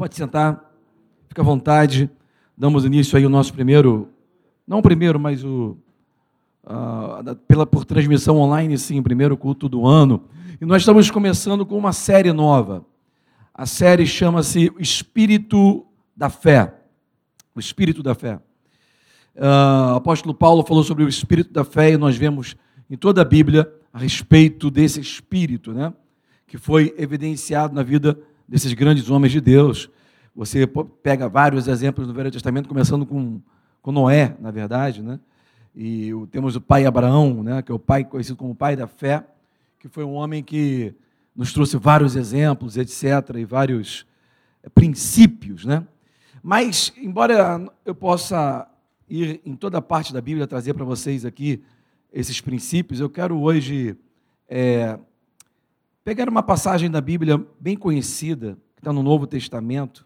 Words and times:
Pode 0.00 0.16
sentar, 0.16 0.72
fica 1.28 1.42
à 1.42 1.44
vontade. 1.44 2.08
Damos 2.56 2.86
início 2.86 3.18
aí 3.18 3.24
ao 3.24 3.28
nosso 3.28 3.52
primeiro, 3.52 4.08
não 4.66 4.78
o 4.78 4.82
primeiro, 4.82 5.20
mas 5.20 5.44
o 5.44 5.76
uh, 6.64 7.36
pela 7.46 7.66
por 7.66 7.84
transmissão 7.84 8.38
online, 8.38 8.78
sim, 8.78 8.98
o 8.98 9.02
primeiro 9.02 9.36
culto 9.36 9.68
do 9.68 9.86
ano. 9.86 10.24
E 10.58 10.64
nós 10.64 10.80
estamos 10.80 11.10
começando 11.10 11.66
com 11.66 11.76
uma 11.76 11.92
série 11.92 12.32
nova. 12.32 12.82
A 13.52 13.66
série 13.66 14.06
chama-se 14.06 14.72
Espírito 14.78 15.84
da 16.16 16.30
Fé. 16.30 16.72
O 17.54 17.60
Espírito 17.60 18.02
da 18.02 18.14
Fé. 18.14 18.36
Uh, 19.36 19.92
o 19.92 19.96
apóstolo 19.96 20.32
Paulo 20.32 20.64
falou 20.64 20.82
sobre 20.82 21.04
o 21.04 21.08
Espírito 21.10 21.52
da 21.52 21.62
Fé 21.62 21.90
e 21.90 21.98
nós 21.98 22.16
vemos 22.16 22.56
em 22.88 22.96
toda 22.96 23.20
a 23.20 23.24
Bíblia 23.26 23.70
a 23.92 23.98
respeito 23.98 24.70
desse 24.70 24.98
Espírito, 24.98 25.74
né? 25.74 25.92
Que 26.46 26.56
foi 26.56 26.94
evidenciado 26.96 27.74
na 27.74 27.82
vida 27.82 28.18
desses 28.50 28.72
grandes 28.72 29.08
homens 29.08 29.30
de 29.30 29.40
Deus. 29.40 29.88
Você 30.34 30.66
pega 31.02 31.28
vários 31.28 31.68
exemplos 31.68 32.08
no 32.08 32.12
Velho 32.12 32.32
Testamento, 32.32 32.68
começando 32.68 33.06
com, 33.06 33.40
com 33.80 33.92
Noé, 33.92 34.36
na 34.40 34.50
verdade, 34.50 35.02
né? 35.02 35.20
E 35.74 36.10
temos 36.32 36.56
o 36.56 36.60
pai 36.60 36.84
Abraão, 36.84 37.44
né? 37.44 37.62
que 37.62 37.70
é 37.70 37.74
o 37.74 37.78
pai 37.78 38.04
conhecido 38.04 38.36
como 38.36 38.52
pai 38.56 38.74
da 38.74 38.88
fé, 38.88 39.24
que 39.78 39.88
foi 39.88 40.02
um 40.02 40.14
homem 40.14 40.42
que 40.42 40.92
nos 41.34 41.52
trouxe 41.52 41.76
vários 41.76 42.16
exemplos, 42.16 42.76
etc., 42.76 43.36
e 43.36 43.44
vários 43.44 44.04
eh, 44.64 44.68
princípios, 44.68 45.64
né? 45.64 45.86
Mas, 46.42 46.92
embora 46.96 47.64
eu 47.84 47.94
possa 47.94 48.66
ir 49.08 49.40
em 49.44 49.54
toda 49.54 49.80
parte 49.80 50.12
da 50.12 50.20
Bíblia 50.20 50.46
trazer 50.46 50.74
para 50.74 50.84
vocês 50.84 51.24
aqui 51.24 51.62
esses 52.12 52.40
princípios, 52.40 52.98
eu 52.98 53.08
quero 53.08 53.40
hoje 53.40 53.96
é, 54.48 54.98
pegar 56.10 56.28
uma 56.28 56.42
passagem 56.42 56.90
da 56.90 57.00
Bíblia 57.00 57.40
bem 57.60 57.76
conhecida, 57.76 58.58
que 58.74 58.80
está 58.80 58.92
no 58.92 59.00
Novo 59.00 59.28
Testamento, 59.28 60.04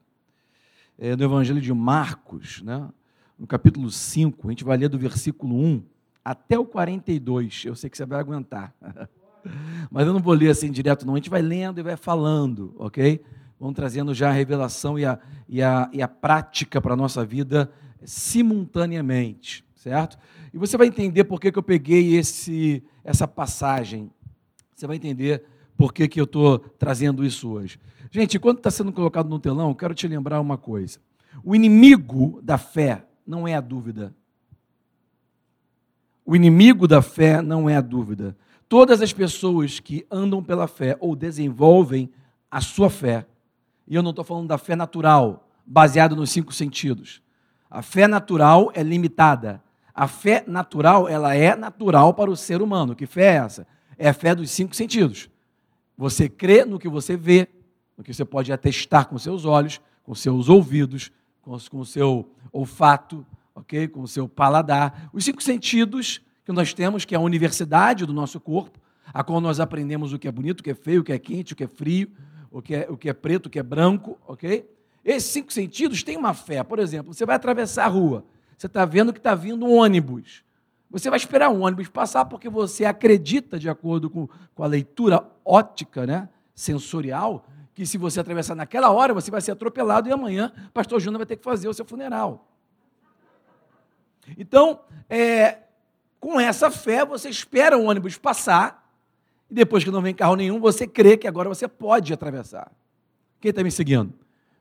é, 0.98 1.16
no 1.16 1.24
Evangelho 1.24 1.62
de 1.62 1.72
Marcos, 1.72 2.60
né? 2.60 2.90
no 3.38 3.46
capítulo 3.46 3.90
5, 3.90 4.46
a 4.46 4.50
gente 4.50 4.64
vai 4.64 4.76
ler 4.76 4.90
do 4.90 4.98
versículo 4.98 5.58
1 5.58 5.82
até 6.22 6.58
o 6.58 6.66
42. 6.66 7.64
Eu 7.64 7.74
sei 7.74 7.88
que 7.88 7.96
você 7.96 8.04
vai 8.04 8.20
aguentar. 8.20 8.74
Mas 9.90 10.06
eu 10.06 10.12
não 10.12 10.20
vou 10.20 10.34
ler 10.34 10.50
assim 10.50 10.70
direto, 10.70 11.06
não. 11.06 11.14
A 11.14 11.16
gente 11.16 11.30
vai 11.30 11.40
lendo 11.40 11.80
e 11.80 11.82
vai 11.82 11.96
falando, 11.96 12.74
ok? 12.76 13.24
Vamos 13.58 13.74
trazendo 13.74 14.12
já 14.12 14.28
a 14.28 14.32
revelação 14.32 14.98
e 14.98 15.06
a, 15.06 15.18
e 15.48 15.62
a, 15.62 15.88
e 15.90 16.02
a 16.02 16.08
prática 16.08 16.82
para 16.82 16.92
a 16.92 16.96
nossa 16.98 17.24
vida 17.24 17.72
simultaneamente, 18.04 19.64
certo? 19.74 20.18
E 20.52 20.58
você 20.58 20.76
vai 20.76 20.86
entender 20.86 21.24
por 21.24 21.40
que, 21.40 21.50
que 21.50 21.58
eu 21.58 21.62
peguei 21.62 22.14
esse, 22.14 22.84
essa 23.02 23.26
passagem. 23.26 24.10
Você 24.76 24.86
vai 24.86 24.96
entender 24.96 25.53
por 25.76 25.92
que, 25.92 26.08
que 26.08 26.20
eu 26.20 26.24
estou 26.24 26.58
trazendo 26.58 27.24
isso 27.24 27.50
hoje. 27.50 27.78
Gente, 28.10 28.36
enquanto 28.36 28.58
está 28.58 28.70
sendo 28.70 28.92
colocado 28.92 29.28
no 29.28 29.38
telão, 29.38 29.74
quero 29.74 29.94
te 29.94 30.06
lembrar 30.06 30.40
uma 30.40 30.56
coisa. 30.56 30.98
O 31.42 31.54
inimigo 31.54 32.40
da 32.42 32.56
fé 32.56 33.04
não 33.26 33.48
é 33.48 33.54
a 33.54 33.60
dúvida. 33.60 34.14
O 36.24 36.36
inimigo 36.36 36.86
da 36.86 37.02
fé 37.02 37.42
não 37.42 37.68
é 37.68 37.76
a 37.76 37.80
dúvida. 37.80 38.36
Todas 38.68 39.02
as 39.02 39.12
pessoas 39.12 39.80
que 39.80 40.06
andam 40.10 40.42
pela 40.42 40.66
fé 40.66 40.96
ou 41.00 41.14
desenvolvem 41.14 42.10
a 42.50 42.60
sua 42.60 42.88
fé, 42.88 43.26
e 43.86 43.94
eu 43.94 44.02
não 44.02 44.10
estou 44.10 44.24
falando 44.24 44.48
da 44.48 44.58
fé 44.58 44.74
natural, 44.76 45.48
baseada 45.66 46.14
nos 46.14 46.30
cinco 46.30 46.52
sentidos. 46.52 47.20
A 47.68 47.82
fé 47.82 48.06
natural 48.06 48.70
é 48.74 48.82
limitada. 48.82 49.62
A 49.94 50.06
fé 50.06 50.44
natural, 50.46 51.08
ela 51.08 51.34
é 51.34 51.54
natural 51.56 52.14
para 52.14 52.30
o 52.30 52.36
ser 52.36 52.62
humano. 52.62 52.94
Que 52.94 53.06
fé 53.06 53.32
é 53.32 53.36
essa? 53.36 53.66
É 53.98 54.08
a 54.08 54.14
fé 54.14 54.34
dos 54.34 54.50
cinco 54.50 54.74
sentidos. 54.74 55.28
Você 55.96 56.28
crê 56.28 56.64
no 56.64 56.78
que 56.78 56.88
você 56.88 57.16
vê, 57.16 57.48
no 57.96 58.02
que 58.02 58.12
você 58.12 58.24
pode 58.24 58.52
atestar 58.52 59.08
com 59.08 59.18
seus 59.18 59.44
olhos, 59.44 59.80
com 60.02 60.14
seus 60.14 60.48
ouvidos, 60.48 61.10
com 61.40 61.78
o 61.78 61.86
seu 61.86 62.28
olfato, 62.52 63.24
ok? 63.54 63.88
com 63.88 64.06
seu 64.06 64.28
paladar. 64.28 65.10
Os 65.12 65.24
cinco 65.24 65.42
sentidos 65.42 66.20
que 66.44 66.52
nós 66.52 66.74
temos, 66.74 67.04
que 67.04 67.14
é 67.14 67.18
a 67.18 67.20
universidade 67.20 68.04
do 68.04 68.12
nosso 68.12 68.40
corpo, 68.40 68.78
a 69.12 69.22
qual 69.22 69.40
nós 69.40 69.60
aprendemos 69.60 70.12
o 70.12 70.18
que 70.18 70.26
é 70.26 70.32
bonito, 70.32 70.60
o 70.60 70.62
que 70.62 70.70
é 70.70 70.74
feio, 70.74 71.00
o 71.00 71.04
que 71.04 71.12
é 71.12 71.18
quente, 71.18 71.52
o 71.52 71.56
que 71.56 71.64
é 71.64 71.68
frio, 71.68 72.10
o 72.50 72.60
que 72.60 72.74
é, 72.74 72.86
o 72.90 72.96
que 72.96 73.08
é 73.08 73.12
preto, 73.12 73.46
o 73.46 73.50
que 73.50 73.58
é 73.58 73.62
branco, 73.62 74.18
ok? 74.26 74.68
Esses 75.04 75.30
cinco 75.30 75.52
sentidos 75.52 76.02
têm 76.02 76.16
uma 76.16 76.32
fé. 76.32 76.62
Por 76.62 76.78
exemplo, 76.78 77.12
você 77.12 77.26
vai 77.26 77.36
atravessar 77.36 77.84
a 77.84 77.88
rua, 77.88 78.24
você 78.56 78.66
está 78.66 78.84
vendo 78.84 79.12
que 79.12 79.18
está 79.18 79.34
vindo 79.34 79.64
um 79.64 79.76
ônibus. 79.76 80.42
Você 80.94 81.10
vai 81.10 81.16
esperar 81.16 81.50
um 81.50 81.64
ônibus 81.64 81.88
passar 81.88 82.24
porque 82.24 82.48
você 82.48 82.84
acredita, 82.84 83.58
de 83.58 83.68
acordo 83.68 84.08
com, 84.08 84.28
com 84.54 84.62
a 84.62 84.66
leitura 84.68 85.26
ótica, 85.44 86.06
né, 86.06 86.28
sensorial, 86.54 87.44
que 87.74 87.84
se 87.84 87.98
você 87.98 88.20
atravessar 88.20 88.54
naquela 88.54 88.92
hora, 88.92 89.12
você 89.12 89.28
vai 89.28 89.40
ser 89.40 89.50
atropelado 89.50 90.08
e 90.08 90.12
amanhã 90.12 90.52
o 90.68 90.70
pastor 90.70 91.00
Júnior 91.00 91.18
vai 91.18 91.26
ter 91.26 91.36
que 91.36 91.42
fazer 91.42 91.66
o 91.66 91.74
seu 91.74 91.84
funeral. 91.84 92.48
Então, 94.38 94.82
é, 95.10 95.62
com 96.20 96.38
essa 96.38 96.70
fé, 96.70 97.04
você 97.04 97.28
espera 97.28 97.76
o 97.76 97.86
ônibus 97.86 98.16
passar, 98.16 98.88
e 99.50 99.54
depois 99.54 99.82
que 99.82 99.90
não 99.90 100.00
vem 100.00 100.14
carro 100.14 100.36
nenhum, 100.36 100.60
você 100.60 100.86
crê 100.86 101.16
que 101.16 101.26
agora 101.26 101.48
você 101.48 101.66
pode 101.66 102.12
atravessar. 102.12 102.70
Quem 103.40 103.50
está 103.50 103.64
me 103.64 103.70
seguindo? 103.72 104.14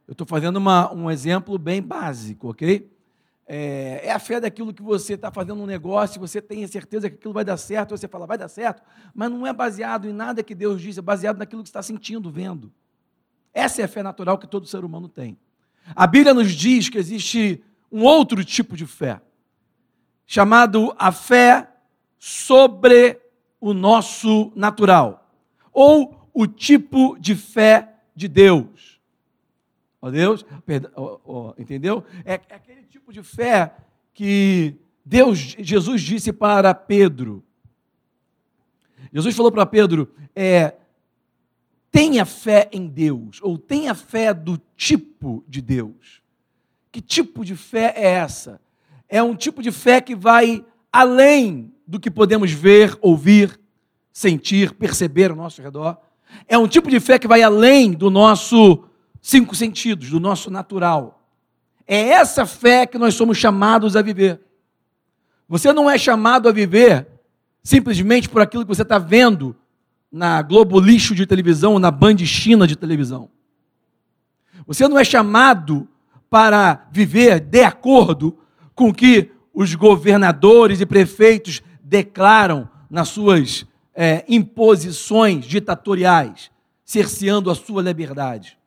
Eu 0.07 0.13
estou 0.13 0.25
fazendo 0.25 0.57
uma, 0.57 0.91
um 0.91 1.11
exemplo 1.11 1.59
bem 1.59 1.79
básico, 1.79 2.49
ok? 2.49 2.91
É, 3.55 4.07
é, 4.07 4.11
a 4.11 4.17
fé 4.17 4.39
daquilo 4.39 4.73
que 4.73 4.81
você 4.81 5.13
está 5.13 5.31
fazendo 5.31 5.61
um 5.61 5.67
negócio, 5.67 6.19
você 6.19 6.41
tem 6.41 6.63
a 6.63 6.67
certeza 6.67 7.07
que 7.07 7.17
aquilo 7.17 7.35
vai 7.35 7.45
dar 7.45 7.55
certo, 7.55 7.95
você 7.95 8.07
fala, 8.07 8.25
vai 8.25 8.35
dar 8.35 8.47
certo, 8.47 8.81
mas 9.13 9.29
não 9.29 9.45
é 9.45 9.53
baseado 9.53 10.09
em 10.09 10.11
nada 10.11 10.41
que 10.41 10.55
Deus 10.55 10.81
diz, 10.81 10.97
é 10.97 11.03
baseado 11.03 11.37
naquilo 11.37 11.61
que 11.61 11.69
está 11.69 11.83
sentindo, 11.83 12.31
vendo. 12.31 12.73
Essa 13.53 13.83
é 13.83 13.85
a 13.85 13.87
fé 13.87 14.01
natural 14.01 14.39
que 14.39 14.47
todo 14.47 14.65
ser 14.65 14.83
humano 14.83 15.07
tem. 15.07 15.37
A 15.95 16.07
Bíblia 16.07 16.33
nos 16.33 16.51
diz 16.51 16.89
que 16.89 16.97
existe 16.97 17.63
um 17.91 18.01
outro 18.01 18.43
tipo 18.43 18.75
de 18.75 18.87
fé, 18.87 19.21
chamado 20.25 20.91
a 20.97 21.11
fé 21.11 21.69
sobre 22.17 23.21
o 23.61 23.71
nosso 23.71 24.51
natural, 24.55 25.29
ou 25.71 26.27
o 26.33 26.47
tipo 26.47 27.19
de 27.19 27.35
fé 27.35 27.97
de 28.15 28.27
Deus. 28.27 28.99
Ó 30.01 30.09
Deus, 30.09 30.43
perdão, 30.65 30.91
ó, 30.95 31.19
ó, 31.23 31.53
entendeu? 31.55 32.03
É, 32.25 32.33
é 32.33 32.55
aquele 32.55 32.82
de 33.13 33.21
fé 33.21 33.71
que 34.11 34.75
Deus, 35.05 35.55
Jesus 35.59 36.01
disse 36.01 36.33
para 36.33 36.73
Pedro. 36.73 37.43
Jesus 39.13 39.35
falou 39.35 39.51
para 39.51 39.67
Pedro: 39.67 40.11
é, 40.35 40.73
tenha 41.91 42.25
fé 42.25 42.67
em 42.71 42.87
Deus, 42.87 43.39
ou 43.43 43.55
tenha 43.55 43.93
fé 43.93 44.33
do 44.33 44.59
tipo 44.75 45.43
de 45.47 45.61
Deus. 45.61 46.23
Que 46.91 47.01
tipo 47.01 47.45
de 47.45 47.55
fé 47.55 47.93
é 47.95 48.13
essa? 48.13 48.59
É 49.07 49.21
um 49.21 49.35
tipo 49.35 49.61
de 49.61 49.71
fé 49.71 50.01
que 50.01 50.15
vai 50.15 50.65
além 50.91 51.71
do 51.85 51.99
que 51.99 52.09
podemos 52.09 52.51
ver, 52.51 52.97
ouvir, 52.99 53.59
sentir, 54.11 54.73
perceber 54.73 55.29
ao 55.29 55.37
nosso 55.37 55.61
redor. 55.61 55.97
É 56.47 56.57
um 56.57 56.67
tipo 56.67 56.89
de 56.89 56.99
fé 56.99 57.19
que 57.19 57.27
vai 57.27 57.43
além 57.43 57.91
do 57.91 58.09
nosso 58.09 58.85
cinco 59.21 59.55
sentidos, 59.55 60.09
do 60.09 60.19
nosso 60.19 60.49
natural. 60.49 61.22
É 61.87 61.99
essa 62.09 62.45
fé 62.45 62.85
que 62.85 62.97
nós 62.97 63.13
somos 63.13 63.37
chamados 63.37 63.95
a 63.95 64.01
viver. 64.01 64.39
Você 65.47 65.73
não 65.73 65.89
é 65.89 65.97
chamado 65.97 66.47
a 66.47 66.51
viver 66.51 67.07
simplesmente 67.61 68.27
por 68.27 68.41
aquilo 68.41 68.63
que 68.63 68.75
você 68.75 68.81
está 68.81 68.97
vendo 68.97 69.55
na 70.11 70.41
Globo 70.41 70.79
Lixo 70.79 71.15
de 71.15 71.25
televisão 71.25 71.73
ou 71.73 71.79
na 71.79 71.89
Band 71.89 72.17
China 72.19 72.67
de 72.67 72.75
televisão. 72.75 73.29
Você 74.65 74.87
não 74.87 74.99
é 74.99 75.03
chamado 75.03 75.87
para 76.29 76.87
viver 76.91 77.39
de 77.39 77.63
acordo 77.63 78.37
com 78.75 78.89
o 78.89 78.93
que 78.93 79.31
os 79.53 79.75
governadores 79.75 80.81
e 80.81 80.85
prefeitos 80.85 81.61
declaram 81.83 82.69
nas 82.89 83.09
suas 83.09 83.65
é, 83.93 84.23
imposições 84.27 85.45
ditatoriais, 85.45 86.49
cerceando 86.83 87.51
a 87.51 87.55
sua 87.55 87.81
liberdade. 87.81 88.57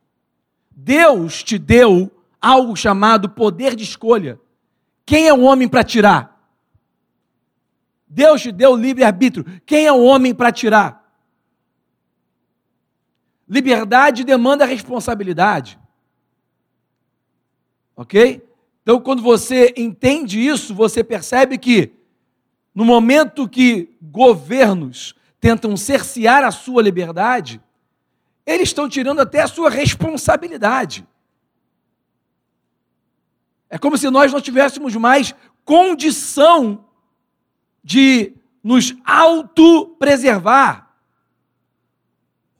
Deus 0.71 1.43
te 1.43 1.59
deu 1.59 2.11
algo 2.41 2.77
chamado 2.77 3.31
poder 3.31 3.75
de 3.75 3.85
escolha. 3.85 4.41
Quem 5.05 5.29
é 5.29 5.33
o 5.33 5.43
homem 5.43 5.69
para 5.69 5.85
tirar? 5.85 6.37
Deus 8.09 8.43
te 8.43 8.53
deu 8.53 8.75
livre-arbítrio. 8.75 9.45
Quem 9.67 9.87
é 9.87 9.93
o 9.93 10.03
homem 10.03 10.35
para 10.35 10.53
tirar? 10.53 11.05
Liberdade 13.49 14.25
demanda 14.25 14.65
responsabilidade. 14.65 15.79
Ok? 17.95 18.43
Então, 18.83 19.01
quando 19.01 19.23
você 19.23 19.73
entende 19.77 20.41
isso, 20.41 20.75
você 20.75 21.03
percebe 21.03 21.59
que, 21.59 21.93
no 22.75 22.85
momento 22.85 23.49
que 23.49 23.97
governos 24.01 25.15
tentam 25.41 25.77
cercear 25.77 26.45
a 26.45 26.51
sua 26.51 26.83
liberdade, 26.83 27.61
eles 28.45 28.69
estão 28.69 28.89
tirando 28.89 29.21
até 29.21 29.43
a 29.43 29.49
sua 29.49 29.71
responsabilidade. 29.71 31.07
É 33.69 33.79
como 33.79 33.99
se 33.99 34.09
nós 34.11 34.33
não 34.33 34.41
tivéssemos 34.41 34.95
mais 34.97 35.35
condição 35.65 36.85
de 37.83 38.35
nos 38.63 38.95
autopreservar 39.05 40.91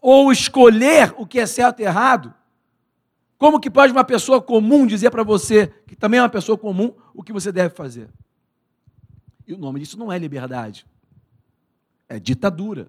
ou 0.01 0.31
escolher 0.31 1.15
o 1.17 1.27
que 1.27 1.41
é 1.41 1.47
certo 1.47 1.81
e 1.81 1.85
errado, 1.85 2.35
Como 3.39 3.61
que 3.61 3.71
pode 3.71 3.93
uma 3.93 4.05
pessoa 4.05 4.41
comum 4.41 4.87
dizer 4.87 5.11
para 5.11 5.23
você, 5.23 5.67
que 5.87 5.95
também 5.95 6.19
é 6.19 6.23
uma 6.23 6.29
pessoa 6.29 6.57
comum, 6.57 6.95
o 7.15 7.23
que 7.23 7.33
você 7.33 7.53
deve 7.53 7.75
fazer? 7.75 8.09
E 9.47 9.53
o 9.53 9.59
nome 9.59 9.81
disso 9.81 9.99
não 9.99 10.11
é 10.11 10.19
liberdade, 10.19 10.87
é 12.09 12.19
ditadura. 12.19 12.85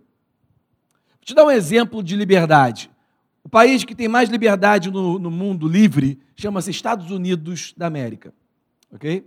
Vou 1.15 1.25
te 1.25 1.35
dar 1.35 1.45
um 1.45 1.51
exemplo 1.51 2.01
de 2.01 2.15
liberdade. 2.15 2.89
O 3.47 3.49
país 3.49 3.85
que 3.85 3.95
tem 3.95 4.09
mais 4.09 4.27
liberdade 4.27 4.91
no, 4.91 5.17
no 5.17 5.31
mundo 5.31 5.69
livre 5.69 6.19
chama-se 6.35 6.69
Estados 6.69 7.11
Unidos 7.11 7.73
da 7.77 7.88
América. 7.88 8.33
Ok? 8.91 9.25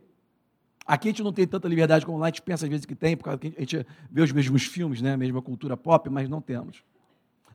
Aqui 0.87 1.09
a 1.09 1.11
gente 1.11 1.23
não 1.23 1.33
tem 1.33 1.47
tanta 1.47 1.67
liberdade 1.67 2.05
como 2.05 2.19
lá, 2.19 2.27
a 2.27 2.29
gente 2.29 2.43
pensa 2.43 2.67
às 2.67 2.71
vezes 2.71 2.85
que 2.85 2.95
tem, 2.95 3.17
porque 3.17 3.55
a 3.57 3.61
gente 3.61 3.87
vê 4.11 4.21
os 4.21 4.31
mesmos 4.31 4.65
filmes, 4.65 5.01
né? 5.01 5.15
a 5.15 5.17
mesma 5.17 5.41
cultura 5.41 5.75
pop, 5.75 6.11
mas 6.11 6.29
não 6.29 6.43
temos. 6.43 6.85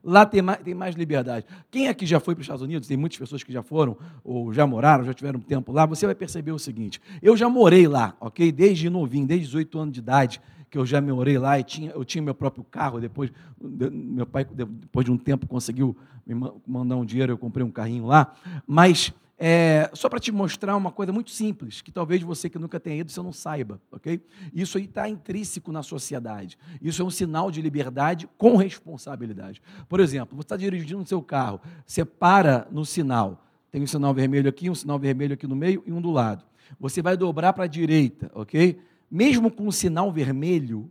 Lá 0.02 0.26
tem 0.26 0.42
mais, 0.42 0.58
tem 0.58 0.74
mais 0.74 0.96
liberdade. 0.96 1.46
Quem 1.70 1.86
aqui 1.86 2.04
já 2.04 2.18
foi 2.18 2.34
para 2.34 2.40
os 2.40 2.46
Estados 2.46 2.62
Unidos, 2.62 2.88
tem 2.88 2.96
muitas 2.96 3.16
pessoas 3.16 3.44
que 3.44 3.52
já 3.52 3.62
foram, 3.62 3.96
ou 4.24 4.52
já 4.52 4.66
moraram, 4.66 5.04
já 5.04 5.14
tiveram 5.14 5.38
tempo 5.38 5.70
lá, 5.70 5.86
você 5.86 6.04
vai 6.04 6.16
perceber 6.16 6.50
o 6.50 6.58
seguinte: 6.58 7.00
eu 7.22 7.36
já 7.36 7.48
morei 7.48 7.86
lá, 7.86 8.16
ok? 8.20 8.50
Desde 8.50 8.90
novinho, 8.90 9.24
desde 9.24 9.46
18 9.46 9.78
anos 9.78 9.94
de 9.94 10.00
idade, 10.00 10.40
que 10.70 10.78
eu 10.78 10.84
já 10.84 11.00
morei 11.00 11.38
lá 11.38 11.58
e 11.58 11.64
tinha, 11.64 11.90
eu 11.90 12.04
tinha 12.04 12.22
meu 12.22 12.34
próprio 12.34 12.64
carro. 12.64 13.00
Depois, 13.00 13.30
meu 13.60 14.26
pai, 14.26 14.44
depois 14.44 15.04
de 15.04 15.12
um 15.12 15.18
tempo, 15.18 15.46
conseguiu 15.46 15.96
me 16.26 16.34
mandar 16.66 16.96
um 16.96 17.04
dinheiro, 17.04 17.32
eu 17.32 17.38
comprei 17.38 17.64
um 17.64 17.70
carrinho 17.70 18.06
lá. 18.06 18.34
Mas 18.66 19.12
é, 19.38 19.90
só 19.92 20.08
para 20.08 20.18
te 20.18 20.32
mostrar 20.32 20.74
uma 20.76 20.90
coisa 20.90 21.12
muito 21.12 21.30
simples, 21.30 21.82
que 21.82 21.92
talvez 21.92 22.22
você 22.22 22.48
que 22.48 22.58
nunca 22.58 22.80
tenha 22.80 22.96
ido, 23.00 23.12
você 23.12 23.20
não 23.20 23.32
saiba, 23.32 23.80
ok? 23.92 24.20
Isso 24.54 24.78
aí 24.78 24.84
está 24.84 25.08
intrínseco 25.08 25.70
na 25.70 25.82
sociedade. 25.82 26.56
Isso 26.80 27.02
é 27.02 27.04
um 27.04 27.10
sinal 27.10 27.50
de 27.50 27.60
liberdade 27.60 28.28
com 28.38 28.56
responsabilidade. 28.56 29.60
Por 29.88 30.00
exemplo, 30.00 30.34
você 30.36 30.42
está 30.42 30.56
dirigindo 30.56 31.02
o 31.02 31.06
seu 31.06 31.22
carro, 31.22 31.60
você 31.86 32.04
para 32.04 32.66
no 32.70 32.86
sinal, 32.86 33.44
tem 33.70 33.82
um 33.82 33.86
sinal 33.86 34.14
vermelho 34.14 34.48
aqui, 34.48 34.70
um 34.70 34.74
sinal 34.74 34.98
vermelho 34.98 35.34
aqui 35.34 35.46
no 35.46 35.54
meio 35.54 35.82
e 35.86 35.92
um 35.92 36.00
do 36.00 36.10
lado. 36.10 36.42
Você 36.80 37.02
vai 37.02 37.16
dobrar 37.16 37.52
para 37.52 37.64
a 37.64 37.68
direita, 37.68 38.30
ok? 38.34 38.78
Mesmo 39.10 39.50
com 39.50 39.66
o 39.66 39.72
sinal 39.72 40.10
vermelho, 40.12 40.90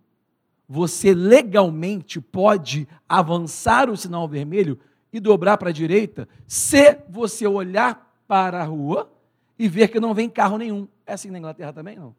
você 0.68 1.14
legalmente 1.14 2.20
pode 2.20 2.88
avançar 3.08 3.90
o 3.90 3.98
sinal 3.98 4.28
vermelho 4.28 4.80
e 5.12 5.20
dobrar 5.20 5.58
para 5.58 5.70
a 5.70 5.74
direita 5.74 6.28
se 6.48 6.98
você 7.10 7.46
olhar 7.48 8.14
para 8.28 8.62
a 8.62 8.66
rua 8.66 9.12
e 9.58 9.68
ver 9.68 9.88
que 9.90 10.00
não 10.00 10.14
vem 10.14 10.30
carro 10.30 10.58
nenhum. 10.58 10.88
É 11.06 11.14
assim 11.14 11.30
na 11.30 11.38
Inglaterra 11.38 11.72
também? 11.72 11.96
Não. 11.98 12.16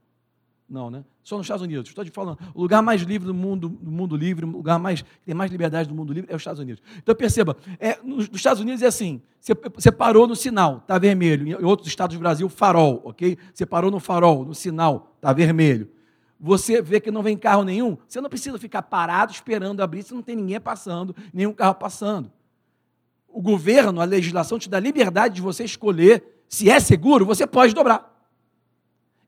Não, 0.68 0.90
né? 0.90 1.04
Só 1.22 1.36
nos 1.36 1.44
Estados 1.44 1.62
Unidos. 1.62 1.88
Estou 1.88 2.04
te 2.04 2.10
falando. 2.10 2.38
O 2.54 2.62
lugar 2.62 2.82
mais 2.82 3.02
livre 3.02 3.26
do 3.26 3.34
mundo, 3.34 3.68
do 3.68 3.90
mundo 3.90 4.16
livre, 4.16 4.44
o 4.44 4.48
lugar 4.48 4.78
mais 4.78 5.02
que 5.02 5.08
tem 5.24 5.34
mais 5.34 5.50
liberdade 5.50 5.88
do 5.88 5.94
mundo 5.94 6.12
livre 6.12 6.32
é 6.32 6.34
os 6.34 6.40
Estados 6.40 6.60
Unidos. 6.60 6.82
Então 6.98 7.14
perceba, 7.14 7.56
é, 7.78 7.98
nos, 8.02 8.28
nos 8.28 8.36
Estados 8.36 8.60
Unidos 8.60 8.82
é 8.82 8.86
assim: 8.86 9.22
você, 9.40 9.54
você 9.74 9.92
parou 9.92 10.26
no 10.26 10.34
sinal, 10.34 10.78
está 10.78 10.98
vermelho. 10.98 11.46
Em 11.46 11.64
outros 11.64 11.88
estados 11.88 12.16
do 12.16 12.20
Brasil, 12.20 12.48
farol, 12.48 13.02
ok? 13.04 13.38
Você 13.54 13.64
parou 13.64 13.90
no 13.90 14.00
farol, 14.00 14.44
no 14.44 14.54
sinal, 14.54 15.14
está 15.16 15.32
vermelho. 15.32 15.88
Você 16.38 16.82
vê 16.82 17.00
que 17.00 17.10
não 17.10 17.22
vem 17.22 17.36
carro 17.36 17.64
nenhum, 17.64 17.96
você 18.06 18.20
não 18.20 18.28
precisa 18.28 18.58
ficar 18.58 18.82
parado 18.82 19.32
esperando 19.32 19.80
abrir, 19.80 20.02
se 20.02 20.12
não 20.12 20.22
tem 20.22 20.36
ninguém 20.36 20.60
passando, 20.60 21.14
nenhum 21.32 21.52
carro 21.52 21.76
passando 21.76 22.30
o 23.36 23.42
governo, 23.42 24.00
a 24.00 24.04
legislação 24.04 24.58
te 24.58 24.66
dá 24.66 24.80
liberdade 24.80 25.34
de 25.34 25.42
você 25.42 25.62
escolher 25.62 26.42
se 26.48 26.70
é 26.70 26.80
seguro, 26.80 27.26
você 27.26 27.46
pode 27.46 27.74
dobrar. 27.74 28.10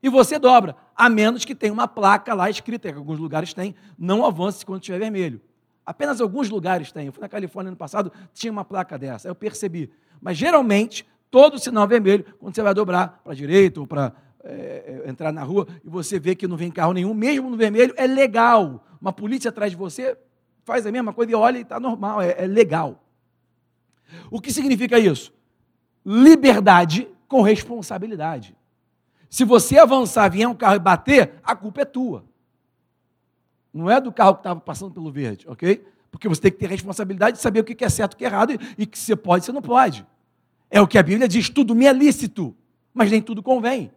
E 0.03 0.09
você 0.09 0.39
dobra, 0.39 0.75
a 0.99 1.09
menos 1.09 1.45
que 1.45 1.55
tenha 1.55 1.73
uma 1.73 1.87
placa 1.87 2.35
lá 2.35 2.51
escrita, 2.51 2.91
que 2.91 2.99
alguns 2.99 3.21
lugares 3.21 3.55
tem, 3.55 3.73
não 3.97 4.27
avance 4.27 4.67
quando 4.67 4.81
estiver 4.81 4.99
vermelho. 4.99 5.41
Apenas 5.87 6.21
alguns 6.21 6.51
lugares 6.51 6.91
têm. 6.91 7.07
Eu 7.07 7.13
fui 7.13 7.23
na 7.23 7.29
Califórnia 7.29 7.71
ano 7.71 7.77
passado, 7.77 8.13
tinha 8.35 8.51
uma 8.51 8.65
placa 8.65 8.99
dessa, 8.99 9.29
eu 9.29 9.35
percebi. 9.35 9.93
Mas 10.21 10.37
geralmente, 10.37 11.07
todo 11.31 11.57
sinal 11.57 11.87
vermelho, 11.87 12.25
quando 12.41 12.53
você 12.53 12.63
vai 12.63 12.75
dobrar 12.75 13.21
para 13.23 13.33
a 13.33 13.37
direita 13.37 13.79
ou 13.79 13.87
para 13.87 14.13
é, 14.43 15.03
é, 15.07 15.09
entrar 15.09 15.33
na 15.33 15.45
rua 15.45 15.69
e 15.85 15.89
você 15.89 16.19
vê 16.19 16.35
que 16.35 16.49
não 16.49 16.57
vem 16.57 16.69
carro 16.69 16.93
nenhum, 16.93 17.15
mesmo 17.15 17.49
no 17.49 17.57
vermelho, 17.57 17.95
é 17.97 18.07
legal. 18.07 18.85
Uma 19.01 19.13
polícia 19.13 19.51
atrás 19.51 19.71
de 19.71 19.79
você 19.79 20.19
faz 20.65 20.85
a 20.85 20.91
mesma 20.91 21.13
coisa 21.13 21.31
e 21.31 21.35
olha 21.37 21.59
e 21.59 21.63
está 21.63 21.79
normal, 21.79 22.21
é, 22.21 22.35
é 22.37 22.47
legal. 22.47 23.05
O 24.33 24.41
que 24.41 24.53
significa 24.53 24.99
isso? 24.99 25.33
Liberdade 26.05 27.09
com 27.29 27.41
responsabilidade. 27.41 28.58
Se 29.29 29.45
você 29.45 29.79
avançar, 29.79 30.29
vier 30.31 30.49
um 30.49 30.55
carro 30.55 30.77
e 30.77 30.79
bater, 30.79 31.35
a 31.43 31.55
culpa 31.55 31.83
é 31.83 31.85
tua. 31.85 32.25
Não 33.73 33.91
é 33.91 34.01
do 34.01 34.13
carro 34.13 34.35
que 34.35 34.41
estava 34.41 34.61
passando 34.61 34.93
pelo 34.93 35.13
verde, 35.13 35.47
ok? 35.49 35.87
Porque 36.11 36.29
você 36.29 36.41
tem 36.41 36.53
que 36.53 36.59
ter 36.59 36.69
responsabilidade 36.69 37.37
de 37.37 37.43
saber 37.43 37.61
o 37.61 37.65
que 37.65 37.85
é 37.85 37.89
certo 37.89 38.15
o 38.15 38.17
que 38.17 38.25
é 38.25 38.29
errado 38.29 38.53
e 38.77 38.87
que 38.87 38.99
você 38.99 39.15
pode 39.15 39.45
e 39.45 39.47
você 39.47 39.53
não 39.53 39.61
pode. 39.61 40.07
É 40.71 40.81
o 40.81 40.87
que 40.87 40.99
a 40.99 41.03
Bíblia 41.03 41.29
diz: 41.29 41.51
tudo 41.51 41.75
me 41.75 41.85
é 41.85 41.93
lícito, 41.93 42.57
mas 42.95 43.11
nem 43.11 43.21
tudo 43.21 43.43
convém. 43.43 43.93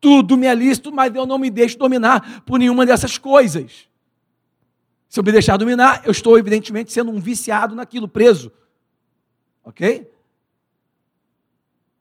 Tudo 0.00 0.36
me 0.36 0.46
é 0.46 0.54
lícito, 0.54 0.92
mas 0.92 1.14
eu 1.14 1.24
não 1.24 1.38
me 1.38 1.50
deixo 1.50 1.78
dominar 1.78 2.42
por 2.42 2.58
nenhuma 2.58 2.84
dessas 2.84 3.16
coisas. 3.16 3.88
Se 5.08 5.20
eu 5.20 5.24
me 5.24 5.32
deixar 5.32 5.56
dominar, 5.56 6.02
eu 6.04 6.10
estou, 6.10 6.36
evidentemente, 6.36 6.92
sendo 6.92 7.10
um 7.10 7.20
viciado 7.20 7.74
naquilo, 7.74 8.08
preso 8.08 8.52
Ok? 9.66 10.08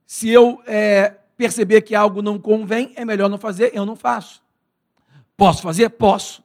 Se 0.06 0.29
eu 0.29 0.62
é, 0.67 1.15
perceber 1.37 1.81
que 1.81 1.95
algo 1.95 2.21
não 2.21 2.39
convém, 2.39 2.93
é 2.95 3.03
melhor 3.03 3.29
não 3.29 3.37
fazer, 3.37 3.71
eu 3.73 3.85
não 3.85 3.95
faço. 3.95 4.41
Posso 5.35 5.61
fazer? 5.61 5.89
Posso. 5.89 6.43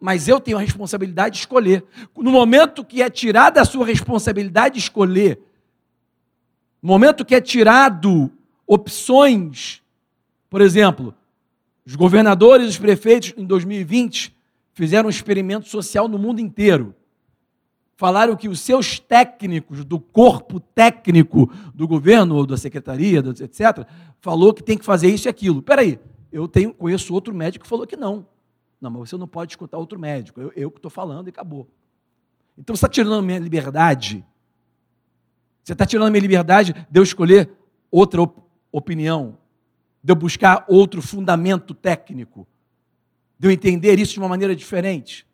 Mas 0.00 0.28
eu 0.28 0.40
tenho 0.40 0.58
a 0.58 0.60
responsabilidade 0.60 1.34
de 1.34 1.40
escolher. 1.40 1.84
No 2.16 2.30
momento 2.30 2.84
que 2.84 3.00
é 3.00 3.08
tirada 3.08 3.60
a 3.60 3.64
sua 3.64 3.86
responsabilidade 3.86 4.74
de 4.74 4.80
escolher, 4.80 5.40
no 6.82 6.88
momento 6.88 7.24
que 7.24 7.34
é 7.34 7.40
tirado 7.40 8.30
opções, 8.66 9.82
por 10.50 10.60
exemplo, 10.60 11.14
os 11.84 11.94
governadores 11.94 12.68
os 12.68 12.78
prefeitos 12.78 13.32
em 13.36 13.44
2020 13.44 14.34
fizeram 14.72 15.06
um 15.06 15.10
experimento 15.10 15.68
social 15.68 16.08
no 16.08 16.18
mundo 16.18 16.40
inteiro 16.40 16.94
falaram 17.96 18.36
que 18.36 18.48
os 18.48 18.60
seus 18.60 19.00
técnicos, 19.00 19.84
do 19.84 19.98
corpo 19.98 20.60
técnico 20.60 21.50
do 21.74 21.88
governo, 21.88 22.36
ou 22.36 22.46
da 22.46 22.56
secretaria, 22.56 23.20
etc., 23.20 23.86
falou 24.20 24.52
que 24.52 24.62
tem 24.62 24.76
que 24.76 24.84
fazer 24.84 25.08
isso 25.08 25.26
e 25.26 25.30
aquilo. 25.30 25.62
Peraí, 25.62 25.98
eu 26.30 26.46
tenho, 26.46 26.72
conheço 26.74 27.12
outro 27.14 27.34
médico 27.34 27.64
que 27.64 27.68
falou 27.68 27.86
que 27.86 27.96
não. 27.96 28.26
Não, 28.80 28.90
mas 28.90 29.08
você 29.08 29.16
não 29.16 29.26
pode 29.26 29.52
escutar 29.52 29.78
outro 29.78 29.98
médico. 29.98 30.40
Eu, 30.40 30.52
eu 30.54 30.70
que 30.70 30.78
estou 30.78 30.90
falando 30.90 31.28
e 31.28 31.30
acabou. 31.30 31.66
Então 32.58 32.76
você 32.76 32.80
está 32.80 32.88
tirando 32.88 33.14
a 33.14 33.22
minha 33.22 33.38
liberdade. 33.38 34.24
Você 35.64 35.72
está 35.72 35.86
tirando 35.86 36.06
a 36.06 36.10
minha 36.10 36.20
liberdade 36.20 36.72
de 36.90 37.00
eu 37.00 37.02
escolher 37.02 37.50
outra 37.90 38.22
op 38.22 38.46
opinião, 38.70 39.38
de 40.02 40.12
eu 40.12 40.16
buscar 40.16 40.66
outro 40.68 41.00
fundamento 41.00 41.72
técnico, 41.72 42.46
de 43.38 43.48
eu 43.48 43.50
entender 43.50 43.98
isso 43.98 44.12
de 44.12 44.18
uma 44.18 44.28
maneira 44.28 44.54
diferente. 44.54 45.26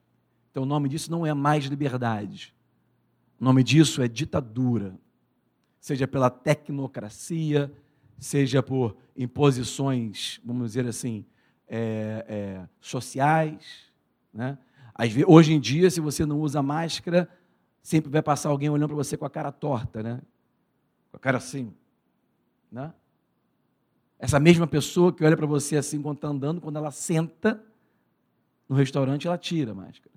Então, 0.53 0.63
o 0.63 0.67
nome 0.67 0.89
disso 0.89 1.11
não 1.11 1.27
é 1.27 1.35
mais 1.35 1.65
liberdade. 1.65 2.55
O 3.43 3.45
nome 3.45 3.65
disso 3.65 4.01
é 4.01 4.07
ditadura. 4.07 4.97
Seja 5.81 6.07
pela 6.07 6.31
tecnocracia, 6.31 7.73
seja 8.17 8.63
por 8.63 8.97
imposições, 9.17 10.41
vamos 10.45 10.69
dizer 10.69 10.87
assim, 10.87 11.27
é, 11.67 12.25
é, 12.29 12.69
sociais. 12.81 13.91
Né? 14.33 14.57
Hoje 15.27 15.53
em 15.53 15.59
dia, 15.59 15.91
se 15.91 16.01
você 16.01 16.25
não 16.25 16.39
usa 16.41 16.63
máscara, 16.63 17.29
sempre 17.83 18.09
vai 18.13 18.23
passar 18.23 18.49
alguém 18.49 18.71
olhando 18.71 18.91
para 18.91 18.97
você 18.97 19.17
com 19.17 19.25
a 19.25 19.31
cara 19.31 19.51
torta, 19.51 20.05
né? 20.05 20.23
com 21.11 21.17
a 21.17 21.19
cara 21.19 21.39
assim. 21.39 21.75
Né? 22.71 22.95
Essa 24.21 24.39
mesma 24.39 24.69
pessoa 24.69 25.13
que 25.13 25.25
olha 25.25 25.37
para 25.37 25.47
você 25.47 25.77
assim 25.77 26.01
quando 26.01 26.19
está 26.19 26.29
andando, 26.29 26.61
quando 26.61 26.77
ela 26.77 26.93
senta 26.93 27.61
no 28.69 28.77
restaurante, 28.77 29.27
ela 29.27 29.37
tira 29.37 29.73
a 29.73 29.75
máscara. 29.75 30.15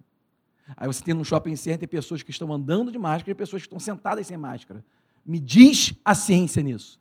Aí 0.76 0.88
você 0.88 1.04
tem 1.04 1.14
no 1.14 1.24
shopping 1.24 1.56
center 1.56 1.88
pessoas 1.88 2.24
que 2.24 2.32
estão 2.32 2.52
andando 2.52 2.92
de 2.92 2.98
máscara 2.98 3.32
e 3.32 3.36
pessoas 3.36 3.62
que 3.62 3.68
estão 3.68 3.80
sentadas 3.80 4.26
sem 4.28 4.38
máscara. 4.38 4.84
Me 5.26 5.40
diz 5.40 5.94
a 6.04 6.16
ciência 6.16 6.64
nisso. 6.64 7.00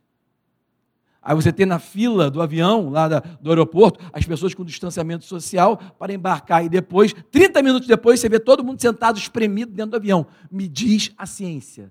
Aí 1.23 1.35
você 1.35 1.50
tem 1.50 1.64
na 1.64 1.78
fila 1.78 2.30
do 2.30 2.42
avião, 2.42 2.90
lá 2.90 3.09
da, 3.09 3.21
do 3.21 3.49
aeroporto, 3.49 3.99
as 4.12 4.26
pessoas 4.26 4.52
com 4.52 4.62
distanciamento 4.62 5.25
social 5.25 5.78
para 5.99 6.12
embarcar. 6.12 6.62
E 6.62 6.68
depois, 6.68 7.14
30 7.30 7.62
minutos 7.62 7.88
depois, 7.88 8.21
você 8.21 8.28
vê 8.28 8.38
todo 8.38 8.62
mundo 8.62 8.80
sentado, 8.80 9.16
espremido 9.16 9.73
dentro 9.73 9.92
do 9.92 9.97
avião. 9.97 10.26
Me 10.50 10.68
diz 10.68 11.12
a 11.16 11.25
ciência. 11.25 11.90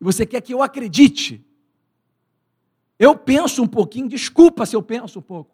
E 0.00 0.04
você 0.04 0.24
quer 0.24 0.40
que 0.40 0.54
eu 0.54 0.62
acredite? 0.62 1.44
Eu 2.96 3.16
penso 3.16 3.60
um 3.60 3.66
pouquinho, 3.66 4.08
desculpa 4.08 4.64
se 4.64 4.76
eu 4.76 4.82
penso 4.82 5.18
um 5.18 5.22
pouco. 5.22 5.51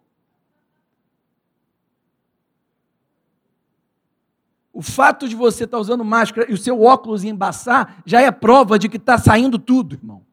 O 4.79 4.81
fato 4.81 5.27
de 5.27 5.35
você 5.35 5.65
estar 5.65 5.75
tá 5.75 5.81
usando 5.81 6.05
máscara 6.05 6.49
e 6.49 6.53
o 6.53 6.57
seu 6.57 6.81
óculos 6.81 7.25
embaçar 7.25 8.01
já 8.05 8.21
é 8.21 8.31
prova 8.31 8.79
de 8.79 8.87
que 8.87 8.95
está 8.95 9.17
saindo 9.17 9.59
tudo, 9.59 9.95
irmão. 9.95 10.25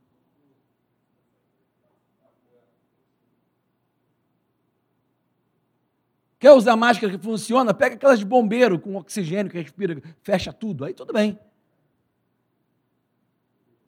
Quer 6.38 6.52
usar 6.52 6.76
máscara 6.76 7.12
que 7.12 7.18
funciona? 7.18 7.74
Pega 7.74 7.96
aquelas 7.96 8.20
de 8.20 8.24
bombeiro 8.24 8.78
com 8.78 8.94
oxigênio 8.94 9.50
que 9.50 9.58
respira, 9.60 10.00
fecha 10.22 10.52
tudo. 10.52 10.84
Aí 10.84 10.94
tudo 10.94 11.12
bem. 11.12 11.36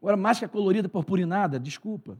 Agora, 0.02 0.16
máscara 0.16 0.50
colorida, 0.50 0.88
purpurinada, 0.88 1.60
desculpa. 1.60 2.18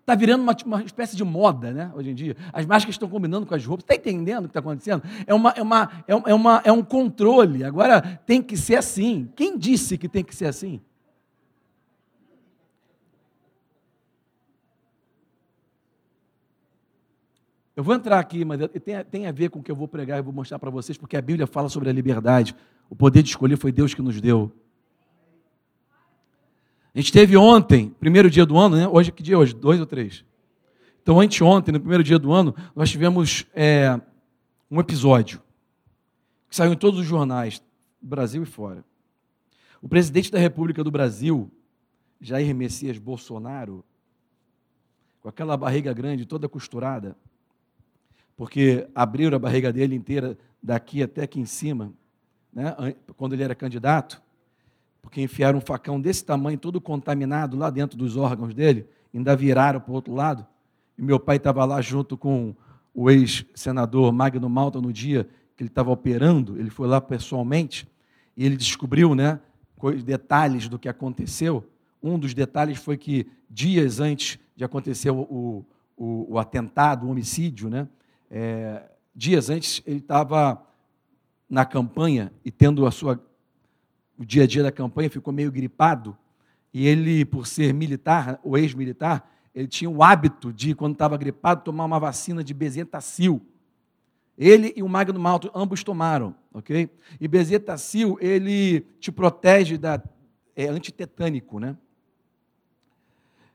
Está 0.00 0.14
virando 0.14 0.42
uma, 0.42 0.56
uma, 0.66 0.82
espécie 0.82 1.16
de 1.16 1.22
moda, 1.22 1.72
né? 1.72 1.92
Hoje 1.94 2.10
em 2.10 2.14
dia. 2.14 2.36
As 2.52 2.66
máscaras 2.66 2.94
estão 2.94 3.08
combinando 3.08 3.46
com 3.46 3.54
as 3.54 3.64
roupas. 3.64 3.84
Está 3.84 3.94
entendendo 3.94 4.44
o 4.44 4.48
que 4.48 4.50
está 4.50 4.60
acontecendo? 4.60 5.02
É, 5.26 5.34
uma, 5.34 5.50
é, 5.50 5.62
uma, 5.62 6.04
é, 6.08 6.34
uma, 6.34 6.62
é 6.64 6.72
um 6.72 6.82
controle. 6.82 7.62
Agora 7.62 8.00
tem 8.26 8.42
que 8.42 8.56
ser 8.56 8.76
assim. 8.76 9.30
Quem 9.36 9.56
disse 9.56 9.96
que 9.96 10.08
tem 10.08 10.24
que 10.24 10.34
ser 10.34 10.46
assim? 10.46 10.80
Eu 17.76 17.84
vou 17.84 17.94
entrar 17.94 18.18
aqui, 18.18 18.44
mas 18.44 18.60
tem, 18.84 19.04
tem 19.04 19.26
a 19.26 19.32
ver 19.32 19.48
com 19.48 19.60
o 19.60 19.62
que 19.62 19.70
eu 19.70 19.76
vou 19.76 19.88
pregar 19.88 20.18
e 20.18 20.22
vou 20.22 20.34
mostrar 20.34 20.58
para 20.58 20.68
vocês, 20.68 20.98
porque 20.98 21.16
a 21.16 21.22
Bíblia 21.22 21.46
fala 21.46 21.68
sobre 21.68 21.88
a 21.88 21.92
liberdade. 21.92 22.54
O 22.90 22.96
poder 22.96 23.22
de 23.22 23.30
escolher 23.30 23.56
foi 23.56 23.72
Deus 23.72 23.94
que 23.94 24.02
nos 24.02 24.20
deu. 24.20 24.52
A 26.94 26.98
gente 26.98 27.12
teve 27.12 27.36
ontem, 27.36 27.90
primeiro 28.00 28.28
dia 28.28 28.44
do 28.44 28.58
ano, 28.58 28.76
né? 28.76 28.88
Hoje, 28.88 29.12
que 29.12 29.22
dia 29.22 29.34
é 29.34 29.38
hoje? 29.38 29.54
Dois 29.54 29.78
ou 29.78 29.86
três? 29.86 30.24
Então, 31.02 31.20
anteontem, 31.20 31.72
no 31.72 31.78
primeiro 31.78 32.02
dia 32.02 32.18
do 32.18 32.32
ano, 32.32 32.54
nós 32.74 32.90
tivemos 32.90 33.46
é, 33.54 34.00
um 34.70 34.80
episódio 34.80 35.40
que 36.48 36.56
saiu 36.56 36.72
em 36.72 36.76
todos 36.76 36.98
os 36.98 37.06
jornais, 37.06 37.62
Brasil 38.02 38.42
e 38.42 38.46
fora. 38.46 38.84
O 39.80 39.88
presidente 39.88 40.32
da 40.32 40.38
República 40.38 40.82
do 40.82 40.90
Brasil, 40.90 41.48
Jair 42.20 42.54
Messias 42.54 42.98
Bolsonaro, 42.98 43.84
com 45.22 45.28
aquela 45.28 45.56
barriga 45.56 45.92
grande, 45.92 46.26
toda 46.26 46.48
costurada, 46.48 47.16
porque 48.36 48.88
abriram 48.94 49.36
a 49.36 49.38
barriga 49.38 49.72
dele 49.72 49.94
inteira 49.94 50.36
daqui 50.62 51.02
até 51.02 51.22
aqui 51.22 51.38
em 51.38 51.46
cima, 51.46 51.92
né, 52.52 52.74
quando 53.16 53.34
ele 53.34 53.44
era 53.44 53.54
candidato, 53.54 54.20
porque 55.02 55.22
enfiaram 55.22 55.58
um 55.58 55.62
facão 55.62 56.00
desse 56.00 56.24
tamanho, 56.24 56.58
todo 56.58 56.80
contaminado 56.80 57.56
lá 57.56 57.70
dentro 57.70 57.96
dos 57.96 58.16
órgãos 58.16 58.54
dele, 58.54 58.86
ainda 59.14 59.34
viraram 59.34 59.80
para 59.80 59.90
o 59.90 59.94
outro 59.94 60.14
lado. 60.14 60.46
E 60.96 61.02
meu 61.02 61.18
pai 61.18 61.36
estava 61.36 61.64
lá 61.64 61.80
junto 61.80 62.16
com 62.16 62.54
o 62.94 63.10
ex-senador 63.10 64.12
Magno 64.12 64.48
Malta 64.48 64.80
no 64.80 64.92
dia 64.92 65.28
que 65.56 65.62
ele 65.62 65.68
estava 65.68 65.90
operando, 65.90 66.58
ele 66.58 66.70
foi 66.70 66.88
lá 66.88 67.00
pessoalmente 67.00 67.86
e 68.36 68.46
ele 68.46 68.56
descobriu 68.56 69.14
né, 69.14 69.38
detalhes 70.04 70.68
do 70.68 70.78
que 70.78 70.88
aconteceu. 70.88 71.68
Um 72.02 72.18
dos 72.18 72.32
detalhes 72.32 72.78
foi 72.78 72.96
que 72.96 73.26
dias 73.48 74.00
antes 74.00 74.38
de 74.56 74.64
acontecer 74.64 75.10
o, 75.10 75.64
o, 75.96 76.26
o 76.32 76.38
atentado, 76.38 77.06
o 77.06 77.10
homicídio, 77.10 77.68
né, 77.68 77.86
é, 78.30 78.90
dias 79.14 79.50
antes 79.50 79.82
ele 79.86 79.98
estava 79.98 80.62
na 81.48 81.64
campanha 81.64 82.32
e 82.44 82.50
tendo 82.50 82.86
a 82.86 82.90
sua 82.90 83.20
o 84.20 84.24
dia 84.24 84.42
a 84.42 84.46
dia 84.46 84.62
da 84.62 84.70
campanha, 84.70 85.08
ficou 85.08 85.32
meio 85.32 85.50
gripado, 85.50 86.14
e 86.74 86.86
ele, 86.86 87.24
por 87.24 87.46
ser 87.46 87.72
militar, 87.72 88.38
o 88.44 88.54
ex-militar, 88.58 89.26
ele 89.54 89.66
tinha 89.66 89.88
o 89.88 90.02
hábito 90.02 90.52
de, 90.52 90.74
quando 90.74 90.92
estava 90.92 91.16
gripado, 91.16 91.64
tomar 91.64 91.86
uma 91.86 91.98
vacina 91.98 92.44
de 92.44 92.52
bezetacil. 92.52 93.40
Ele 94.36 94.74
e 94.76 94.82
o 94.82 94.88
Magno 94.88 95.18
Malto, 95.18 95.50
ambos 95.54 95.82
tomaram, 95.82 96.34
ok? 96.52 96.90
E 97.18 97.26
bezetacil, 97.26 98.18
ele 98.20 98.82
te 99.00 99.10
protege 99.10 99.78
da... 99.78 100.02
é 100.54 100.66
antitetânico, 100.66 101.58
né? 101.58 101.74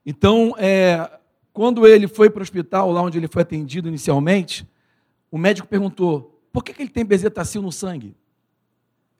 Então, 0.03 0.55
é, 0.57 1.19
quando 1.53 1.85
ele 1.85 2.07
foi 2.07 2.27
para 2.27 2.39
o 2.39 2.43
hospital, 2.43 2.91
lá 2.91 3.03
onde 3.03 3.19
ele 3.19 3.27
foi 3.27 3.43
atendido 3.43 3.87
inicialmente, 3.87 4.67
o 5.29 5.37
médico 5.37 5.67
perguntou, 5.67 6.41
por 6.51 6.63
que, 6.63 6.73
que 6.73 6.81
ele 6.81 6.89
tem 6.89 7.05
bezetacil 7.05 7.61
no 7.61 7.71
sangue? 7.71 8.15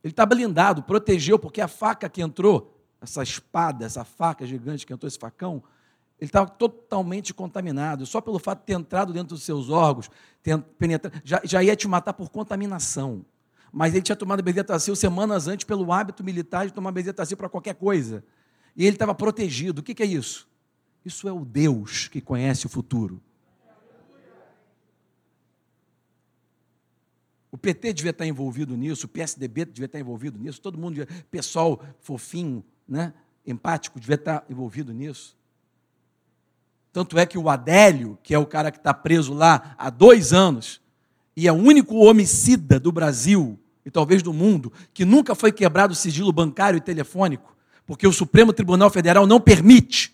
Ele 0.05 0.12
está 0.12 0.24
blindado, 0.24 0.83
protegeu, 0.83 1.39
porque 1.39 1.59
a 1.59 1.67
faca 1.67 2.07
que 2.07 2.21
entrou, 2.21 2.79
essa 3.01 3.24
espada, 3.24 3.83
essa 3.83 4.05
faca 4.05 4.45
gigante 4.45 4.85
que 4.85 4.93
entrou, 4.93 5.07
esse 5.07 5.17
facão, 5.17 5.63
ele 6.19 6.29
estava 6.29 6.47
totalmente 6.47 7.33
contaminado. 7.33 8.05
Só 8.05 8.21
pelo 8.21 8.38
fato 8.38 8.59
de 8.59 8.65
ter 8.67 8.74
entrado 8.74 9.12
dentro 9.12 9.29
dos 9.29 9.41
seus 9.41 9.71
órgãos, 9.71 10.12
ter 10.43 10.63
já, 11.24 11.41
já 11.43 11.63
ia 11.63 11.75
te 11.75 11.88
matar 11.88 12.13
por 12.13 12.29
contaminação. 12.29 13.25
Mas 13.74 13.95
ele 13.95 14.03
tinha 14.03 14.15
tomado 14.15 14.43
bezetacil 14.43 14.95
semanas 14.95 15.47
antes 15.47 15.65
pelo 15.65 15.91
hábito 15.91 16.24
militar 16.24 16.67
de 16.67 16.74
tomar 16.74 16.91
bezetacil 16.91 17.35
para 17.35 17.50
qualquer 17.50 17.74
coisa. 17.74 18.24
E 18.75 18.85
ele 18.85 18.95
estava 18.97 19.15
protegido. 19.15 19.79
O 19.79 19.83
que, 19.83 19.95
que 19.95 20.03
é 20.03 20.05
isso? 20.05 20.47
Isso 21.03 21.27
é 21.27 21.31
o 21.31 21.43
Deus 21.43 22.09
que 22.09 22.21
conhece 22.21 22.67
o 22.67 22.69
futuro. 22.69 23.19
O 27.55 27.57
PT 27.57 27.93
devia 27.93 28.12
estar 28.12 28.25
envolvido 28.25 28.75
nisso, 28.75 29.05
o 29.05 29.07
PSDB 29.07 29.63
devia 29.63 29.85
estar 29.85 29.97
envolvido 29.97 30.38
nisso, 30.38 30.59
todo 30.59 30.77
mundo, 30.77 30.95
devia, 30.95 31.07
pessoal 31.31 31.81
fofinho, 32.01 32.62
né, 32.85 33.13
empático, 33.47 33.97
devia 33.97 34.15
estar 34.15 34.45
envolvido 34.50 34.91
nisso. 34.91 35.38
Tanto 36.91 37.17
é 37.17 37.25
que 37.25 37.38
o 37.38 37.50
Adélio, 37.50 38.19
que 38.21 38.33
é 38.33 38.38
o 38.38 38.45
cara 38.45 38.71
que 38.71 38.77
está 38.77 38.93
preso 38.93 39.33
lá 39.33 39.74
há 39.77 39.89
dois 39.89 40.33
anos, 40.33 40.81
e 41.33 41.47
é 41.47 41.51
o 41.53 41.55
único 41.55 41.95
homicida 41.95 42.77
do 42.77 42.91
Brasil, 42.91 43.57
e 43.85 43.89
talvez 43.89 44.21
do 44.21 44.33
mundo, 44.33 44.74
que 44.93 45.05
nunca 45.05 45.33
foi 45.33 45.53
quebrado 45.53 45.93
o 45.93 45.95
sigilo 45.95 46.33
bancário 46.33 46.75
e 46.75 46.81
telefônico, 46.81 47.55
porque 47.85 48.05
o 48.05 48.12
Supremo 48.12 48.51
Tribunal 48.51 48.89
Federal 48.89 49.25
não 49.25 49.39
permite, 49.39 50.13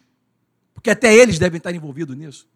porque 0.75 0.91
até 0.91 1.11
eles 1.11 1.39
devem 1.39 1.57
estar 1.57 1.73
envolvidos 1.73 2.15
nisso. 2.15 2.47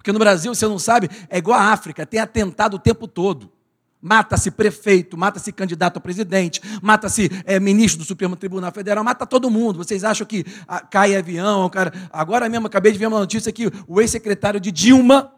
Porque 0.00 0.12
no 0.12 0.18
Brasil, 0.18 0.54
você 0.54 0.66
não 0.66 0.78
sabe, 0.78 1.10
é 1.28 1.36
igual 1.36 1.60
a 1.60 1.64
África, 1.64 2.06
tem 2.06 2.18
atentado 2.18 2.76
o 2.76 2.78
tempo 2.78 3.06
todo. 3.06 3.52
Mata-se 4.00 4.50
prefeito, 4.50 5.14
mata-se 5.14 5.52
candidato 5.52 5.98
a 5.98 6.00
presidente, 6.00 6.58
mata-se 6.80 7.30
é, 7.44 7.60
ministro 7.60 7.98
do 7.98 8.06
Supremo 8.06 8.34
Tribunal 8.34 8.72
Federal, 8.72 9.04
mata 9.04 9.26
todo 9.26 9.50
mundo. 9.50 9.76
Vocês 9.76 10.02
acham 10.02 10.26
que 10.26 10.46
ah, 10.66 10.80
cai 10.80 11.14
avião, 11.14 11.68
cara. 11.68 11.92
Agora 12.10 12.48
mesmo 12.48 12.66
acabei 12.66 12.92
de 12.92 12.98
ver 12.98 13.08
uma 13.08 13.18
notícia 13.18 13.52
que 13.52 13.70
o 13.86 14.00
ex-secretário 14.00 14.58
de 14.58 14.72
Dilma 14.72 15.34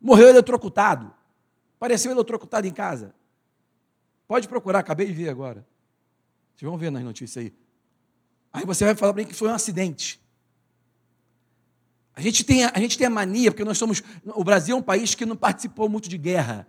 morreu 0.00 0.30
eletrocutado. 0.30 1.12
Pareceu 1.78 2.10
eletrocutado 2.10 2.66
em 2.66 2.72
casa. 2.72 3.14
Pode 4.26 4.48
procurar, 4.48 4.80
acabei 4.80 5.06
de 5.06 5.12
ver 5.12 5.28
agora. 5.28 5.64
Vocês 6.56 6.68
vão 6.68 6.76
ver 6.76 6.90
nas 6.90 7.04
notícias 7.04 7.44
aí. 7.44 7.54
Aí 8.52 8.66
você 8.66 8.84
vai 8.84 8.96
falar 8.96 9.12
para 9.12 9.22
mim 9.22 9.28
que 9.28 9.34
foi 9.34 9.48
um 9.48 9.54
acidente. 9.54 10.20
A 12.14 12.20
gente, 12.20 12.44
tem, 12.44 12.64
a 12.64 12.78
gente 12.78 12.98
tem 12.98 13.06
a 13.06 13.10
mania, 13.10 13.50
porque 13.50 13.64
nós 13.64 13.78
somos. 13.78 14.02
O 14.26 14.44
Brasil 14.44 14.76
é 14.76 14.78
um 14.78 14.82
país 14.82 15.14
que 15.14 15.24
não 15.24 15.36
participou 15.36 15.88
muito 15.88 16.08
de 16.08 16.18
guerra. 16.18 16.68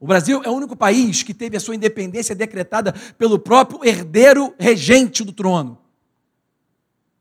O 0.00 0.06
Brasil 0.06 0.40
é 0.44 0.48
o 0.48 0.52
único 0.52 0.76
país 0.76 1.22
que 1.22 1.34
teve 1.34 1.56
a 1.56 1.60
sua 1.60 1.74
independência 1.74 2.34
decretada 2.34 2.92
pelo 3.16 3.38
próprio 3.38 3.84
herdeiro 3.84 4.54
regente 4.58 5.24
do 5.24 5.32
trono. 5.32 5.78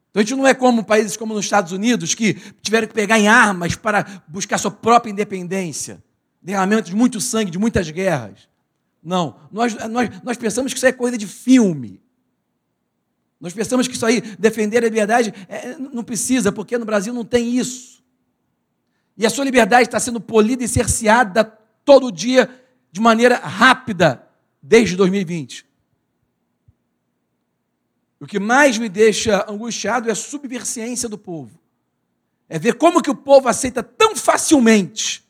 Então 0.10 0.22
a 0.22 0.24
gente 0.24 0.36
não 0.36 0.48
é 0.48 0.53
como 0.53 0.84
países 0.84 1.17
como 1.17 1.34
nos 1.34 1.46
Estados 1.46 1.72
Unidos, 1.72 2.15
que 2.15 2.36
tiveram 2.62 2.88
que 2.88 2.94
pegar 2.94 3.20
em 3.20 3.27
armas 3.27 3.75
para 3.75 4.24
buscar 4.27 4.58
sua 4.58 4.72
própria 4.72 5.12
independência. 5.12 6.03
Derramamento 6.41 6.89
de 6.89 6.96
muito 6.96 7.20
sangue, 7.20 7.51
de 7.51 7.60
muitas 7.60 7.89
guerras. 7.89 8.48
Não, 9.03 9.36
nós, 9.51 9.75
nós, 9.89 10.10
nós 10.24 10.38
pensamos 10.38 10.74
que 10.74 10.77
isso 10.77 10.86
é 10.86 10.91
coisa 10.91 11.17
de 11.17 11.27
filme. 11.27 12.01
Nós 13.39 13.53
pensamos 13.53 13.88
que 13.88 13.94
isso 13.94 14.06
aí, 14.06 14.22
defender 14.22 14.77
a 14.79 14.88
liberdade, 14.88 15.34
é, 15.48 15.75
não 15.77 16.03
precisa, 16.03 16.51
porque 16.51 16.77
no 16.77 16.86
Brasil 16.86 17.13
não 17.13 17.24
tem 17.24 17.56
isso. 17.56 18.03
E 19.15 19.25
a 19.25 19.29
sua 19.29 19.46
liberdade 19.46 19.88
está 19.88 20.00
sendo 20.00 20.20
polida 20.20 20.63
e 20.63 20.67
cerceada 20.67 21.44
todo 21.86 22.12
dia, 22.12 22.50
de 22.91 23.00
maneira 23.00 23.38
rápida, 23.38 24.27
desde 24.62 24.96
2020. 24.96 25.65
O 28.20 28.25
que 28.25 28.39
mais 28.39 28.77
me 28.77 28.89
deixa 28.89 29.46
angustiado 29.50 30.10
é 30.10 30.12
a 30.12 30.15
subversiência 30.15 31.08
do 31.08 31.17
povo. 31.17 31.60
É 32.50 32.58
ver 32.58 32.74
como 32.75 33.01
que 33.01 33.10
o 33.10 33.15
povo 33.15 33.48
aceita 33.48 33.84
tão 33.84 34.15
facilmente 34.15 35.24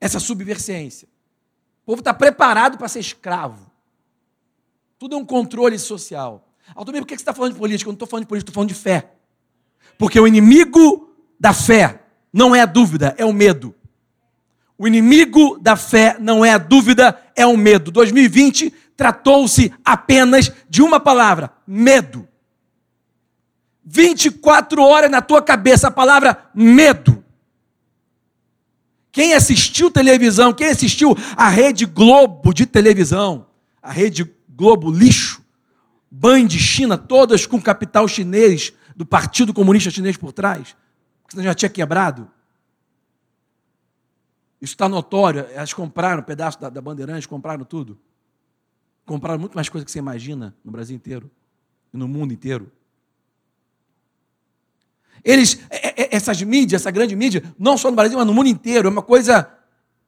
essa 0.00 0.18
subversiência. 0.18 1.08
O 1.82 1.86
povo 1.86 2.00
está 2.00 2.12
preparado 2.12 2.78
para 2.78 2.88
ser 2.88 3.00
escravo. 3.00 3.70
Tudo 4.98 5.14
é 5.14 5.18
um 5.18 5.24
controle 5.24 5.78
social. 5.78 6.47
Altomir, 6.74 7.02
por 7.02 7.08
que 7.08 7.14
você 7.14 7.22
está 7.22 7.32
falando 7.34 7.52
de 7.52 7.58
política? 7.58 7.88
Eu 7.88 7.92
não 7.92 7.94
estou 7.94 8.08
falando 8.08 8.24
de 8.24 8.28
política, 8.28 8.50
estou 8.50 8.54
falando 8.54 8.68
de 8.68 8.74
fé. 8.74 9.12
Porque 9.96 10.18
o 10.18 10.26
inimigo 10.26 11.10
da 11.38 11.52
fé 11.52 12.02
não 12.32 12.54
é 12.54 12.60
a 12.60 12.66
dúvida, 12.66 13.14
é 13.18 13.24
o 13.24 13.32
medo. 13.32 13.74
O 14.76 14.86
inimigo 14.86 15.58
da 15.58 15.74
fé 15.74 16.16
não 16.20 16.44
é 16.44 16.52
a 16.52 16.58
dúvida, 16.58 17.20
é 17.34 17.44
o 17.44 17.56
medo. 17.56 17.90
2020 17.90 18.72
tratou-se 18.96 19.72
apenas 19.84 20.52
de 20.68 20.82
uma 20.82 21.00
palavra: 21.00 21.52
medo. 21.66 22.28
24 23.84 24.82
horas 24.82 25.10
na 25.10 25.20
tua 25.20 25.42
cabeça 25.42 25.88
a 25.88 25.90
palavra 25.90 26.50
medo. 26.54 27.24
Quem 29.10 29.34
assistiu 29.34 29.90
televisão, 29.90 30.52
quem 30.52 30.68
assistiu 30.68 31.16
a 31.36 31.48
Rede 31.48 31.86
Globo 31.86 32.54
de 32.54 32.66
televisão, 32.66 33.46
a 33.82 33.90
Rede 33.90 34.30
Globo 34.48 34.92
lixo, 34.92 35.27
Band 36.10 36.48
China, 36.50 36.96
todas 36.96 37.46
com 37.46 37.60
capital 37.60 38.08
chinês, 38.08 38.72
do 38.96 39.06
Partido 39.06 39.54
Comunista 39.54 39.90
Chinês 39.90 40.16
por 40.16 40.32
trás, 40.32 40.74
porque 41.22 41.32
senão 41.32 41.44
já 41.44 41.54
tinha 41.54 41.68
quebrado. 41.68 42.28
Isso 44.60 44.72
está 44.74 44.88
notório, 44.88 45.46
elas 45.52 45.72
compraram 45.72 46.20
um 46.20 46.24
pedaço 46.24 46.60
da, 46.60 46.68
da 46.68 46.80
Bandeirantes, 46.80 47.26
compraram 47.26 47.64
tudo. 47.64 47.98
compraram 49.06 49.38
muito 49.38 49.54
mais 49.54 49.68
coisa 49.68 49.84
que 49.84 49.90
você 49.90 49.98
imagina 49.98 50.54
no 50.64 50.72
Brasil 50.72 50.96
inteiro 50.96 51.30
e 51.94 51.96
no 51.96 52.08
mundo 52.08 52.32
inteiro. 52.32 52.70
Eles, 55.24 55.60
essas 55.70 56.42
mídias, 56.42 56.82
essa 56.82 56.90
grande 56.90 57.14
mídia, 57.16 57.42
não 57.58 57.78
só 57.78 57.90
no 57.90 57.96
Brasil, 57.96 58.18
mas 58.18 58.26
no 58.26 58.34
mundo 58.34 58.48
inteiro, 58.48 58.88
é 58.88 58.90
uma 58.90 59.02
coisa 59.02 59.48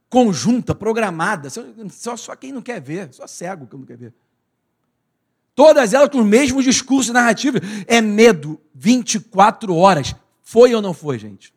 conjunta, 0.08 0.74
programada. 0.74 1.48
Só, 1.48 2.16
só 2.16 2.36
quem 2.36 2.52
não 2.52 2.62
quer 2.62 2.80
ver, 2.80 3.12
só 3.12 3.26
cego 3.26 3.66
que 3.66 3.76
não 3.76 3.84
quer 3.84 3.96
ver. 3.96 4.14
Todas 5.54 5.92
elas 5.92 6.08
com 6.08 6.18
o 6.18 6.24
mesmo 6.24 6.62
discurso 6.62 7.12
narrativa. 7.12 7.58
É 7.86 8.00
medo 8.00 8.60
24 8.74 9.74
horas. 9.74 10.14
Foi 10.42 10.74
ou 10.74 10.82
não 10.82 10.94
foi, 10.94 11.18
gente? 11.18 11.54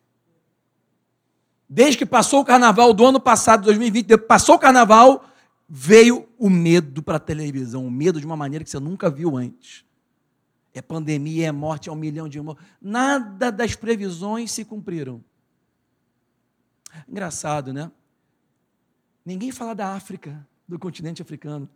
Desde 1.68 1.98
que 1.98 2.06
passou 2.06 2.40
o 2.40 2.44
carnaval 2.44 2.92
do 2.92 3.04
ano 3.04 3.18
passado, 3.18 3.64
2020, 3.64 4.16
passou 4.18 4.56
o 4.56 4.58
carnaval, 4.58 5.24
veio 5.68 6.28
o 6.38 6.50
medo 6.50 7.02
para 7.02 7.16
a 7.16 7.20
televisão, 7.20 7.86
o 7.86 7.90
medo 7.90 8.20
de 8.20 8.26
uma 8.26 8.36
maneira 8.36 8.64
que 8.64 8.70
você 8.70 8.78
nunca 8.78 9.10
viu 9.10 9.36
antes. 9.36 9.84
É 10.72 10.82
pandemia, 10.82 11.48
é 11.48 11.52
morte, 11.52 11.88
é 11.88 11.92
um 11.92 11.96
milhão 11.96 12.28
de 12.28 12.40
mortes. 12.40 12.64
Nada 12.80 13.50
das 13.50 13.74
previsões 13.74 14.52
se 14.52 14.64
cumpriram. 14.64 15.24
Engraçado, 17.08 17.72
né? 17.72 17.90
Ninguém 19.24 19.50
fala 19.50 19.74
da 19.74 19.94
África, 19.94 20.46
do 20.68 20.78
continente 20.78 21.22
africano, 21.22 21.68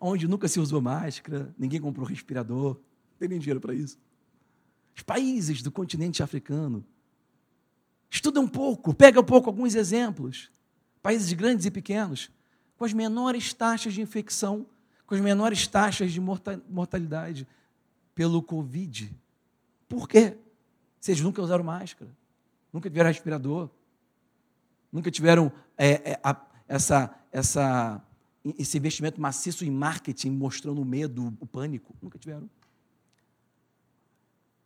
onde 0.00 0.28
nunca 0.28 0.48
se 0.48 0.60
usou 0.60 0.80
máscara, 0.80 1.54
ninguém 1.58 1.80
comprou 1.80 2.06
respirador, 2.06 2.74
não 2.74 3.18
tem 3.18 3.28
nem 3.28 3.38
dinheiro 3.38 3.60
para 3.60 3.74
isso. 3.74 3.98
Os 4.94 5.02
países 5.02 5.62
do 5.62 5.70
continente 5.70 6.22
africano. 6.22 6.84
Estuda 8.10 8.40
um 8.40 8.48
pouco, 8.48 8.94
pega 8.94 9.20
um 9.20 9.24
pouco 9.24 9.48
alguns 9.48 9.74
exemplos. 9.74 10.50
Países 11.02 11.32
grandes 11.32 11.66
e 11.66 11.70
pequenos, 11.70 12.30
com 12.76 12.84
as 12.84 12.92
menores 12.92 13.52
taxas 13.52 13.94
de 13.94 14.00
infecção, 14.00 14.66
com 15.06 15.14
as 15.14 15.20
menores 15.20 15.66
taxas 15.66 16.12
de 16.12 16.20
mortalidade 16.20 17.46
pelo 18.14 18.42
Covid. 18.42 19.14
Por 19.88 20.08
quê? 20.08 20.36
Vocês 21.00 21.20
nunca 21.20 21.40
usaram 21.40 21.64
máscara, 21.64 22.10
nunca 22.72 22.90
tiveram 22.90 23.08
respirador, 23.08 23.70
nunca 24.92 25.10
tiveram 25.10 25.52
é, 25.76 26.12
é, 26.12 26.20
a, 26.22 26.36
essa, 26.66 27.14
essa, 27.30 28.02
esse 28.58 28.78
investimento 28.78 29.20
maciço 29.20 29.64
em 29.64 29.70
marketing, 29.70 30.30
mostrando 30.30 30.80
o 30.80 30.84
medo, 30.84 31.36
o 31.40 31.46
pânico. 31.46 31.94
Nunca 32.00 32.18
tiveram. 32.18 32.48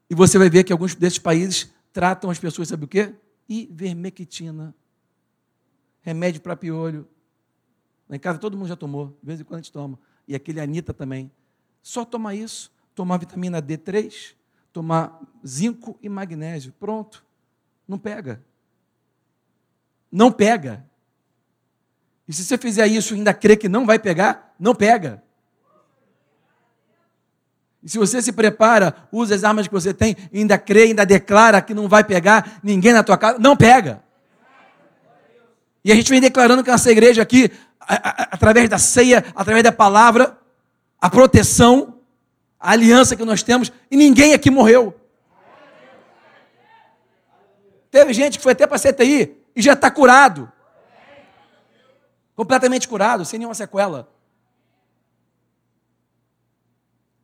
E 0.09 0.15
você 0.15 0.39
vai 0.39 0.51
ver 0.51 0.65
que 0.65 0.73
alguns 0.73 0.95
desses 0.95 1.19
países 1.19 1.73
tratam 1.93 2.31
as 2.31 2.39
pessoas, 2.39 2.69
sabe 2.69 2.85
o 2.85 2.89
quê? 2.89 3.15
Ivermectina. 3.49 4.75
Remédio 6.03 6.41
para 6.41 6.55
piolho. 6.55 7.09
Lá 8.09 8.17
em 8.17 8.19
casa 8.19 8.39
todo 8.39 8.57
mundo 8.57 8.69
já 8.69 8.77
tomou, 8.77 9.17
de 9.23 9.27
vez 9.27 9.41
em 9.41 9.45
quando 9.45 9.61
a 9.61 9.63
gente 9.63 9.73
toma. 9.73 9.99
E 10.29 10.35
aquele 10.35 10.61
Anitta 10.61 10.93
também. 10.93 11.33
Só 11.83 12.05
toma 12.05 12.35
isso, 12.35 12.71
tomar 12.95 13.17
vitamina 13.17 13.63
D3, 13.63 14.35
tomar 14.73 15.21
zinco 15.47 15.99
e 16.03 16.09
magnésio. 16.09 16.73
Pronto. 16.73 17.25
Não 17.89 17.99
pega. 17.99 18.45
Não 20.11 20.31
pega. 20.31 20.87
E 22.29 22.33
se 22.33 22.45
você 22.45 22.57
fizer 22.57 22.87
isso 22.87 23.15
e 23.15 23.19
ainda 23.19 23.35
crê 23.35 23.57
que 23.57 23.69
não 23.69 23.85
vai 23.85 23.99
pegar, 23.99 24.55
não 24.59 24.75
pega. 24.75 25.23
E 27.83 27.89
se 27.89 27.99
você 27.99 28.23
se 28.23 28.33
prepara, 28.33 28.95
usa 29.11 29.35
as 29.35 29.43
armas 29.43 29.67
que 29.67 29.75
você 29.75 29.93
tem, 29.93 30.17
ainda 30.33 30.57
crê, 30.57 30.85
ainda 30.85 31.05
declara 31.05 31.61
que 31.61 31.75
não 31.75 31.89
vai 31.89 32.05
pegar 32.05 32.61
ninguém 32.63 32.93
na 32.93 33.03
tua 33.03 33.19
casa, 33.19 33.39
não 33.41 33.57
pega. 33.57 34.03
E 35.85 35.91
a 35.91 35.95
gente 35.95 36.09
vem 36.09 36.21
declarando 36.21 36.63
que 36.63 36.71
essa 36.71 36.93
igreja 36.93 37.23
aqui, 37.23 37.51
a, 37.81 37.95
a, 37.95 38.23
através 38.31 38.69
da 38.69 38.79
ceia, 38.79 39.25
através 39.35 39.65
da 39.65 39.73
palavra, 39.73 40.39
a 41.01 41.11
proteção, 41.11 41.99
a 42.59 42.71
aliança 42.71 43.17
que 43.17 43.25
nós 43.25 43.43
temos, 43.43 43.73
e 43.91 43.97
ninguém 43.97 44.33
aqui 44.33 44.49
morreu. 44.49 44.95
Teve 47.91 48.13
gente 48.13 48.39
que 48.39 48.43
foi 48.43 48.53
até 48.53 48.65
para 48.65 48.77
a 48.77 48.81
CTI 48.81 49.37
e 49.57 49.61
já 49.61 49.73
está 49.73 49.91
curado. 49.91 50.51
Completamente 52.43 52.89
curado, 52.89 53.25
sem 53.25 53.39
nenhuma 53.39 53.55
sequela. 53.55 54.13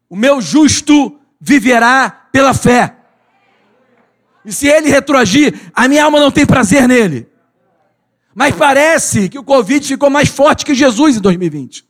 O 0.09 0.15
meu 0.15 0.41
justo 0.41 1.19
viverá 1.41 2.09
pela 2.31 2.55
fé. 2.55 2.97
E 4.45 4.53
se 4.53 4.69
ele 4.69 4.89
retroagir, 4.89 5.73
a 5.75 5.89
minha 5.89 6.05
alma 6.05 6.21
não 6.21 6.31
tem 6.31 6.47
prazer 6.47 6.87
nele. 6.87 7.29
Mas 8.33 8.55
parece 8.55 9.29
que 9.29 9.41
o 9.41 9.43
Covid 9.43 9.85
ficou 9.85 10.09
mais 10.09 10.29
forte 10.29 10.65
que 10.65 10.73
Jesus 10.73 11.17
em 11.17 11.21
2020. 11.21 11.85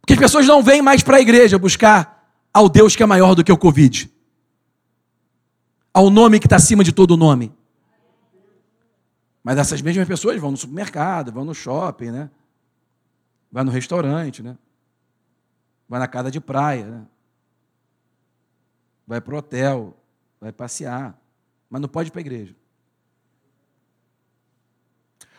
Porque 0.00 0.12
as 0.12 0.20
pessoas 0.20 0.46
não 0.46 0.62
vêm 0.62 0.80
mais 0.80 1.02
para 1.02 1.16
a 1.16 1.20
igreja 1.20 1.58
buscar 1.58 2.30
ao 2.54 2.68
Deus 2.68 2.94
que 2.94 3.02
é 3.02 3.06
maior 3.06 3.34
do 3.34 3.42
que 3.42 3.50
o 3.50 3.58
Covid. 3.58 4.08
Ao 5.92 6.08
nome 6.08 6.38
que 6.38 6.46
está 6.46 6.54
acima 6.54 6.84
de 6.84 6.92
todo 6.92 7.16
nome. 7.16 7.52
Mas 9.46 9.58
essas 9.58 9.80
mesmas 9.80 10.08
pessoas 10.08 10.40
vão 10.40 10.50
no 10.50 10.56
supermercado, 10.56 11.30
vão 11.30 11.44
no 11.44 11.54
shopping, 11.54 12.10
né? 12.10 12.28
Vai 13.48 13.62
no 13.62 13.70
restaurante, 13.70 14.42
né? 14.42 14.58
vai 15.88 16.00
na 16.00 16.08
casa 16.08 16.32
de 16.32 16.40
praia, 16.40 16.84
né? 16.84 17.02
vai 19.06 19.20
para 19.20 19.36
o 19.36 19.38
hotel, 19.38 19.96
vai 20.40 20.50
passear, 20.50 21.16
mas 21.70 21.80
não 21.80 21.88
pode 21.88 22.08
ir 22.08 22.10
para 22.10 22.18
a 22.18 22.26
igreja. 22.26 22.56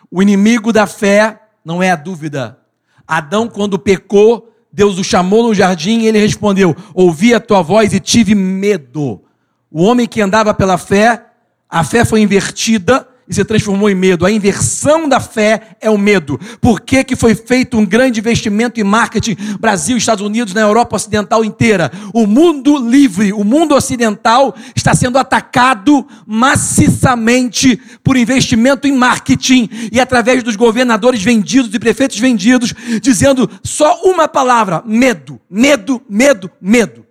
O 0.09 0.21
inimigo 0.21 0.71
da 0.71 0.87
fé 0.87 1.49
não 1.65 1.83
é 1.83 1.91
a 1.91 1.97
dúvida. 1.97 2.61
Adão, 3.05 3.49
quando 3.49 3.77
pecou, 3.77 4.55
Deus 4.71 4.97
o 4.97 5.03
chamou 5.03 5.43
no 5.43 5.53
jardim 5.53 5.99
e 5.99 6.07
ele 6.07 6.19
respondeu: 6.19 6.73
Ouvi 6.93 7.33
a 7.33 7.41
tua 7.41 7.61
voz 7.61 7.91
e 7.91 7.99
tive 7.99 8.33
medo. 8.33 9.21
O 9.69 9.83
homem 9.83 10.07
que 10.07 10.21
andava 10.21 10.53
pela 10.53 10.77
fé, 10.77 11.29
a 11.67 11.83
fé 11.83 12.05
foi 12.05 12.21
invertida 12.21 13.05
e 13.27 13.33
se 13.33 13.43
transformou 13.43 13.89
em 13.89 13.95
medo. 13.95 14.25
A 14.25 14.31
inversão 14.31 15.07
da 15.07 15.19
fé 15.19 15.75
é 15.81 15.89
o 15.89 15.97
medo. 15.97 16.39
Por 16.61 16.79
que, 16.79 17.03
que 17.03 17.15
foi 17.15 17.35
feito 17.35 17.77
um 17.77 17.85
grande 17.85 18.19
investimento 18.19 18.79
em 18.79 18.83
marketing 18.83 19.35
Brasil, 19.59 19.97
Estados 19.97 20.23
Unidos, 20.23 20.53
na 20.53 20.61
Europa 20.61 20.95
Ocidental 20.95 21.43
inteira? 21.43 21.91
O 22.13 22.25
mundo 22.25 22.77
livre, 22.77 23.33
o 23.33 23.43
mundo 23.43 23.75
ocidental 23.75 24.55
está 24.75 24.93
sendo 24.93 25.17
atacado 25.17 26.07
maciçamente 26.25 27.79
por 28.03 28.15
investimento 28.15 28.87
em 28.87 28.93
marketing 28.93 29.69
e 29.91 29.99
através 29.99 30.41
dos 30.41 30.55
governadores 30.55 31.21
vendidos 31.21 31.73
e 31.73 31.79
prefeitos 31.79 32.19
vendidos, 32.19 32.73
dizendo 33.01 33.49
só 33.61 34.01
uma 34.03 34.27
palavra: 34.27 34.81
medo, 34.85 35.39
medo, 35.49 36.01
medo, 36.09 36.49
medo. 36.61 37.05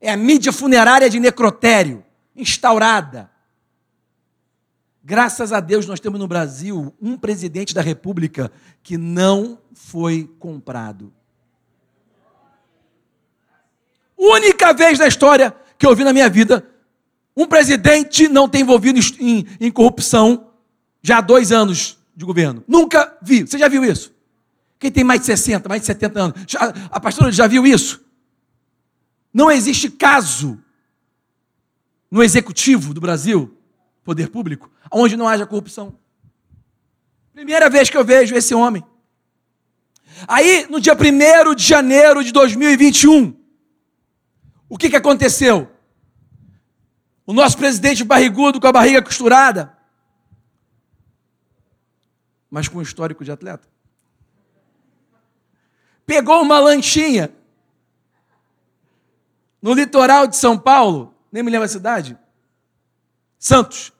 É 0.00 0.10
a 0.10 0.16
mídia 0.16 0.52
funerária 0.52 1.08
de 1.08 1.18
necrotério 1.20 2.02
instaurada 2.36 3.33
Graças 5.06 5.52
a 5.52 5.60
Deus 5.60 5.86
nós 5.86 6.00
temos 6.00 6.18
no 6.18 6.26
Brasil 6.26 6.94
um 6.98 7.18
presidente 7.18 7.74
da 7.74 7.82
República 7.82 8.50
que 8.82 8.96
não 8.96 9.58
foi 9.74 10.30
comprado. 10.38 11.12
Única 14.16 14.72
vez 14.72 14.98
na 14.98 15.06
história 15.06 15.54
que 15.76 15.86
eu 15.86 15.94
vi 15.94 16.04
na 16.04 16.12
minha 16.12 16.30
vida 16.30 16.66
um 17.36 17.46
presidente 17.46 18.28
não 18.28 18.48
ter 18.48 18.60
envolvido 18.60 18.98
em, 19.20 19.46
em 19.60 19.70
corrupção 19.70 20.50
já 21.02 21.18
há 21.18 21.20
dois 21.20 21.52
anos 21.52 21.98
de 22.16 22.24
governo. 22.24 22.64
Nunca 22.66 23.18
vi. 23.20 23.42
Você 23.42 23.58
já 23.58 23.68
viu 23.68 23.84
isso? 23.84 24.10
Quem 24.78 24.90
tem 24.90 25.04
mais 25.04 25.20
de 25.20 25.26
60, 25.26 25.68
mais 25.68 25.82
de 25.82 25.86
70 25.86 26.20
anos? 26.20 26.44
Já, 26.48 26.60
a 26.90 26.98
pastora 26.98 27.30
já 27.30 27.46
viu 27.46 27.66
isso? 27.66 28.02
Não 29.34 29.50
existe 29.50 29.90
caso 29.90 30.58
no 32.10 32.22
executivo 32.22 32.94
do 32.94 33.02
Brasil 33.02 33.53
poder 34.04 34.28
público, 34.28 34.70
onde 34.92 35.16
não 35.16 35.26
haja 35.26 35.46
corrupção. 35.46 35.98
Primeira 37.32 37.68
vez 37.68 37.90
que 37.90 37.96
eu 37.96 38.04
vejo 38.04 38.36
esse 38.36 38.54
homem. 38.54 38.84
Aí, 40.28 40.66
no 40.70 40.80
dia 40.80 40.94
1 40.94 41.54
de 41.54 41.64
janeiro 41.64 42.22
de 42.22 42.30
2021, 42.30 43.34
o 44.68 44.78
que, 44.78 44.90
que 44.90 44.96
aconteceu? 44.96 45.70
O 47.26 47.32
nosso 47.32 47.56
presidente 47.56 48.04
barrigudo 48.04 48.60
com 48.60 48.66
a 48.66 48.72
barriga 48.72 49.02
costurada, 49.02 49.76
mas 52.50 52.68
com 52.68 52.82
histórico 52.82 53.24
de 53.24 53.32
atleta, 53.32 53.66
pegou 56.06 56.42
uma 56.42 56.60
lanchinha 56.60 57.34
no 59.60 59.72
litoral 59.72 60.26
de 60.26 60.36
São 60.36 60.58
Paulo, 60.58 61.14
nem 61.32 61.42
me 61.42 61.50
lembro 61.50 61.64
a 61.64 61.68
cidade, 61.68 62.18
Santos. 63.38 63.93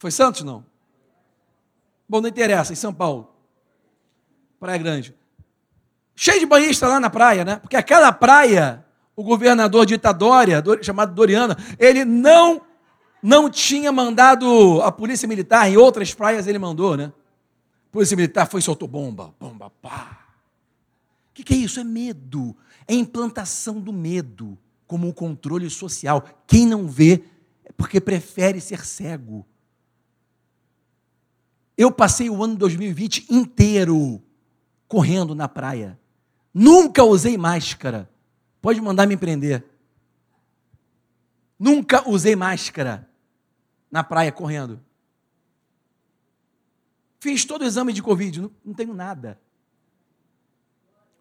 Foi 0.00 0.10
Santos, 0.10 0.42
não? 0.42 0.64
Bom, 2.08 2.22
não 2.22 2.28
interessa, 2.28 2.72
em 2.72 2.76
São 2.76 2.92
Paulo. 2.92 3.30
Praia 4.58 4.78
Grande. 4.78 5.14
Cheio 6.16 6.40
de 6.40 6.46
banhista 6.46 6.88
lá 6.88 6.98
na 6.98 7.10
praia, 7.10 7.44
né? 7.44 7.56
Porque 7.56 7.76
aquela 7.76 8.10
praia, 8.10 8.82
o 9.14 9.22
governador 9.22 9.84
de 9.84 9.94
Itadória, 9.94 10.64
chamado 10.82 11.14
Doriana, 11.14 11.54
ele 11.78 12.04
não 12.04 12.62
não 13.22 13.50
tinha 13.50 13.92
mandado 13.92 14.80
a 14.80 14.90
polícia 14.90 15.28
militar, 15.28 15.70
em 15.70 15.76
outras 15.76 16.14
praias 16.14 16.46
ele 16.46 16.58
mandou, 16.58 16.96
né? 16.96 17.12
Polícia 17.92 18.16
Militar 18.16 18.46
foi 18.46 18.60
e 18.60 18.62
soltou 18.62 18.88
bomba. 18.88 19.34
Bomba, 19.38 19.68
pá. 19.82 20.26
O 21.30 21.34
que, 21.34 21.44
que 21.44 21.52
é 21.52 21.56
isso? 21.58 21.78
É 21.78 21.84
medo. 21.84 22.56
É 22.88 22.94
implantação 22.94 23.78
do 23.78 23.92
medo 23.92 24.56
como 24.86 25.06
um 25.06 25.12
controle 25.12 25.68
social. 25.68 26.24
Quem 26.46 26.66
não 26.66 26.88
vê 26.88 27.22
é 27.64 27.72
porque 27.72 28.00
prefere 28.00 28.60
ser 28.60 28.86
cego. 28.86 29.44
Eu 31.80 31.90
passei 31.90 32.28
o 32.28 32.44
ano 32.44 32.56
2020 32.56 33.32
inteiro 33.32 34.22
correndo 34.86 35.34
na 35.34 35.48
praia. 35.48 35.98
Nunca 36.52 37.02
usei 37.02 37.38
máscara. 37.38 38.06
Pode 38.60 38.78
mandar 38.82 39.06
me 39.06 39.16
prender. 39.16 39.64
Nunca 41.58 42.06
usei 42.06 42.36
máscara 42.36 43.08
na 43.90 44.04
praia 44.04 44.30
correndo. 44.30 44.78
Fiz 47.18 47.46
todo 47.46 47.62
o 47.62 47.64
exame 47.64 47.94
de 47.94 48.02
Covid, 48.02 48.42
não, 48.42 48.50
não 48.62 48.74
tenho 48.74 48.92
nada. 48.92 49.40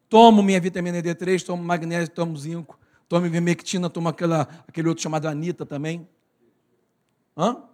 Tomo 0.10 0.44
minha 0.44 0.60
vitamina 0.60 1.02
D3, 1.02 1.42
tomo 1.42 1.64
magnésio, 1.64 2.14
tomo 2.14 2.38
zinco, 2.38 2.78
tomo 3.08 3.26
ivermectina, 3.26 3.90
tomo 3.90 4.10
aquela, 4.10 4.42
aquele 4.68 4.90
outro 4.90 5.02
chamado 5.02 5.26
Anita 5.26 5.66
também. 5.66 6.06
Hã? 7.38 7.69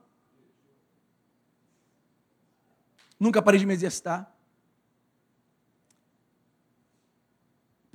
Nunca 3.19 3.41
parei 3.41 3.59
de 3.59 3.65
me 3.65 3.73
exercitar. 3.73 4.35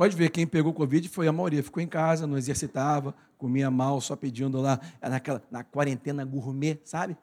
Pode 0.01 0.17
ver, 0.17 0.31
quem 0.31 0.47
pegou 0.47 0.73
Covid 0.73 1.09
foi 1.11 1.29
a 1.29 1.33
maioria. 1.33 1.63
Ficou 1.63 1.83
em 1.83 1.87
casa, 1.87 2.27
não 2.27 2.39
exercitava, 2.39 3.15
comia 3.37 3.71
mal, 3.71 4.01
só 4.01 4.17
pedindo 4.17 4.59
lá, 4.59 4.81
naquela, 5.03 5.43
na 5.51 5.63
quarentena 5.63 6.25
gourmet, 6.25 6.81
sabe? 6.85 7.19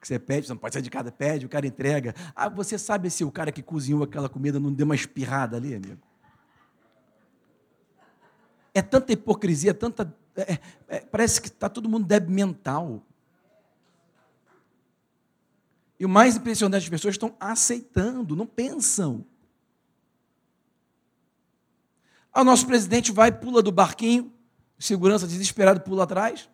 Que 0.00 0.06
você 0.06 0.18
pede, 0.18 0.46
você 0.46 0.52
não 0.52 0.58
pode 0.58 0.74
sair 0.74 0.82
de 0.82 0.90
casa, 0.90 1.10
pede, 1.10 1.44
o 1.44 1.48
cara 1.48 1.66
entrega. 1.66 2.14
Ah, 2.36 2.48
você 2.48 2.78
sabe 2.78 3.10
se 3.10 3.24
o 3.24 3.32
cara 3.32 3.50
que 3.50 3.62
cozinhou 3.62 4.04
aquela 4.04 4.28
comida 4.28 4.60
não 4.60 4.72
deu 4.72 4.84
uma 4.84 4.94
espirrada 4.94 5.56
ali, 5.56 5.74
amigo? 5.74 6.00
É 8.72 8.82
tanta 8.82 9.12
hipocrisia, 9.12 9.72
é 9.72 9.74
tanta. 9.74 10.14
É, 10.36 10.58
é, 10.88 11.00
parece 11.00 11.40
que 11.40 11.48
está 11.48 11.68
todo 11.68 11.88
mundo 11.88 12.06
débil 12.06 12.30
mental. 12.30 13.02
E 15.98 16.04
o 16.04 16.08
mais 16.08 16.36
impressionante, 16.36 16.84
as 16.84 16.88
pessoas 16.88 17.14
estão 17.14 17.34
aceitando, 17.38 18.34
não 18.34 18.46
pensam. 18.46 19.24
Aí 22.32 22.42
o 22.42 22.44
nosso 22.44 22.66
presidente 22.66 23.12
vai, 23.12 23.30
pula 23.30 23.62
do 23.62 23.70
barquinho, 23.70 24.32
segurança 24.78 25.26
desesperado 25.26 25.80
pula 25.80 26.02
atrás, 26.02 26.48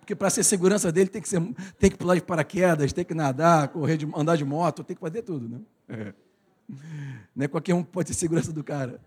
porque 0.00 0.14
para 0.14 0.28
ser 0.28 0.42
segurança 0.42 0.90
dele 0.90 1.08
tem 1.08 1.22
que, 1.22 1.28
ser, 1.28 1.40
tem 1.78 1.90
que 1.90 1.96
pular 1.96 2.16
de 2.16 2.22
paraquedas, 2.22 2.92
tem 2.92 3.04
que 3.04 3.14
nadar, 3.14 3.68
correr 3.68 3.96
de, 3.96 4.10
andar 4.14 4.36
de 4.36 4.44
moto, 4.44 4.82
tem 4.82 4.94
que 4.96 5.00
fazer 5.00 5.22
tudo, 5.22 5.48
né? 5.48 5.60
É. 5.88 6.14
Não 7.34 7.44
é 7.44 7.48
qualquer 7.48 7.74
um 7.74 7.82
pode 7.82 8.08
ser 8.08 8.14
segurança 8.14 8.52
do 8.52 8.62
cara. 8.62 9.00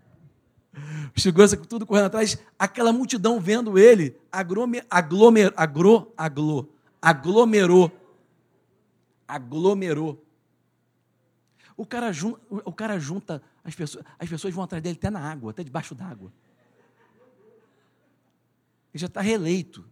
Segurança 1.16 1.56
com 1.56 1.64
tudo 1.64 1.86
correndo 1.86 2.06
atrás, 2.06 2.38
aquela 2.58 2.92
multidão 2.92 3.40
vendo 3.40 3.78
ele, 3.78 4.16
aglomer, 4.30 4.84
aglomer, 4.90 5.52
agro, 5.56 6.12
aglo, 6.16 6.68
aglomerou. 7.00 7.90
Aglomerou. 9.28 10.24
O 11.76 11.86
cara, 11.86 12.10
o 12.50 12.72
cara 12.72 12.98
junta 12.98 13.40
as 13.62 13.74
pessoas, 13.74 14.04
as 14.18 14.28
pessoas 14.28 14.52
vão 14.52 14.64
atrás 14.64 14.82
dele 14.82 14.96
até 14.96 15.10
na 15.10 15.20
água, 15.20 15.52
até 15.52 15.62
debaixo 15.62 15.94
d'água. 15.94 16.32
Ele 18.92 19.00
já 19.00 19.06
está 19.06 19.20
reeleito. 19.20 19.88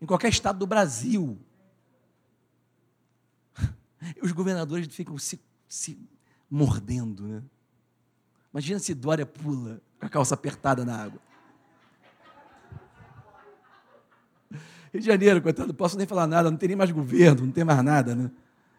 Em 0.00 0.04
qualquer 0.04 0.28
estado 0.28 0.58
do 0.58 0.66
Brasil. 0.66 1.38
Os 4.22 4.32
governadores 4.32 4.92
ficam 4.94 5.16
se, 5.16 5.40
se 5.68 5.98
mordendo, 6.50 7.26
né? 7.26 7.42
Imagina 8.52 8.78
se 8.78 8.92
Dória 8.92 9.24
pula 9.24 9.80
com 9.98 10.04
a 10.04 10.08
calça 10.08 10.34
apertada 10.34 10.84
na 10.84 11.04
água. 11.04 11.20
Rio 14.92 15.00
de 15.00 15.06
Janeiro, 15.06 15.40
coitado, 15.40 15.68
não 15.68 15.74
posso 15.74 15.96
nem 15.96 16.06
falar 16.06 16.26
nada, 16.26 16.50
não 16.50 16.58
tem 16.58 16.68
nem 16.68 16.76
mais 16.76 16.90
governo, 16.90 17.46
não 17.46 17.52
tem 17.52 17.64
mais 17.64 17.82
nada, 17.82 18.14
né? 18.14 18.30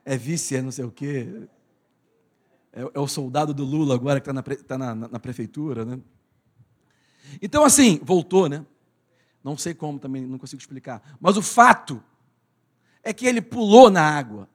É 0.05 0.15
vice, 0.17 0.55
é 0.55 0.61
não 0.61 0.71
sei 0.71 0.85
o 0.85 0.91
quê 0.91 1.47
é, 2.73 2.81
é 2.93 2.99
o 2.99 3.07
soldado 3.07 3.53
do 3.53 3.63
Lula 3.63 3.93
agora 3.93 4.19
que 4.19 4.29
está 4.29 4.33
na, 4.33 4.43
tá 4.43 4.77
na, 4.77 4.95
na, 4.95 5.07
na 5.07 5.19
prefeitura, 5.19 5.85
né? 5.85 5.99
Então, 7.41 7.63
assim, 7.63 7.99
voltou, 8.03 8.49
né? 8.49 8.65
Não 9.43 9.57
sei 9.57 9.73
como 9.73 9.99
também, 9.99 10.25
não 10.25 10.39
consigo 10.39 10.59
explicar. 10.59 11.01
Mas 11.21 11.37
o 11.37 11.41
fato 11.41 12.03
é 13.03 13.13
que 13.13 13.25
ele 13.25 13.41
pulou 13.41 13.89
na 13.89 14.01
água. 14.01 14.49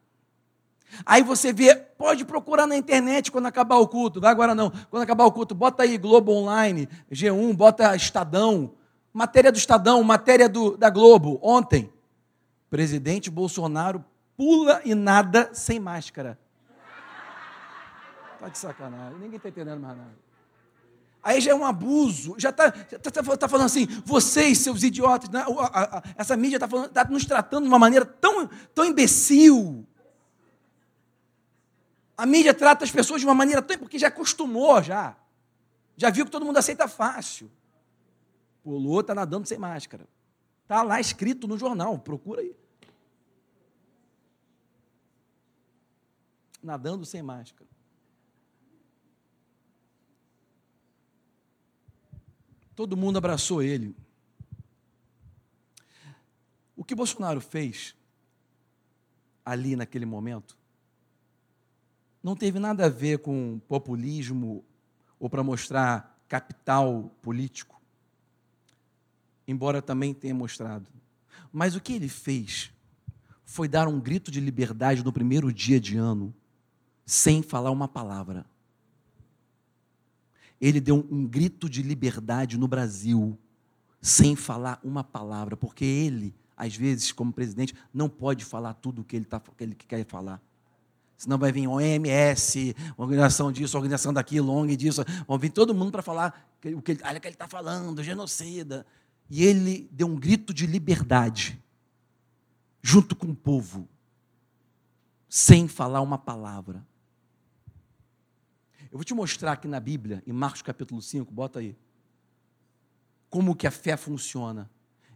Aí 1.05 1.23
você 1.23 1.53
vê, 1.53 1.75
pode 1.77 2.25
procurar 2.25 2.66
na 2.66 2.77
internet 2.77 3.31
quando 3.31 3.47
acabar 3.47 3.77
o 3.77 3.87
culto, 3.87 4.21
vai 4.21 4.31
agora 4.31 4.55
não. 4.55 4.73
Quando 4.90 5.03
acabar 5.03 5.27
o 5.27 5.33
culto, 5.33 5.55
bota 5.55 5.83
aí 5.83 5.99
Globo 5.99 6.33
Online, 6.33 6.88
G1, 7.12 7.55
bota 7.55 7.94
Estadão, 7.94 8.75
matéria 9.12 9.51
do 9.51 9.59
Estadão, 9.59 10.03
matéria 10.03 10.49
do, 10.49 10.77
da 10.77 10.90
Globo, 10.90 11.38
ontem. 11.42 11.92
Presidente 12.71 13.31
Bolsonaro 13.31 14.05
pula 14.37 14.81
e 14.85 14.94
nada 14.94 15.51
sem 15.53 15.81
máscara. 15.81 16.38
Tá 18.38 18.49
de 18.49 18.59
sacanagem, 18.59 19.18
ninguém 19.18 19.37
está 19.37 19.49
entendendo 19.49 19.81
mais 19.81 19.97
nada. 19.97 20.29
Aí 21.23 21.40
já 21.40 21.51
é 21.51 21.55
um 21.55 21.64
abuso, 21.64 22.37
já 22.38 22.51
está 22.51 22.71
tá, 22.71 23.11
tá, 23.11 23.37
tá 23.37 23.49
falando 23.49 23.66
assim, 23.66 23.87
vocês, 24.05 24.59
seus 24.59 24.83
idiotas, 24.83 25.29
né? 25.29 25.44
essa 26.16 26.37
mídia 26.37 26.57
está 26.57 26.68
tá 26.88 27.05
nos 27.11 27.27
tratando 27.27 27.64
de 27.64 27.68
uma 27.68 27.79
maneira 27.79 28.07
tão, 28.07 28.49
tão 28.75 28.85
imbecil. 28.85 29.85
A 32.16 32.25
mídia 32.25 32.55
trata 32.55 32.85
as 32.85 32.90
pessoas 32.90 33.21
de 33.21 33.27
uma 33.27 33.35
maneira 33.35 33.61
tão. 33.61 33.79
porque 33.79 33.99
já 33.99 34.09
acostumou 34.09 34.83
já. 34.83 35.16
Já 35.97 36.11
viu 36.11 36.25
que 36.25 36.31
todo 36.31 36.47
mundo 36.47 36.57
aceita 36.57 36.87
fácil. 36.87 37.51
Pulou, 38.68 39.00
está 39.00 39.14
nadando 39.14 39.48
sem 39.48 39.57
máscara. 39.57 40.07
Está 40.62 40.83
lá 40.83 41.00
escrito 41.00 41.48
no 41.48 41.57
jornal, 41.57 41.98
procura 41.98 42.42
aí. 42.42 42.54
Nadando 46.62 47.07
sem 47.07 47.22
máscara. 47.22 47.66
Todo 52.76 52.94
mundo 52.94 53.16
abraçou 53.16 53.62
ele. 53.62 53.96
O 56.76 56.85
que 56.85 56.94
Bolsonaro 56.94 57.40
fez 57.40 57.96
ali 59.46 59.76
naquele 59.76 60.04
momento 60.04 60.59
não 62.22 62.37
teve 62.37 62.59
nada 62.59 62.85
a 62.85 62.90
ver 62.90 63.20
com 63.20 63.59
populismo 63.61 64.62
ou 65.18 65.31
para 65.31 65.42
mostrar 65.42 66.22
capital 66.28 67.11
político, 67.22 67.78
embora 69.48 69.82
também 69.82 70.14
tenha 70.14 70.34
mostrado. 70.34 70.88
Mas 71.52 71.74
o 71.74 71.80
que 71.80 71.94
ele 71.94 72.08
fez 72.08 72.70
foi 73.44 73.66
dar 73.66 73.88
um 73.88 73.98
grito 73.98 74.30
de 74.30 74.40
liberdade 74.40 75.02
no 75.02 75.12
primeiro 75.12 75.52
dia 75.52 75.80
de 75.80 75.96
ano, 75.96 76.32
sem 77.04 77.42
falar 77.42 77.72
uma 77.72 77.88
palavra 77.88 78.46
ele 80.61 80.80
deu 80.80 81.06
um, 81.11 81.26
grito 81.26 81.68
de 81.68 81.82
liberdade 81.82 82.58
no 82.58 82.66
Brasil, 82.66 83.38
sem 84.00 84.34
falar 84.34 84.80
uma 84.82 85.04
palavra, 85.04 85.56
porque 85.56 85.84
ele, 85.84 86.34
às 86.56 86.74
vezes, 86.74 87.12
como 87.12 87.32
presidente, 87.32 87.74
não 87.92 88.08
pode 88.08 88.44
falar 88.44 88.74
tudo 88.74 89.02
o 89.02 89.04
que 89.04 89.16
ele, 89.16 89.24
tá, 89.24 89.40
que 89.40 89.64
ele 89.64 89.74
quer 89.74 90.04
falar. 90.04 90.40
Senão 91.16 91.38
vai 91.38 91.50
vir 91.50 91.66
OMS, 91.66 92.76
organização 92.96 93.50
disso, 93.50 93.76
organização 93.76 94.12
daquilo, 94.12 94.52
ONG 94.52 94.76
disso, 94.76 95.04
vão 95.26 95.38
vir 95.38 95.50
todo 95.50 95.74
mundo 95.74 95.90
para 95.90 96.02
falar 96.02 96.48
o 96.64 96.82
que 96.82 96.92
ele, 96.92 97.00
está 97.24 97.48
falando, 97.48 98.02
genocida. 98.02 98.87
E 99.29 99.45
ele 99.45 99.88
deu 99.93 100.07
um 100.07 100.17
grito 100.17 100.55
de 100.55 100.67
liberdade, 100.67 101.62
junto 102.81 103.14
com 103.14 103.29
o 103.29 103.37
povo, 103.37 103.88
sem 105.29 105.69
falar 105.69 106.01
uma 106.01 106.17
palavra. 106.17 106.87
Eu 108.91 108.97
vou 108.97 109.05
te 109.05 109.12
mostrar 109.12 109.53
aqui 109.53 109.69
na 109.69 109.79
Bíblia, 109.79 110.23
em 110.27 110.33
Marcos 110.33 110.62
capítulo 110.62 111.03
5, 111.03 111.31
bota 111.33 111.59
aí. 111.59 111.77
Como 113.29 113.55
que 113.55 113.67
a 113.67 113.71
fé 113.71 113.97
funciona. 113.97 114.71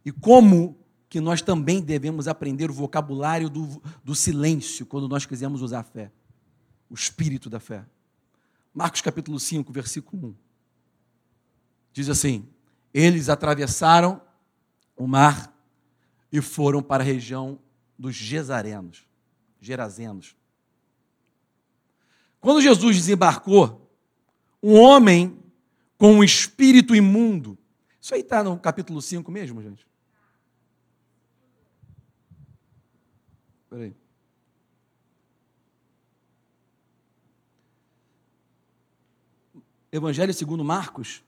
E 0.05 0.13
como 0.13 0.79
que 1.09 1.21
nós 1.21 1.41
também 1.41 1.81
devemos 1.81 2.29
aprender 2.29 2.71
o 2.71 2.75
vocabulário 2.75 3.49
do, 3.49 3.83
do 4.05 4.15
silêncio 4.15 4.85
quando 4.85 5.09
nós 5.09 5.25
quisermos 5.25 5.63
usar 5.63 5.81
a 5.81 5.85
fé. 5.85 6.13
O 6.91 6.95
espírito 6.95 7.49
da 7.49 7.61
fé. 7.61 7.87
Marcos 8.75 9.01
capítulo 9.01 9.39
5, 9.39 9.73
versículo 9.73 10.29
1. 10.29 10.35
Diz 11.93 12.09
assim: 12.09 12.47
eles 12.93 13.29
atravessaram 13.29 14.21
o 14.97 15.07
mar 15.07 15.53
e 16.31 16.41
foram 16.41 16.83
para 16.83 17.03
a 17.03 17.07
região 17.07 17.59
dos 17.99 18.15
Gesarenos, 18.15 19.07
Gerazenos. 19.61 20.37
Quando 22.41 22.61
Jesus 22.61 22.97
desembarcou, 22.97 23.91
um 24.63 24.75
homem 24.75 25.39
com 25.97 26.15
um 26.15 26.25
espírito 26.25 26.95
imundo, 26.95 27.59
isso 28.01 28.15
aí 28.15 28.21
está 28.21 28.43
no 28.43 28.59
capítulo 28.59 29.01
5 29.01 29.31
mesmo, 29.31 29.63
gente? 29.63 29.87
Peraí. 33.71 33.95
Evangelho 39.93 40.35
segundo 40.35 40.65
Marcos, 40.65 41.23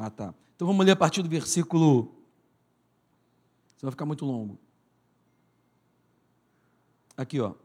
Ah, 0.00 0.10
tá. 0.10 0.32
Então 0.54 0.64
vamos 0.64 0.86
ler 0.86 0.92
a 0.92 0.96
partir 0.96 1.22
do 1.24 1.28
versículo. 1.28 2.14
Isso 3.74 3.82
vai 3.82 3.90
ficar 3.90 4.06
muito 4.06 4.24
longo. 4.24 4.56
Aqui, 7.16 7.40
ó. 7.40 7.56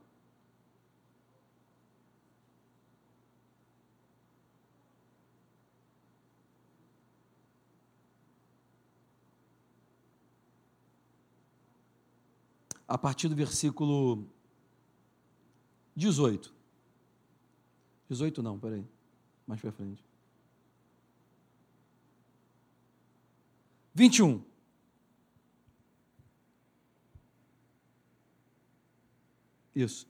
A 12.87 12.97
partir 12.97 13.27
do 13.27 13.35
versículo 13.35 14.27
18. 15.95 16.51
18 18.09 18.41
não, 18.41 18.57
peraí. 18.57 18.83
Mais 19.45 19.61
para 19.61 19.71
frente. 19.71 20.12
21. 23.93 24.43
Isso. 29.75 30.08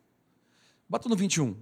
Bota 0.88 1.10
no 1.10 1.16
21. 1.16 1.56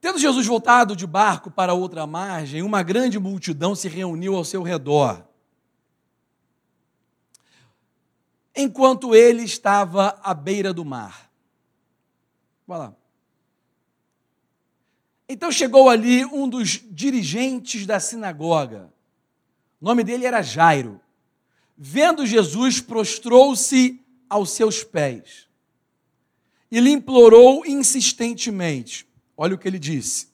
Tendo 0.00 0.18
Jesus 0.18 0.46
voltado 0.46 0.94
de 0.94 1.06
barco 1.06 1.50
para 1.50 1.72
outra 1.72 2.06
margem, 2.06 2.62
uma 2.62 2.82
grande 2.82 3.18
multidão 3.18 3.74
se 3.74 3.88
reuniu 3.88 4.36
ao 4.36 4.44
seu 4.44 4.62
redor. 4.62 5.26
Enquanto 8.54 9.14
ele 9.14 9.42
estava 9.42 10.20
à 10.22 10.34
beira 10.34 10.72
do 10.72 10.84
mar. 10.84 11.30
Vai 12.66 12.78
lá. 12.78 12.96
Então 15.28 15.50
chegou 15.50 15.88
ali 15.88 16.24
um 16.26 16.48
dos 16.48 16.80
dirigentes 16.90 17.86
da 17.86 17.98
sinagoga. 17.98 18.92
O 19.80 19.84
nome 19.84 20.04
dele 20.04 20.26
era 20.26 20.42
Jairo. 20.42 21.00
Vendo 21.76 22.26
Jesus, 22.26 22.80
prostrou-se 22.80 24.00
aos 24.28 24.50
seus 24.50 24.84
pés 24.84 25.48
e 26.70 26.80
lhe 26.80 26.90
implorou 26.90 27.64
insistentemente. 27.64 29.06
Olha 29.36 29.54
o 29.54 29.58
que 29.58 29.66
ele 29.66 29.78
disse: 29.78 30.28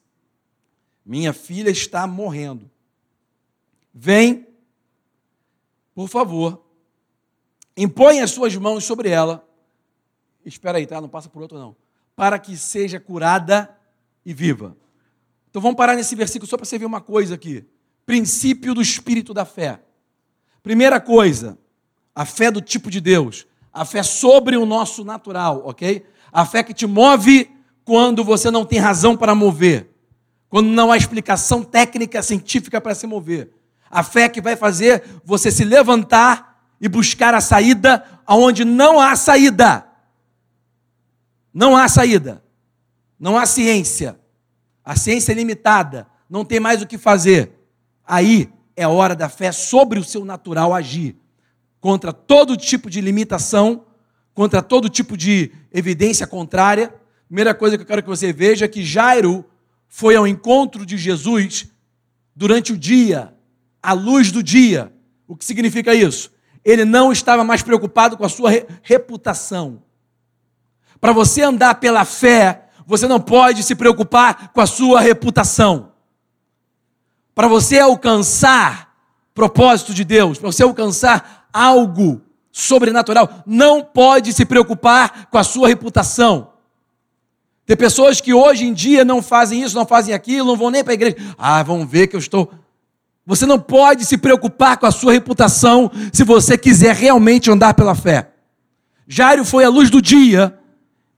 Minha 1.04 1.32
filha 1.32 1.70
está 1.70 2.06
morrendo. 2.06 2.70
Vem, 3.92 4.46
por 5.94 6.08
favor, 6.08 6.64
impõe 7.76 8.20
as 8.20 8.30
suas 8.30 8.54
mãos 8.56 8.84
sobre 8.84 9.10
ela. 9.10 9.46
Espera 10.44 10.78
aí, 10.78 10.86
tá? 10.86 11.00
Não 11.00 11.08
passa 11.08 11.28
por 11.28 11.42
outro, 11.42 11.58
não. 11.58 11.76
Para 12.16 12.38
que 12.38 12.56
seja 12.56 12.98
curada 12.98 13.78
e 14.24 14.32
viva. 14.34 14.76
Então 15.48 15.60
vamos 15.60 15.76
parar 15.76 15.96
nesse 15.96 16.14
versículo 16.14 16.48
só 16.48 16.56
para 16.56 16.64
você 16.64 16.78
ver 16.78 16.84
uma 16.84 17.00
coisa 17.00 17.34
aqui. 17.34 17.64
Princípio 18.06 18.74
do 18.74 18.80
espírito 18.80 19.34
da 19.34 19.44
fé. 19.44 19.80
Primeira 20.62 21.00
coisa, 21.00 21.58
a 22.14 22.24
fé 22.24 22.50
do 22.50 22.60
tipo 22.60 22.90
de 22.90 23.00
Deus. 23.00 23.46
A 23.72 23.84
fé 23.84 24.02
sobre 24.02 24.56
o 24.56 24.66
nosso 24.66 25.04
natural, 25.04 25.62
ok? 25.64 26.04
A 26.32 26.44
fé 26.44 26.62
que 26.62 26.74
te 26.74 26.86
move 26.86 27.50
quando 27.84 28.22
você 28.22 28.50
não 28.50 28.64
tem 28.64 28.78
razão 28.78 29.16
para 29.16 29.34
mover. 29.34 29.90
Quando 30.48 30.68
não 30.68 30.90
há 30.90 30.96
explicação 30.96 31.62
técnica, 31.62 32.22
científica 32.22 32.80
para 32.80 32.94
se 32.94 33.06
mover. 33.06 33.52
A 33.88 34.02
fé 34.02 34.28
que 34.28 34.40
vai 34.40 34.56
fazer 34.56 35.02
você 35.24 35.50
se 35.50 35.64
levantar 35.64 36.64
e 36.80 36.88
buscar 36.88 37.34
a 37.34 37.40
saída 37.40 38.04
aonde 38.26 38.64
não 38.64 39.00
há 39.00 39.14
saída. 39.16 39.86
Não 41.52 41.76
há 41.76 41.88
saída. 41.88 42.42
Não 43.20 43.36
há 43.36 43.44
ciência. 43.44 44.18
A 44.82 44.96
ciência 44.96 45.32
é 45.32 45.34
limitada, 45.34 46.06
não 46.28 46.42
tem 46.42 46.58
mais 46.58 46.80
o 46.80 46.86
que 46.86 46.96
fazer. 46.96 47.52
Aí 48.04 48.50
é 48.74 48.88
hora 48.88 49.14
da 49.14 49.28
fé 49.28 49.52
sobre 49.52 49.98
o 49.98 50.04
seu 50.04 50.24
natural 50.24 50.72
agir 50.72 51.14
contra 51.80 52.12
todo 52.12 52.56
tipo 52.56 52.88
de 52.88 53.00
limitação, 53.00 53.84
contra 54.34 54.62
todo 54.62 54.88
tipo 54.88 55.16
de 55.16 55.52
evidência 55.70 56.26
contrária. 56.26 56.94
Primeira 57.26 57.54
coisa 57.54 57.76
que 57.76 57.82
eu 57.82 57.86
quero 57.86 58.02
que 58.02 58.08
você 58.08 58.32
veja 58.32 58.64
é 58.64 58.68
que 58.68 58.84
Jairo 58.84 59.44
foi 59.86 60.16
ao 60.16 60.26
encontro 60.26 60.86
de 60.86 60.96
Jesus 60.96 61.68
durante 62.34 62.72
o 62.72 62.78
dia, 62.78 63.34
à 63.82 63.92
luz 63.92 64.32
do 64.32 64.42
dia. 64.42 64.92
O 65.28 65.36
que 65.36 65.44
significa 65.44 65.94
isso? 65.94 66.32
Ele 66.64 66.84
não 66.84 67.12
estava 67.12 67.44
mais 67.44 67.62
preocupado 67.62 68.16
com 68.16 68.24
a 68.24 68.28
sua 68.28 68.50
reputação. 68.82 69.82
Para 71.00 71.12
você 71.12 71.42
andar 71.42 71.76
pela 71.76 72.04
fé, 72.04 72.69
você 72.90 73.06
não 73.06 73.20
pode 73.20 73.62
se 73.62 73.76
preocupar 73.76 74.50
com 74.52 74.60
a 74.60 74.66
sua 74.66 75.00
reputação. 75.00 75.92
Para 77.32 77.46
você 77.46 77.78
alcançar 77.78 78.92
propósito 79.32 79.94
de 79.94 80.02
Deus, 80.02 80.38
para 80.38 80.50
você 80.50 80.64
alcançar 80.64 81.46
algo 81.52 82.20
sobrenatural, 82.50 83.44
não 83.46 83.80
pode 83.80 84.32
se 84.32 84.44
preocupar 84.44 85.28
com 85.30 85.38
a 85.38 85.44
sua 85.44 85.68
reputação. 85.68 86.50
Tem 87.64 87.76
pessoas 87.76 88.20
que 88.20 88.34
hoje 88.34 88.66
em 88.66 88.72
dia 88.72 89.04
não 89.04 89.22
fazem 89.22 89.62
isso, 89.62 89.76
não 89.76 89.86
fazem 89.86 90.12
aquilo, 90.12 90.48
não 90.48 90.56
vão 90.56 90.68
nem 90.68 90.82
para 90.82 90.92
a 90.92 90.94
igreja. 90.94 91.16
Ah, 91.38 91.62
vão 91.62 91.86
ver 91.86 92.08
que 92.08 92.16
eu 92.16 92.20
estou. 92.20 92.50
Você 93.24 93.46
não 93.46 93.60
pode 93.60 94.04
se 94.04 94.18
preocupar 94.18 94.78
com 94.78 94.86
a 94.86 94.90
sua 94.90 95.12
reputação 95.12 95.92
se 96.12 96.24
você 96.24 96.58
quiser 96.58 96.96
realmente 96.96 97.52
andar 97.52 97.74
pela 97.74 97.94
fé. 97.94 98.32
Jairo 99.06 99.44
foi 99.44 99.62
a 99.62 99.68
luz 99.68 99.90
do 99.90 100.02
dia 100.02 100.59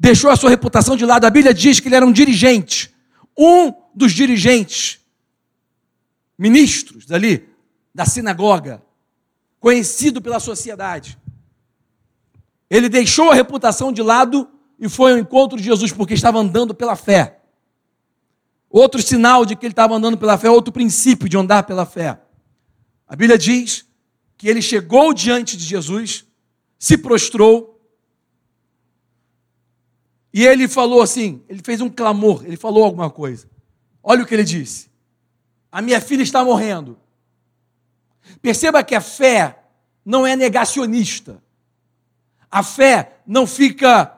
deixou 0.03 0.31
a 0.31 0.37
sua 0.37 0.51
reputação 0.51 0.97
de 0.97 1.07
lado. 1.07 1.25
A 1.25 1.31
Bíblia 1.31 1.55
diz 1.55 1.79
que 1.79 1.87
ele 1.87 1.95
era 1.95 2.05
um 2.05 2.11
dirigente, 2.11 2.93
um 3.39 3.73
dos 3.95 4.11
dirigentes, 4.11 4.99
ministros 6.37 7.13
ali 7.13 7.49
da 7.95 8.05
sinagoga, 8.05 8.83
conhecido 9.61 10.21
pela 10.21 10.41
sociedade. 10.41 11.17
Ele 12.69 12.89
deixou 12.89 13.31
a 13.31 13.35
reputação 13.35 13.93
de 13.93 14.03
lado 14.03 14.49
e 14.77 14.89
foi 14.89 15.13
ao 15.13 15.19
encontro 15.19 15.57
de 15.57 15.63
Jesus 15.63 15.93
porque 15.93 16.15
estava 16.15 16.41
andando 16.41 16.75
pela 16.75 16.97
fé. 16.97 17.39
Outro 18.69 19.01
sinal 19.01 19.47
de 19.47 19.55
que 19.55 19.65
ele 19.65 19.73
estava 19.73 19.95
andando 19.95 20.19
pela 20.19 20.37
fé, 20.37 20.51
outro 20.51 20.73
princípio 20.73 21.29
de 21.29 21.37
andar 21.37 21.63
pela 21.63 21.87
fé. 21.87 22.21
A 23.07 23.15
Bíblia 23.15 23.39
diz 23.39 23.87
que 24.37 24.49
ele 24.49 24.63
chegou 24.63 25.15
diante 25.15 25.57
de 25.57 25.65
Jesus, 25.65 26.25
se 26.77 26.99
prostrou 26.99 27.72
e 30.33 30.45
ele 30.47 30.67
falou 30.67 31.03
assim: 31.03 31.43
ele 31.49 31.61
fez 31.63 31.81
um 31.81 31.91
clamor, 31.91 32.45
ele 32.45 32.57
falou 32.57 32.85
alguma 32.85 33.11
coisa. 33.11 33.47
Olha 34.03 34.23
o 34.23 34.27
que 34.27 34.35
ele 34.35 34.45
disse: 34.45 34.91
A 35.71 35.83
minha 35.83 36.01
filha 36.01 36.23
está 36.23 36.45
morrendo. 36.45 36.99
Perceba 38.41 38.83
que 38.83 38.95
a 38.95 39.01
fé 39.01 39.59
não 40.05 40.27
é 40.27 40.35
negacionista. 40.35 41.43
A 42.51 42.63
fé 42.63 43.19
não 43.27 43.47
fica 43.47 44.15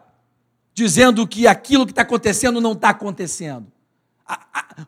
dizendo 0.72 1.26
que 1.26 1.46
aquilo 1.46 1.86
que 1.86 1.92
está 1.92 2.02
acontecendo 2.02 2.60
não 2.60 2.72
está 2.72 2.90
acontecendo. 2.90 3.72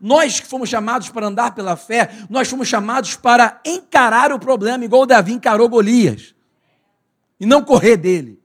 nós 0.00 0.40
que 0.40 0.46
fomos 0.46 0.68
chamados 0.68 1.08
para 1.10 1.26
andar 1.26 1.54
pela 1.54 1.76
fé, 1.76 2.10
nós 2.28 2.48
fomos 2.48 2.66
chamados 2.66 3.14
para 3.14 3.60
encarar 3.64 4.32
o 4.32 4.38
problema, 4.38 4.84
igual 4.84 5.06
Davi 5.06 5.32
encarou 5.32 5.68
Golias, 5.68 6.34
e 7.38 7.46
não 7.46 7.62
correr 7.62 7.96
dele. 7.96 8.40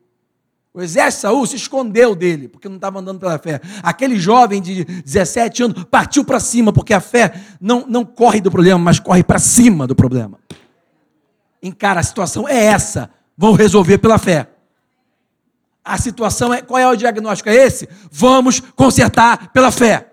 O 0.74 0.82
exército 0.82 1.18
de 1.18 1.22
Saul 1.22 1.46
se 1.46 1.56
escondeu 1.58 2.16
dele, 2.16 2.48
porque 2.48 2.70
não 2.70 2.78
estava 2.78 3.00
andando 3.00 3.20
pela 3.20 3.38
fé. 3.38 3.60
Aquele 3.84 4.18
jovem 4.18 4.62
de 4.62 4.86
17 4.86 5.64
anos 5.64 5.84
partiu 5.84 6.24
para 6.24 6.40
cima, 6.40 6.72
porque 6.72 6.94
a 6.94 7.02
fé 7.02 7.34
não, 7.60 7.86
não 7.86 8.06
corre 8.06 8.40
do 8.40 8.50
problema, 8.50 8.80
mas 8.80 8.98
corre 8.98 9.22
para 9.22 9.38
cima 9.38 9.86
do 9.86 9.94
problema. 9.94 10.40
Encara, 11.62 12.00
a 12.00 12.04
situação 12.04 12.48
é 12.48 12.64
essa, 12.66 13.10
vão 13.38 13.52
resolver 13.52 13.98
pela 13.98 14.18
fé. 14.18 14.50
A 15.84 15.98
situação 15.98 16.54
é, 16.54 16.62
qual 16.62 16.80
é 16.80 16.88
o 16.88 16.96
diagnóstico? 16.96 17.50
É 17.50 17.56
esse? 17.56 17.90
Vamos 18.10 18.62
consertar 18.62 19.52
pela 19.52 19.72
fé. 19.72 20.12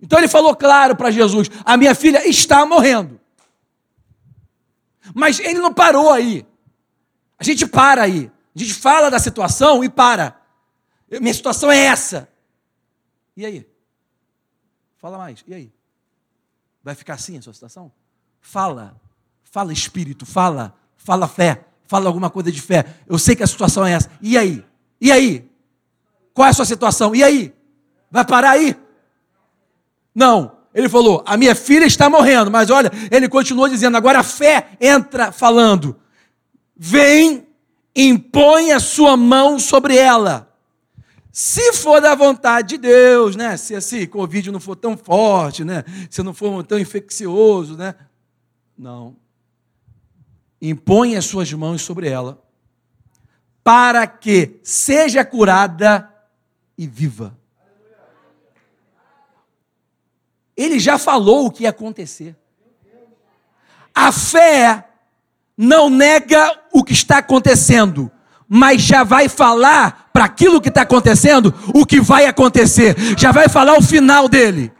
Então 0.00 0.18
ele 0.18 0.28
falou 0.28 0.56
claro 0.56 0.96
para 0.96 1.10
Jesus: 1.10 1.50
a 1.64 1.76
minha 1.76 1.94
filha 1.94 2.26
está 2.26 2.64
morrendo. 2.64 3.20
Mas 5.14 5.38
ele 5.38 5.58
não 5.58 5.72
parou 5.72 6.10
aí. 6.10 6.46
A 7.38 7.44
gente 7.44 7.66
para 7.66 8.02
aí. 8.02 8.30
A 8.54 8.58
gente 8.58 8.74
fala 8.74 9.10
da 9.10 9.18
situação 9.18 9.82
e 9.82 9.88
para. 9.88 10.40
Minha 11.20 11.34
situação 11.34 11.70
é 11.70 11.78
essa. 11.78 12.28
E 13.36 13.44
aí? 13.44 13.66
Fala 14.96 15.18
mais. 15.18 15.44
E 15.46 15.54
aí? 15.54 15.72
Vai 16.82 16.94
ficar 16.94 17.14
assim 17.14 17.36
a 17.38 17.42
sua 17.42 17.52
situação? 17.52 17.90
Fala. 18.40 19.00
Fala 19.42 19.72
espírito, 19.72 20.24
fala. 20.24 20.74
Fala 20.96 21.26
fé. 21.26 21.64
Fala 21.86 22.06
alguma 22.06 22.30
coisa 22.30 22.50
de 22.50 22.60
fé. 22.60 22.84
Eu 23.06 23.18
sei 23.18 23.36
que 23.36 23.42
a 23.42 23.46
situação 23.46 23.84
é 23.84 23.92
essa. 23.92 24.10
E 24.20 24.38
aí? 24.38 24.64
E 25.00 25.10
aí? 25.10 25.50
Qual 26.32 26.46
é 26.46 26.50
a 26.50 26.54
sua 26.54 26.64
situação? 26.64 27.14
E 27.14 27.22
aí? 27.22 27.54
Vai 28.10 28.24
parar 28.24 28.50
aí? 28.50 28.76
Não. 30.14 30.56
Ele 30.74 30.88
falou: 30.88 31.22
a 31.26 31.36
minha 31.36 31.54
filha 31.54 31.84
está 31.84 32.10
morrendo, 32.10 32.50
mas 32.50 32.70
olha, 32.70 32.90
ele 33.10 33.28
continuou 33.28 33.68
dizendo, 33.68 33.96
agora 33.96 34.20
a 34.20 34.24
fé 34.24 34.70
entra 34.80 35.30
falando. 35.30 36.00
Vem, 36.76 37.46
impõe 37.94 38.72
a 38.72 38.80
sua 38.80 39.16
mão 39.16 39.58
sobre 39.58 39.96
ela. 39.96 40.52
Se 41.32 41.72
for 41.72 42.00
da 42.00 42.14
vontade 42.14 42.68
de 42.68 42.78
Deus, 42.78 43.34
né? 43.34 43.56
Se 43.56 43.74
esse 43.74 44.06
Covid 44.06 44.52
não 44.52 44.60
for 44.60 44.76
tão 44.76 44.96
forte, 44.96 45.64
né? 45.64 45.84
Se 46.08 46.22
não 46.22 46.32
for 46.32 46.62
tão 46.64 46.78
infeccioso, 46.78 47.76
né? 47.76 47.94
Não. 48.78 49.16
Impõe 50.62 51.16
as 51.16 51.24
suas 51.24 51.52
mãos 51.52 51.82
sobre 51.82 52.08
ela, 52.08 52.42
para 53.62 54.06
que 54.06 54.60
seja 54.62 55.24
curada 55.24 56.08
e 56.78 56.86
viva. 56.86 57.36
Ele 60.56 60.78
já 60.78 60.98
falou 60.98 61.46
o 61.46 61.50
que 61.50 61.64
ia 61.64 61.70
acontecer. 61.70 62.36
A 63.92 64.12
fé 64.12 64.88
não 65.56 65.88
nega 65.88 66.52
o 66.72 66.82
que 66.82 66.92
está 66.92 67.18
acontecendo, 67.18 68.10
mas 68.48 68.82
já 68.82 69.04
vai 69.04 69.28
falar 69.28 70.08
para 70.12 70.24
aquilo 70.24 70.60
que 70.60 70.68
está 70.68 70.82
acontecendo 70.82 71.54
o 71.74 71.86
que 71.86 72.00
vai 72.00 72.26
acontecer, 72.26 72.96
já 73.16 73.32
vai 73.32 73.48
falar 73.48 73.76
o 73.76 73.82
final 73.82 74.28
dele. 74.28 74.72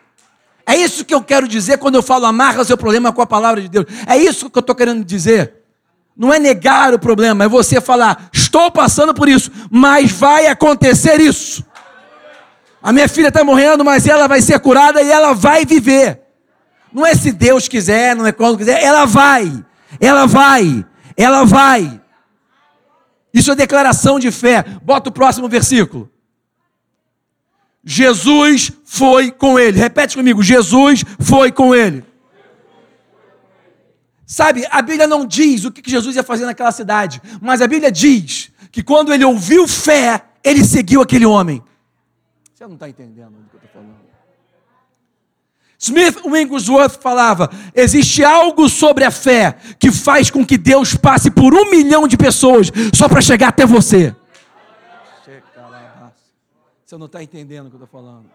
É 0.67 0.77
isso 0.77 1.05
que 1.05 1.15
eu 1.15 1.23
quero 1.23 1.47
dizer 1.47 1.79
quando 1.79 1.97
eu 1.97 2.03
falo 2.03 2.27
amarra 2.27 2.65
seu 2.65 2.77
problema 2.77 3.13
com 3.13 3.21
a 3.21 3.27
palavra 3.27 3.61
de 3.61 3.69
Deus. 3.69 3.87
É 4.07 4.17
isso 4.17 4.49
que 4.49 4.59
eu 4.59 4.61
estou 4.61 4.75
querendo 4.75 5.05
dizer. 5.05 5.57
Não 6.17 6.33
é 6.33 6.39
negar 6.39 6.95
o 6.95 6.99
problema, 6.99 7.45
é 7.45 7.49
você 7.49 7.81
falar: 7.81 8.31
estou 8.33 8.71
passando 8.71 9.13
por 9.13 9.29
isso, 9.29 9.51
mas 9.71 10.13
vai 10.13 10.47
acontecer 10.47 11.21
isso. 11.21 11.65
A 12.83 12.93
minha 12.93 13.09
filha 13.09 13.29
está 13.29 13.43
morrendo, 13.43 13.85
mas 13.85 14.07
ela 14.07 14.27
vai 14.27 14.41
ser 14.41 14.59
curada 14.61 15.03
e 15.03 15.11
ela 15.11 15.35
vai 15.35 15.65
viver. 15.65 16.21
Não 16.93 17.05
é 17.05 17.15
se 17.15 17.33
Deus 17.33 17.67
quiser, 17.67 18.15
não 18.15 18.27
é 18.27 18.33
quando 18.33 18.59
quiser, 18.59 18.83
ela 18.83 19.05
vai. 19.05 19.53
Ela 20.01 20.27
vai, 20.27 20.85
ela 21.17 21.45
vai. 21.45 22.01
Isso 23.33 23.51
é 23.51 23.55
declaração 23.55 24.19
de 24.19 24.31
fé. 24.31 24.65
Bota 24.83 25.11
o 25.11 25.13
próximo 25.13 25.49
versículo. 25.49 26.11
Jesus 27.85 28.73
foi 28.85 29.31
com 29.31 29.59
ele. 29.59 29.79
Repete 29.79 30.17
comigo: 30.17 30.43
Jesus 30.43 31.05
foi 31.21 31.53
com 31.53 31.75
ele. 31.75 32.05
Sabe, 34.27 34.67
a 34.71 34.81
Bíblia 34.81 35.07
não 35.07 35.27
diz 35.27 35.65
o 35.65 35.71
que 35.71 35.89
Jesus 35.89 36.17
ia 36.17 36.23
fazer 36.23 36.47
naquela 36.47 36.73
cidade, 36.73 37.21
mas 37.43 37.61
a 37.61 37.67
Bíblia 37.67 37.93
diz 37.93 38.51
que 38.73 38.83
quando 38.83 39.13
ele 39.13 39.25
ouviu 39.25 39.69
fé, 39.69 40.25
ele 40.43 40.65
seguiu 40.65 41.03
aquele 41.03 41.27
homem. 41.27 41.63
Você 42.55 42.67
não 42.67 42.75
está 42.75 42.89
entendendo 42.89 43.35
o 43.35 43.51
que 43.51 43.57
eu 43.57 43.61
estou 43.63 43.83
falando. 43.83 44.04
Smith 45.85 46.25
Wigglesworth 46.25 46.99
falava: 46.99 47.51
existe 47.75 48.25
algo 48.25 48.71
sobre 48.71 49.05
a 49.05 49.11
fé 49.11 49.55
que 49.79 49.93
faz 49.93 50.31
com 50.31 50.45
que 50.45 50.57
Deus 50.57 50.95
passe 50.95 51.31
por 51.31 51.55
um 51.55 51.71
milhão 51.71 52.09
de 52.09 52.17
pessoas 52.17 52.73
só 52.95 53.07
para 53.07 53.21
chegar 53.21 53.49
até 53.49 53.67
você. 53.67 54.15
Você 56.87 56.97
não 56.97 57.07
está 57.07 57.23
entendendo 57.23 57.67
o 57.67 57.71
que 57.71 57.77
eu 57.77 57.85
estou 57.85 58.01
falando. 58.01 58.31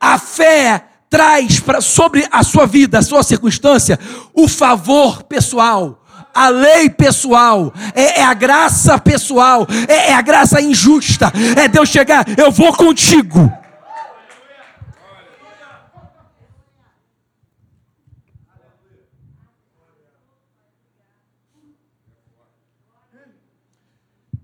A 0.00 0.18
fé 0.18 0.84
traz 1.08 1.60
pra, 1.60 1.80
sobre 1.80 2.26
a 2.30 2.42
sua 2.42 2.66
vida, 2.66 2.98
a 2.98 3.02
sua 3.02 3.22
circunstância, 3.22 3.98
o 4.34 4.48
favor 4.48 5.22
pessoal, 5.22 6.04
a 6.34 6.48
lei 6.48 6.90
pessoal, 6.90 7.72
é, 7.94 8.20
é 8.20 8.24
a 8.24 8.34
graça 8.34 8.98
pessoal, 8.98 9.66
é, 9.88 10.10
é 10.10 10.14
a 10.14 10.22
graça 10.22 10.60
injusta, 10.60 11.32
é 11.56 11.68
Deus 11.68 11.88
chegar, 11.88 12.26
eu 12.36 12.50
vou 12.50 12.72
contigo. 12.72 13.52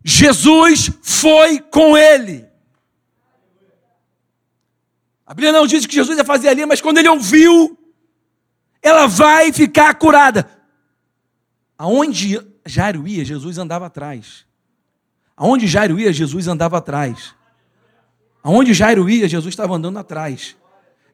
Jesus 0.05 0.91
foi 1.03 1.61
com 1.61 1.97
ele. 1.97 2.47
A 5.27 5.35
Bíblia 5.35 5.53
não 5.53 5.67
diz 5.67 5.87
que 5.87 5.95
Jesus 5.95 6.19
ia 6.19 6.25
fazer 6.25 6.49
ali, 6.49 6.67
mas 6.67 6.81
quando 6.81 6.99
ele 6.99 7.09
ouviu, 7.09 7.79
ela 8.83 9.07
vai 9.07 9.53
ficar 9.53 9.95
curada. 9.95 10.49
Aonde 11.79 12.41
Jairo 12.67 13.07
ia, 13.09 13.25
Jesus 13.25 13.59
andava 13.59 13.87
atrás. 13.87 14.45
Aonde 15.37 15.67
Jairo 15.67 15.99
ia, 15.99 16.13
Jesus 16.13 16.49
andava 16.49 16.79
atrás. 16.79 17.35
Aonde 18.43 18.75
Jairo 18.75 19.09
ia, 19.09 19.29
Jesus 19.29 19.53
estava 19.53 19.75
andando 19.75 19.99
atrás. 19.99 20.57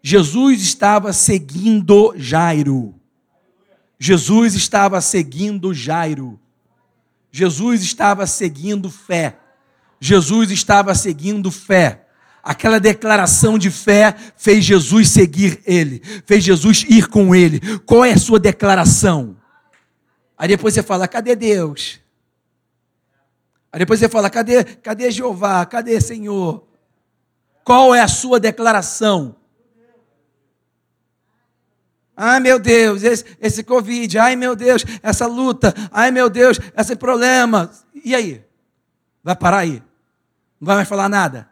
Jesus 0.02 0.62
estava 0.62 1.12
seguindo 1.12 2.14
Jairo. 2.16 2.94
Jesus 3.98 4.54
estava 4.54 5.00
seguindo 5.00 5.74
Jairo. 5.74 6.40
Jesus 7.38 7.82
estava 7.82 8.26
seguindo 8.26 8.90
fé. 8.90 9.38
Jesus 10.00 10.50
estava 10.50 10.92
seguindo 10.92 11.52
fé. 11.52 12.04
Aquela 12.42 12.80
declaração 12.80 13.56
de 13.56 13.70
fé 13.70 14.12
fez 14.36 14.64
Jesus 14.64 15.10
seguir 15.10 15.60
ele, 15.64 16.02
fez 16.26 16.42
Jesus 16.42 16.84
ir 16.88 17.06
com 17.06 17.34
ele. 17.34 17.60
Qual 17.80 18.04
é 18.04 18.12
a 18.12 18.18
sua 18.18 18.40
declaração? 18.40 19.36
Aí 20.36 20.48
depois 20.48 20.74
você 20.74 20.82
fala: 20.82 21.06
cadê 21.06 21.36
Deus? 21.36 22.00
Aí 23.70 23.78
depois 23.78 24.00
você 24.00 24.08
fala: 24.08 24.28
cadê, 24.28 24.64
cadê 24.64 25.08
Jeová? 25.08 25.64
Cadê 25.64 26.00
Senhor? 26.00 26.66
Qual 27.62 27.94
é 27.94 28.00
a 28.00 28.08
sua 28.08 28.40
declaração? 28.40 29.36
Ai 32.20 32.40
meu 32.40 32.58
Deus, 32.58 33.04
esse, 33.04 33.24
esse 33.40 33.62
Covid, 33.62 34.18
ai 34.18 34.34
meu 34.34 34.56
Deus, 34.56 34.84
essa 35.04 35.24
luta, 35.28 35.72
ai 35.92 36.10
meu 36.10 36.28
Deus, 36.28 36.58
esse 36.76 36.96
problema. 36.96 37.70
E 38.04 38.12
aí? 38.12 38.42
Vai 39.22 39.36
parar 39.36 39.58
aí? 39.58 39.80
Não 40.60 40.66
vai 40.66 40.74
mais 40.74 40.88
falar 40.88 41.08
nada? 41.08 41.48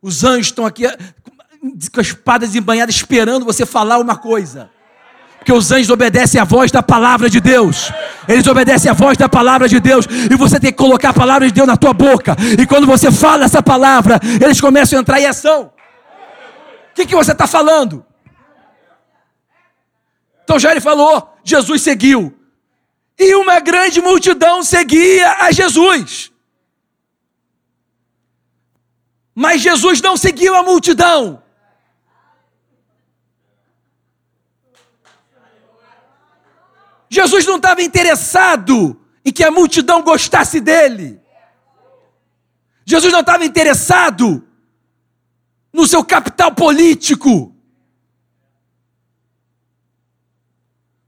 Os 0.00 0.24
anjos 0.24 0.46
estão 0.46 0.64
aqui 0.64 0.84
com 1.92 2.00
as 2.00 2.06
espadas 2.06 2.54
embanhadas 2.54 2.94
esperando 2.94 3.44
você 3.44 3.66
falar 3.66 3.98
uma 3.98 4.16
coisa. 4.16 4.70
Porque 5.36 5.52
os 5.52 5.70
anjos 5.70 5.90
obedecem 5.90 6.40
à 6.40 6.44
voz 6.44 6.70
da 6.70 6.82
palavra 6.82 7.28
de 7.28 7.38
Deus. 7.38 7.92
Eles 8.26 8.46
obedecem 8.46 8.90
à 8.90 8.94
voz 8.94 9.18
da 9.18 9.28
palavra 9.28 9.68
de 9.68 9.78
Deus. 9.78 10.06
E 10.06 10.34
você 10.36 10.58
tem 10.58 10.70
que 10.70 10.78
colocar 10.78 11.10
a 11.10 11.12
palavra 11.12 11.46
de 11.46 11.52
Deus 11.52 11.66
na 11.66 11.76
tua 11.76 11.92
boca. 11.92 12.34
E 12.58 12.64
quando 12.64 12.86
você 12.86 13.12
fala 13.12 13.44
essa 13.44 13.62
palavra, 13.62 14.18
eles 14.40 14.58
começam 14.58 14.98
a 14.98 15.02
entrar 15.02 15.20
em 15.20 15.26
ação. 15.26 15.64
O 15.64 16.94
que, 16.94 17.04
que 17.04 17.14
você 17.14 17.32
está 17.32 17.46
falando? 17.46 18.06
Então 20.44 20.58
já 20.58 20.70
ele 20.70 20.80
falou, 20.80 21.36
Jesus 21.44 21.82
seguiu. 21.82 22.36
E 23.18 23.34
uma 23.34 23.60
grande 23.60 24.00
multidão 24.00 24.62
seguia 24.62 25.32
a 25.38 25.52
Jesus. 25.52 26.32
Mas 29.34 29.60
Jesus 29.60 30.00
não 30.00 30.16
seguiu 30.16 30.54
a 30.54 30.62
multidão. 30.62 31.42
Jesus 37.08 37.44
não 37.44 37.56
estava 37.56 37.82
interessado 37.82 38.98
em 39.24 39.30
que 39.30 39.44
a 39.44 39.50
multidão 39.50 40.02
gostasse 40.02 40.60
dele. 40.60 41.20
Jesus 42.84 43.12
não 43.12 43.20
estava 43.20 43.44
interessado 43.44 44.46
no 45.72 45.86
seu 45.86 46.04
capital 46.04 46.52
político. 46.52 47.51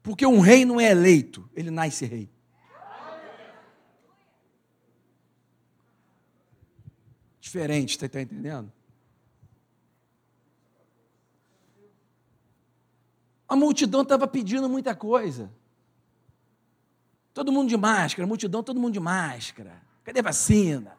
Porque 0.05 0.27
um 0.27 0.39
rei 0.39 0.67
não 0.67 0.79
é 0.79 0.91
eleito, 0.91 1.49
ele 1.55 1.71
nasce 1.71 2.05
rei. 2.05 2.31
Diferente, 7.41 7.99
você 7.99 8.05
está 8.05 8.21
entendendo? 8.21 8.71
A 13.49 13.57
multidão 13.57 14.03
estava 14.03 14.29
pedindo 14.29 14.69
muita 14.69 14.95
coisa. 14.95 15.51
Todo 17.33 17.51
mundo 17.51 17.71
de 17.71 17.77
máscara, 17.79 18.27
multidão, 18.27 18.63
todo 18.63 18.79
mundo 18.79 18.93
de 18.93 19.01
máscara. 19.01 19.81
Cadê 20.05 20.21
a 20.21 20.23
vacina? 20.23 20.99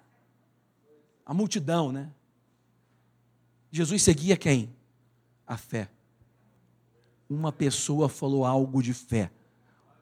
A 1.24 1.32
multidão, 1.32 1.92
né? 1.92 2.12
Jesus 3.70 4.02
seguia 4.02 4.36
quem? 4.36 4.76
A 5.46 5.58
fé 5.58 5.92
uma 7.30 7.52
pessoa 7.52 8.08
falou 8.08 8.46
algo 8.46 8.82
de 8.84 8.94
fé. 8.94 9.32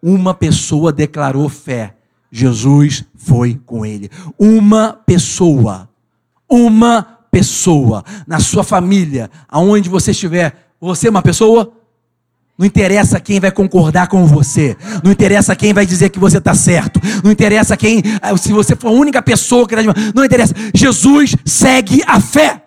Uma 0.01 0.33
pessoa 0.33 0.91
declarou 0.91 1.47
fé. 1.47 1.95
Jesus 2.29 3.05
foi 3.15 3.59
com 3.65 3.85
ele. 3.85 4.09
Uma 4.37 4.93
pessoa. 4.93 5.89
Uma 6.49 7.01
pessoa. 7.31 8.03
Na 8.27 8.39
sua 8.39 8.63
família, 8.63 9.31
aonde 9.47 9.89
você 9.89 10.11
estiver, 10.11 10.71
você 10.81 11.07
é 11.07 11.09
uma 11.09 11.21
pessoa? 11.21 11.71
Não 12.57 12.67
interessa 12.67 13.19
quem 13.19 13.39
vai 13.39 13.51
concordar 13.51 14.07
com 14.07 14.25
você. 14.27 14.75
Não 15.01 15.11
interessa 15.11 15.55
quem 15.55 15.73
vai 15.73 15.85
dizer 15.85 16.09
que 16.09 16.19
você 16.19 16.39
está 16.39 16.53
certo. 16.53 16.99
Não 17.23 17.31
interessa 17.31 17.77
quem. 17.77 18.03
Ah, 18.21 18.35
se 18.35 18.51
você 18.51 18.75
for 18.75 18.89
a 18.89 18.91
única 18.91 19.21
pessoa 19.21 19.67
que. 19.67 19.75
Não 20.13 20.25
interessa. 20.25 20.53
Jesus 20.73 21.35
segue 21.45 22.03
a 22.05 22.19
fé. 22.19 22.61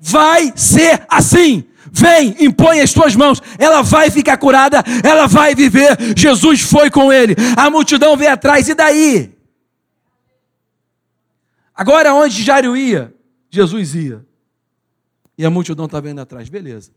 Vai 0.00 0.52
ser 0.56 1.06
assim 1.08 1.64
Vem, 1.94 2.34
impõe 2.42 2.80
as 2.80 2.90
tuas 2.90 3.14
mãos. 3.14 3.42
Ela 3.58 3.82
vai 3.82 4.10
ficar 4.10 4.38
curada, 4.38 4.82
ela 5.04 5.26
vai 5.26 5.54
viver. 5.54 6.16
Jesus 6.16 6.62
foi 6.62 6.90
com 6.90 7.12
ele. 7.12 7.36
A 7.54 7.68
multidão 7.68 8.16
veio 8.16 8.32
atrás, 8.32 8.66
e 8.66 8.74
daí? 8.74 9.36
Agora, 11.74 12.14
onde 12.14 12.42
Jairo 12.42 12.74
ia, 12.74 13.14
Jesus 13.50 13.94
ia. 13.94 14.24
E 15.36 15.44
a 15.44 15.50
multidão 15.50 15.84
estava 15.84 16.08
indo 16.08 16.20
atrás. 16.20 16.48
Beleza. 16.48 16.92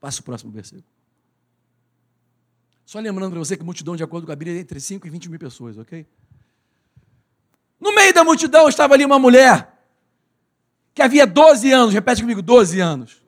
Passa 0.00 0.20
o 0.20 0.24
próximo 0.24 0.50
versículo. 0.50 0.84
Só 2.86 2.98
lembrando 2.98 3.30
para 3.30 3.38
você 3.38 3.56
que 3.56 3.62
multidão, 3.62 3.94
de 3.94 4.02
acordo 4.02 4.26
com 4.26 4.32
a 4.32 4.36
Bíblia, 4.36 4.56
é 4.56 4.60
entre 4.60 4.80
5 4.80 5.06
e 5.06 5.10
20 5.10 5.28
mil 5.30 5.38
pessoas, 5.38 5.76
ok? 5.78 6.06
No 7.78 7.94
meio 7.94 8.12
da 8.14 8.24
multidão 8.24 8.68
estava 8.68 8.94
ali 8.94 9.04
uma 9.04 9.18
mulher 9.18 9.68
que 10.94 11.02
havia 11.02 11.26
12 11.26 11.72
anos, 11.72 11.94
repete 11.94 12.20
comigo, 12.22 12.42
12 12.42 12.80
anos, 12.80 13.21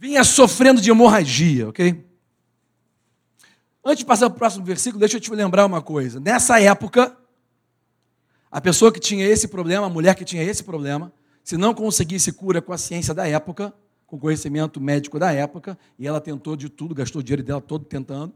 vinha 0.00 0.24
sofrendo 0.24 0.80
de 0.80 0.90
hemorragia, 0.90 1.68
ok? 1.68 2.02
Antes 3.84 3.98
de 3.98 4.06
passar 4.06 4.30
para 4.30 4.36
o 4.36 4.38
próximo 4.38 4.64
versículo, 4.64 4.98
deixa 4.98 5.18
eu 5.18 5.20
te 5.20 5.30
lembrar 5.30 5.66
uma 5.66 5.82
coisa. 5.82 6.18
Nessa 6.18 6.58
época, 6.58 7.14
a 8.50 8.60
pessoa 8.62 8.90
que 8.90 8.98
tinha 8.98 9.26
esse 9.26 9.46
problema, 9.46 9.86
a 9.86 9.90
mulher 9.90 10.14
que 10.14 10.24
tinha 10.24 10.42
esse 10.42 10.64
problema, 10.64 11.12
se 11.44 11.58
não 11.58 11.74
conseguisse 11.74 12.32
cura 12.32 12.62
com 12.62 12.72
a 12.72 12.78
ciência 12.78 13.12
da 13.12 13.28
época, 13.28 13.74
com 14.06 14.16
o 14.16 14.18
conhecimento 14.18 14.80
médico 14.80 15.18
da 15.18 15.32
época, 15.32 15.78
e 15.98 16.06
ela 16.06 16.20
tentou 16.20 16.56
de 16.56 16.70
tudo, 16.70 16.94
gastou 16.94 17.20
o 17.20 17.22
dinheiro 17.22 17.42
dela 17.42 17.60
todo 17.60 17.84
tentando, 17.84 18.32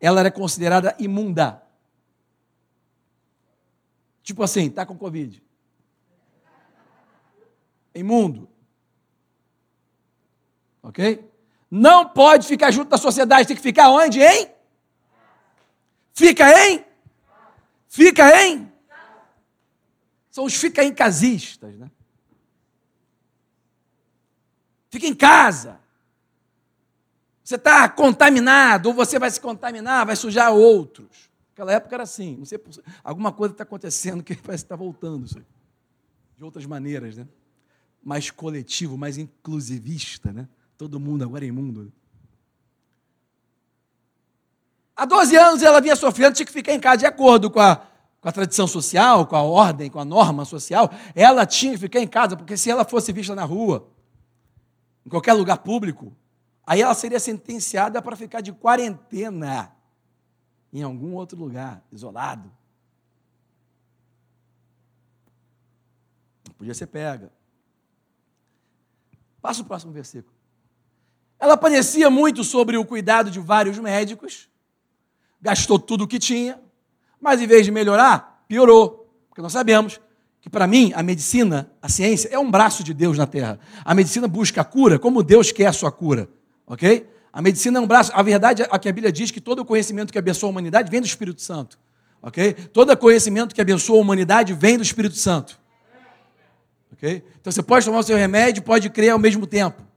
ela 0.00 0.20
era 0.20 0.30
considerada 0.30 0.96
imunda. 0.98 1.62
Tipo 4.22 4.42
assim, 4.42 4.66
está 4.68 4.86
com 4.86 4.96
Covid. 4.96 5.42
Imundo. 7.94 8.48
Ok? 10.84 11.26
Não 11.70 12.06
pode 12.06 12.46
ficar 12.46 12.70
junto 12.70 12.90
da 12.90 12.98
sociedade, 12.98 13.48
tem 13.48 13.56
que 13.56 13.62
ficar 13.62 13.88
onde, 13.88 14.20
hein? 14.20 14.50
Fica 16.12 16.48
em? 16.68 16.84
Fica 17.88 18.44
em? 18.44 18.70
São 20.30 20.44
os 20.44 20.54
fica 20.54 20.84
em 20.84 20.94
casistas, 20.94 21.74
né? 21.76 21.90
Fica 24.90 25.06
em 25.06 25.14
casa. 25.14 25.80
Você 27.42 27.56
está 27.56 27.88
contaminado, 27.88 28.90
ou 28.90 28.94
você 28.94 29.18
vai 29.18 29.30
se 29.30 29.40
contaminar, 29.40 30.06
vai 30.06 30.16
sujar 30.16 30.52
outros. 30.52 31.30
Naquela 31.50 31.72
época 31.72 31.96
era 31.96 32.02
assim. 32.02 32.36
Não 32.36 32.44
sei, 32.44 32.60
alguma 33.02 33.32
coisa 33.32 33.54
está 33.54 33.64
acontecendo 33.64 34.22
que 34.22 34.34
parece 34.42 34.64
que 34.64 34.66
está 34.66 34.76
voltando 34.76 35.24
isso. 35.24 35.42
De 36.36 36.44
outras 36.44 36.66
maneiras, 36.66 37.16
né? 37.16 37.26
Mais 38.02 38.30
coletivo, 38.30 38.98
mais 38.98 39.16
inclusivista, 39.18 40.32
né? 40.32 40.46
Todo 40.76 40.98
mundo 40.98 41.24
agora 41.24 41.44
é 41.44 41.48
imundo. 41.48 41.92
Há 44.96 45.04
12 45.04 45.36
anos 45.36 45.62
ela 45.62 45.80
vinha 45.80 45.96
sofrendo, 45.96 46.36
tinha 46.36 46.46
que 46.46 46.52
ficar 46.52 46.72
em 46.72 46.80
casa 46.80 46.98
de 46.98 47.06
acordo 47.06 47.50
com 47.50 47.60
a, 47.60 47.76
com 48.20 48.28
a 48.28 48.32
tradição 48.32 48.66
social, 48.66 49.26
com 49.26 49.34
a 49.34 49.42
ordem, 49.42 49.90
com 49.90 49.98
a 49.98 50.04
norma 50.04 50.44
social. 50.44 50.90
Ela 51.14 51.44
tinha 51.44 51.72
que 51.72 51.78
ficar 51.78 52.00
em 52.00 52.06
casa, 52.06 52.36
porque 52.36 52.56
se 52.56 52.70
ela 52.70 52.84
fosse 52.84 53.12
vista 53.12 53.34
na 53.34 53.44
rua, 53.44 53.88
em 55.04 55.10
qualquer 55.10 55.32
lugar 55.32 55.58
público, 55.58 56.16
aí 56.64 56.80
ela 56.80 56.94
seria 56.94 57.18
sentenciada 57.18 58.00
para 58.00 58.16
ficar 58.16 58.40
de 58.40 58.52
quarentena 58.52 59.74
em 60.72 60.82
algum 60.82 61.14
outro 61.14 61.38
lugar, 61.38 61.84
isolado. 61.92 62.50
Não 66.48 66.54
podia 66.54 66.74
ser 66.74 66.86
pega. 66.86 67.32
Passa 69.40 69.62
o 69.62 69.64
próximo 69.64 69.92
versículo. 69.92 70.33
Ela 71.44 71.58
parecia 71.58 72.08
muito 72.08 72.42
sobre 72.42 72.78
o 72.78 72.86
cuidado 72.86 73.30
de 73.30 73.38
vários 73.38 73.78
médicos, 73.78 74.48
gastou 75.42 75.78
tudo 75.78 76.04
o 76.04 76.08
que 76.08 76.18
tinha, 76.18 76.58
mas 77.20 77.38
em 77.38 77.46
vez 77.46 77.66
de 77.66 77.70
melhorar, 77.70 78.46
piorou. 78.48 79.14
Porque 79.28 79.42
nós 79.42 79.52
sabemos 79.52 80.00
que 80.40 80.48
para 80.48 80.66
mim 80.66 80.90
a 80.96 81.02
medicina, 81.02 81.70
a 81.82 81.88
ciência, 81.90 82.30
é 82.32 82.38
um 82.38 82.50
braço 82.50 82.82
de 82.82 82.94
Deus 82.94 83.18
na 83.18 83.26
terra. 83.26 83.60
A 83.84 83.94
medicina 83.94 84.26
busca 84.26 84.62
a 84.62 84.64
cura 84.64 84.98
como 84.98 85.22
Deus 85.22 85.52
quer 85.52 85.66
a 85.66 85.72
sua 85.74 85.92
cura, 85.92 86.30
ok? 86.66 87.06
A 87.30 87.42
medicina 87.42 87.78
é 87.78 87.82
um 87.82 87.86
braço. 87.86 88.10
A 88.14 88.22
verdade 88.22 88.62
é 88.62 88.78
que 88.78 88.88
a 88.88 88.92
Bíblia 88.92 89.12
diz 89.12 89.30
que 89.30 89.38
todo 89.38 89.58
o 89.58 89.64
conhecimento 89.66 90.10
que 90.10 90.18
abençoa 90.18 90.48
a 90.48 90.50
humanidade 90.50 90.90
vem 90.90 91.02
do 91.02 91.06
Espírito 91.06 91.42
Santo, 91.42 91.78
ok? 92.22 92.54
Todo 92.72 92.96
conhecimento 92.96 93.54
que 93.54 93.60
abençoa 93.60 93.98
a 93.98 94.00
humanidade 94.00 94.54
vem 94.54 94.78
do 94.78 94.82
Espírito 94.82 95.16
Santo, 95.16 95.60
ok? 96.90 97.22
Então 97.38 97.52
você 97.52 97.62
pode 97.62 97.84
tomar 97.84 97.98
o 97.98 98.02
seu 98.02 98.16
remédio, 98.16 98.62
pode 98.62 98.88
crer 98.88 99.10
ao 99.10 99.18
mesmo 99.18 99.46
tempo. 99.46 99.92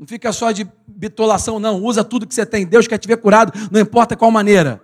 Não 0.00 0.06
fica 0.06 0.32
só 0.32 0.50
de 0.50 0.66
bitolação, 0.88 1.60
não. 1.60 1.84
Usa 1.84 2.02
tudo 2.02 2.26
que 2.26 2.34
você 2.34 2.46
tem. 2.46 2.64
Deus 2.64 2.88
quer 2.88 2.96
te 2.96 3.06
ver 3.06 3.18
curado, 3.18 3.52
não 3.70 3.78
importa 3.78 4.16
qual 4.16 4.30
maneira. 4.30 4.80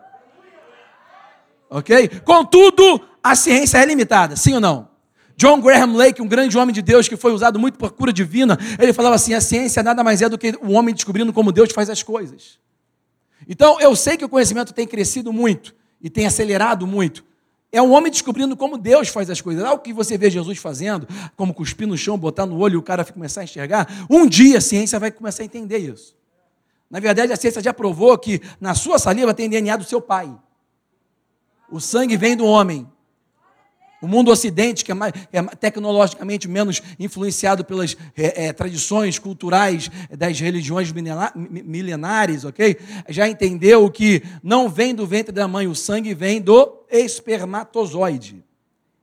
Ok? 1.71 2.21
Contudo, 2.23 3.01
a 3.25 3.35
ciência 3.35 3.79
é 3.79 3.87
limitada, 3.87 4.37
sim 4.37 4.53
ou 4.53 4.61
não? 4.61 4.91
John 5.35 5.59
Graham 5.63 5.97
Lake, 5.97 6.21
um 6.21 6.29
grande 6.29 6.59
homem 6.59 6.75
de 6.75 6.83
Deus 6.83 7.09
que 7.09 7.17
foi 7.17 7.33
usado 7.33 7.59
muito 7.59 7.79
por 7.79 7.93
cura 7.93 8.13
divina, 8.13 8.59
ele 8.79 8.93
falava 8.93 9.15
assim: 9.15 9.33
a 9.33 9.41
ciência 9.41 9.83
nada 9.83 10.05
mais 10.05 10.21
é 10.21 10.29
do 10.29 10.37
que 10.37 10.53
o 10.61 10.73
homem 10.73 10.95
descobrindo 10.95 11.33
como 11.33 11.51
Deus 11.51 11.73
faz 11.73 11.89
as 11.89 12.03
coisas. 12.03 12.59
Então, 13.49 13.81
eu 13.81 13.97
sei 13.97 14.19
que 14.19 14.25
o 14.25 14.29
conhecimento 14.29 14.75
tem 14.75 14.87
crescido 14.87 15.33
muito 15.33 15.75
e 15.99 16.11
tem 16.11 16.27
acelerado 16.27 16.87
muito. 16.87 17.25
É 17.77 17.83
um 17.83 17.93
homem 17.93 18.11
descobrindo 18.11 18.57
como 18.57 18.79
Deus 18.79 19.09
faz 19.09 19.29
as 19.29 19.43
coisas. 19.43 19.63
Algo 19.63 19.83
que 19.83 19.93
você 19.93 20.17
vê 20.17 20.31
Jesus 20.31 20.57
fazendo, 20.57 21.07
como 21.37 21.53
cuspir 21.53 21.87
no 21.87 21.95
chão, 21.95 22.17
botar 22.17 22.47
no 22.47 22.59
olho 22.59 22.73
e 22.73 22.77
o 22.79 22.83
cara 22.83 23.05
começar 23.05 23.43
a 23.43 23.45
enxergar. 23.45 23.87
Um 24.09 24.27
dia 24.27 24.57
a 24.57 24.61
ciência 24.63 24.99
vai 24.99 25.11
começar 25.11 25.43
a 25.43 25.45
entender 25.45 25.77
isso. 25.77 26.17
Na 26.91 27.01
verdade, 27.01 27.35
a 27.35 27.37
ciência 27.37 27.63
já 27.63 27.75
provou 27.75 28.17
que 28.17 28.41
na 28.59 28.75
sua 28.75 28.99
saliva 28.99 29.35
tem 29.35 29.47
DNA 29.47 29.77
do 29.77 29.85
seu 29.85 30.01
pai. 30.01 30.35
O 31.71 31.79
sangue 31.79 32.17
vem 32.17 32.35
do 32.35 32.47
homem. 32.47 32.91
O 34.01 34.07
mundo 34.07 34.31
ocidente, 34.31 34.85
que 34.85 34.93
é, 34.93 34.95
mais, 34.95 35.13
é 35.33 35.43
tecnologicamente 35.43 36.47
menos 36.47 36.83
influenciado 36.99 37.65
pelas 37.65 37.97
é, 38.17 38.47
é, 38.47 38.53
tradições 38.53 39.19
culturais 39.19 39.91
das 40.11 40.39
religiões 40.39 40.93
milenares, 40.93 42.45
ok? 42.45 42.77
Já 43.09 43.27
entendeu 43.27 43.91
que 43.91 44.23
não 44.43 44.69
vem 44.69 44.95
do 44.95 45.07
ventre 45.07 45.33
da 45.33 45.49
mãe, 45.49 45.67
o 45.67 45.75
sangue 45.75 46.13
vem 46.13 46.43
do 46.43 46.85
espermatozoide, 46.91 48.45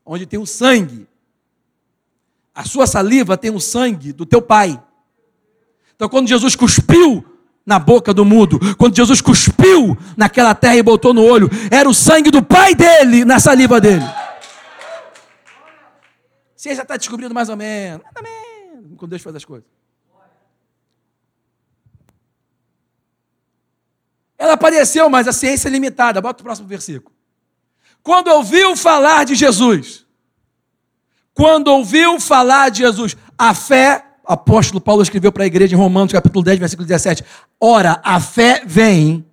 onde 0.05 0.27
tem 0.27 0.39
o 0.39 0.45
sangue. 0.45 1.07
A 2.53 2.63
sua 2.63 2.85
saliva 2.85 3.35
tem 3.35 3.49
o 3.49 3.59
sangue 3.59 4.13
do 4.13 4.27
teu 4.27 4.43
pai. 4.43 4.79
Então, 5.95 6.07
quando 6.07 6.27
Jesus 6.27 6.55
cuspiu 6.55 7.25
na 7.65 7.79
boca 7.79 8.13
do 8.13 8.23
mudo, 8.23 8.59
quando 8.77 8.95
Jesus 8.95 9.21
cuspiu 9.21 9.97
naquela 10.15 10.53
terra 10.53 10.75
e 10.75 10.83
botou 10.83 11.15
no 11.15 11.23
olho, 11.23 11.49
era 11.71 11.89
o 11.89 11.93
sangue 11.95 12.29
do 12.29 12.43
pai 12.43 12.75
dele 12.75 13.25
na 13.25 13.39
saliva 13.39 13.81
dele. 13.81 14.03
Você 16.63 16.75
já 16.75 16.83
está 16.83 16.95
descobrindo 16.95 17.33
mais 17.33 17.49
ou 17.49 17.57
menos, 17.57 18.01
mais 18.01 18.15
ou 18.15 18.23
menos, 18.23 18.97
quando 18.97 19.09
Deus 19.09 19.21
faz 19.21 19.35
as 19.35 19.43
coisas. 19.43 19.67
Ela 24.37 24.53
apareceu, 24.53 25.09
mas 25.09 25.27
a 25.27 25.33
ciência 25.33 25.67
é 25.67 25.71
limitada. 25.71 26.21
Bota 26.21 26.41
o 26.41 26.45
próximo 26.45 26.65
versículo. 26.65 27.13
Quando 28.01 28.29
ouviu 28.29 28.77
falar 28.77 29.25
de 29.25 29.35
Jesus, 29.35 30.07
quando 31.33 31.67
ouviu 31.67 32.17
falar 32.17 32.69
de 32.69 32.77
Jesus, 32.77 33.17
a 33.37 33.53
fé 33.53 34.05
apóstolo 34.23 34.79
Paulo 34.79 35.03
escreveu 35.03 35.33
para 35.33 35.43
a 35.43 35.47
igreja 35.47 35.75
em 35.75 35.77
Romanos, 35.77 36.13
capítulo 36.13 36.45
10, 36.45 36.59
versículo 36.59 36.87
17. 36.87 37.25
Ora, 37.59 37.99
a 38.05 38.21
fé 38.21 38.63
vem 38.65 39.25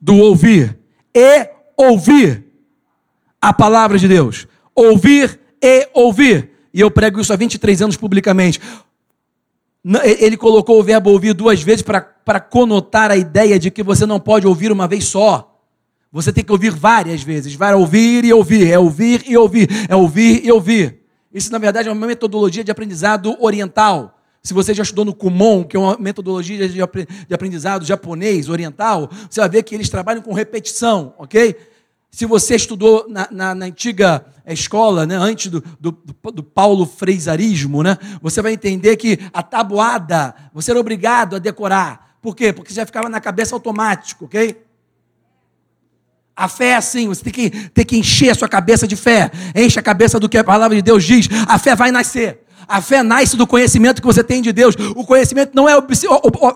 do 0.00 0.16
ouvir 0.16 0.78
e 1.12 1.50
ouvir 1.76 2.44
a 3.42 3.52
palavra 3.52 3.98
de 3.98 4.06
Deus. 4.06 4.46
Ouvir 4.76 5.40
e 5.60 5.88
ouvir. 5.92 6.47
E 6.72 6.80
eu 6.80 6.90
prego 6.90 7.20
isso 7.20 7.32
há 7.32 7.36
23 7.36 7.82
anos 7.82 7.96
publicamente. 7.96 8.60
Ele 10.02 10.36
colocou 10.36 10.78
o 10.78 10.82
verbo 10.82 11.10
ouvir 11.10 11.32
duas 11.32 11.62
vezes 11.62 11.82
para 11.82 12.40
conotar 12.40 13.10
a 13.10 13.16
ideia 13.16 13.58
de 13.58 13.70
que 13.70 13.82
você 13.82 14.04
não 14.04 14.20
pode 14.20 14.46
ouvir 14.46 14.70
uma 14.70 14.86
vez 14.86 15.04
só. 15.04 15.56
Você 16.10 16.32
tem 16.32 16.44
que 16.44 16.52
ouvir 16.52 16.70
várias 16.70 17.22
vezes. 17.22 17.54
Vai 17.54 17.74
ouvir 17.74 18.24
e 18.24 18.32
ouvir. 18.32 18.70
É 18.70 18.78
ouvir 18.78 19.24
e 19.26 19.36
ouvir. 19.36 19.68
É 19.88 19.96
ouvir 19.96 20.44
e 20.44 20.50
ouvir. 20.50 21.02
Isso, 21.32 21.52
na 21.52 21.58
verdade, 21.58 21.88
é 21.88 21.92
uma 21.92 22.06
metodologia 22.06 22.64
de 22.64 22.70
aprendizado 22.70 23.36
oriental. 23.40 24.18
Se 24.42 24.54
você 24.54 24.72
já 24.72 24.82
estudou 24.82 25.04
no 25.04 25.14
Kumon, 25.14 25.64
que 25.64 25.76
é 25.76 25.80
uma 25.80 25.96
metodologia 25.98 26.68
de 26.68 27.34
aprendizado 27.34 27.84
japonês, 27.84 28.48
oriental, 28.48 29.10
você 29.28 29.40
vai 29.40 29.48
ver 29.48 29.62
que 29.62 29.74
eles 29.74 29.90
trabalham 29.90 30.22
com 30.22 30.32
repetição, 30.32 31.12
ok? 31.18 31.54
Se 32.18 32.26
você 32.26 32.56
estudou 32.56 33.06
na, 33.08 33.28
na, 33.30 33.54
na 33.54 33.66
antiga 33.66 34.26
escola, 34.44 35.06
né, 35.06 35.14
antes 35.14 35.52
do, 35.52 35.62
do, 35.78 35.92
do, 36.32 36.42
Paulo 36.42 36.84
Freisarismo, 36.84 37.80
né, 37.80 37.96
você 38.20 38.42
vai 38.42 38.52
entender 38.52 38.96
que 38.96 39.20
a 39.32 39.40
tabuada 39.40 40.34
você 40.52 40.72
era 40.72 40.80
obrigado 40.80 41.36
a 41.36 41.38
decorar. 41.38 42.16
Por 42.20 42.34
quê? 42.34 42.52
Porque 42.52 42.74
já 42.74 42.84
ficava 42.84 43.08
na 43.08 43.20
cabeça 43.20 43.54
automático, 43.54 44.24
ok? 44.24 44.60
A 46.34 46.48
fé 46.48 46.70
é 46.70 46.74
assim, 46.74 47.06
você 47.06 47.22
tem 47.22 47.32
que, 47.32 47.50
tem 47.68 47.86
que 47.86 47.96
encher 47.96 48.30
a 48.30 48.34
sua 48.34 48.48
cabeça 48.48 48.84
de 48.84 48.96
fé. 48.96 49.30
Enche 49.54 49.78
a 49.78 49.82
cabeça 49.82 50.18
do 50.18 50.28
que 50.28 50.38
a 50.38 50.42
palavra 50.42 50.74
de 50.74 50.82
Deus 50.82 51.04
diz. 51.04 51.28
A 51.46 51.56
fé 51.56 51.76
vai 51.76 51.92
nascer. 51.92 52.44
A 52.68 52.82
fé 52.82 53.02
nasce 53.02 53.34
do 53.34 53.46
conhecimento 53.46 54.02
que 54.02 54.06
você 54.06 54.22
tem 54.22 54.42
de 54.42 54.52
Deus. 54.52 54.74
O 54.94 55.06
conhecimento 55.06 55.52
não 55.54 55.66
é 55.66 55.72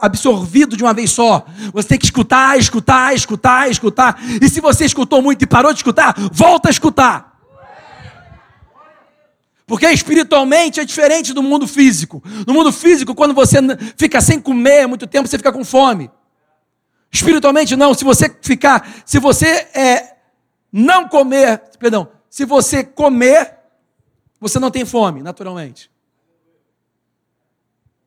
absorvido 0.03 0.77
de 0.77 0.83
uma 0.85 0.93
vez 0.93 1.11
só. 1.11 1.47
Você 1.73 1.89
tem 1.89 1.99
que 1.99 2.05
escutar, 2.05 2.59
escutar, 2.59 3.15
escutar, 3.15 3.71
escutar. 3.71 4.21
E 4.41 4.47
se 4.47 4.61
você 4.61 4.85
escutou 4.85 5.23
muito 5.23 5.43
e 5.43 5.47
parou 5.47 5.73
de 5.73 5.79
escutar, 5.79 6.15
volta 6.31 6.69
a 6.69 6.71
escutar. 6.71 7.33
Porque 9.67 9.87
espiritualmente 9.91 10.81
é 10.81 10.85
diferente 10.85 11.33
do 11.33 11.43
mundo 11.43 11.67
físico. 11.67 12.23
No 12.47 12.53
mundo 12.53 12.71
físico, 12.71 13.15
quando 13.15 13.33
você 13.33 13.57
fica 13.97 14.21
sem 14.21 14.39
comer 14.39 14.87
muito 14.87 15.07
tempo, 15.07 15.27
você 15.27 15.39
fica 15.39 15.51
com 15.51 15.65
fome. 15.65 16.11
Espiritualmente 17.11 17.75
não. 17.75 17.95
Se 17.95 18.05
você 18.05 18.35
ficar, 18.43 18.87
se 19.07 19.19
você 19.19 19.47
é, 19.75 20.17
não 20.71 21.09
comer, 21.09 21.63
perdão, 21.79 22.09
se 22.29 22.45
você 22.45 22.85
comer, 22.85 23.55
você 24.39 24.59
não 24.59 24.71
tem 24.71 24.85
fome, 24.85 25.23
naturalmente. 25.23 25.92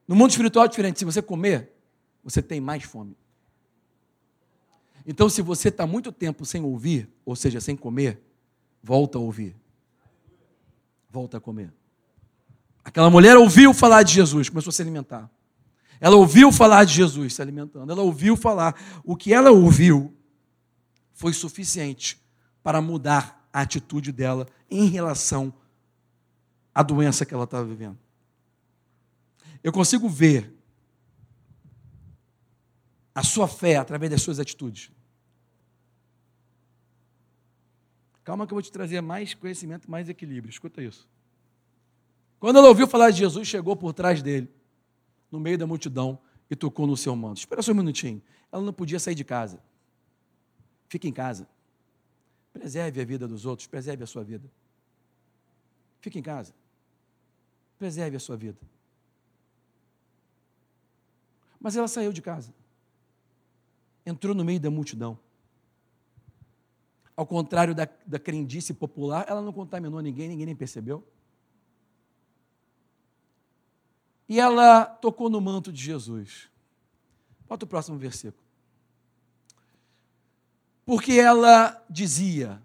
No 0.07 0.15
mundo 0.15 0.31
espiritual 0.31 0.65
é 0.65 0.67
diferente. 0.67 0.99
Se 0.99 1.05
você 1.05 1.21
comer, 1.21 1.71
você 2.23 2.41
tem 2.41 2.59
mais 2.59 2.83
fome. 2.83 3.15
Então, 5.05 5.29
se 5.29 5.41
você 5.41 5.69
está 5.69 5.85
muito 5.85 6.11
tempo 6.11 6.45
sem 6.45 6.63
ouvir, 6.63 7.09
ou 7.23 7.35
seja, 7.35 7.61
sem 7.61 7.75
comer, 7.75 8.19
volta 8.81 9.17
a 9.17 9.21
ouvir. 9.21 9.55
Volta 11.09 11.37
a 11.37 11.39
comer. 11.39 11.71
Aquela 12.83 13.09
mulher 13.09 13.37
ouviu 13.37 13.73
falar 13.73 14.03
de 14.03 14.13
Jesus, 14.13 14.49
começou 14.49 14.69
a 14.69 14.73
se 14.73 14.81
alimentar. 14.81 15.29
Ela 15.99 16.15
ouviu 16.15 16.51
falar 16.51 16.83
de 16.83 16.93
Jesus 16.93 17.33
se 17.33 17.41
alimentando. 17.41 17.91
Ela 17.91 18.01
ouviu 18.01 18.35
falar. 18.35 18.75
O 19.03 19.15
que 19.15 19.33
ela 19.33 19.51
ouviu 19.51 20.13
foi 21.13 21.33
suficiente 21.33 22.21
para 22.61 22.81
mudar 22.81 23.47
a 23.51 23.61
atitude 23.61 24.11
dela 24.11 24.47
em 24.69 24.85
relação 24.87 25.53
à 26.73 26.83
doença 26.83 27.25
que 27.25 27.33
ela 27.33 27.45
estava 27.45 27.63
vivendo. 27.63 27.97
Eu 29.65 29.71
consigo 29.71 30.07
ver 30.07 30.53
a 33.15 33.23
sua 33.23 33.47
fé 33.47 33.77
através 33.77 34.11
das 34.11 34.21
suas 34.21 34.39
atitudes. 34.39 34.91
Calma 38.23 38.45
que 38.45 38.53
eu 38.53 38.57
vou 38.57 38.61
te 38.61 38.71
trazer 38.71 39.01
mais 39.01 39.33
conhecimento, 39.33 39.89
mais 39.89 40.07
equilíbrio. 40.07 40.51
Escuta 40.51 40.83
isso. 40.83 41.09
Quando 42.39 42.59
ela 42.59 42.67
ouviu 42.67 42.87
falar 42.87 43.09
de 43.09 43.17
Jesus, 43.17 43.47
chegou 43.47 43.75
por 43.75 43.91
trás 43.91 44.21
dele, 44.21 44.53
no 45.31 45.39
meio 45.39 45.57
da 45.57 45.65
multidão, 45.65 46.19
e 46.47 46.55
tocou 46.55 46.85
no 46.85 46.95
seu 46.95 47.15
manto. 47.15 47.37
Espera 47.37 47.63
só 47.63 47.71
um 47.71 47.75
minutinho. 47.75 48.21
Ela 48.51 48.61
não 48.61 48.71
podia 48.71 48.99
sair 48.99 49.15
de 49.15 49.23
casa. 49.23 49.59
Fique 50.87 51.07
em 51.07 51.11
casa. 51.11 51.49
Preserve 52.53 53.01
a 53.01 53.03
vida 53.03 53.27
dos 53.27 53.47
outros, 53.47 53.67
preserve 53.67 54.03
a 54.03 54.07
sua 54.07 54.23
vida. 54.23 54.47
Fique 56.01 56.19
em 56.19 56.21
casa. 56.21 56.53
Preserve 57.79 58.15
a 58.15 58.19
sua 58.19 58.37
vida. 58.37 58.59
Mas 61.65 61.75
ela 61.75 61.87
saiu 61.87 62.13
de 62.13 62.21
casa. 62.21 62.53
Entrou 64.05 64.35
no 64.35 64.45
meio 64.45 64.59
da 64.59 64.69
multidão. 64.69 65.17
Ao 67.17 67.25
contrário 67.25 67.73
da, 67.73 67.87
da 68.05 68.19
crendice 68.19 68.71
popular, 68.71 69.25
ela 69.27 69.41
não 69.41 69.51
contaminou 69.51 69.99
ninguém, 69.99 70.29
ninguém 70.29 70.45
nem 70.45 70.55
percebeu. 70.55 71.03
E 74.29 74.39
ela 74.39 74.85
tocou 74.85 75.27
no 75.27 75.41
manto 75.41 75.73
de 75.73 75.81
Jesus. 75.81 76.51
Bota 77.47 77.65
o 77.65 77.67
próximo 77.67 77.97
versículo. 77.97 78.45
Porque 80.85 81.13
ela 81.13 81.83
dizia, 81.89 82.61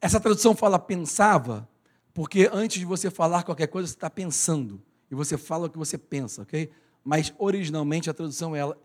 essa 0.00 0.18
tradução 0.18 0.56
fala 0.56 0.78
pensava, 0.78 1.68
porque 2.14 2.48
antes 2.50 2.78
de 2.78 2.86
você 2.86 3.10
falar 3.10 3.42
qualquer 3.42 3.66
coisa, 3.66 3.86
você 3.86 3.94
está 3.94 4.08
pensando. 4.08 4.82
E 5.10 5.14
você 5.14 5.36
fala 5.36 5.66
o 5.66 5.70
que 5.70 5.76
você 5.76 5.98
pensa, 5.98 6.40
ok? 6.40 6.72
Mas 7.04 7.32
originalmente 7.38 8.10
a 8.10 8.14
tradução 8.14 8.54
ela, 8.54 8.76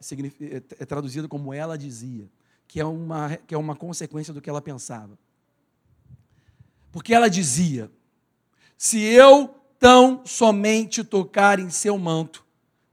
é, 0.41 0.55
é 0.79 0.85
traduzida 0.85 1.27
como 1.27 1.53
ela 1.53 1.77
dizia, 1.77 2.29
que 2.67 2.79
é, 2.79 2.85
uma, 2.85 3.37
que 3.45 3.53
é 3.53 3.57
uma 3.57 3.75
consequência 3.75 4.33
do 4.33 4.41
que 4.41 4.49
ela 4.49 4.61
pensava. 4.61 5.17
Porque 6.91 7.13
ela 7.13 7.29
dizia: 7.29 7.91
se 8.77 9.01
eu 9.01 9.53
tão 9.77 10.21
somente 10.25 11.03
tocar 11.03 11.59
em 11.59 11.69
seu 11.69 11.97
manto, 11.97 12.45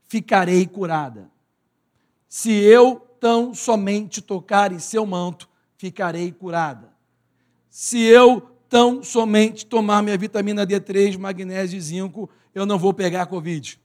ficarei 0.07 0.67
curada. 0.67 1.31
Se 2.27 2.51
eu 2.51 2.99
tão 3.19 3.53
somente 3.53 4.21
tocar 4.21 4.71
em 4.71 4.79
seu 4.79 5.05
manto, 5.05 5.49
ficarei 5.77 6.31
curada. 6.31 6.93
Se 7.69 7.99
eu 7.99 8.41
tão 8.67 9.03
somente 9.03 9.65
tomar 9.65 10.03
minha 10.03 10.17
vitamina 10.17 10.65
D3, 10.67 11.17
magnésio 11.17 11.77
e 11.77 11.81
zinco, 11.81 12.29
eu 12.53 12.65
não 12.65 12.77
vou 12.77 12.93
pegar 12.93 13.27
Covid. 13.27 13.79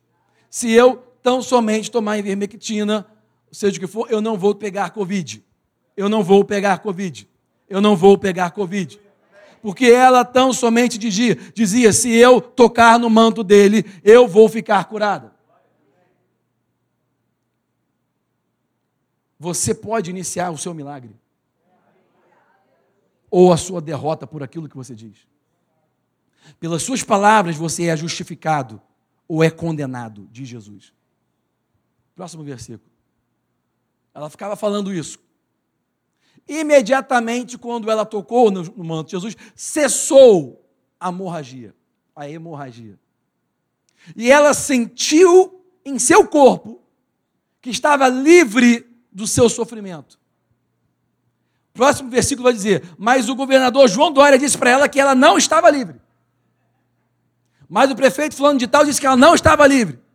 Se 0.50 0.72
eu 0.72 0.96
tão 1.28 1.42
somente 1.42 1.90
tomar 1.90 2.16
ivermectina, 2.16 3.06
seja 3.52 3.76
o 3.76 3.80
que 3.80 3.86
for, 3.86 4.10
eu 4.10 4.18
não 4.18 4.38
vou 4.38 4.54
pegar 4.54 4.88
Covid. 4.88 5.44
Eu 5.94 6.08
não 6.08 6.22
vou 6.22 6.42
pegar 6.42 6.78
Covid. 6.78 7.28
Eu 7.68 7.82
não 7.82 7.94
vou 7.94 8.16
pegar 8.16 8.50
Covid. 8.52 8.98
Porque 9.60 9.84
ela 9.84 10.24
tão 10.24 10.54
somente 10.54 10.96
dizia, 10.96 11.34
dizia: 11.52 11.92
se 11.92 12.08
eu 12.14 12.40
tocar 12.40 12.98
no 12.98 13.10
manto 13.10 13.44
dele, 13.44 13.84
eu 14.02 14.26
vou 14.26 14.48
ficar 14.48 14.82
curada. 14.86 15.34
Você 19.38 19.74
pode 19.74 20.08
iniciar 20.08 20.50
o 20.50 20.56
seu 20.56 20.72
milagre. 20.72 21.14
Ou 23.30 23.52
a 23.52 23.58
sua 23.58 23.82
derrota 23.82 24.26
por 24.26 24.42
aquilo 24.42 24.66
que 24.66 24.76
você 24.76 24.94
diz. 24.94 25.18
Pelas 26.58 26.82
suas 26.82 27.02
palavras 27.02 27.54
você 27.54 27.88
é 27.88 27.96
justificado 27.98 28.80
ou 29.28 29.44
é 29.44 29.50
condenado, 29.50 30.26
diz 30.32 30.48
Jesus. 30.48 30.96
Próximo 32.18 32.42
versículo. 32.42 32.90
Ela 34.12 34.28
ficava 34.28 34.56
falando 34.56 34.92
isso. 34.92 35.20
Imediatamente, 36.48 37.56
quando 37.56 37.88
ela 37.88 38.04
tocou 38.04 38.50
no, 38.50 38.84
manto 38.84 39.06
de 39.06 39.12
Jesus, 39.12 39.36
cessou 39.54 40.68
a 40.98 41.10
hemorragia, 41.10 41.72
a 42.16 42.28
hemorragia. 42.28 42.98
E 44.16 44.32
ela 44.32 44.52
sentiu 44.52 45.64
em 45.84 45.96
seu 45.96 46.26
corpo 46.26 46.82
que 47.60 47.70
estava 47.70 48.08
livre 48.08 48.84
do 49.12 49.24
seu 49.24 49.48
sofrimento. 49.48 50.18
Próximo 51.72 52.10
versículo 52.10 52.42
vai 52.46 52.52
dizer: 52.52 52.82
Mas 52.98 53.28
o 53.28 53.36
governador 53.36 53.86
João 53.86 54.10
Dória 54.10 54.36
disse 54.36 54.58
para 54.58 54.70
ela 54.70 54.88
que 54.88 54.98
ela 54.98 55.14
não 55.14 55.38
estava 55.38 55.70
livre. 55.70 56.00
Mas 57.68 57.88
o 57.92 57.94
prefeito 57.94 58.34
fulano 58.34 58.58
de 58.58 58.66
tal 58.66 58.84
disse 58.84 59.00
que 59.00 59.06
ela 59.06 59.16
não 59.16 59.36
estava 59.36 59.64
livre. 59.68 60.07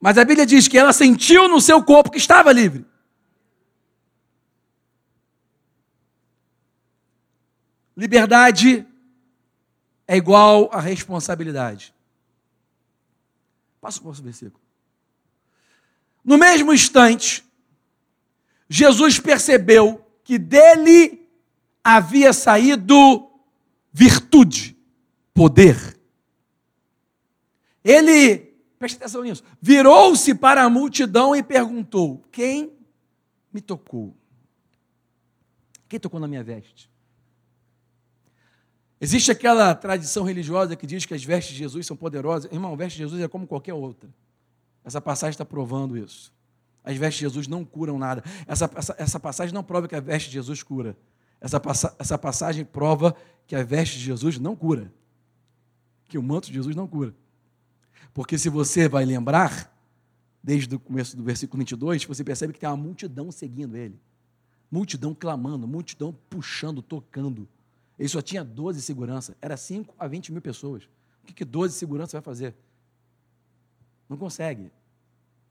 Mas 0.00 0.18
a 0.18 0.24
Bíblia 0.24 0.46
diz 0.46 0.68
que 0.68 0.78
ela 0.78 0.92
sentiu 0.92 1.48
no 1.48 1.60
seu 1.60 1.82
corpo 1.82 2.10
que 2.10 2.18
estava 2.18 2.52
livre. 2.52 2.84
Liberdade 7.96 8.86
é 10.06 10.16
igual 10.16 10.68
a 10.72 10.80
responsabilidade. 10.80 11.94
Passa 13.80 13.98
o 13.98 14.02
próximo 14.02 14.26
versículo. 14.26 14.60
No 16.22 16.36
mesmo 16.36 16.74
instante, 16.74 17.44
Jesus 18.68 19.18
percebeu 19.18 20.04
que 20.22 20.38
dele 20.38 21.26
havia 21.82 22.32
saído 22.32 23.30
virtude, 23.92 24.76
poder. 25.32 25.96
Ele 27.82 28.55
Preste 28.78 28.96
atenção 28.96 29.22
nisso. 29.22 29.42
Virou-se 29.60 30.34
para 30.34 30.62
a 30.62 30.70
multidão 30.70 31.34
e 31.34 31.42
perguntou: 31.42 32.22
Quem 32.30 32.72
me 33.52 33.60
tocou? 33.60 34.14
Quem 35.88 35.98
tocou 35.98 36.20
na 36.20 36.28
minha 36.28 36.44
veste? 36.44 36.90
Existe 39.00 39.30
aquela 39.30 39.74
tradição 39.74 40.24
religiosa 40.24 40.74
que 40.74 40.86
diz 40.86 41.04
que 41.04 41.14
as 41.14 41.22
vestes 41.22 41.52
de 41.52 41.58
Jesus 41.58 41.86
são 41.86 41.96
poderosas. 41.96 42.50
Irmão, 42.50 42.72
a 42.72 42.76
veste 42.76 42.96
de 42.96 43.04
Jesus 43.04 43.22
é 43.22 43.28
como 43.28 43.46
qualquer 43.46 43.74
outra. 43.74 44.08
Essa 44.84 45.00
passagem 45.00 45.32
está 45.32 45.44
provando 45.44 45.96
isso. 45.96 46.32
As 46.82 46.96
vestes 46.96 47.18
de 47.18 47.24
Jesus 47.24 47.46
não 47.46 47.64
curam 47.64 47.98
nada. 47.98 48.22
Essa, 48.46 48.70
essa, 48.74 48.94
essa 48.98 49.20
passagem 49.20 49.52
não 49.52 49.62
prova 49.62 49.88
que 49.88 49.94
a 49.94 50.00
veste 50.00 50.28
de 50.28 50.34
Jesus 50.34 50.62
cura. 50.62 50.96
Essa, 51.40 51.60
essa 51.98 52.16
passagem 52.16 52.64
prova 52.64 53.14
que 53.46 53.54
a 53.54 53.62
veste 53.62 53.98
de 53.98 54.04
Jesus 54.04 54.38
não 54.38 54.56
cura. 54.56 54.92
Que 56.08 56.16
o 56.16 56.22
manto 56.22 56.48
de 56.48 56.54
Jesus 56.54 56.74
não 56.74 56.86
cura. 56.86 57.14
Porque 58.12 58.38
se 58.38 58.48
você 58.48 58.88
vai 58.88 59.04
lembrar, 59.04 59.72
desde 60.42 60.74
o 60.74 60.78
começo 60.78 61.16
do 61.16 61.22
versículo 61.22 61.58
22, 61.58 62.04
você 62.04 62.22
percebe 62.22 62.52
que 62.52 62.60
tem 62.60 62.68
uma 62.68 62.76
multidão 62.76 63.32
seguindo 63.32 63.76
ele. 63.76 63.98
Multidão 64.70 65.14
clamando, 65.14 65.66
multidão 65.66 66.16
puxando, 66.30 66.82
tocando. 66.82 67.48
Ele 67.98 68.08
só 68.08 68.20
tinha 68.20 68.44
12 68.44 68.80
segurança. 68.82 69.36
Era 69.40 69.56
5 69.56 69.94
a 69.98 70.06
20 70.06 70.32
mil 70.32 70.42
pessoas. 70.42 70.84
O 71.22 71.26
que, 71.26 71.32
que 71.32 71.44
12 71.44 71.74
segurança 71.74 72.16
vai 72.16 72.22
fazer? 72.22 72.54
Não 74.08 74.16
consegue. 74.16 74.70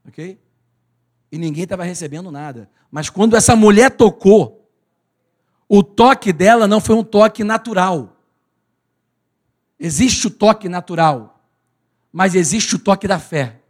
Ok? 0.06 0.38
E 1.30 1.38
ninguém 1.38 1.64
estava 1.64 1.84
recebendo 1.84 2.30
nada. 2.30 2.70
Mas 2.90 3.10
quando 3.10 3.36
essa 3.36 3.56
mulher 3.56 3.90
tocou, 3.90 4.70
o 5.68 5.82
toque 5.82 6.32
dela 6.32 6.66
não 6.66 6.80
foi 6.80 6.94
um 6.94 7.04
toque 7.04 7.42
natural. 7.42 8.16
Existe 9.78 10.28
o 10.28 10.30
toque 10.30 10.68
natural, 10.68 11.35
mas 12.16 12.34
existe 12.34 12.76
o 12.76 12.78
toque 12.78 13.06
da 13.06 13.18
fé. 13.18 13.60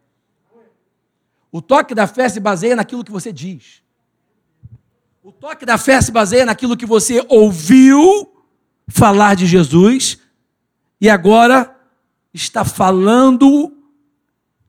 O 1.50 1.60
toque 1.60 1.96
da 1.96 2.06
fé 2.06 2.28
se 2.28 2.38
baseia 2.38 2.76
naquilo 2.76 3.02
que 3.02 3.10
você 3.10 3.32
diz. 3.32 3.82
O 5.20 5.32
toque 5.32 5.66
da 5.66 5.76
fé 5.76 6.00
se 6.00 6.12
baseia 6.12 6.46
naquilo 6.46 6.76
que 6.76 6.86
você 6.86 7.26
ouviu 7.28 8.32
falar 8.86 9.34
de 9.34 9.48
Jesus 9.48 10.18
e 11.00 11.10
agora 11.10 11.76
está 12.32 12.64
falando 12.64 13.76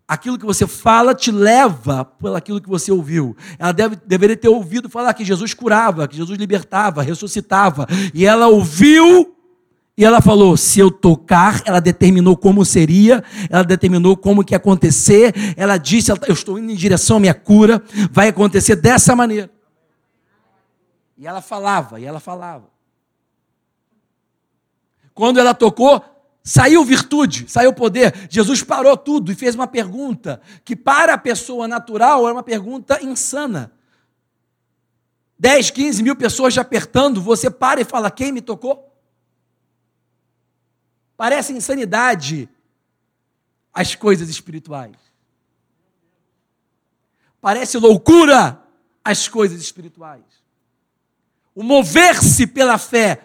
aquilo 0.08 0.40
que 0.40 0.46
você 0.46 0.66
fala 0.66 1.14
te 1.14 1.30
leva 1.30 2.04
por 2.04 2.36
aquilo 2.36 2.60
que 2.60 2.68
você 2.68 2.92
ouviu. 2.92 3.38
Ela 3.60 3.74
deve, 3.74 3.96
deveria 4.08 4.36
ter 4.36 4.50
ouvido 4.50 4.90
falar 4.90 5.14
que 5.14 5.24
Jesus 5.24 5.54
curava, 5.54 6.08
que 6.08 6.18
Jesus 6.18 6.40
libertava, 6.40 7.04
ressuscitava. 7.04 7.86
E 8.12 8.26
ela 8.26 8.48
ouviu 8.48 9.37
e 9.98 10.06
ela 10.06 10.22
falou: 10.22 10.56
se 10.56 10.80
eu 10.80 10.92
tocar, 10.92 11.64
ela 11.66 11.80
determinou 11.80 12.38
como 12.38 12.64
seria, 12.64 13.24
ela 13.50 13.64
determinou 13.64 14.16
como 14.16 14.44
que 14.44 14.54
ia 14.54 14.58
acontecer. 14.58 15.34
Ela 15.58 15.78
disse: 15.78 16.12
eu 16.12 16.34
estou 16.34 16.60
indo 16.60 16.72
em 16.72 16.76
direção 16.76 17.18
à 17.18 17.20
minha 17.20 17.34
cura, 17.34 17.82
vai 18.12 18.28
acontecer 18.28 18.76
dessa 18.76 19.16
maneira. 19.16 19.50
E 21.18 21.26
ela 21.26 21.42
falava, 21.42 22.00
e 22.00 22.06
ela 22.06 22.20
falava. 22.20 22.70
Quando 25.16 25.40
ela 25.40 25.56
tocou, 25.56 26.04
Saiu 26.48 26.82
virtude, 26.86 27.44
saiu 27.50 27.74
poder. 27.74 28.14
Jesus 28.30 28.64
parou 28.64 28.96
tudo 28.96 29.34
e 29.34 29.36
fez 29.36 29.54
uma 29.54 29.68
pergunta 29.68 30.40
que, 30.64 30.78
para 30.78 31.16
a 31.16 31.18
pessoa 31.18 31.68
natural, 31.68 32.24
era 32.24 32.34
uma 32.34 32.42
pergunta 32.42 33.04
insana. 33.04 33.74
10, 35.38 35.72
15 35.72 36.02
mil 36.02 36.16
pessoas 36.16 36.54
te 36.54 36.62
apertando, 36.62 37.22
você 37.22 37.50
para 37.50 37.82
e 37.82 37.84
fala: 37.84 38.10
Quem 38.10 38.32
me 38.32 38.40
tocou? 38.40 38.87
Parece 41.18 41.52
insanidade 41.52 42.48
as 43.74 43.96
coisas 43.96 44.30
espirituais. 44.30 44.96
Parece 47.42 47.78
loucura 47.80 48.64
as 49.04 49.28
coisas 49.28 49.60
espirituais. 49.60 50.24
O 51.56 51.64
mover-se 51.64 52.46
pela 52.46 52.78
fé 52.78 53.24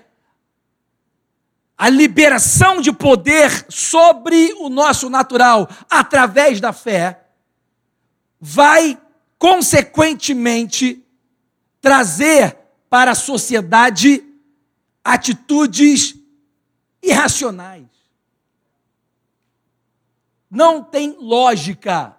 a 1.77 1.89
liberação 1.91 2.81
de 2.81 2.93
poder 2.93 3.67
sobre 3.69 4.55
o 4.61 4.69
nosso 4.69 5.11
natural 5.11 5.69
através 5.91 6.61
da 6.61 6.73
fé 6.73 7.27
vai, 8.41 8.97
consequentemente, 9.37 11.05
trazer 11.81 12.57
para 12.89 13.11
a 13.11 13.17
sociedade 13.17 14.25
atitudes 15.05 16.22
irracionais. 17.03 17.89
Não 20.51 20.85
tem 20.85 21.17
lógica. 21.19 22.17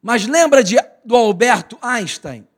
Mas 0.00 0.26
lembra 0.26 0.64
de, 0.64 0.76
do 1.04 1.14
Alberto 1.14 1.78
Einstein? 1.80 2.48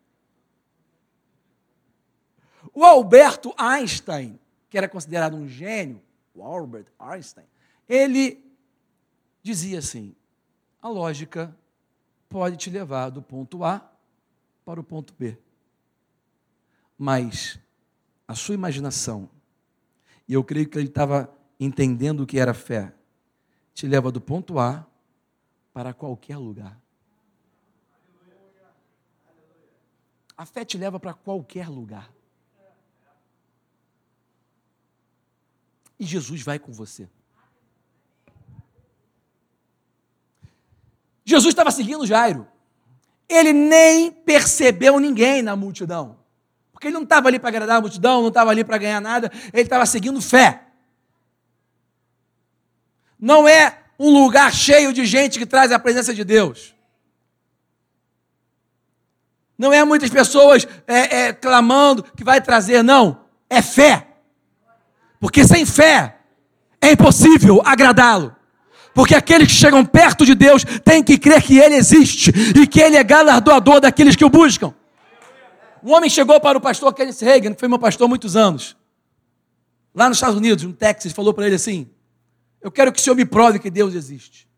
O 2.72 2.84
Alberto 2.84 3.54
Einstein 3.58 4.38
que 4.74 4.78
era 4.78 4.88
considerado 4.88 5.36
um 5.36 5.46
gênio, 5.46 6.02
o 6.34 6.42
Albert 6.42 6.88
Einstein, 6.98 7.46
ele 7.88 8.44
dizia 9.40 9.78
assim: 9.78 10.16
a 10.82 10.88
lógica 10.88 11.56
pode 12.28 12.56
te 12.56 12.70
levar 12.70 13.10
do 13.10 13.22
ponto 13.22 13.62
A 13.62 13.88
para 14.64 14.80
o 14.80 14.82
ponto 14.82 15.14
B. 15.16 15.38
Mas 16.98 17.56
a 18.26 18.34
sua 18.34 18.56
imaginação, 18.56 19.30
e 20.26 20.34
eu 20.34 20.42
creio 20.42 20.68
que 20.68 20.78
ele 20.78 20.88
estava 20.88 21.32
entendendo 21.58 22.20
o 22.20 22.26
que 22.26 22.38
era 22.38 22.54
fé, 22.54 22.94
te 23.72 23.86
leva 23.86 24.10
do 24.10 24.20
ponto 24.20 24.58
A 24.58 24.86
para 25.72 25.92
qualquer 25.92 26.36
lugar. 26.36 26.80
A 30.36 30.44
fé 30.44 30.64
te 30.64 30.76
leva 30.76 30.98
para 30.98 31.14
qualquer 31.14 31.68
lugar. 31.68 32.14
e 35.98 36.04
Jesus 36.04 36.42
vai 36.42 36.58
com 36.58 36.72
você. 36.72 37.08
Jesus 41.24 41.52
estava 41.52 41.70
seguindo 41.70 42.06
Jairo. 42.06 42.46
Ele 43.28 43.52
nem 43.52 44.12
percebeu 44.12 45.00
ninguém 45.00 45.40
na 45.40 45.56
multidão. 45.56 46.18
Porque 46.84 46.88
ele 46.90 46.96
não 46.96 47.04
estava 47.04 47.28
ali 47.28 47.38
para 47.38 47.48
agradar 47.48 47.78
a 47.78 47.80
multidão, 47.80 48.20
não 48.20 48.28
estava 48.28 48.50
ali 48.50 48.62
para 48.62 48.76
ganhar 48.76 49.00
nada, 49.00 49.32
ele 49.54 49.62
estava 49.62 49.86
seguindo 49.86 50.20
fé. 50.20 50.64
Não 53.18 53.48
é 53.48 53.78
um 53.98 54.10
lugar 54.10 54.52
cheio 54.52 54.92
de 54.92 55.06
gente 55.06 55.38
que 55.38 55.46
traz 55.46 55.72
a 55.72 55.78
presença 55.78 56.12
de 56.12 56.22
Deus. 56.24 56.74
Não 59.56 59.72
é 59.72 59.82
muitas 59.82 60.10
pessoas 60.10 60.68
é, 60.86 61.20
é, 61.20 61.32
clamando 61.32 62.02
que 62.02 62.22
vai 62.22 62.38
trazer, 62.42 62.82
não. 62.82 63.24
É 63.48 63.62
fé. 63.62 64.06
Porque 65.18 65.42
sem 65.42 65.64
fé 65.64 66.18
é 66.82 66.92
impossível 66.92 67.62
agradá-lo. 67.64 68.36
Porque 68.92 69.14
aqueles 69.14 69.48
que 69.48 69.54
chegam 69.54 69.86
perto 69.86 70.26
de 70.26 70.34
Deus 70.34 70.64
têm 70.84 71.02
que 71.02 71.16
crer 71.16 71.42
que 71.42 71.58
Ele 71.58 71.76
existe 71.76 72.30
e 72.54 72.66
que 72.66 72.78
Ele 72.78 72.96
é 72.96 73.02
galardoador 73.02 73.80
daqueles 73.80 74.14
que 74.14 74.24
o 74.24 74.28
buscam. 74.28 74.74
Um 75.84 75.92
homem 75.92 76.08
chegou 76.08 76.40
para 76.40 76.56
o 76.56 76.60
pastor 76.62 76.94
Kenneth 76.94 77.20
Reagan, 77.20 77.52
que 77.52 77.60
foi 77.60 77.68
meu 77.68 77.78
pastor 77.78 78.06
há 78.06 78.08
muitos 78.08 78.36
anos, 78.36 78.74
lá 79.94 80.08
nos 80.08 80.16
Estados 80.16 80.38
Unidos, 80.38 80.64
no 80.64 80.72
Texas, 80.72 81.12
falou 81.12 81.34
para 81.34 81.44
ele 81.44 81.56
assim: 81.56 81.86
Eu 82.58 82.72
quero 82.72 82.90
que 82.90 82.98
o 82.98 83.02
senhor 83.02 83.14
me 83.14 83.26
prove 83.26 83.58
que 83.58 83.70
Deus 83.70 83.94
existe. 83.94 84.48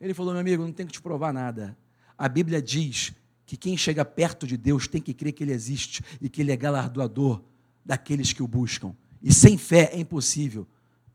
Ele 0.00 0.14
falou: 0.14 0.32
Meu 0.32 0.40
amigo, 0.40 0.62
não 0.62 0.72
tem 0.72 0.86
que 0.86 0.92
te 0.92 1.02
provar 1.02 1.34
nada. 1.34 1.76
A 2.16 2.30
Bíblia 2.30 2.62
diz 2.62 3.12
que 3.44 3.58
quem 3.58 3.76
chega 3.76 4.02
perto 4.02 4.46
de 4.46 4.56
Deus 4.56 4.88
tem 4.88 5.02
que 5.02 5.12
crer 5.12 5.32
que 5.32 5.44
Ele 5.44 5.52
existe 5.52 6.02
e 6.18 6.30
que 6.30 6.40
Ele 6.40 6.50
é 6.50 6.56
galardoador 6.56 7.42
daqueles 7.84 8.32
que 8.32 8.42
o 8.42 8.48
buscam. 8.48 8.96
E 9.22 9.30
sem 9.34 9.58
fé 9.58 9.90
é 9.92 10.00
impossível. 10.00 10.66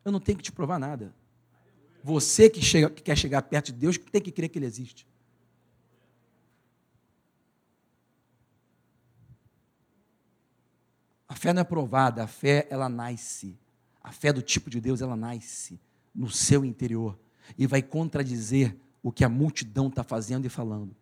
Eu 0.04 0.12
não 0.12 0.20
tenho 0.20 0.38
que 0.38 0.44
te 0.44 0.52
provar 0.52 0.78
nada. 0.78 1.12
Você 2.04 2.52
que, 2.52 2.62
chega, 2.62 2.88
que 2.92 3.02
quer 3.02 3.18
chegar 3.18 3.42
perto 3.42 3.74
de 3.74 3.80
Deus 3.80 3.98
tem 3.98 4.22
que 4.22 4.32
crer 4.32 4.48
que 4.48 4.60
Ele 4.60 4.68
existe. 4.68 5.08
A 11.28 11.36
fé 11.36 11.54
não 11.54 11.62
é 11.62 11.64
provada, 11.64 12.24
a 12.24 12.28
fé 12.28 12.68
ela 12.70 12.88
nasce. 12.88 13.58
A 14.04 14.12
fé 14.12 14.32
do 14.32 14.42
tipo 14.42 14.70
de 14.70 14.80
Deus 14.80 15.02
ela 15.02 15.16
nasce 15.16 15.80
no 16.14 16.30
seu 16.30 16.64
interior 16.64 17.18
e 17.58 17.66
vai 17.66 17.82
contradizer 17.82 18.78
o 19.02 19.12
que 19.12 19.24
a 19.24 19.30
multidão 19.30 19.88
está 19.88 20.04
fazendo 20.04 20.46
e 20.46 20.50
falando. 20.50 20.96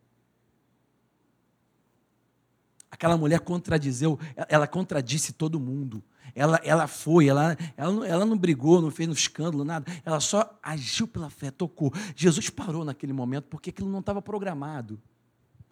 Aquela 2.90 3.18
mulher 3.18 3.40
contradizeu, 3.40 4.20
ela 4.48 4.68
contradisse 4.68 5.34
todo 5.34 5.60
mundo. 5.60 6.04
Ela, 6.36 6.60
ela 6.64 6.88
foi, 6.88 7.28
ela, 7.28 7.58
ela, 7.76 7.92
não, 7.92 8.04
ela 8.04 8.26
não 8.26 8.38
brigou, 8.38 8.82
não 8.82 8.92
fez 8.92 9.10
um 9.10 9.14
escândalo, 9.14 9.66
nada. 9.66 9.92
Ela 10.06 10.20
só 10.20 10.58
agiu 10.62 11.08
pela 11.08 11.30
fé, 11.30 11.52
tocou. 11.52 11.92
Jesus 12.16 12.50
parou 12.50 12.86
naquele 12.86 13.12
momento 13.12 13.46
porque 13.46 13.72
aquilo 13.72 13.90
não 13.90 14.00
estava 14.00 14.22
programado, 14.22 15.02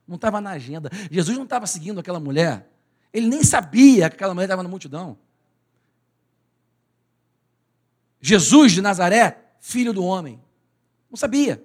não 0.08 0.16
estava 0.16 0.42
na 0.42 0.52
agenda. 0.52 0.90
Jesus 1.10 1.38
não 1.38 1.46
estava 1.46 1.68
seguindo 1.68 2.00
aquela 2.00 2.20
mulher. 2.20 2.70
Ele 3.14 3.28
nem 3.28 3.44
sabia 3.44 4.10
que 4.10 4.16
aquela 4.16 4.34
mulher 4.34 4.46
estava 4.46 4.64
na 4.64 4.70
multidão. 4.70 5.18
Jesus 8.22 8.72
de 8.72 8.82
Nazaré, 8.82 9.38
filho 9.60 9.92
do 9.92 10.04
homem. 10.04 10.42
Não 11.10 11.18
sabia. 11.18 11.64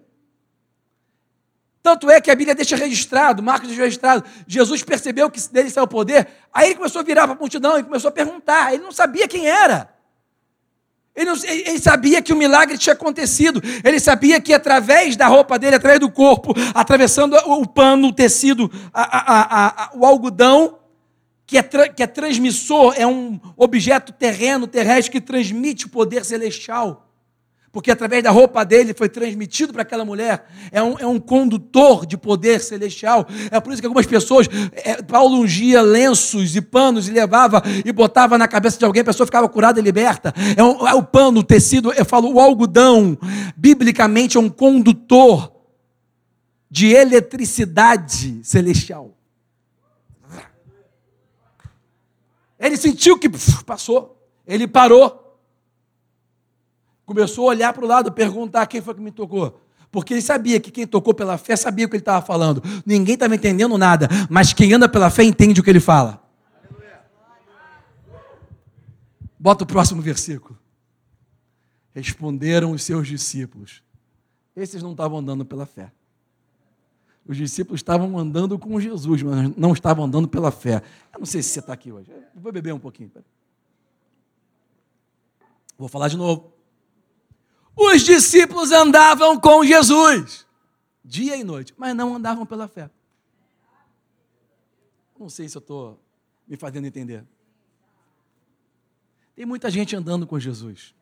Tanto 1.83 2.11
é 2.11 2.21
que 2.21 2.31
a 2.33 2.35
Bíblia 2.35 2.55
deixa 2.55 2.75
registrado, 2.75 3.43
Marcos 3.43 3.69
deixa 3.69 3.85
registrado. 3.85 4.25
Jesus 4.45 4.83
percebeu 4.83 5.31
que 5.31 5.41
dele 5.51 5.71
saiu 5.71 5.85
o 5.85 5.89
poder, 5.89 6.27
aí 6.53 6.67
ele 6.67 6.75
começou 6.75 7.01
a 7.01 7.05
virar 7.05 7.29
para 7.29 7.37
a 7.37 7.39
multidão 7.39 7.79
e 7.79 7.85
começou 7.85 8.09
a 8.09 8.13
perguntar. 8.13 8.75
Ele 8.75 8.83
não 8.83 8.91
sabia 8.91 9.29
quem 9.29 9.47
era. 9.47 9.95
Ele, 11.15 11.31
não, 11.31 11.37
ele, 11.45 11.79
sabia 11.79 12.21
que 12.21 12.33
o 12.33 12.37
milagre 12.37 12.77
tinha 12.77 12.93
acontecido. 12.93 13.63
Ele 13.85 14.01
sabia 14.01 14.41
que 14.41 14.53
através 14.53 15.15
da 15.15 15.29
roupa 15.29 15.59
dele, 15.59 15.77
através 15.77 16.01
do 16.01 16.11
corpo, 16.11 16.53
atravessando 16.75 17.37
o 17.37 17.67
pano, 17.67 18.09
o 18.09 18.13
tecido, 18.13 18.71
a, 18.93 19.03
a, 19.03 19.85
a, 19.85 19.91
o 19.95 20.05
algodão, 20.05 20.79
que 21.47 21.57
é, 21.57 21.63
que 21.63 22.03
é 22.03 22.07
transmissor, 22.07 22.95
é 22.97 23.07
um 23.07 23.39
objeto 23.57 24.13
terreno, 24.13 24.67
terrestre, 24.67 25.13
que 25.13 25.21
transmite 25.21 25.87
o 25.87 25.89
poder 25.89 26.25
celestial 26.25 27.07
porque 27.77 27.91
através 27.91 28.25
da 28.25 28.31
roupa 28.31 28.65
dele 28.65 28.95
foi 28.95 29.07
transmitido 29.07 29.71
para 29.71 29.83
aquela 29.83 30.03
mulher. 30.03 30.47
É 30.73 30.83
um, 30.83 30.99
é 30.99 31.07
um 31.07 31.21
condutor 31.21 32.07
de 32.07 32.17
poder 32.17 32.59
celestial. 32.63 33.29
É 33.51 33.61
por 33.61 33.71
isso 33.71 33.83
que 33.83 33.87
algumas 33.87 34.07
pessoas, 34.07 34.49
é, 34.73 35.03
Paulo 35.03 35.39
ungia 35.39 35.83
lenços 35.83 36.57
e 36.57 36.63
panos 36.63 37.07
e 37.07 37.11
levava 37.13 37.63
e 37.85 37.93
botava 37.93 38.39
na 38.39 38.49
cabeça 38.49 38.79
de 38.79 38.85
alguém, 38.87 39.03
a 39.03 39.05
pessoa 39.05 39.27
ficava 39.27 39.47
curada 39.47 39.79
e 39.79 39.83
liberta. 39.83 40.33
É, 40.57 40.65
um, 40.65 40.89
é 40.89 40.95
o 40.95 41.03
pano, 41.03 41.41
o 41.41 41.45
tecido, 41.45 41.93
eu 41.93 42.05
falo, 42.07 42.33
o 42.33 42.41
algodão, 42.41 43.19
biblicamente 43.55 44.39
é 44.39 44.41
um 44.41 44.49
condutor 44.49 45.53
de 46.71 46.95
eletricidade 46.95 48.41
celestial. 48.43 49.16
Ele 52.59 52.77
sentiu 52.77 53.19
que 53.19 53.29
passou, 53.65 54.21
ele 54.47 54.67
parou. 54.67 55.39
Começou 57.05 57.47
a 57.47 57.51
olhar 57.51 57.73
para 57.73 57.85
o 57.85 57.89
lado, 57.89 58.11
perguntar 58.11 58.67
quem 58.67 58.81
foi 58.81 58.95
que 58.95 59.01
me 59.01 59.13
tocou. 59.13 59.61
Porque 59.91 60.13
ele 60.13 60.23
sabia 60.23 60.59
que 60.59 60.71
quem 60.71 60.87
tocou 60.87 61.15
pela 61.15 61.39
fé 61.39 61.55
sabia 61.57 61.87
o 61.87 61.89
que 61.89 61.97
ele 61.97 62.03
estava 62.03 62.25
falando. 62.25 62.63
Ninguém 62.85 63.15
estava 63.15 63.35
entendendo 63.35 63.79
nada, 63.79 64.09
mas 64.29 64.53
quem 64.53 64.73
anda 64.73 64.89
pela 64.89 65.11
fé 65.11 65.23
entende 65.23 65.61
o 65.61 65.65
que 65.65 65.71
ele 65.71 65.81
fala. 65.81 66.23
Bota 69.39 69.65
o 69.65 69.67
próximo 69.67 70.03
versículo. 70.03 70.59
Responderam 71.95 72.73
os 72.73 72.83
seus 72.83 73.07
discípulos. 73.07 73.83
Esses 74.55 74.83
não 74.83 74.93
estavam 74.93 75.19
andando 75.19 75.45
pela 75.45 75.67
fé. 75.67 75.93
Os 77.29 77.37
discípulos 77.37 77.81
estavam 77.81 78.19
andando 78.19 78.59
com 78.59 78.81
Jesus, 78.81 79.23
mas 79.23 79.57
não 79.57 79.73
estavam 79.73 80.05
andando 80.05 80.29
pela 80.29 80.51
fé. 80.51 80.83
Eu 81.13 81.19
não 81.19 81.27
sei 81.27 81.43
se 81.43 81.51
você 81.51 81.61
está 81.61 81.73
aqui 81.73 81.91
hoje. 81.91 82.11
Eu 82.11 82.41
vou 82.41 82.53
beber 82.53 82.73
um 82.73 82.79
pouquinho. 82.79 83.11
Vou 85.77 85.89
falar 85.89 86.09
de 86.09 86.17
novo. 86.17 86.53
Os 87.77 88.03
discípulos 88.03 88.73
andavam 88.73 89.39
com 89.39 89.63
Jesus, 89.65 90.47
dia 91.05 91.37
e 91.37 91.45
noite, 91.45 91.75
mas 91.77 91.95
não 91.95 92.17
andavam 92.17 92.47
pela 92.47 92.67
fé. 92.67 92.89
Não 95.19 95.29
sei 95.29 95.49
se 95.49 95.57
eu 95.57 95.61
estou 95.61 96.01
me 96.49 96.57
fazendo 96.57 96.87
entender. 96.87 97.25
Tem 99.35 99.45
muita 99.45 99.69
gente 99.69 99.95
andando 99.95 100.27
com 100.27 100.39
Jesus. 100.41 100.96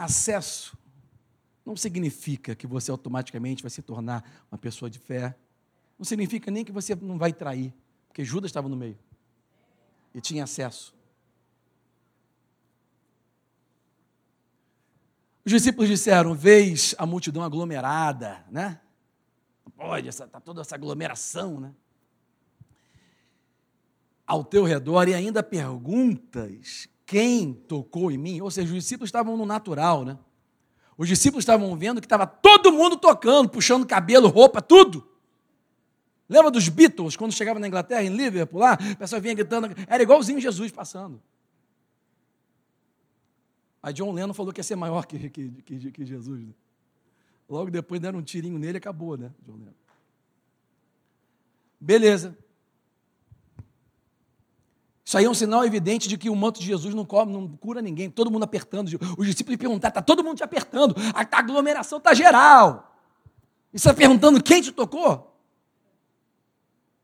Acesso 0.00 0.78
não 1.64 1.76
significa 1.76 2.54
que 2.54 2.66
você 2.66 2.90
automaticamente 2.90 3.62
vai 3.62 3.68
se 3.68 3.82
tornar 3.82 4.24
uma 4.50 4.56
pessoa 4.56 4.88
de 4.88 4.98
fé. 4.98 5.36
Não 5.98 6.06
significa 6.06 6.50
nem 6.50 6.64
que 6.64 6.72
você 6.72 6.94
não 6.94 7.18
vai 7.18 7.34
trair, 7.34 7.74
porque 8.08 8.24
Judas 8.24 8.48
estava 8.48 8.66
no 8.66 8.76
meio 8.76 8.98
e 10.14 10.20
tinha 10.22 10.44
acesso. 10.44 10.94
Os 15.44 15.52
discípulos 15.52 15.90
disseram: 15.90 16.34
Vês 16.34 16.94
a 16.96 17.04
multidão 17.04 17.42
aglomerada, 17.42 18.42
né? 18.50 18.80
Não 19.66 19.70
pode, 19.70 20.08
está 20.08 20.40
toda 20.40 20.62
essa 20.62 20.76
aglomeração, 20.76 21.60
né? 21.60 21.74
Ao 24.26 24.42
teu 24.44 24.64
redor 24.64 25.08
e 25.08 25.14
ainda 25.14 25.42
perguntas 25.42 26.88
quem 27.10 27.52
tocou 27.52 28.12
em 28.12 28.16
mim. 28.16 28.40
Ou 28.40 28.52
seja, 28.52 28.68
os 28.68 28.74
discípulos 28.74 29.08
estavam 29.08 29.36
no 29.36 29.44
natural, 29.44 30.04
né? 30.04 30.16
Os 30.96 31.08
discípulos 31.08 31.42
estavam 31.42 31.76
vendo 31.76 32.00
que 32.00 32.06
estava 32.06 32.24
todo 32.24 32.70
mundo 32.70 32.96
tocando, 32.96 33.48
puxando 33.48 33.84
cabelo, 33.84 34.28
roupa, 34.28 34.62
tudo. 34.62 35.04
Lembra 36.28 36.52
dos 36.52 36.68
Beatles, 36.68 37.16
quando 37.16 37.32
chegava 37.32 37.58
na 37.58 37.66
Inglaterra, 37.66 38.04
em 38.04 38.10
Liverpool, 38.10 38.60
lá, 38.60 38.74
a 38.74 38.94
pessoa 38.94 39.20
vinha 39.20 39.34
gritando, 39.34 39.74
era 39.88 40.00
igualzinho 40.00 40.40
Jesus 40.40 40.70
passando. 40.70 41.20
Aí 43.82 43.92
John 43.92 44.12
Lennon 44.12 44.32
falou 44.32 44.52
que 44.52 44.60
ia 44.60 44.64
ser 44.64 44.76
maior 44.76 45.04
que, 45.04 45.30
que, 45.30 45.50
que, 45.50 45.90
que 45.90 46.06
Jesus. 46.06 46.46
Né? 46.46 46.54
Logo 47.48 47.72
depois 47.72 48.00
deram 48.00 48.20
um 48.20 48.22
tirinho 48.22 48.56
nele 48.56 48.76
e 48.76 48.78
acabou, 48.78 49.16
né, 49.16 49.32
John 49.44 49.56
Lennon. 49.56 49.72
Beleza. 51.80 52.38
Isso 55.10 55.18
aí 55.18 55.24
é 55.24 55.28
um 55.28 55.34
sinal 55.34 55.64
evidente 55.64 56.08
de 56.08 56.16
que 56.16 56.30
o 56.30 56.36
manto 56.36 56.60
de 56.60 56.66
Jesus 56.66 56.94
não, 56.94 57.04
come, 57.04 57.32
não 57.32 57.48
cura 57.48 57.82
ninguém, 57.82 58.08
todo 58.08 58.30
mundo 58.30 58.44
apertando. 58.44 58.86
Os 59.18 59.26
discípulos 59.26 59.58
perguntaram, 59.58 59.90
está 59.90 60.00
todo 60.00 60.22
mundo 60.22 60.36
te 60.36 60.44
apertando, 60.44 60.94
a 61.12 61.26
aglomeração 61.36 61.98
está 61.98 62.14
geral. 62.14 62.96
E 63.74 63.78
você 63.80 63.88
está 63.88 63.92
perguntando 63.92 64.40
quem 64.40 64.62
te 64.62 64.70
tocou? 64.70 65.36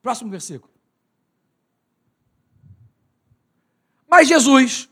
Próximo 0.01 0.31
versículo. 0.31 0.73
Mas 4.09 4.29
Jesus 4.29 4.89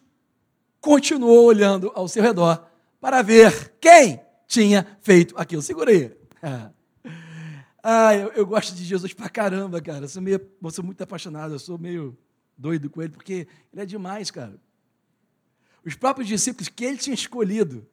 continuou 0.80 1.44
olhando 1.44 1.92
ao 1.94 2.08
seu 2.08 2.20
redor 2.20 2.66
para 3.00 3.22
ver 3.22 3.76
quem 3.80 4.20
tinha 4.48 4.98
feito 5.02 5.38
aquilo. 5.38 5.62
Segura 5.62 5.92
aí. 5.92 6.12
Ah, 7.86 8.14
eu, 8.14 8.32
eu, 8.32 8.46
gosto 8.46 8.74
de 8.74 8.82
Jesus 8.82 9.12
pra 9.12 9.28
caramba, 9.28 9.78
cara. 9.78 10.06
Eu 10.06 10.08
sou, 10.08 10.22
meio, 10.22 10.40
eu 10.62 10.70
sou 10.70 10.82
muito 10.82 11.02
apaixonado, 11.02 11.52
eu 11.52 11.58
sou 11.58 11.76
meio 11.76 12.16
doido 12.56 12.88
com 12.88 13.02
ele, 13.02 13.12
porque 13.12 13.48
ele 13.72 13.82
é 13.82 13.86
demais, 13.86 14.30
cara. 14.30 14.58
Os 15.84 15.94
próprios 15.94 16.28
discípulos 16.28 16.68
que 16.68 16.84
ele 16.84 16.96
tinha 16.96 17.14
escolhido, 17.14 17.86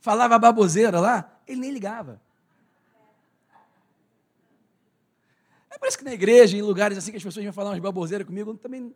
falava 0.00 0.38
baboseira 0.38 1.00
lá, 1.00 1.40
ele 1.46 1.60
nem 1.60 1.70
ligava. 1.70 2.20
É 5.70 5.78
por 5.78 5.88
isso 5.88 5.96
que 5.96 6.04
na 6.04 6.12
igreja, 6.12 6.56
em 6.56 6.62
lugares 6.62 6.98
assim 6.98 7.10
que 7.10 7.16
as 7.16 7.22
pessoas 7.22 7.42
vêm 7.42 7.52
falar 7.52 7.70
umas 7.70 7.78
baboseiras 7.78 8.26
comigo, 8.26 8.50
eu 8.50 8.56
também. 8.58 8.94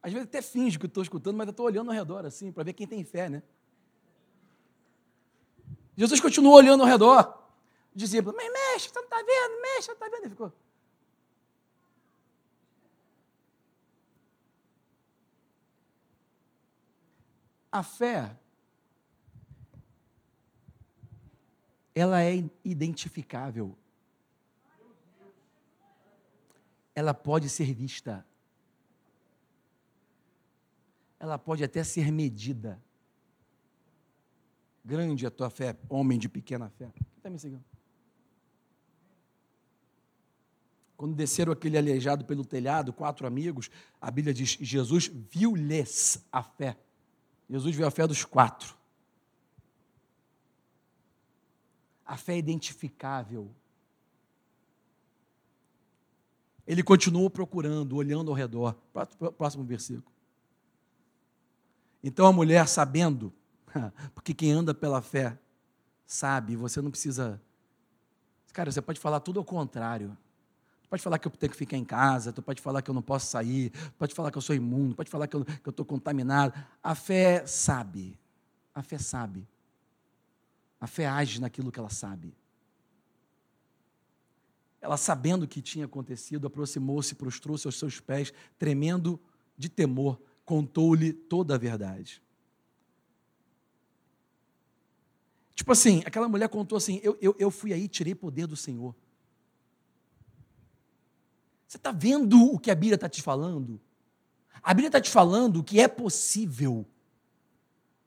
Às 0.00 0.12
vezes 0.12 0.28
até 0.28 0.40
finge 0.40 0.78
que 0.78 0.86
estou 0.86 1.02
escutando, 1.02 1.36
mas 1.36 1.46
eu 1.48 1.50
estou 1.50 1.66
olhando 1.66 1.90
ao 1.90 1.94
redor 1.94 2.24
assim, 2.24 2.52
para 2.52 2.62
ver 2.62 2.72
quem 2.72 2.86
tem 2.86 3.02
fé, 3.02 3.28
né? 3.28 3.42
Jesus 5.96 6.20
continuou 6.20 6.54
olhando 6.54 6.82
ao 6.82 6.88
redor. 6.88 7.37
Discípulo, 7.94 8.36
mas 8.36 8.52
mexe, 8.52 8.88
você 8.88 8.94
não 8.94 9.04
está 9.04 9.16
vendo, 9.16 9.62
mexe, 9.62 9.82
você 9.82 9.90
não 9.90 9.94
está 9.94 10.08
vendo. 10.08 10.20
Ele 10.22 10.30
ficou. 10.30 10.52
A 17.70 17.82
fé 17.82 18.36
ela 21.98 22.22
é 22.22 22.48
identificável. 22.64 23.76
Ela 26.94 27.12
pode 27.12 27.48
ser 27.48 27.74
vista. 27.74 28.24
Ela 31.18 31.38
pode 31.38 31.64
até 31.64 31.82
ser 31.82 32.12
medida. 32.12 32.80
Grande 34.84 35.26
a 35.26 35.30
tua 35.30 35.50
fé, 35.50 35.76
homem 35.88 36.18
de 36.18 36.28
pequena 36.28 36.70
fé. 36.70 36.90
Quem 36.94 37.06
está 37.16 37.30
me 37.30 37.38
seguindo? 37.38 37.64
Quando 40.98 41.14
desceram 41.14 41.52
aquele 41.52 41.78
aleijado 41.78 42.24
pelo 42.24 42.44
telhado, 42.44 42.92
quatro 42.92 43.24
amigos, 43.24 43.70
a 44.00 44.10
Bíblia 44.10 44.34
diz: 44.34 44.58
Jesus 44.60 45.06
viu-lhes 45.06 46.26
a 46.32 46.42
fé. 46.42 46.76
Jesus 47.48 47.76
viu 47.76 47.86
a 47.86 47.90
fé 47.90 48.04
dos 48.04 48.24
quatro. 48.24 48.76
A 52.04 52.16
fé 52.16 52.34
é 52.34 52.38
identificável. 52.38 53.48
Ele 56.66 56.82
continuou 56.82 57.30
procurando, 57.30 57.94
olhando 57.94 58.32
ao 58.32 58.36
redor. 58.36 58.76
Próximo 59.36 59.62
versículo. 59.62 60.12
Então 62.02 62.26
a 62.26 62.32
mulher, 62.32 62.66
sabendo, 62.66 63.32
porque 64.16 64.34
quem 64.34 64.50
anda 64.50 64.74
pela 64.74 65.00
fé 65.00 65.38
sabe, 66.04 66.56
você 66.56 66.82
não 66.82 66.90
precisa. 66.90 67.40
Cara, 68.52 68.72
você 68.72 68.82
pode 68.82 68.98
falar 68.98 69.20
tudo 69.20 69.38
ao 69.38 69.44
contrário. 69.44 70.18
Pode 70.88 71.02
falar 71.02 71.18
que 71.18 71.28
eu 71.28 71.32
tenho 71.32 71.50
que 71.50 71.56
ficar 71.56 71.76
em 71.76 71.84
casa, 71.84 72.32
tu 72.32 72.40
pode 72.40 72.62
falar 72.62 72.80
que 72.80 72.90
eu 72.90 72.94
não 72.94 73.02
posso 73.02 73.26
sair, 73.26 73.70
pode 73.98 74.14
falar 74.14 74.30
que 74.30 74.38
eu 74.38 74.42
sou 74.42 74.56
imundo, 74.56 74.94
pode 74.94 75.10
falar 75.10 75.26
que 75.26 75.36
eu 75.36 75.44
estou 75.66 75.84
contaminado. 75.84 76.54
A 76.82 76.94
fé 76.94 77.46
sabe. 77.46 78.18
A 78.74 78.82
fé 78.82 78.96
sabe. 78.98 79.46
A 80.80 80.86
fé 80.86 81.06
age 81.06 81.40
naquilo 81.40 81.70
que 81.70 81.78
ela 81.78 81.90
sabe. 81.90 82.34
Ela, 84.80 84.96
sabendo 84.96 85.42
o 85.42 85.48
que 85.48 85.60
tinha 85.60 85.84
acontecido, 85.84 86.46
aproximou-se, 86.46 87.14
prostrou-se 87.14 87.66
aos 87.66 87.78
seus 87.78 88.00
pés, 88.00 88.32
tremendo 88.56 89.20
de 89.56 89.68
temor, 89.68 90.20
contou-lhe 90.44 91.12
toda 91.12 91.56
a 91.56 91.58
verdade. 91.58 92.22
Tipo 95.54 95.72
assim, 95.72 96.02
aquela 96.06 96.28
mulher 96.28 96.48
contou 96.48 96.78
assim: 96.78 97.00
eu, 97.02 97.18
eu, 97.20 97.34
eu 97.38 97.50
fui 97.50 97.72
aí, 97.72 97.88
tirei 97.88 98.14
poder 98.14 98.46
do 98.46 98.56
Senhor. 98.56 98.94
Você 101.68 101.76
está 101.76 101.92
vendo 101.92 102.54
o 102.54 102.58
que 102.58 102.70
a 102.70 102.74
Bíblia 102.74 102.94
está 102.94 103.10
te 103.10 103.20
falando? 103.20 103.78
A 104.62 104.72
Bíblia 104.72 104.88
está 104.88 105.02
te 105.02 105.10
falando 105.10 105.62
que 105.62 105.78
é 105.78 105.86
possível 105.86 106.86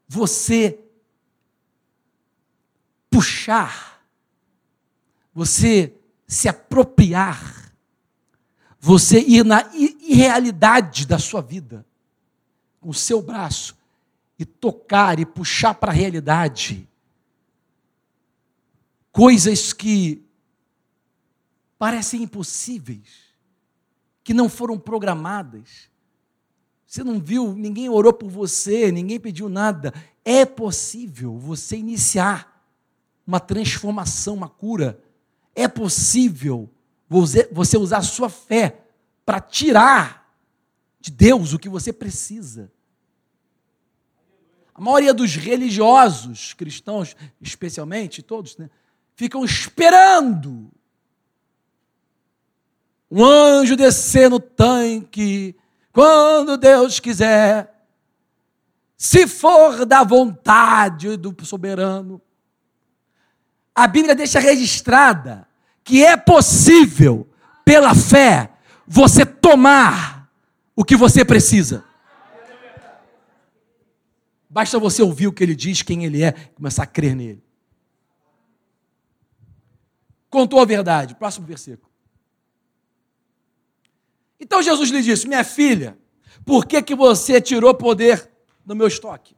você 0.07 0.83
puxar, 3.07 4.03
você 5.31 5.95
se 6.27 6.49
apropriar, 6.49 7.71
você 8.79 9.21
ir 9.21 9.45
na 9.45 9.63
irrealidade 9.75 11.05
da 11.05 11.19
sua 11.19 11.41
vida, 11.41 11.85
com 12.79 12.89
o 12.89 12.95
seu 12.95 13.21
braço, 13.21 13.77
e 14.39 14.45
tocar 14.45 15.19
e 15.19 15.25
puxar 15.25 15.75
para 15.75 15.91
a 15.91 15.95
realidade 15.95 16.89
coisas 19.11 19.71
que 19.71 20.25
parecem 21.77 22.23
impossíveis, 22.23 23.30
que 24.23 24.33
não 24.33 24.47
foram 24.49 24.77
programadas. 24.77 25.89
Você 26.85 27.03
não 27.03 27.19
viu, 27.19 27.53
ninguém 27.53 27.89
orou 27.89 28.11
por 28.11 28.29
você, 28.29 28.91
ninguém 28.91 29.19
pediu 29.19 29.47
nada. 29.47 29.93
É 30.25 30.45
possível 30.45 31.37
você 31.37 31.77
iniciar 31.77 32.65
uma 33.25 33.39
transformação, 33.39 34.35
uma 34.35 34.49
cura. 34.49 35.01
É 35.55 35.67
possível 35.67 36.69
você 37.51 37.77
usar 37.77 37.97
a 37.97 38.03
sua 38.03 38.29
fé 38.29 38.81
para 39.25 39.39
tirar 39.39 40.35
de 40.99 41.11
Deus 41.11 41.53
o 41.53 41.59
que 41.59 41.69
você 41.69 41.91
precisa. 41.91 42.71
A 44.73 44.81
maioria 44.81 45.13
dos 45.13 45.35
religiosos, 45.35 46.53
cristãos 46.53 47.15
especialmente, 47.39 48.21
todos, 48.21 48.57
né, 48.57 48.69
ficam 49.15 49.43
esperando 49.43 50.71
um 53.11 53.25
anjo 53.25 53.75
descer 53.75 54.29
no 54.29 54.39
tanque 54.39 55.53
quando 55.91 56.55
Deus 56.55 56.99
quiser. 56.99 57.85
Se 58.95 59.27
for 59.27 59.85
da 59.85 60.03
vontade 60.03 61.17
do 61.17 61.35
soberano. 61.43 62.21
A 63.75 63.87
Bíblia 63.87 64.15
deixa 64.15 64.39
registrada 64.39 65.47
que 65.83 66.05
é 66.05 66.15
possível, 66.15 67.27
pela 67.65 67.93
fé, 67.95 68.51
você 68.87 69.25
tomar 69.25 70.29
o 70.75 70.85
que 70.85 70.95
você 70.95 71.25
precisa. 71.25 71.83
Basta 74.49 74.77
você 74.77 75.01
ouvir 75.01 75.27
o 75.27 75.33
que 75.33 75.43
ele 75.43 75.55
diz, 75.55 75.81
quem 75.81 76.05
ele 76.05 76.23
é, 76.23 76.31
começar 76.31 76.83
a 76.83 76.87
crer 76.87 77.15
nele. 77.15 77.43
Contou 80.29 80.61
a 80.61 80.65
verdade. 80.65 81.15
Próximo 81.15 81.45
versículo. 81.45 81.90
Então 84.41 84.61
Jesus 84.61 84.89
lhe 84.89 85.03
disse: 85.03 85.27
Minha 85.27 85.43
filha, 85.43 85.95
por 86.43 86.65
que, 86.65 86.81
que 86.81 86.95
você 86.95 87.39
tirou 87.39 87.75
poder 87.75 88.29
do 88.65 88.75
meu 88.75 88.87
estoque? 88.87 89.37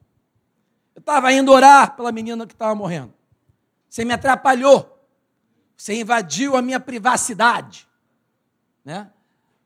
Eu 0.95 1.01
estava 1.01 1.31
indo 1.33 1.51
orar 1.51 1.95
pela 1.95 2.11
menina 2.11 2.47
que 2.47 2.53
estava 2.53 2.73
morrendo. 2.73 3.13
Você 3.89 4.05
me 4.05 4.13
atrapalhou. 4.13 4.89
Você 5.75 5.99
invadiu 5.99 6.55
a 6.55 6.61
minha 6.61 6.79
privacidade. 6.79 7.87
Né? 8.85 9.11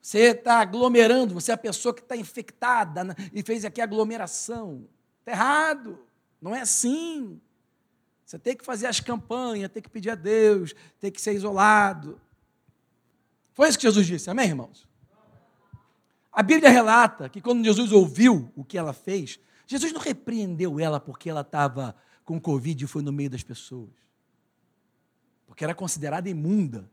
Você 0.02 0.32
está 0.32 0.60
aglomerando, 0.60 1.34
você 1.34 1.52
é 1.52 1.54
a 1.54 1.58
pessoa 1.58 1.94
que 1.94 2.02
está 2.02 2.16
infectada 2.16 3.04
né? 3.04 3.16
e 3.32 3.44
fez 3.44 3.64
aqui 3.64 3.82
aglomeração. 3.82 4.88
Está 5.20 5.34
errado. 5.34 6.00
Não 6.42 6.56
é 6.56 6.62
assim. 6.62 7.40
Você 8.26 8.40
tem 8.40 8.56
que 8.56 8.66
fazer 8.66 8.88
as 8.88 9.00
campanhas, 9.00 9.70
tem 9.70 9.84
que 9.84 9.90
pedir 9.90 10.10
a 10.10 10.16
Deus, 10.16 10.74
tem 11.00 11.12
que 11.12 11.22
ser 11.22 11.34
isolado. 11.34 12.20
Foi 13.54 13.70
isso 13.70 13.78
que 13.78 13.84
Jesus 13.84 14.06
disse, 14.06 14.30
amém, 14.30 14.48
irmãos? 14.48 14.88
A 16.38 16.44
Bíblia 16.44 16.70
relata 16.70 17.28
que 17.30 17.42
quando 17.42 17.66
Jesus 17.66 17.92
ouviu 17.92 18.52
o 18.56 18.64
que 18.64 18.78
ela 18.78 18.94
fez, 18.94 19.40
Jesus 19.66 19.92
não 19.92 20.00
repreendeu 20.00 20.80
ela 20.80 21.00
porque 21.00 21.32
ela 21.32 21.42
estava 21.42 21.96
com 22.24 22.40
Covid 22.40 22.84
e 22.84 22.88
foi 22.88 23.02
no 23.02 23.12
meio 23.12 23.28
das 23.28 23.42
pessoas. 23.42 23.90
Porque 25.48 25.64
era 25.64 25.74
considerada 25.74 26.30
imunda. 26.30 26.88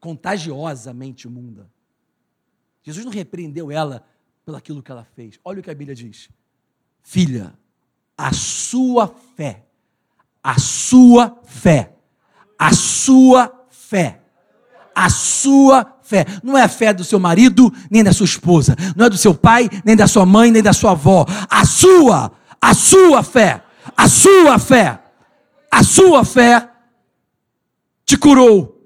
Contagiosamente 0.00 1.26
imunda. 1.26 1.70
Jesus 2.82 3.04
não 3.04 3.12
repreendeu 3.12 3.70
ela 3.70 4.02
pelo 4.42 4.56
aquilo 4.56 4.82
que 4.82 4.90
ela 4.90 5.04
fez. 5.04 5.38
Olha 5.44 5.60
o 5.60 5.62
que 5.62 5.70
a 5.70 5.74
Bíblia 5.74 5.94
diz. 5.94 6.30
Filha, 7.02 7.52
a 8.16 8.32
sua 8.32 9.08
fé, 9.36 9.66
a 10.42 10.58
sua 10.58 11.38
fé, 11.44 11.94
a 12.58 12.72
sua 12.72 13.66
fé, 13.68 14.22
a 14.94 15.10
sua 15.10 15.99
fé. 16.10 16.26
Não 16.42 16.58
é 16.58 16.62
a 16.62 16.68
fé 16.68 16.92
do 16.92 17.04
seu 17.04 17.20
marido, 17.20 17.72
nem 17.88 18.02
da 18.02 18.12
sua 18.12 18.24
esposa. 18.24 18.74
Não 18.96 19.06
é 19.06 19.10
do 19.10 19.16
seu 19.16 19.32
pai, 19.32 19.70
nem 19.84 19.94
da 19.94 20.08
sua 20.08 20.26
mãe, 20.26 20.50
nem 20.50 20.62
da 20.62 20.72
sua 20.72 20.90
avó. 20.90 21.24
A 21.48 21.64
sua, 21.64 22.32
a 22.60 22.74
sua 22.74 23.22
fé. 23.22 23.62
A 23.96 24.08
sua 24.08 24.58
fé. 24.58 25.00
A 25.70 25.84
sua 25.84 26.24
fé 26.24 26.68
te 28.04 28.18
curou. 28.18 28.76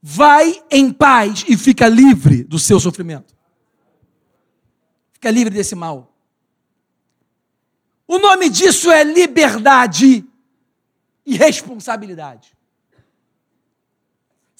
Vai 0.00 0.62
em 0.70 0.92
paz 0.92 1.44
e 1.48 1.56
fica 1.56 1.88
livre 1.88 2.44
do 2.44 2.58
seu 2.58 2.78
sofrimento. 2.78 3.34
Fica 5.12 5.30
livre 5.30 5.52
desse 5.52 5.74
mal. 5.74 6.14
O 8.06 8.18
nome 8.18 8.48
disso 8.48 8.90
é 8.90 9.04
liberdade 9.04 10.24
e 11.26 11.36
responsabilidade. 11.36 12.59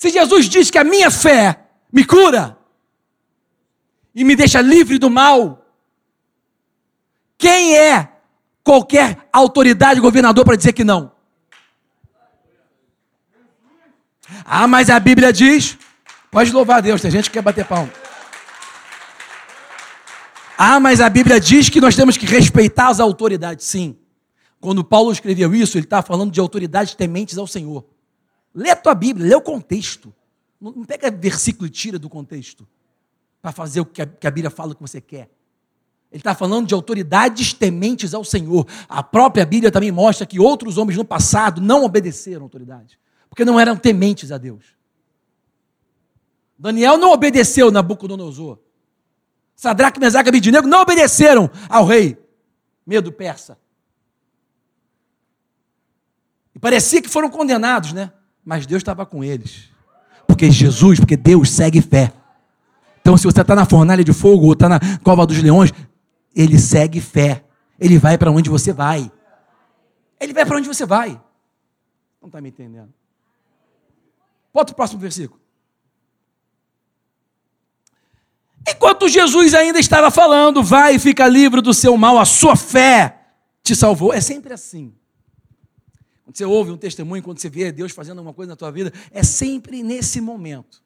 Se 0.01 0.09
Jesus 0.09 0.49
diz 0.49 0.71
que 0.71 0.79
a 0.79 0.83
minha 0.83 1.11
fé 1.11 1.61
me 1.93 2.07
cura 2.07 2.57
e 4.15 4.25
me 4.25 4.35
deixa 4.35 4.63
livre 4.63 4.99
do 4.99 5.11
mal, 5.11 5.63
quem 7.37 7.77
é 7.77 8.11
qualquer 8.65 9.29
autoridade, 9.31 10.01
governador, 10.01 10.43
para 10.43 10.57
dizer 10.57 10.73
que 10.73 10.85
não? 10.85 11.13
Ah, 14.43 14.67
mas 14.67 14.89
a 14.89 14.99
Bíblia 14.99 15.35
diz. 15.35 15.77
Pode 16.31 16.51
louvar 16.51 16.79
a 16.79 16.81
Deus, 16.81 17.03
tem 17.03 17.11
gente 17.11 17.29
que 17.29 17.35
quer 17.35 17.43
bater 17.43 17.67
palma. 17.67 17.93
Ah, 20.57 20.81
mas 20.81 21.03
a 21.03 21.11
Bíblia 21.11 21.39
diz 21.39 21.69
que 21.69 21.79
nós 21.79 21.95
temos 21.95 22.17
que 22.17 22.25
respeitar 22.25 22.89
as 22.89 23.01
autoridades. 23.01 23.67
Sim. 23.67 23.99
Quando 24.63 24.83
Paulo 24.83 25.13
escreveu 25.13 25.55
isso, 25.55 25.77
ele 25.77 25.85
está 25.85 26.01
falando 26.01 26.33
de 26.33 26.41
autoridades 26.41 26.95
tementes 26.95 27.37
ao 27.37 27.47
Senhor. 27.47 27.85
Lê 28.55 28.71
a 28.71 28.77
tua 28.77 28.95
Bíblia, 28.95 29.29
lê 29.29 29.35
o 29.35 29.41
contexto. 29.41 30.13
Não 30.61 30.85
pega 30.85 31.11
versículo 31.11 31.67
e 31.67 31.71
tira 31.71 31.99
do 31.99 32.09
contexto 32.09 32.67
para 33.41 33.53
fazer 33.53 33.81
o 33.81 33.87
que 33.87 34.03
a, 34.03 34.07
que 34.07 34.27
a 34.27 34.31
Bíblia 34.31 34.51
fala 34.51 34.75
que 34.75 34.81
você 34.81 35.01
quer. 35.01 35.31
Ele 36.13 36.21
está 36.21 36.35
falando 36.35 36.67
de 36.67 36.75
autoridades 36.75 37.55
tementes 37.55 38.13
ao 38.13 38.25
Senhor. 38.25 38.67
A 38.89 39.03
própria 39.03 39.47
Bíblia 39.47 39.71
também 39.71 39.93
mostra 39.93 40.27
que 40.27 40.41
outros 40.41 40.77
homens 40.77 40.97
no 40.97 41.05
passado 41.05 41.61
não 41.61 41.85
obedeceram 41.85 42.43
à 42.43 42.45
autoridade, 42.45 42.99
porque 43.29 43.45
não 43.45 43.59
eram 43.59 43.77
tementes 43.77 44.33
a 44.33 44.37
Deus. 44.37 44.77
Daniel 46.59 46.99
não 46.99 47.13
obedeceu 47.13 47.69
a 47.69 47.71
Nabucodonosor. 47.71 48.59
Sadraque, 49.55 50.01
Mesaque 50.01 50.29
e 50.29 50.31
Abidinego 50.31 50.67
não 50.67 50.83
obedeceram 50.83 51.51
ao 51.69 51.87
rei 51.87 52.19
medo 52.85 53.13
persa. 53.13 53.59
E 56.55 56.59
parecia 56.59 57.01
que 57.01 57.09
foram 57.09 57.31
condenados, 57.31 57.93
né? 57.93 58.13
Mas 58.45 58.67
Deus 58.67 58.81
estava 58.81 59.05
com 59.05 59.23
eles. 59.23 59.71
Porque 60.27 60.51
Jesus, 60.51 60.99
porque 61.01 61.17
Deus 61.17 61.51
segue 61.51 61.81
fé. 61.81 62.13
Então, 63.01 63.17
se 63.17 63.25
você 63.25 63.41
está 63.41 63.55
na 63.55 63.65
fornalha 63.65 64.05
de 64.05 64.13
fogo 64.13 64.47
ou 64.47 64.53
está 64.53 64.69
na 64.69 64.79
cova 65.03 65.27
dos 65.27 65.43
leões, 65.43 65.73
ele 66.35 66.59
segue 66.59 67.01
fé. 67.01 67.45
Ele 67.79 67.99
vai 67.99 68.17
para 68.19 68.31
onde 68.31 68.51
você 68.51 68.73
vai. 68.73 69.11
Ele 70.21 70.33
vai 70.33 70.45
para 70.45 70.57
onde 70.57 70.69
você 70.69 70.85
vai. 70.85 71.21
Não 72.21 72.29
está 72.29 72.41
me 72.41 72.51
entendendo? 72.51 72.93
Bota 74.53 74.73
o 74.73 74.77
próximo 74.77 75.01
versículo. 75.01 75.41
Enquanto 78.69 79.09
Jesus 79.09 79.55
ainda 79.55 79.81
estava 79.81 80.11
falando, 80.11 80.63
vai 80.63 80.97
e 80.97 80.99
fica 80.99 81.27
livre 81.27 81.61
do 81.61 81.73
seu 81.73 81.97
mal, 81.97 82.19
a 82.19 82.25
sua 82.25 82.55
fé 82.55 83.21
te 83.63 83.75
salvou. 83.75 84.13
É 84.13 84.21
sempre 84.21 84.53
assim. 84.53 84.95
Quando 86.31 86.37
você 86.37 86.45
ouve 86.45 86.71
um 86.71 86.77
testemunho, 86.77 87.21
quando 87.25 87.41
você 87.41 87.49
vê 87.49 87.73
Deus 87.73 87.91
fazendo 87.91 88.19
alguma 88.19 88.33
coisa 88.33 88.51
na 88.51 88.57
tua 88.57 88.71
vida, 88.71 88.93
é 89.11 89.21
sempre 89.21 89.83
nesse 89.83 90.21
momento 90.21 90.81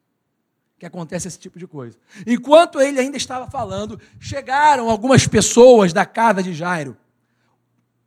que 0.79 0.87
acontece 0.87 1.29
esse 1.29 1.39
tipo 1.39 1.59
de 1.59 1.67
coisa. 1.67 1.99
Enquanto 2.27 2.81
ele 2.81 2.99
ainda 2.99 3.19
estava 3.19 3.51
falando, 3.51 4.01
chegaram 4.19 4.89
algumas 4.89 5.27
pessoas 5.27 5.93
da 5.93 6.07
casa 6.07 6.43
de 6.43 6.55
Jairo, 6.55 6.97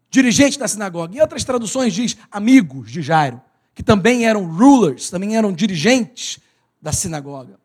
dirigentes 0.10 0.58
da 0.58 0.68
sinagoga. 0.68 1.16
Em 1.16 1.22
outras 1.22 1.44
traduções 1.44 1.94
diz 1.94 2.18
amigos 2.32 2.92
de 2.92 3.04
Jairo, 3.04 3.40
que 3.76 3.84
também 3.84 4.26
eram 4.26 4.44
rulers, 4.52 5.12
também 5.12 5.38
eram 5.38 5.54
dirigentes 5.54 6.40
da 6.82 6.92
sinagoga. 6.92 7.60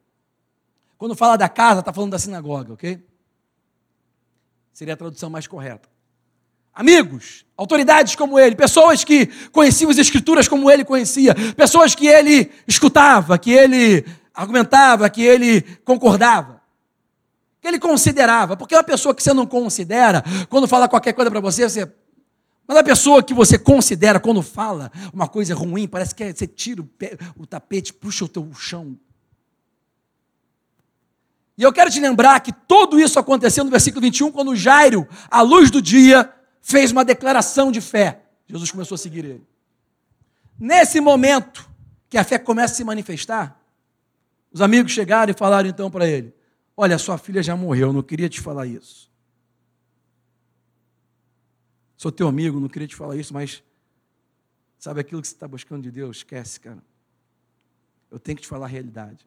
Quando 0.98 1.16
fala 1.16 1.38
da 1.38 1.48
casa, 1.48 1.80
está 1.80 1.94
falando 1.94 2.10
da 2.10 2.18
sinagoga, 2.18 2.74
ok? 2.74 3.02
Seria 4.70 4.92
a 4.92 4.98
tradução 4.98 5.30
mais 5.30 5.46
correta 5.46 5.91
amigos, 6.74 7.44
autoridades 7.56 8.14
como 8.16 8.38
ele, 8.38 8.54
pessoas 8.54 9.04
que 9.04 9.26
conheciam 9.50 9.90
as 9.90 9.98
escrituras 9.98 10.48
como 10.48 10.70
ele 10.70 10.84
conhecia, 10.84 11.34
pessoas 11.56 11.94
que 11.94 12.06
ele 12.06 12.50
escutava, 12.66 13.38
que 13.38 13.52
ele 13.52 14.04
argumentava, 14.34 15.08
que 15.10 15.22
ele 15.22 15.62
concordava, 15.84 16.60
que 17.60 17.68
ele 17.68 17.78
considerava, 17.78 18.56
porque 18.56 18.74
uma 18.74 18.82
pessoa 18.82 19.14
que 19.14 19.22
você 19.22 19.32
não 19.32 19.46
considera, 19.46 20.24
quando 20.48 20.66
fala 20.66 20.88
qualquer 20.88 21.12
coisa 21.12 21.30
para 21.30 21.40
você, 21.40 21.68
você 21.68 21.90
mas 22.66 22.76
a 22.76 22.84
pessoa 22.84 23.22
que 23.22 23.34
você 23.34 23.58
considera 23.58 24.20
quando 24.20 24.40
fala 24.40 24.90
uma 25.12 25.28
coisa 25.28 25.54
ruim, 25.54 25.88
parece 25.88 26.14
que 26.14 26.32
você 26.32 26.46
tira 26.46 26.80
o, 26.80 26.84
pé, 26.84 27.18
o 27.36 27.44
tapete, 27.44 27.92
puxa 27.92 28.24
o 28.24 28.28
teu 28.28 28.48
chão. 28.54 28.96
E 31.58 31.62
eu 31.62 31.72
quero 31.72 31.90
te 31.90 32.00
lembrar 32.00 32.40
que 32.40 32.52
tudo 32.52 32.98
isso 32.98 33.18
aconteceu 33.18 33.64
no 33.64 33.70
versículo 33.70 34.00
21, 34.00 34.30
quando 34.30 34.56
Jairo, 34.56 35.06
à 35.30 35.42
luz 35.42 35.70
do 35.70 35.82
dia, 35.82 36.32
fez 36.62 36.90
uma 36.90 37.04
declaração 37.04 37.70
de 37.70 37.80
fé. 37.80 38.22
Jesus 38.46 38.70
começou 38.70 38.94
a 38.94 38.98
seguir 38.98 39.24
ele. 39.24 39.46
Nesse 40.58 41.00
momento 41.00 41.68
que 42.08 42.16
a 42.16 42.24
fé 42.24 42.38
começa 42.38 42.72
a 42.72 42.76
se 42.76 42.84
manifestar, 42.84 43.60
os 44.50 44.62
amigos 44.62 44.92
chegaram 44.92 45.30
e 45.30 45.36
falaram 45.36 45.68
então 45.68 45.90
para 45.90 46.06
ele: 46.06 46.34
Olha, 46.74 46.96
sua 46.96 47.18
filha 47.18 47.42
já 47.42 47.54
morreu, 47.54 47.88
eu 47.88 47.92
não 47.92 48.02
queria 48.02 48.28
te 48.28 48.40
falar 48.40 48.66
isso. 48.66 49.10
Sou 51.96 52.10
teu 52.10 52.26
amigo, 52.26 52.58
não 52.58 52.68
queria 52.68 52.88
te 52.88 52.96
falar 52.96 53.16
isso, 53.16 53.34
mas 53.34 53.62
Sabe 54.82 54.98
aquilo 54.98 55.22
que 55.22 55.28
você 55.28 55.34
está 55.34 55.46
buscando 55.46 55.84
de 55.84 55.92
Deus? 55.92 56.16
Esquece, 56.16 56.58
cara. 56.58 56.82
Eu 58.10 58.18
tenho 58.18 58.34
que 58.34 58.42
te 58.42 58.48
falar 58.48 58.66
a 58.66 58.68
realidade. 58.68 59.24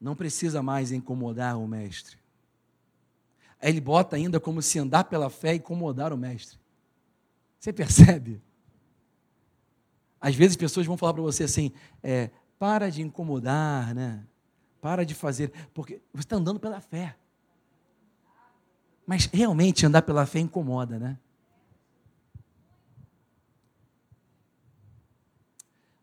Não 0.00 0.16
precisa 0.16 0.62
mais 0.62 0.90
incomodar 0.90 1.58
o 1.58 1.68
mestre. 1.68 2.16
Aí 3.60 3.70
ele 3.70 3.80
bota 3.80 4.16
ainda 4.16 4.38
como 4.38 4.62
se 4.62 4.78
andar 4.78 5.04
pela 5.04 5.28
fé 5.28 5.54
e 5.54 5.58
incomodar 5.58 6.12
o 6.12 6.16
mestre. 6.16 6.58
Você 7.58 7.72
percebe? 7.72 8.40
Às 10.20 10.34
vezes 10.34 10.56
pessoas 10.56 10.86
vão 10.86 10.96
falar 10.96 11.14
para 11.14 11.22
você 11.22 11.44
assim: 11.44 11.72
é, 12.02 12.30
para 12.58 12.90
de 12.90 13.02
incomodar, 13.02 13.94
né? 13.94 14.24
Para 14.80 15.04
de 15.04 15.14
fazer, 15.14 15.52
porque 15.74 16.00
você 16.12 16.22
está 16.22 16.36
andando 16.36 16.60
pela 16.60 16.80
fé. 16.80 17.16
Mas 19.06 19.26
realmente 19.26 19.86
andar 19.86 20.02
pela 20.02 20.26
fé 20.26 20.38
incomoda, 20.38 20.98
né? 20.98 21.18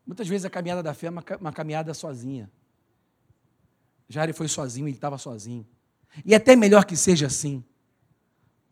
Muitas 0.06 0.28
vezes 0.28 0.44
a 0.44 0.50
caminhada 0.50 0.82
da 0.82 0.94
fé 0.94 1.08
é 1.08 1.10
uma, 1.10 1.52
caminhada 1.52 1.92
sozinha. 1.92 2.50
Jair 4.08 4.32
foi 4.32 4.46
sozinho, 4.46 4.86
ele 4.86 4.96
estava 4.96 5.18
sozinho. 5.18 5.66
E 6.24 6.34
é 6.34 6.36
até 6.36 6.56
melhor 6.56 6.84
que 6.84 6.96
seja 6.96 7.26
assim. 7.26 7.64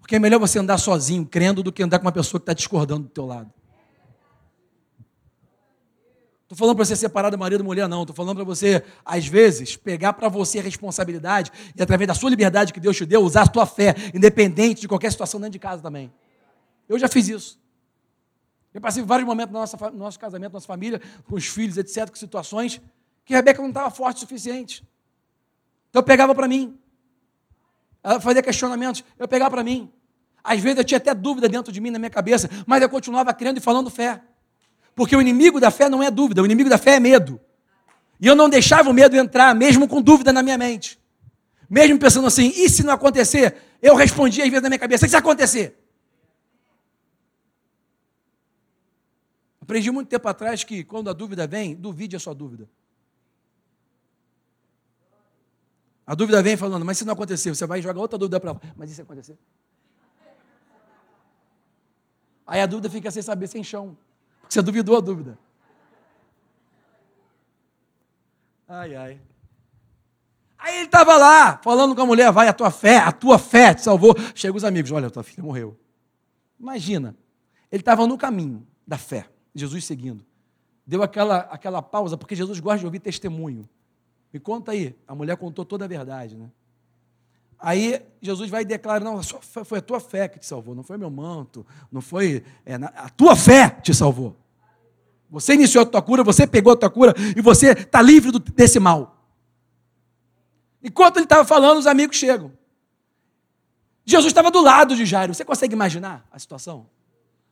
Porque 0.01 0.17
é 0.17 0.19
melhor 0.19 0.39
você 0.39 0.59
andar 0.59 0.79
sozinho, 0.79 1.25
crendo, 1.25 1.63
do 1.63 1.73
que 1.73 1.83
andar 1.83 1.99
com 1.99 2.07
uma 2.07 2.13
pessoa 2.13 2.39
que 2.39 2.43
está 2.43 2.53
discordando 2.53 3.05
do 3.05 3.11
teu 3.11 3.25
lado. 3.25 3.53
Estou 6.43 6.59
falando 6.59 6.77
para 6.77 6.85
você 6.85 6.95
separar 6.95 7.31
do 7.31 7.39
marido 7.39 7.63
e 7.63 7.65
mulher, 7.65 7.89
não. 7.89 8.03
Estou 8.03 8.15
falando 8.15 8.37
para 8.37 8.45
você, 8.45 8.85
às 9.05 9.27
vezes, 9.27 9.77
pegar 9.77 10.13
para 10.13 10.29
você 10.29 10.59
a 10.59 10.63
responsabilidade 10.63 11.51
e, 11.75 11.83
através 11.83 12.07
da 12.07 12.15
sua 12.15 12.29
liberdade 12.29 12.73
que 12.73 12.79
Deus 12.79 12.97
te 12.97 13.07
deu, 13.07 13.23
usar 13.23 13.43
a 13.43 13.47
tua 13.49 13.67
fé, 13.67 13.95
independente 14.15 14.83
de 14.83 14.89
qualquer 14.89 15.11
situação 15.11 15.41
dentro 15.41 15.55
de 15.55 15.59
casa 15.59 15.83
também. 15.83 16.13
Eu 16.89 16.99
já 16.99 17.09
fiz 17.09 17.29
isso. 17.29 17.59
Eu 18.75 18.81
passei 18.81 19.03
vários 19.03 19.27
momentos 19.27 19.53
no 19.53 19.59
nosso, 19.59 19.77
no 19.77 19.99
nosso 19.99 20.19
casamento, 20.19 20.53
nossa 20.53 20.67
família, 20.67 21.01
com 21.25 21.35
os 21.35 21.47
filhos, 21.47 21.79
etc., 21.79 22.11
com 22.11 22.17
situações 22.17 22.81
que 23.25 23.33
a 23.33 23.39
Rebeca 23.39 23.63
não 23.63 23.71
estava 23.71 23.91
forte 23.91 24.19
o 24.19 24.21
suficiente. 24.21 24.87
Então 25.89 26.01
eu 26.01 26.05
pegava 26.05 26.35
para 26.35 26.47
mim. 26.47 26.79
Ela 28.05 28.21
fazia 28.21 28.43
questionamentos, 28.43 29.03
eu 29.19 29.27
pegava 29.27 29.51
para 29.51 29.65
mim. 29.65 29.91
Às 30.43 30.61
vezes 30.61 30.77
eu 30.77 30.85
tinha 30.85 30.99
até 30.99 31.15
dúvida 31.15 31.49
dentro 31.49 31.73
de 31.73 31.81
mim, 31.81 31.91
na 31.91 31.99
minha 31.99 32.11
cabeça, 32.11 32.51
mas 32.67 32.83
eu 32.83 32.89
continuava 32.91 33.33
crendo 33.33 33.59
e 33.59 33.63
falando 33.63 33.89
fé. 33.89 34.21
Porque 34.95 35.17
o 35.17 35.23
inimigo 35.23 35.59
da 35.59 35.71
fé 35.71 35.89
não 35.89 36.03
é 36.03 36.11
dúvida, 36.11 36.43
o 36.43 36.45
inimigo 36.45 36.69
da 36.69 36.77
fé 36.77 36.97
é 36.97 37.01
medo. 37.01 37.41
E 38.21 38.27
eu 38.27 38.37
não 38.37 38.49
deixava 38.49 38.91
o 38.91 38.93
medo 38.93 39.17
entrar, 39.17 39.55
mesmo 39.55 39.89
com 39.89 40.03
dúvida 40.03 40.35
na 40.35 40.43
minha 40.43 40.59
mente. 40.59 40.99
Mesmo 41.69 41.99
pensando 41.99 42.27
assim, 42.27 42.53
e 42.55 42.69
se 42.69 42.85
não 42.85 42.93
acontecer? 42.93 43.57
Eu 43.81 43.95
respondia 43.95 44.45
às 44.45 44.51
vezes 44.51 44.63
na 44.63 44.69
minha 44.69 44.79
cabeça, 44.79 45.07
e 45.07 45.09
se 45.09 45.17
acontecer? 45.17 45.83
Aprendi 49.63 49.91
muito 49.91 50.09
tempo 50.09 50.29
atrás 50.29 50.63
que 50.63 50.85
quando 50.85 51.09
a 51.09 51.15
dúvida 51.15 51.47
vem, 51.47 51.75
duvide 51.75 52.15
a 52.17 52.21
sua 52.21 52.35
dúvida. 52.35 52.69
A 56.07 56.15
dúvida 56.15 56.43
vem 56.43 56.57
falando, 56.57 56.85
mas 56.85 56.99
se 56.99 57.05
não 57.05 57.15
acontecer, 57.15 57.55
você 57.55 57.67
vai 57.67 57.81
jogar 57.81 58.01
outra 58.01 58.19
dúvida 58.19 58.39
para. 58.39 58.55
Mas 58.77 58.91
se 58.91 59.01
acontecer? 59.01 59.39
Aí 62.47 62.61
a 62.61 62.67
dúvida 62.67 62.91
fica 62.91 63.11
sem 63.11 63.23
saber, 63.23 63.47
sem 63.47 63.65
chão. 63.65 63.97
Porque 64.41 64.53
você 64.53 64.61
duvidou 64.63 64.97
a 64.97 65.01
dúvida. 65.01 65.39
Ai, 68.69 68.95
ai. 68.95 69.21
Aí 70.59 70.77
ele 70.77 70.87
estava 70.87 71.17
lá, 71.17 71.59
falando 71.63 71.95
com 71.95 72.03
a 72.03 72.07
mulher, 72.07 72.33
vai, 72.33 72.49
a 72.49 72.53
tua 72.53 72.71
fé, 72.71 72.99
a 72.99 73.13
tua 73.13 73.39
fé 73.39 73.75
te 73.75 73.83
salvou. 73.83 74.15
Chega 74.35 74.57
os 74.57 74.65
amigos, 74.65 74.91
olha, 74.91 75.11
tua 75.11 75.23
filha 75.23 75.43
morreu. 75.43 75.79
Imagina, 76.59 77.17
ele 77.71 77.83
estava 77.83 78.07
no 78.07 78.17
caminho 78.17 78.67
da 78.87 78.97
fé, 78.97 79.29
Jesus 79.55 79.85
seguindo. 79.85 80.25
Deu 80.87 81.03
aquela, 81.03 81.39
aquela 81.51 81.83
pausa, 81.83 82.17
porque 82.17 82.35
Jesus 82.35 82.61
gosta 82.61 82.79
de 82.79 82.87
ouvir 82.87 83.01
testemunho. 83.01 83.69
Me 84.35 84.41
conta 84.41 84.73
aí. 84.73 84.97
A 85.07 85.15
mulher 85.15 85.37
contou 85.37 85.65
toda 85.65 85.85
a 85.85 85.89
verdade, 85.89 86.37
né? 86.37 86.51
Aí 87.57 88.03
Jesus 88.21 88.51
vai 88.51 88.63
e 88.63 88.65
declara: 88.65 89.05
Não, 89.05 89.23
foi 89.23 89.79
a 89.79 89.81
tua 89.81 90.01
fé 90.01 90.27
que 90.27 90.41
te 90.41 90.47
salvou, 90.47 90.75
não 90.75 90.83
foi 90.83 90.99
meu 90.99 91.09
manto, 91.09 91.65
não 91.91 92.01
foi. 92.01 92.43
É, 92.67 92.75
a 92.75 93.09
tua 93.11 93.37
fé 93.37 93.71
te 93.71 93.95
salvou. 93.95 94.37
Você 95.31 95.55
iniciou 95.55 95.83
a 95.83 95.87
tua 95.87 96.03
cura, 96.03 96.25
você 96.25 96.49
pegou 96.49 96.73
a 96.73 96.77
tua 96.77 96.91
cura 96.91 97.15
e 97.37 97.41
você 97.41 97.71
está 97.71 98.03
livre 98.03 98.33
do, 98.33 98.41
desse 98.41 98.81
mal. 98.81 99.25
Enquanto 100.83 101.19
ele 101.19 101.27
estava 101.27 101.45
falando, 101.45 101.79
os 101.79 101.87
amigos 101.87 102.17
chegam. 102.17 102.53
Jesus 104.05 104.33
estava 104.33 104.51
do 104.51 104.61
lado 104.61 104.97
de 104.97 105.07
Jairo. 105.07 105.33
Você 105.33 105.45
consegue 105.45 105.75
imaginar 105.75 106.27
a 106.33 106.41
situação? 106.41 106.89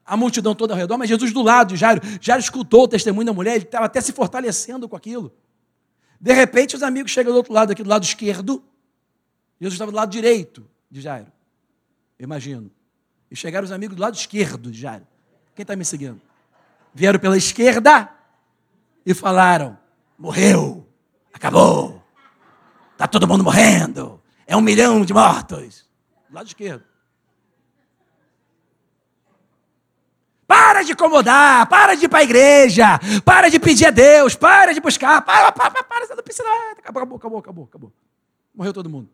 A 0.05 0.17
multidão 0.17 0.53
toda 0.53 0.75
ao 0.75 0.79
redor, 0.79 0.99
mas 0.99 1.09
Jesus 1.09 1.33
do 1.33 1.43
lado 1.43 1.69
de 1.69 1.77
Jairo. 1.77 2.03
Jairo 2.21 2.43
escutou 2.43 2.83
o 2.83 2.89
testemunho 2.89 3.27
da 3.27 3.33
mulher, 3.33 3.55
ele 3.55 3.65
estava 3.65 3.87
até 3.87 4.01
se 4.01 4.13
fortalecendo 4.13 4.89
com 4.89 4.97
aquilo. 4.97 5.33
De 6.23 6.33
repente, 6.33 6.77
os 6.77 6.85
amigos 6.85 7.11
chegam 7.11 7.33
do 7.33 7.37
outro 7.37 7.53
lado, 7.53 7.73
aqui 7.73 7.83
do 7.83 7.91
lado 7.91 8.05
esquerdo, 8.05 8.63
Jesus 9.61 9.75
estava 9.75 9.91
do 9.91 9.97
lado 9.97 10.09
direito 10.09 10.65
de 10.89 11.01
Jairo. 11.01 11.33
Imagino. 12.17 12.71
E 13.29 13.35
chegaram 13.35 13.65
os 13.65 13.73
amigos 13.73 13.97
do 13.97 14.01
lado 14.01 14.15
esquerdo 14.15 14.71
de 14.71 14.81
Jairo. 14.81 15.05
Quem 15.57 15.65
está 15.65 15.75
me 15.75 15.85
seguindo? 15.85 16.21
Vieram 16.95 17.19
pela 17.19 17.37
esquerda 17.37 18.09
e 19.05 19.13
falaram: 19.13 19.77
morreu, 20.17 20.87
acabou, 21.35 22.01
está 22.93 23.09
todo 23.09 23.27
mundo 23.27 23.43
morrendo, 23.43 24.23
é 24.47 24.57
um 24.57 24.61
milhão 24.61 25.05
de 25.05 25.13
mortos. 25.13 25.89
Do 26.29 26.37
lado 26.37 26.47
esquerdo. 26.47 26.85
Para 30.83 30.87
de 30.87 30.93
incomodar, 30.93 31.69
para 31.69 31.95
de 31.95 32.05
ir 32.07 32.09
para 32.09 32.19
a 32.19 32.23
igreja, 32.25 32.99
para 33.25 33.49
de 33.49 33.61
pedir 33.61 33.87
a 33.87 33.91
Deus, 33.91 34.35
para 34.35 34.73
de 34.73 34.81
buscar, 34.81 35.25
para, 35.25 35.53
para, 35.53 35.71
para, 35.71 35.85
para, 35.85 36.07
você 36.07 36.15
não 36.15 36.25
precisa. 36.25 36.49
Acabou, 36.79 37.17
acabou, 37.17 37.39
acabou, 37.39 37.65
acabou. 37.65 37.93
Morreu 38.53 38.73
todo 38.73 38.91
mundo. 38.91 39.09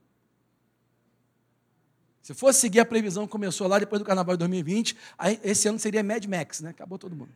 Se 2.22 2.32
fosse 2.32 2.60
seguir 2.60 2.80
a 2.80 2.86
previsão 2.86 3.26
que 3.26 3.32
começou 3.32 3.68
lá 3.68 3.78
depois 3.78 4.00
do 4.00 4.04
carnaval 4.04 4.34
de 4.34 4.38
2020, 4.38 4.96
aí, 5.18 5.38
esse 5.44 5.68
ano 5.68 5.78
seria 5.78 6.02
Mad 6.02 6.24
Max, 6.24 6.60
né? 6.60 6.70
Acabou 6.70 6.98
todo 6.98 7.14
mundo. 7.14 7.30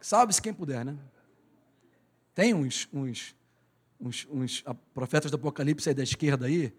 Salve-se 0.00 0.40
quem 0.40 0.54
puder, 0.54 0.84
né? 0.84 0.96
Tem 2.36 2.54
uns, 2.54 2.88
uns, 2.92 3.34
uns, 4.00 4.28
uns 4.30 4.64
profetas 4.94 5.28
do 5.28 5.34
Apocalipse 5.34 5.88
aí 5.88 5.94
da 5.94 6.04
esquerda 6.04 6.46
aí, 6.46 6.72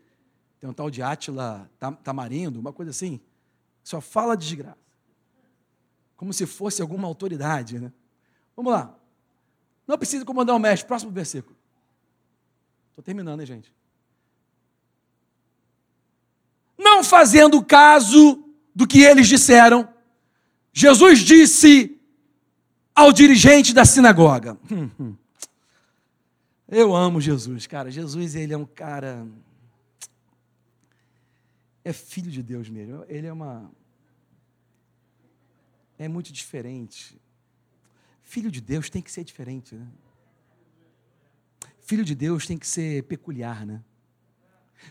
tem 0.62 0.70
um 0.70 0.74
tal 0.74 0.90
de 0.90 1.02
Átila 1.02 1.70
Tamarindo, 2.02 2.62
uma 2.62 2.72
coisa 2.72 2.92
assim, 2.92 3.20
só 3.84 4.00
fala 4.00 4.38
desgraça. 4.38 4.91
Como 6.22 6.32
se 6.32 6.46
fosse 6.46 6.82
alguma 6.82 7.08
autoridade, 7.08 7.80
né? 7.80 7.92
Vamos 8.56 8.72
lá. 8.72 8.96
Não 9.88 9.98
precisa 9.98 10.24
comandar 10.24 10.56
o 10.56 10.60
mestre. 10.60 10.88
Próximo 10.88 11.12
versículo. 11.12 11.58
Estou 12.92 13.04
terminando, 13.04 13.40
hein, 13.40 13.48
gente? 13.48 13.74
não 16.92 17.04
fazendo 17.04 17.64
caso 17.64 18.44
do 18.76 18.86
que 18.86 19.02
eles 19.02 19.28
disseram, 19.28 19.88
Jesus 20.74 21.20
disse 21.20 21.98
ao 22.94 23.12
dirigente 23.12 23.74
da 23.74 23.86
sinagoga: 23.86 24.58
Eu 26.68 26.96
amo 26.96 27.20
Jesus, 27.20 27.66
cara. 27.66 27.90
Jesus, 27.90 28.36
ele 28.36 28.54
é 28.54 28.58
um 28.58 28.66
cara. 28.66 29.26
É 31.84 31.92
filho 31.92 32.30
de 32.30 32.44
Deus 32.44 32.70
mesmo. 32.70 33.04
Ele 33.08 33.26
é 33.26 33.34
uma. 33.34 33.72
É 36.02 36.08
muito 36.08 36.34
diferente. 36.34 37.22
Filho 38.24 38.50
de 38.50 38.60
Deus 38.60 38.90
tem 38.90 39.04
que 39.04 39.12
ser 39.12 39.24
diferente, 39.24 39.76
né? 39.76 39.88
Filho 41.80 42.04
de 42.04 42.16
Deus 42.16 42.48
tem 42.48 42.58
que 42.58 42.66
ser 42.66 43.04
peculiar, 43.04 43.68
né? 43.68 43.84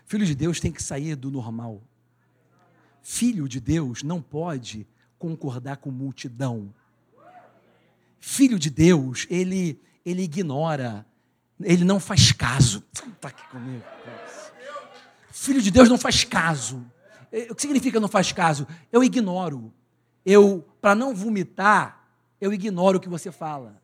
Filho 0.05 0.25
de 0.25 0.37
Deus 0.37 0.61
tem 0.61 0.71
que 0.71 0.81
sair 0.81 1.17
do 1.17 1.29
normal. 1.29 1.83
Filho 3.03 3.49
de 3.49 3.59
Deus 3.59 4.05
não 4.05 4.23
pode 4.23 4.87
concordar 5.19 5.79
com 5.79 5.91
multidão. 5.91 6.73
Filho 8.21 8.57
de 8.57 8.71
Deus, 8.71 9.27
ele, 9.29 9.83
ele 10.07 10.23
ignora, 10.23 11.05
ele 11.61 11.83
não 11.83 11.99
faz 11.99 12.31
caso. 12.31 12.85
Está 12.93 13.31
aqui 13.31 13.49
comigo. 13.49 13.85
Filho 15.33 15.61
de 15.61 15.73
Deus 15.73 15.89
não 15.89 15.99
faz 15.99 16.23
caso. 16.23 16.87
É, 17.33 17.51
o 17.51 17.55
que 17.57 17.63
significa 17.63 17.99
não 17.99 18.07
faz 18.07 18.31
caso? 18.31 18.65
Eu 18.93 19.03
ignoro. 19.03 19.75
Eu, 20.25 20.67
para 20.81 20.95
não 20.95 21.15
vomitar, 21.15 22.09
eu 22.41 22.53
ignoro 22.53 22.99
o 22.99 23.01
que 23.01 23.09
você 23.09 23.31
fala. 23.31 23.81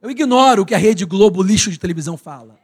Eu 0.00 0.10
ignoro 0.10 0.62
o 0.62 0.66
que 0.66 0.74
a 0.74 0.78
Rede 0.78 1.04
Globo 1.04 1.42
lixo 1.42 1.70
de 1.70 1.78
televisão 1.78 2.16
fala. 2.16 2.58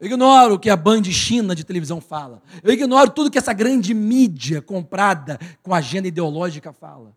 Eu 0.00 0.06
ignoro 0.06 0.54
o 0.54 0.58
que 0.58 0.70
a 0.70 0.76
Band 0.76 1.04
China 1.04 1.54
de 1.54 1.62
televisão 1.62 2.00
fala. 2.00 2.42
Eu 2.62 2.72
ignoro 2.72 3.10
tudo 3.10 3.30
que 3.30 3.38
essa 3.38 3.52
grande 3.52 3.92
mídia 3.92 4.62
comprada 4.62 5.38
com 5.62 5.74
agenda 5.74 6.08
ideológica 6.08 6.72
fala. 6.72 7.14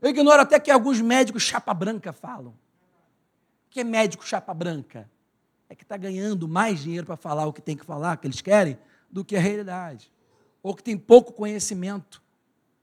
Eu 0.00 0.10
ignoro 0.10 0.42
até 0.42 0.60
que 0.60 0.70
alguns 0.70 1.00
médicos 1.00 1.42
chapa 1.42 1.72
branca 1.72 2.12
falam. 2.12 2.54
Que 3.70 3.80
é 3.80 3.84
médico 3.84 4.26
chapa 4.26 4.52
branca? 4.52 5.10
É 5.68 5.74
que 5.74 5.82
está 5.82 5.96
ganhando 5.96 6.46
mais 6.46 6.80
dinheiro 6.80 7.06
para 7.06 7.16
falar 7.16 7.46
o 7.46 7.52
que 7.52 7.62
tem 7.62 7.76
que 7.76 7.84
falar, 7.84 8.18
que 8.18 8.26
eles 8.26 8.42
querem, 8.42 8.78
do 9.10 9.24
que 9.24 9.34
a 9.34 9.40
realidade. 9.40 10.12
Ou 10.64 10.74
que 10.74 10.82
tem 10.82 10.96
pouco 10.96 11.30
conhecimento 11.34 12.22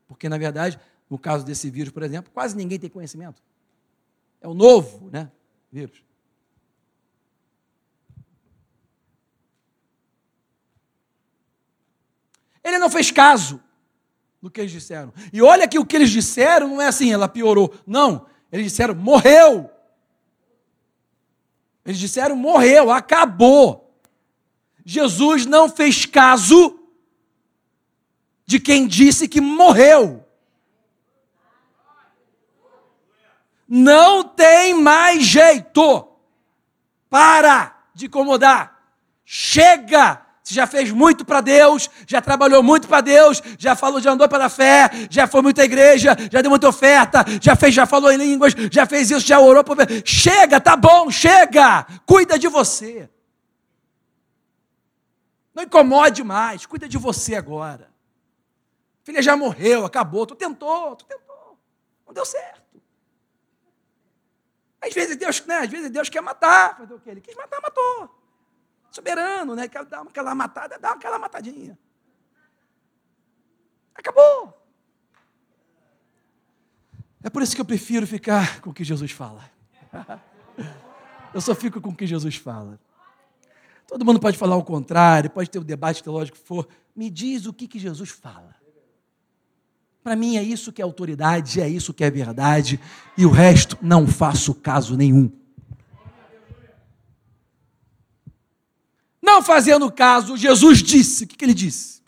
Porque, 0.08 0.30
na 0.30 0.38
verdade, 0.38 0.80
no 1.10 1.18
caso 1.18 1.44
desse 1.44 1.70
vírus, 1.70 1.92
por 1.92 2.04
exemplo, 2.04 2.32
quase 2.32 2.56
ninguém 2.56 2.80
tem 2.80 2.90
conhecimento. 2.90 3.42
É 4.40 4.48
o 4.48 4.54
novo 4.54 5.10
né, 5.10 5.32
vírus. 5.72 6.04
Ele 12.64 12.78
não 12.78 12.90
fez 12.90 13.10
caso 13.10 13.60
do 14.42 14.52
que 14.52 14.62
eles 14.62 14.72
disseram. 14.72 15.12
E 15.34 15.42
olha 15.42 15.68
que 15.68 15.80
o 15.80 15.86
que 15.86 15.96
eles 15.96 16.12
disseram 16.12 16.68
não 16.68 16.82
é 16.82 16.88
assim, 16.88 17.12
ela 17.12 17.28
piorou. 17.28 17.74
Não, 17.88 18.28
eles 18.52 18.68
disseram, 18.68 18.94
morreu. 18.94 19.72
Eles 21.84 21.98
disseram, 21.98 22.36
morreu, 22.36 22.92
acabou. 22.92 23.92
Jesus 24.86 25.46
não 25.48 25.68
fez 25.68 26.06
caso 26.06 26.81
de 28.52 28.60
quem 28.60 28.86
disse 28.86 29.30
que 29.30 29.40
morreu. 29.40 30.26
Não 33.66 34.26
tem 34.26 34.74
mais 34.74 35.24
jeito. 35.24 36.06
Para 37.10 37.74
de 37.94 38.08
incomodar. 38.08 38.78
Chega 39.24 40.26
você 40.44 40.56
já 40.56 40.68
fez 40.68 40.92
muito 40.92 41.24
para 41.24 41.40
Deus, 41.40 41.90
já 42.06 42.20
trabalhou 42.20 42.62
muito 42.62 42.88
para 42.88 43.00
Deus, 43.00 43.42
já 43.58 43.74
falou, 43.76 44.02
já 44.02 44.12
andou 44.12 44.28
pela 44.28 44.50
fé, 44.50 44.90
já 45.10 45.28
foi 45.28 45.42
muito 45.42 45.62
à 45.62 45.64
igreja, 45.64 46.18
já 46.32 46.42
deu 46.42 46.50
muita 46.50 46.68
oferta, 46.68 47.24
já 47.40 47.56
fez, 47.56 47.74
já 47.74 47.86
falou 47.86 48.12
em 48.12 48.18
línguas, 48.18 48.54
já 48.70 48.86
fez 48.86 49.12
isso, 49.12 49.26
já 49.26 49.40
orou 49.40 49.64
por 49.64 49.78
Chega, 50.04 50.60
tá 50.60 50.76
bom, 50.76 51.10
chega. 51.10 51.86
Cuida 52.06 52.40
de 52.40 52.48
você. 52.48 53.08
Não 55.54 55.64
incomode 55.64 56.24
mais, 56.24 56.66
cuida 56.66 56.90
de 56.90 56.98
você 56.98 57.36
agora. 57.36 57.91
Filha 59.12 59.22
já 59.22 59.36
morreu, 59.36 59.84
acabou, 59.84 60.26
tu 60.26 60.36
tentou, 60.36 60.96
tu 60.96 61.04
tentou. 61.04 61.60
Não 62.08 62.14
deu 62.14 62.26
certo. 62.26 62.82
Às 64.80 64.94
vezes 64.94 65.18
Deus, 65.18 65.46
né, 65.46 65.58
às 65.58 65.70
vezes 65.70 65.90
Deus 65.90 66.08
quer 66.08 66.22
matar, 66.22 66.78
fazer 66.78 66.94
o 66.94 67.00
quê? 67.02 67.10
Ele 67.10 67.20
quis 67.20 67.36
matar, 67.36 67.60
matou 67.62 68.10
soberano, 68.90 69.54
né? 69.54 69.68
Quer 69.68 69.84
dar 69.84 70.02
aquela 70.02 70.34
matada, 70.34 70.80
dá 70.80 70.92
aquela 70.92 71.20
matadinha. 71.20 71.78
Acabou. 73.94 74.58
É 77.22 77.30
por 77.30 77.42
isso 77.42 77.54
que 77.54 77.60
eu 77.60 77.66
prefiro 77.66 78.08
ficar 78.08 78.62
com 78.62 78.70
o 78.70 78.74
que 78.74 78.86
Jesus 78.86 79.12
fala. 79.12 79.44
Eu 81.34 81.42
só 81.42 81.54
fico 81.54 81.82
com 81.82 81.90
o 81.90 81.96
que 81.96 82.08
Jesus 82.08 82.38
fala. 82.38 82.80
Todo 83.88 84.06
mundo 84.06 84.22
pode 84.22 84.38
falar 84.38 84.56
o 84.56 84.64
contrário, 84.64 85.30
pode 85.30 85.50
ter 85.50 85.60
o 85.60 85.66
debate 85.66 86.02
teológico 86.02 86.38
que 86.38 86.46
for. 86.46 86.66
Me 86.96 87.10
diz 87.10 87.46
o 87.46 87.54
que, 87.54 87.68
que 87.68 87.78
Jesus 87.78 88.10
fala. 88.10 88.61
Para 90.04 90.16
mim 90.16 90.38
é 90.38 90.44
isso 90.44 90.72
que 90.72 90.82
é 90.82 90.84
autoridade, 90.84 91.62
é 91.62 91.70
isso 91.70 91.94
que 91.94 92.04
é 92.04 92.10
verdade, 92.10 92.80
e 93.18 93.26
o 93.26 93.30
resto 93.30 93.78
não 93.82 94.08
faço 94.08 94.54
caso 94.56 94.98
nenhum. 94.98 95.32
Não 99.22 99.44
fazendo 99.44 99.92
caso, 99.92 100.36
Jesus 100.36 100.80
disse: 100.80 101.26
o 101.26 101.28
que, 101.28 101.38
que 101.38 101.46
ele 101.46 101.54
disse? 101.54 102.02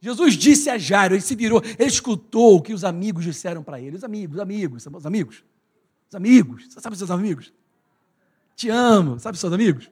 Jesus 0.00 0.34
disse 0.34 0.70
a 0.70 0.78
Jairo, 0.78 1.14
ele 1.14 1.20
se 1.20 1.34
virou, 1.34 1.60
ele 1.76 1.88
escutou 1.88 2.56
o 2.56 2.62
que 2.62 2.72
os 2.72 2.84
amigos 2.84 3.24
disseram 3.24 3.62
para 3.62 3.80
ele. 3.80 3.96
Os 3.96 4.04
amigos, 4.04 4.36
os 4.36 4.40
amigos, 4.40 4.86
os 4.86 5.06
amigos, 5.06 5.44
os 6.08 6.14
amigos, 6.14 6.66
você 6.68 6.80
sabe 6.80 6.92
os 6.92 6.98
seus 6.98 7.10
amigos? 7.10 7.52
Te 8.54 8.68
amo, 8.68 9.18
sabe 9.18 9.34
os 9.34 9.40
seus 9.40 9.52
amigos? 9.52 9.90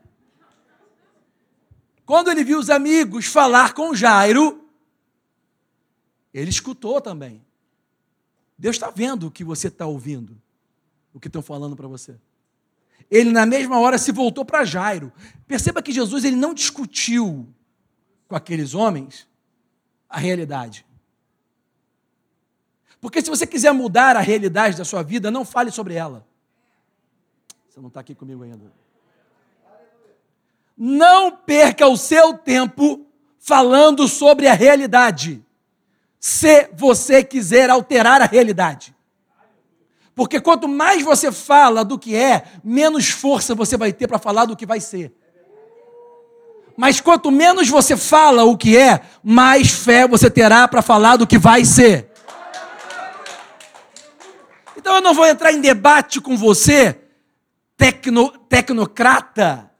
Quando 2.06 2.30
ele 2.30 2.44
viu 2.44 2.58
os 2.58 2.70
amigos 2.70 3.26
falar 3.26 3.74
com 3.74 3.94
Jairo, 3.94 4.63
ele 6.34 6.50
escutou 6.50 7.00
também. 7.00 7.40
Deus 8.58 8.76
está 8.76 8.90
vendo 8.90 9.28
o 9.28 9.30
que 9.30 9.44
você 9.44 9.68
está 9.68 9.86
ouvindo, 9.86 10.36
o 11.14 11.20
que 11.20 11.28
estão 11.28 11.40
falando 11.40 11.74
para 11.74 11.88
você 11.88 12.16
ele 13.10 13.30
na 13.30 13.46
mesma 13.46 13.78
hora 13.78 13.98
se 13.98 14.12
voltou 14.12 14.44
para 14.44 14.64
Jairo. 14.64 15.12
Perceba 15.46 15.82
que 15.82 15.92
Jesus 15.92 16.24
ele 16.24 16.36
não 16.36 16.54
discutiu 16.54 17.48
com 18.26 18.36
aqueles 18.36 18.74
homens 18.74 19.28
a 20.08 20.18
realidade. 20.18 20.86
Porque 23.00 23.20
se 23.20 23.28
você 23.28 23.46
quiser 23.46 23.72
mudar 23.72 24.16
a 24.16 24.20
realidade 24.20 24.76
da 24.76 24.84
sua 24.84 25.02
vida, 25.02 25.30
não 25.30 25.44
fale 25.44 25.70
sobre 25.70 25.94
ela. 25.94 26.26
Você 27.68 27.80
não 27.80 27.88
está 27.88 28.00
aqui 28.00 28.14
comigo 28.14 28.42
ainda. 28.42 28.72
Não 30.76 31.36
perca 31.36 31.86
o 31.86 31.96
seu 31.96 32.34
tempo 32.34 33.06
falando 33.38 34.08
sobre 34.08 34.48
a 34.48 34.54
realidade. 34.54 35.44
Se 36.26 36.70
você 36.72 37.22
quiser 37.22 37.68
alterar 37.68 38.22
a 38.22 38.24
realidade. 38.24 38.96
Porque 40.14 40.40
quanto 40.40 40.66
mais 40.66 41.02
você 41.02 41.30
fala 41.30 41.84
do 41.84 41.98
que 41.98 42.16
é, 42.16 42.44
menos 42.64 43.10
força 43.10 43.54
você 43.54 43.76
vai 43.76 43.92
ter 43.92 44.08
para 44.08 44.18
falar 44.18 44.46
do 44.46 44.56
que 44.56 44.64
vai 44.64 44.80
ser. 44.80 45.12
Mas 46.78 46.98
quanto 46.98 47.30
menos 47.30 47.68
você 47.68 47.94
fala 47.94 48.42
o 48.42 48.56
que 48.56 48.74
é, 48.74 49.02
mais 49.22 49.70
fé 49.70 50.08
você 50.08 50.30
terá 50.30 50.66
para 50.66 50.80
falar 50.80 51.16
do 51.16 51.26
que 51.26 51.36
vai 51.36 51.62
ser. 51.62 52.10
Então 54.78 54.94
eu 54.94 55.02
não 55.02 55.12
vou 55.12 55.26
entrar 55.26 55.52
em 55.52 55.60
debate 55.60 56.22
com 56.22 56.38
você, 56.38 57.02
tecno, 57.76 58.30
tecnocrata, 58.48 59.70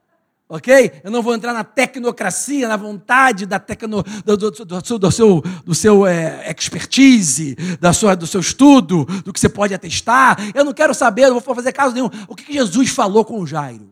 ok? 0.54 1.00
Eu 1.02 1.10
não 1.10 1.20
vou 1.20 1.34
entrar 1.34 1.52
na 1.52 1.64
tecnocracia, 1.64 2.68
na 2.68 2.76
vontade 2.76 3.44
da 3.44 3.58
tecno, 3.58 4.04
do, 4.24 4.36
do, 4.36 4.50
do, 4.52 4.98
do 4.98 5.10
seu, 5.10 5.40
do 5.40 5.74
seu 5.74 6.06
é, 6.06 6.48
expertise, 6.48 7.56
da 7.80 7.92
sua, 7.92 8.14
do 8.14 8.24
seu 8.24 8.40
estudo, 8.40 9.04
do 9.04 9.32
que 9.32 9.40
você 9.40 9.48
pode 9.48 9.74
atestar. 9.74 10.38
Eu 10.54 10.64
não 10.64 10.72
quero 10.72 10.94
saber, 10.94 11.26
não 11.26 11.40
vou 11.40 11.54
fazer 11.56 11.72
caso 11.72 11.92
nenhum. 11.92 12.08
O 12.28 12.36
que 12.36 12.52
Jesus 12.52 12.90
falou 12.90 13.24
com 13.24 13.44
Jairo? 13.44 13.90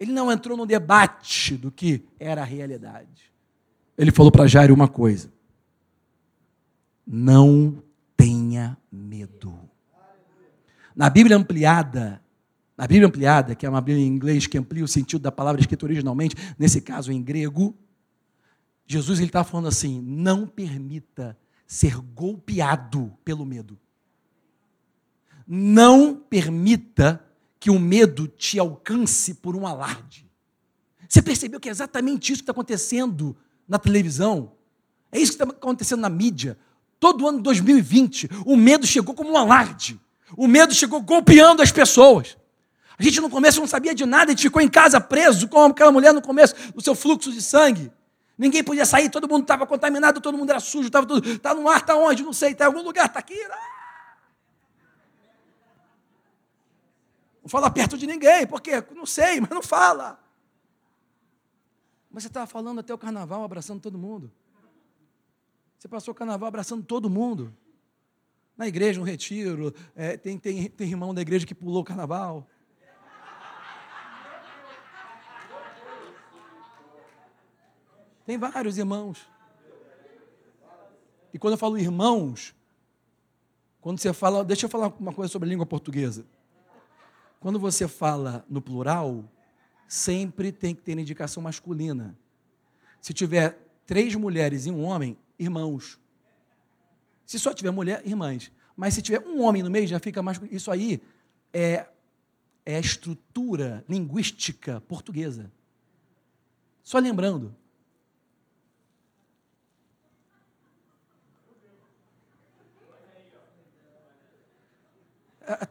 Ele 0.00 0.10
não 0.10 0.30
entrou 0.30 0.56
no 0.56 0.66
debate 0.66 1.56
do 1.56 1.70
que 1.70 2.02
era 2.18 2.42
a 2.42 2.44
realidade. 2.44 3.30
Ele 3.96 4.10
falou 4.10 4.32
para 4.32 4.48
Jairo 4.48 4.74
uma 4.74 4.88
coisa: 4.88 5.32
não 7.06 7.80
tenha 8.16 8.76
medo. 8.90 9.56
Na 10.96 11.08
Bíblia 11.08 11.36
ampliada, 11.36 12.20
na 12.78 12.86
Bíblia 12.86 13.08
ampliada, 13.08 13.56
que 13.56 13.66
é 13.66 13.68
uma 13.68 13.80
Bíblia 13.80 14.06
em 14.06 14.08
inglês 14.08 14.46
que 14.46 14.56
amplia 14.56 14.84
o 14.84 14.88
sentido 14.88 15.20
da 15.20 15.32
palavra 15.32 15.60
escrita 15.60 15.84
originalmente, 15.84 16.36
nesse 16.56 16.80
caso 16.80 17.10
em 17.10 17.20
grego, 17.20 17.76
Jesus 18.86 19.18
está 19.18 19.42
falando 19.42 19.66
assim: 19.66 20.00
não 20.00 20.46
permita 20.46 21.36
ser 21.66 21.96
golpeado 21.96 23.12
pelo 23.24 23.44
medo. 23.44 23.76
Não 25.44 26.14
permita 26.14 27.24
que 27.58 27.68
o 27.68 27.80
medo 27.80 28.28
te 28.28 28.60
alcance 28.60 29.34
por 29.34 29.56
um 29.56 29.66
alarde. 29.66 30.30
Você 31.08 31.20
percebeu 31.20 31.58
que 31.58 31.68
é 31.68 31.72
exatamente 31.72 32.32
isso 32.32 32.42
que 32.42 32.44
está 32.44 32.52
acontecendo 32.52 33.36
na 33.66 33.78
televisão? 33.78 34.52
É 35.10 35.18
isso 35.18 35.36
que 35.36 35.42
está 35.42 35.52
acontecendo 35.52 36.00
na 36.00 36.08
mídia. 36.08 36.56
Todo 37.00 37.26
ano 37.26 37.38
de 37.38 37.44
2020, 37.44 38.28
o 38.46 38.56
medo 38.56 38.86
chegou 38.86 39.14
como 39.14 39.32
um 39.32 39.36
alarde. 39.36 40.00
O 40.36 40.46
medo 40.46 40.72
chegou 40.72 41.00
golpeando 41.02 41.60
as 41.60 41.72
pessoas. 41.72 42.37
A 42.98 43.02
gente 43.02 43.20
no 43.20 43.30
começo 43.30 43.60
não 43.60 43.66
sabia 43.66 43.94
de 43.94 44.04
nada, 44.04 44.32
a 44.32 44.34
gente 44.34 44.42
ficou 44.42 44.60
em 44.60 44.68
casa 44.68 45.00
preso, 45.00 45.46
como 45.48 45.72
aquela 45.72 45.92
mulher 45.92 46.12
no 46.12 46.20
começo, 46.20 46.54
do 46.72 46.82
seu 46.82 46.94
fluxo 46.96 47.32
de 47.32 47.40
sangue. 47.40 47.92
Ninguém 48.36 48.62
podia 48.64 48.84
sair, 48.84 49.08
todo 49.08 49.28
mundo 49.28 49.42
estava 49.42 49.66
contaminado, 49.66 50.20
todo 50.20 50.36
mundo 50.36 50.50
era 50.50 50.58
sujo, 50.58 50.86
estava 50.86 51.06
tudo. 51.06 51.28
Está 51.28 51.54
no 51.54 51.68
ar, 51.68 51.80
está 51.80 51.96
onde? 51.96 52.22
Não 52.22 52.32
sei, 52.32 52.52
está 52.52 52.64
em 52.64 52.66
algum 52.66 52.82
lugar, 52.82 53.06
está 53.06 53.20
aqui. 53.20 53.38
Não 57.42 57.48
fala 57.48 57.70
perto 57.70 57.96
de 57.96 58.06
ninguém, 58.06 58.46
por 58.46 58.60
quê? 58.60 58.84
Não 58.94 59.06
sei, 59.06 59.40
mas 59.40 59.50
não 59.50 59.62
fala. 59.62 60.20
Mas 62.10 62.24
você 62.24 62.28
estava 62.28 62.46
falando 62.46 62.80
até 62.80 62.92
o 62.92 62.98
carnaval, 62.98 63.44
abraçando 63.44 63.80
todo 63.80 63.96
mundo. 63.96 64.30
Você 65.78 65.86
passou 65.86 66.12
o 66.12 66.14
carnaval 66.14 66.48
abraçando 66.48 66.84
todo 66.84 67.08
mundo. 67.08 67.54
Na 68.56 68.66
igreja, 68.66 68.98
no 68.98 69.06
retiro, 69.06 69.72
é, 69.94 70.16
tem, 70.16 70.36
tem, 70.36 70.68
tem 70.68 70.88
irmão 70.88 71.14
da 71.14 71.22
igreja 71.22 71.46
que 71.46 71.54
pulou 71.54 71.82
o 71.82 71.84
carnaval. 71.84 72.48
Tem 78.28 78.36
vários 78.36 78.76
irmãos. 78.76 79.26
E 81.32 81.38
quando 81.38 81.54
eu 81.54 81.58
falo 81.58 81.78
irmãos, 81.78 82.54
quando 83.80 83.98
você 83.98 84.12
fala, 84.12 84.44
deixa 84.44 84.66
eu 84.66 84.68
falar 84.68 84.88
uma 85.00 85.14
coisa 85.14 85.32
sobre 85.32 85.48
a 85.48 85.50
língua 85.50 85.64
portuguesa. 85.64 86.26
Quando 87.40 87.58
você 87.58 87.88
fala 87.88 88.44
no 88.46 88.60
plural, 88.60 89.24
sempre 89.88 90.52
tem 90.52 90.74
que 90.74 90.82
ter 90.82 90.98
indicação 90.98 91.42
masculina. 91.42 92.14
Se 93.00 93.14
tiver 93.14 93.66
três 93.86 94.14
mulheres 94.14 94.66
e 94.66 94.70
um 94.70 94.82
homem, 94.84 95.16
irmãos. 95.38 95.98
Se 97.24 97.38
só 97.38 97.54
tiver 97.54 97.70
mulher, 97.70 98.02
irmãs. 98.06 98.52
Mas 98.76 98.92
se 98.92 99.00
tiver 99.00 99.26
um 99.26 99.40
homem 99.40 99.62
no 99.62 99.70
meio, 99.70 99.86
já 99.86 99.98
fica 99.98 100.22
mais. 100.22 100.38
Isso 100.50 100.70
aí 100.70 101.00
é, 101.50 101.86
é 102.66 102.76
a 102.76 102.80
estrutura 102.80 103.82
linguística 103.88 104.82
portuguesa. 104.82 105.50
Só 106.82 106.98
lembrando, 106.98 107.56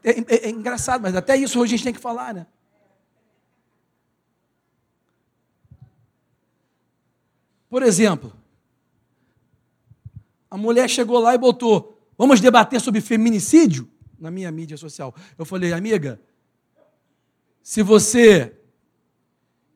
é, 0.03 0.09
é, 0.11 0.47
é 0.47 0.49
engraçado, 0.49 1.01
mas 1.01 1.15
até 1.15 1.35
isso 1.35 1.59
hoje 1.59 1.73
a 1.73 1.77
gente 1.77 1.83
tem 1.83 1.93
que 1.93 1.99
falar, 1.99 2.33
né? 2.33 2.47
Por 7.69 7.83
exemplo, 7.83 8.33
a 10.49 10.57
mulher 10.57 10.89
chegou 10.89 11.19
lá 11.19 11.35
e 11.35 11.37
botou: 11.37 12.01
Vamos 12.17 12.39
debater 12.39 12.81
sobre 12.81 13.01
feminicídio? 13.01 13.89
Na 14.19 14.31
minha 14.31 14.51
mídia 14.51 14.77
social. 14.77 15.13
Eu 15.37 15.45
falei, 15.45 15.73
amiga, 15.73 16.19
se 17.61 17.83
você 17.83 18.57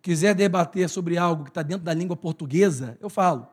quiser 0.01 0.33
debater 0.33 0.89
sobre 0.89 1.15
algo 1.15 1.43
que 1.43 1.51
está 1.51 1.61
dentro 1.61 1.83
da 1.83 1.93
língua 1.93 2.15
portuguesa, 2.15 2.97
eu 2.99 3.09
falo. 3.09 3.47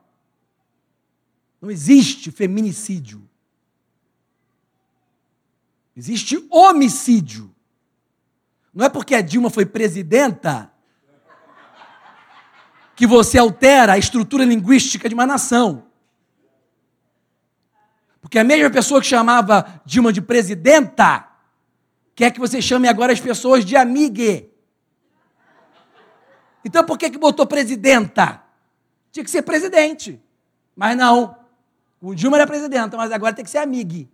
Não 1.61 1.71
existe 1.71 2.31
feminicídio. 2.31 3.28
Existe 5.99 6.47
homicídio. 6.49 7.53
Não 8.73 8.87
é 8.87 8.89
porque 8.89 9.17
a 9.17 9.21
Dilma 9.21 9.51
foi 9.51 9.67
presidenta 9.67 10.73
que 12.95 13.05
você 13.05 13.37
altera 13.37 13.95
a 13.95 13.99
estrutura 13.99 14.45
linguística 14.45 15.09
de 15.09 15.15
uma 15.17 15.27
nação. 15.27 15.87
Porque 18.21 18.39
a 18.39 18.45
mesma 18.45 18.71
pessoa 18.71 19.01
que 19.01 19.09
chamava 19.09 19.83
Dilma 19.85 20.13
de 20.13 20.23
presidenta 20.23 21.29
quer 22.15 22.31
que 22.31 22.39
você 22.39 22.63
chame 22.63 22.87
agora 22.87 23.13
as 23.13 23.19
pessoas 23.19 23.65
de 23.65 23.75
amigue. 23.75 24.49
Então 26.65 26.87
por 26.87 26.97
que, 26.97 27.11
que 27.11 27.19
botou 27.19 27.45
presidenta? 27.45 28.41
Tinha 29.11 29.25
que 29.25 29.31
ser 29.33 29.43
presidente. 29.43 30.23
Mas 30.77 30.97
não. 30.97 31.37
O 32.01 32.15
Dilma 32.15 32.37
era 32.37 32.47
presidenta, 32.47 32.97
mas 32.97 33.11
agora 33.11 33.35
tem 33.35 33.45
que 33.45 33.51
ser 33.51 33.59
amigue. 33.59 34.09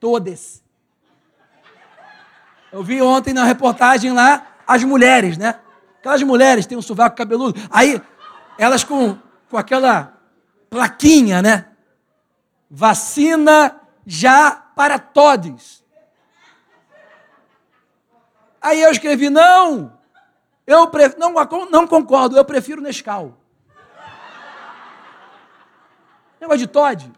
Todas. 0.00 0.61
Eu 2.72 2.82
vi 2.82 3.02
ontem 3.02 3.34
na 3.34 3.44
reportagem 3.44 4.12
lá 4.12 4.46
as 4.66 4.82
mulheres, 4.82 5.36
né? 5.36 5.60
Aquelas 5.98 6.22
mulheres 6.22 6.64
têm 6.64 6.78
um 6.78 6.82
sovaco 6.82 7.14
cabeludo. 7.14 7.60
Aí, 7.70 8.00
elas 8.56 8.82
com, 8.82 9.18
com 9.50 9.58
aquela 9.58 10.18
plaquinha, 10.70 11.42
né? 11.42 11.66
Vacina 12.70 13.78
já 14.06 14.50
para 14.50 14.98
todos. 14.98 15.84
Aí 18.60 18.80
eu 18.80 18.90
escrevi, 18.90 19.28
não, 19.28 19.92
eu 20.66 20.86
pref... 20.86 21.16
não, 21.18 21.34
não 21.70 21.86
concordo, 21.86 22.36
eu 22.36 22.44
prefiro 22.44 22.80
Nescau. 22.80 23.36
Negócio 26.40 26.60
de 26.60 26.66
Todd. 26.66 27.12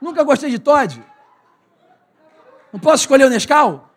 Nunca 0.00 0.22
gostei 0.22 0.50
de 0.50 0.58
Todd. 0.58 1.04
Não 2.72 2.80
posso 2.80 3.02
escolher 3.02 3.24
o 3.24 3.30
Nescau? 3.30 3.90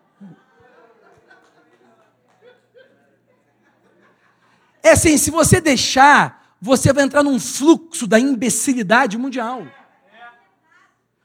É 4.82 4.90
assim, 4.90 5.16
se 5.16 5.30
você 5.30 5.60
deixar 5.60 6.44
você 6.64 6.94
vai 6.94 7.04
entrar 7.04 7.22
num 7.22 7.38
fluxo 7.38 8.06
da 8.06 8.18
imbecilidade 8.18 9.18
mundial. 9.18 9.66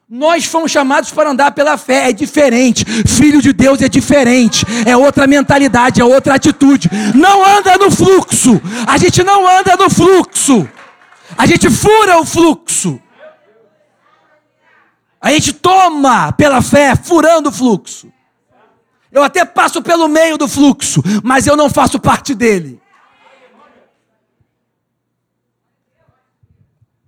Nós 0.06 0.44
fomos 0.44 0.70
chamados 0.70 1.12
para 1.12 1.30
andar 1.30 1.52
pela 1.52 1.78
fé, 1.78 2.10
é 2.10 2.12
diferente. 2.12 2.84
Filho 3.08 3.40
de 3.40 3.50
Deus 3.50 3.80
é 3.80 3.88
diferente, 3.88 4.66
é 4.84 4.94
outra 4.94 5.26
mentalidade, 5.26 5.98
é 5.98 6.04
outra 6.04 6.34
atitude. 6.34 6.90
Não 7.14 7.42
anda 7.42 7.78
no 7.78 7.90
fluxo, 7.90 8.60
a 8.86 8.98
gente 8.98 9.22
não 9.22 9.48
anda 9.48 9.76
no 9.76 9.88
fluxo, 9.88 10.68
a 11.38 11.46
gente 11.46 11.70
fura 11.70 12.18
o 12.18 12.26
fluxo. 12.26 13.00
A 15.20 15.30
gente 15.32 15.52
toma 15.52 16.32
pela 16.32 16.62
fé, 16.62 16.96
furando 16.96 17.50
o 17.50 17.52
fluxo. 17.52 18.10
Eu 19.12 19.22
até 19.22 19.44
passo 19.44 19.82
pelo 19.82 20.08
meio 20.08 20.38
do 20.38 20.48
fluxo, 20.48 21.02
mas 21.22 21.46
eu 21.46 21.56
não 21.56 21.68
faço 21.68 21.98
parte 22.00 22.34
dele. 22.34 22.80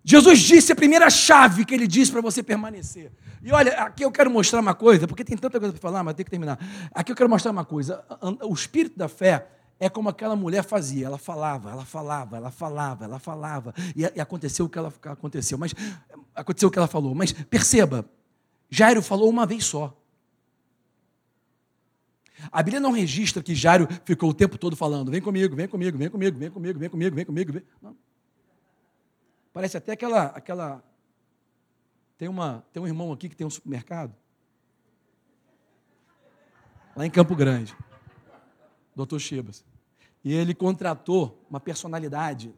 Jesus 0.04 0.40
disse 0.40 0.72
a 0.72 0.76
primeira 0.76 1.08
chave 1.08 1.64
que 1.64 1.72
ele 1.72 1.86
disse 1.86 2.10
para 2.10 2.20
você 2.20 2.42
permanecer. 2.42 3.12
E 3.40 3.52
olha, 3.52 3.72
aqui 3.74 4.04
eu 4.04 4.10
quero 4.10 4.30
mostrar 4.30 4.60
uma 4.60 4.74
coisa, 4.74 5.06
porque 5.06 5.24
tem 5.24 5.36
tanta 5.36 5.58
coisa 5.58 5.72
para 5.72 5.80
falar, 5.80 6.02
mas 6.02 6.14
tem 6.14 6.24
que 6.24 6.30
terminar. 6.30 6.58
Aqui 6.92 7.12
eu 7.12 7.16
quero 7.16 7.30
mostrar 7.30 7.52
uma 7.52 7.64
coisa. 7.64 8.04
O 8.42 8.52
espírito 8.52 8.98
da 8.98 9.08
fé 9.08 9.46
é 9.82 9.88
como 9.88 10.08
aquela 10.08 10.36
mulher 10.36 10.62
fazia. 10.62 11.06
Ela 11.06 11.18
falava, 11.18 11.72
ela 11.72 11.84
falava, 11.84 12.36
ela 12.36 12.52
falava, 12.52 13.04
ela 13.04 13.18
falava. 13.18 13.74
E, 13.96 14.02
e 14.02 14.20
aconteceu 14.20 14.66
o 14.66 14.68
que 14.68 14.78
ela 14.78 14.94
aconteceu. 15.06 15.58
Mas 15.58 15.74
aconteceu 16.32 16.68
o 16.68 16.72
que 16.72 16.78
ela 16.78 16.86
falou. 16.86 17.16
Mas 17.16 17.32
perceba, 17.32 18.08
Jairo 18.70 19.02
falou 19.02 19.28
uma 19.28 19.44
vez 19.44 19.64
só. 19.64 19.92
A 22.50 22.62
Bíblia 22.62 22.78
não 22.78 22.92
registra 22.92 23.42
que 23.42 23.56
Jairo 23.56 23.88
ficou 24.04 24.30
o 24.30 24.34
tempo 24.34 24.56
todo 24.56 24.76
falando: 24.76 25.10
vem 25.10 25.20
comigo, 25.20 25.56
vem 25.56 25.66
comigo, 25.66 25.98
vem 25.98 26.08
comigo, 26.08 26.38
vem 26.38 26.50
comigo, 26.50 26.78
vem 26.78 26.88
comigo, 26.88 27.16
vem 27.16 27.26
comigo. 27.26 27.52
Vem. 27.52 27.62
Não. 27.82 27.96
Parece 29.52 29.76
até 29.76 29.90
aquela, 29.90 30.26
aquela. 30.26 30.80
Tem, 32.16 32.28
uma, 32.28 32.64
tem 32.72 32.80
um 32.80 32.86
irmão 32.86 33.10
aqui 33.10 33.28
que 33.28 33.34
tem 33.34 33.44
um 33.44 33.50
supermercado. 33.50 34.14
Lá 36.94 37.04
em 37.04 37.10
Campo 37.10 37.34
Grande. 37.34 37.76
Doutor 38.94 39.18
Chibas. 39.18 39.71
E 40.24 40.32
ele 40.32 40.54
contratou 40.54 41.44
uma 41.50 41.58
personalidade 41.58 42.54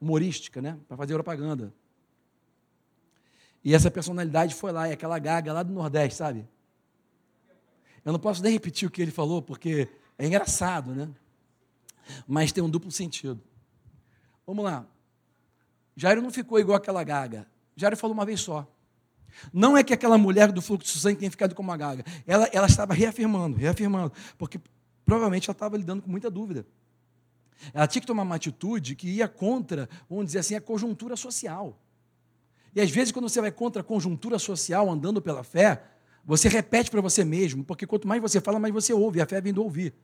humorística, 0.00 0.62
né? 0.62 0.78
Para 0.88 0.96
fazer 0.96 1.14
propaganda. 1.14 1.72
E 3.64 3.74
essa 3.74 3.90
personalidade 3.90 4.54
foi 4.54 4.72
lá, 4.72 4.88
e 4.88 4.92
aquela 4.92 5.18
gaga 5.18 5.52
lá 5.52 5.62
do 5.62 5.72
Nordeste, 5.72 6.16
sabe? 6.16 6.46
Eu 8.04 8.12
não 8.12 8.20
posso 8.20 8.42
nem 8.42 8.52
repetir 8.52 8.86
o 8.86 8.90
que 8.90 9.02
ele 9.02 9.10
falou, 9.10 9.42
porque 9.42 9.88
é 10.16 10.26
engraçado, 10.26 10.94
né? 10.94 11.08
Mas 12.26 12.52
tem 12.52 12.62
um 12.62 12.70
duplo 12.70 12.90
sentido. 12.90 13.40
Vamos 14.46 14.64
lá. 14.64 14.86
Jairo 15.96 16.22
não 16.22 16.30
ficou 16.30 16.60
igual 16.60 16.76
aquela 16.76 17.02
gaga. 17.02 17.46
Jairo 17.74 17.96
falou 17.96 18.14
uma 18.14 18.24
vez 18.24 18.40
só. 18.40 18.66
Não 19.52 19.76
é 19.76 19.82
que 19.82 19.92
aquela 19.92 20.16
mulher 20.16 20.52
do 20.52 20.62
fluxo 20.62 20.94
de 20.94 21.00
sangue 21.00 21.18
tenha 21.18 21.30
ficado 21.30 21.54
como 21.54 21.68
uma 21.68 21.76
gaga. 21.76 22.04
Ela, 22.26 22.48
ela 22.52 22.66
estava 22.66 22.94
reafirmando, 22.94 23.56
reafirmando, 23.56 24.12
porque 24.38 24.60
provavelmente 25.04 25.50
ela 25.50 25.54
estava 25.54 25.76
lidando 25.76 26.02
com 26.02 26.10
muita 26.10 26.30
dúvida. 26.30 26.64
Ela 27.72 27.86
tinha 27.86 28.00
que 28.00 28.06
tomar 28.06 28.22
uma 28.22 28.36
atitude 28.36 28.94
que 28.94 29.08
ia 29.08 29.28
contra, 29.28 29.88
vamos 30.08 30.26
dizer 30.26 30.40
assim, 30.40 30.54
a 30.54 30.60
conjuntura 30.60 31.16
social. 31.16 31.78
E 32.74 32.80
às 32.80 32.90
vezes, 32.90 33.12
quando 33.12 33.28
você 33.28 33.40
vai 33.40 33.50
contra 33.50 33.80
a 33.80 33.84
conjuntura 33.84 34.38
social, 34.38 34.90
andando 34.90 35.20
pela 35.22 35.42
fé, 35.42 35.82
você 36.24 36.48
repete 36.48 36.90
para 36.90 37.00
você 37.00 37.24
mesmo, 37.24 37.64
porque 37.64 37.86
quanto 37.86 38.06
mais 38.06 38.20
você 38.20 38.40
fala, 38.40 38.58
mais 38.58 38.74
você 38.74 38.92
ouve, 38.92 39.20
a 39.20 39.26
fé 39.26 39.40
vem 39.40 39.52
do 39.52 39.62
ouvir. 39.62 39.94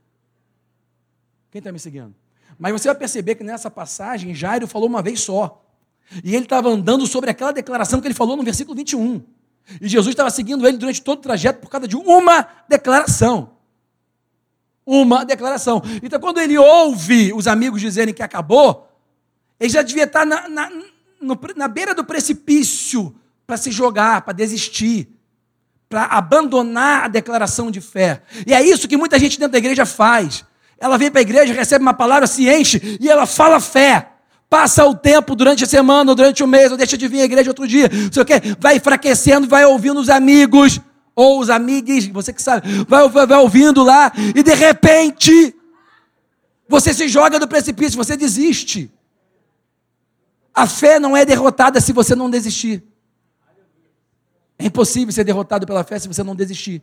Quem 1.50 1.58
está 1.58 1.70
me 1.70 1.78
seguindo? 1.78 2.14
Mas 2.58 2.72
você 2.72 2.88
vai 2.88 2.96
perceber 2.96 3.34
que 3.34 3.44
nessa 3.44 3.70
passagem, 3.70 4.34
Jairo 4.34 4.66
falou 4.66 4.88
uma 4.88 5.02
vez 5.02 5.20
só. 5.20 5.62
E 6.24 6.34
ele 6.34 6.44
estava 6.44 6.68
andando 6.68 7.06
sobre 7.06 7.30
aquela 7.30 7.52
declaração 7.52 8.00
que 8.00 8.06
ele 8.06 8.14
falou 8.14 8.36
no 8.36 8.42
versículo 8.42 8.76
21. 8.76 9.22
E 9.80 9.88
Jesus 9.88 10.12
estava 10.12 10.30
seguindo 10.30 10.66
ele 10.66 10.76
durante 10.76 11.02
todo 11.02 11.18
o 11.18 11.22
trajeto 11.22 11.60
por 11.60 11.70
causa 11.70 11.86
de 11.86 11.96
uma 11.96 12.48
declaração. 12.68 13.56
Uma 14.84 15.24
declaração. 15.24 15.82
Então, 16.02 16.18
quando 16.18 16.40
ele 16.40 16.58
ouve 16.58 17.32
os 17.32 17.46
amigos 17.46 17.80
dizerem 17.80 18.12
que 18.12 18.22
acabou, 18.22 18.88
ele 19.58 19.70
já 19.70 19.82
devia 19.82 20.04
estar 20.04 20.26
na, 20.26 20.48
na, 20.48 20.70
no, 21.20 21.38
na 21.56 21.68
beira 21.68 21.94
do 21.94 22.04
precipício 22.04 23.14
para 23.46 23.56
se 23.56 23.70
jogar, 23.70 24.22
para 24.22 24.32
desistir, 24.32 25.08
para 25.88 26.04
abandonar 26.04 27.04
a 27.04 27.08
declaração 27.08 27.70
de 27.70 27.80
fé. 27.80 28.22
E 28.46 28.52
é 28.52 28.62
isso 28.62 28.88
que 28.88 28.96
muita 28.96 29.18
gente 29.18 29.38
dentro 29.38 29.52
da 29.52 29.58
igreja 29.58 29.86
faz. 29.86 30.44
Ela 30.78 30.98
vem 30.98 31.10
para 31.10 31.20
a 31.20 31.22
igreja, 31.22 31.54
recebe 31.54 31.82
uma 31.82 31.94
palavra, 31.94 32.26
se 32.26 32.48
enche 32.48 32.98
e 33.00 33.08
ela 33.08 33.26
fala 33.26 33.60
fé 33.60 34.08
passa 34.52 34.84
o 34.84 34.94
tempo 34.94 35.34
durante 35.34 35.64
a 35.64 35.66
semana, 35.66 36.14
durante 36.14 36.44
o 36.44 36.46
mês, 36.46 36.70
ou 36.70 36.76
deixa 36.76 36.94
de 36.94 37.08
vir 37.08 37.22
à 37.22 37.24
igreja 37.24 37.48
outro 37.48 37.66
dia, 37.66 37.88
não 37.90 38.12
sei 38.12 38.22
o 38.22 38.26
quê, 38.26 38.34
vai 38.60 38.76
enfraquecendo, 38.76 39.48
vai 39.48 39.64
ouvindo 39.64 39.98
os 39.98 40.10
amigos, 40.10 40.78
ou 41.14 41.40
os 41.40 41.50
amigos, 41.50 42.06
você 42.06 42.32
que 42.32 42.42
sabe, 42.42 42.84
vai, 42.84 43.08
vai, 43.08 43.26
vai 43.26 43.38
ouvindo 43.38 43.82
lá, 43.82 44.12
e 44.34 44.42
de 44.42 44.54
repente, 44.54 45.54
você 46.68 46.94
se 46.94 47.08
joga 47.08 47.38
do 47.38 47.48
precipício, 47.48 47.96
você 47.96 48.16
desiste. 48.16 48.90
A 50.54 50.66
fé 50.66 50.98
não 50.98 51.16
é 51.16 51.24
derrotada 51.24 51.80
se 51.80 51.92
você 51.92 52.14
não 52.14 52.30
desistir. 52.30 52.82
É 54.58 54.66
impossível 54.66 55.12
ser 55.12 55.24
derrotado 55.24 55.66
pela 55.66 55.82
fé 55.82 55.98
se 55.98 56.08
você 56.08 56.22
não 56.22 56.36
desistir. 56.36 56.82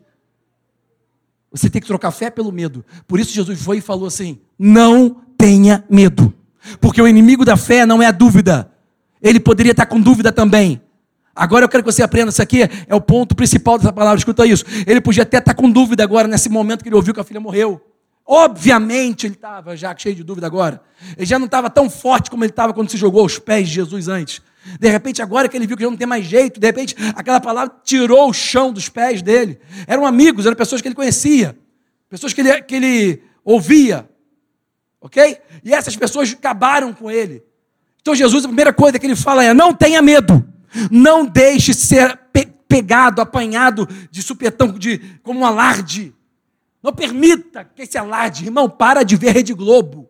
Você 1.52 1.70
tem 1.70 1.82
que 1.82 1.88
trocar 1.88 2.12
fé 2.12 2.30
pelo 2.30 2.52
medo. 2.52 2.86
Por 3.08 3.20
isso 3.20 3.32
Jesus 3.32 3.62
foi 3.62 3.78
e 3.78 3.82
falou 3.82 4.08
assim: 4.08 4.40
não 4.58 5.22
tenha 5.38 5.84
medo. 5.90 6.34
Porque 6.80 7.02
o 7.02 7.08
inimigo 7.08 7.46
da 7.46 7.58
fé 7.58 7.86
não 7.86 8.02
é 8.02 8.08
a 8.08 8.12
dúvida. 8.12 8.72
Ele 9.22 9.40
poderia 9.40 9.72
estar 9.72 9.86
com 9.86 10.00
dúvida 10.00 10.32
também. 10.32 10.82
Agora 11.40 11.64
eu 11.64 11.70
quero 11.70 11.82
que 11.82 11.90
você 11.90 12.04
aprenda 12.04 12.32
isso 12.32 12.42
aqui, 12.42 12.64
é 12.86 12.94
o 12.94 13.00
ponto 13.00 13.34
principal 13.34 13.78
dessa 13.78 13.94
palavra, 13.94 14.18
escuta 14.18 14.46
isso. 14.46 14.66
Ele 14.86 15.00
podia 15.00 15.24
até 15.24 15.38
estar 15.38 15.54
com 15.54 15.72
dúvida 15.72 16.04
agora, 16.04 16.28
nesse 16.28 16.50
momento 16.50 16.84
que 16.84 16.90
ele 16.90 16.98
ouviu 16.98 17.14
que 17.14 17.20
a 17.22 17.24
filha 17.24 17.40
morreu. 17.40 17.82
Obviamente 18.26 19.26
ele 19.26 19.36
estava 19.36 19.74
já 19.78 19.96
cheio 19.96 20.16
de 20.16 20.22
dúvida 20.22 20.46
agora. 20.46 20.82
Ele 21.16 21.26
já 21.26 21.40
não 21.40 21.46
estava 21.46 21.70
tão 21.70 21.90
forte 21.90 22.30
como 22.30 22.44
ele 22.44 22.52
estava 22.52 22.74
quando 22.74 22.92
se 22.92 22.98
jogou 22.98 23.22
aos 23.22 23.40
pés 23.40 23.70
de 23.70 23.76
Jesus 23.76 24.10
antes. 24.10 24.42
De 24.78 24.90
repente, 24.90 25.22
agora 25.22 25.48
que 25.48 25.56
ele 25.56 25.66
viu 25.66 25.78
que 25.78 25.84
já 25.84 25.90
não 25.90 25.96
tem 25.96 26.06
mais 26.06 26.26
jeito, 26.26 26.60
de 26.60 26.68
repente, 26.68 26.94
aquela 27.16 27.40
palavra 27.40 27.74
tirou 27.86 28.30
o 28.30 28.34
chão 28.34 28.74
dos 28.74 28.90
pés 28.90 29.22
dele. 29.22 29.62
Eram 29.88 30.06
amigos, 30.06 30.46
eram 30.46 30.58
pessoas 30.58 30.82
que 30.82 30.90
ele 30.90 30.96
conhecia, 30.96 31.58
pessoas 32.10 32.34
que 32.34 32.42
ele, 32.42 32.62
que 32.64 32.76
ele 32.76 33.24
ouvia, 33.46 34.10
ok? 35.00 35.38
E 35.64 35.74
essas 35.74 35.96
pessoas 35.96 36.34
acabaram 36.34 36.92
com 36.92 37.10
ele. 37.10 37.42
Então, 38.02 38.14
Jesus, 38.14 38.44
a 38.44 38.50
primeira 38.50 38.74
coisa 38.74 39.00
que 39.00 39.06
ele 39.06 39.16
fala 39.16 39.42
é: 39.44 39.54
não 39.54 39.74
tenha 39.74 40.02
medo, 40.02 40.46
não 40.92 41.26
deixe 41.26 41.74
ser 41.74 42.18
pe 42.32 42.48
pegado, 42.70 43.20
apanhado 43.20 43.88
de 44.12 44.22
supetão, 44.22 44.72
de, 44.72 45.00
como 45.24 45.40
um 45.40 45.46
alarde. 45.46 46.14
Não 46.84 46.94
permita 46.94 47.66
que 47.66 47.82
esse 47.82 47.98
alarde, 47.98 48.46
irmão, 48.46 48.70
para 48.70 49.02
de 49.02 49.16
ver 49.16 49.32
Rede 49.32 49.56
Globo. 49.56 50.08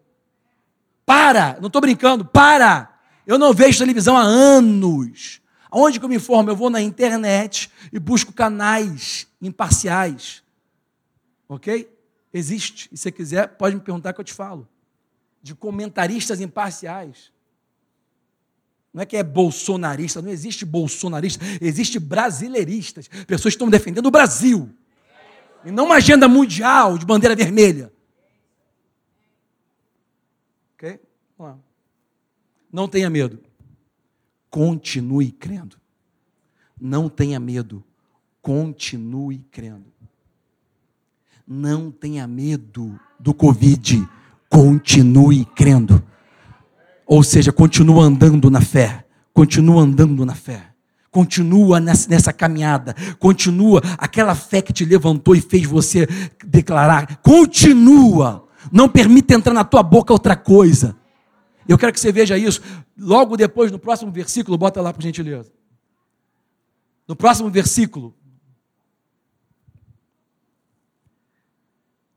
Para, 1.06 1.58
não 1.62 1.68
estou 1.68 1.82
brincando, 1.82 2.26
para. 2.26 2.94
Eu 3.26 3.40
não 3.40 3.54
vejo 3.54 3.80
televisão 3.80 4.18
há 4.18 4.22
anos. 4.22 5.42
Aonde 5.72 6.00
que 6.00 6.06
eu 6.06 6.10
me 6.10 6.18
informo? 6.18 6.50
Eu 6.50 6.56
vou 6.56 6.70
na 6.70 6.82
internet 6.82 7.72
e 7.94 7.98
busco 7.98 8.34
canais 8.34 9.28
imparciais. 9.42 10.44
Ok? 11.48 11.90
Existe. 12.34 12.90
E 12.92 12.98
se 12.98 13.12
quiser, 13.12 13.48
pode 13.50 13.76
me 13.76 13.82
perguntar 13.82 14.14
que 14.14 14.20
eu 14.20 14.26
te 14.26 14.34
falo. 14.34 14.68
De 15.42 15.56
comentaristas 15.56 16.42
imparciais. 16.42 17.32
Não 18.94 19.04
é 19.04 19.06
que 19.06 19.16
é 19.16 19.24
bolsonarista, 19.24 20.22
não 20.22 20.30
existe 20.30 20.66
bolsonarista, 20.66 21.46
existe 21.62 22.00
brasileiristas. 22.00 23.08
Pessoas 23.28 23.54
que 23.54 23.58
estão 23.58 23.70
defendendo 23.70 24.08
o 24.08 24.12
Brasil. 24.12 24.70
E 25.64 25.72
não 25.72 25.86
uma 25.86 25.96
agenda 25.96 26.28
mundial 26.28 26.98
de 26.98 27.06
bandeira 27.06 27.36
vermelha. 27.36 27.92
Ok? 30.74 31.00
Vamos 31.38 31.54
lá. 31.54 31.60
Não 32.72 32.88
tenha 32.88 33.10
medo. 33.10 33.40
Continue 34.50 35.32
crendo. 35.32 35.78
Não 36.80 37.10
tenha 37.10 37.40
medo. 37.40 37.84
Continue 38.42 39.40
crendo. 39.52 39.92
Não 41.46 41.92
tenha 41.92 42.26
medo 42.26 43.00
do 43.20 43.34
Covid. 43.34 44.08
Continue 44.50 45.46
crendo. 45.46 46.04
Ou 47.10 47.24
seja, 47.24 47.52
continua 47.52 48.04
andando 48.04 48.52
na 48.52 48.62
fé. 48.62 49.04
Continua 49.34 49.82
andando 49.82 50.24
na 50.24 50.36
fé. 50.36 50.70
Continua 51.10 51.80
nessa, 51.80 52.32
caminhada. 52.32 52.96
Continua 53.18 53.82
aquela 53.98 54.36
fé 54.36 54.62
que 54.62 54.72
te 54.72 54.86
levantou 54.86 55.36
e 55.36 55.42
fez 55.42 55.66
você 55.66 56.08
declarar. 56.46 57.18
Continua. 57.24 58.48
Não 58.72 58.88
permita 58.88 59.34
entrar 59.34 59.56
na 59.56 59.64
tua 59.64 59.82
boca 59.82 60.14
outra 60.14 60.36
coisa. 60.36 60.96
Eu 61.68 61.80
quero 61.80 61.92
que 61.92 62.00
você 62.00 62.12
veja 62.12 62.38
isso. 62.38 62.62
Logo 62.96 63.36
depois, 63.36 63.72
no 63.72 63.80
próximo 63.80 64.12
versículo, 64.12 64.56
bota 64.56 64.80
lá 64.80 64.94
por 64.94 65.02
gentileza. 65.02 65.52
No 67.08 67.16
próximo 67.16 67.50
versículo. 67.50 68.14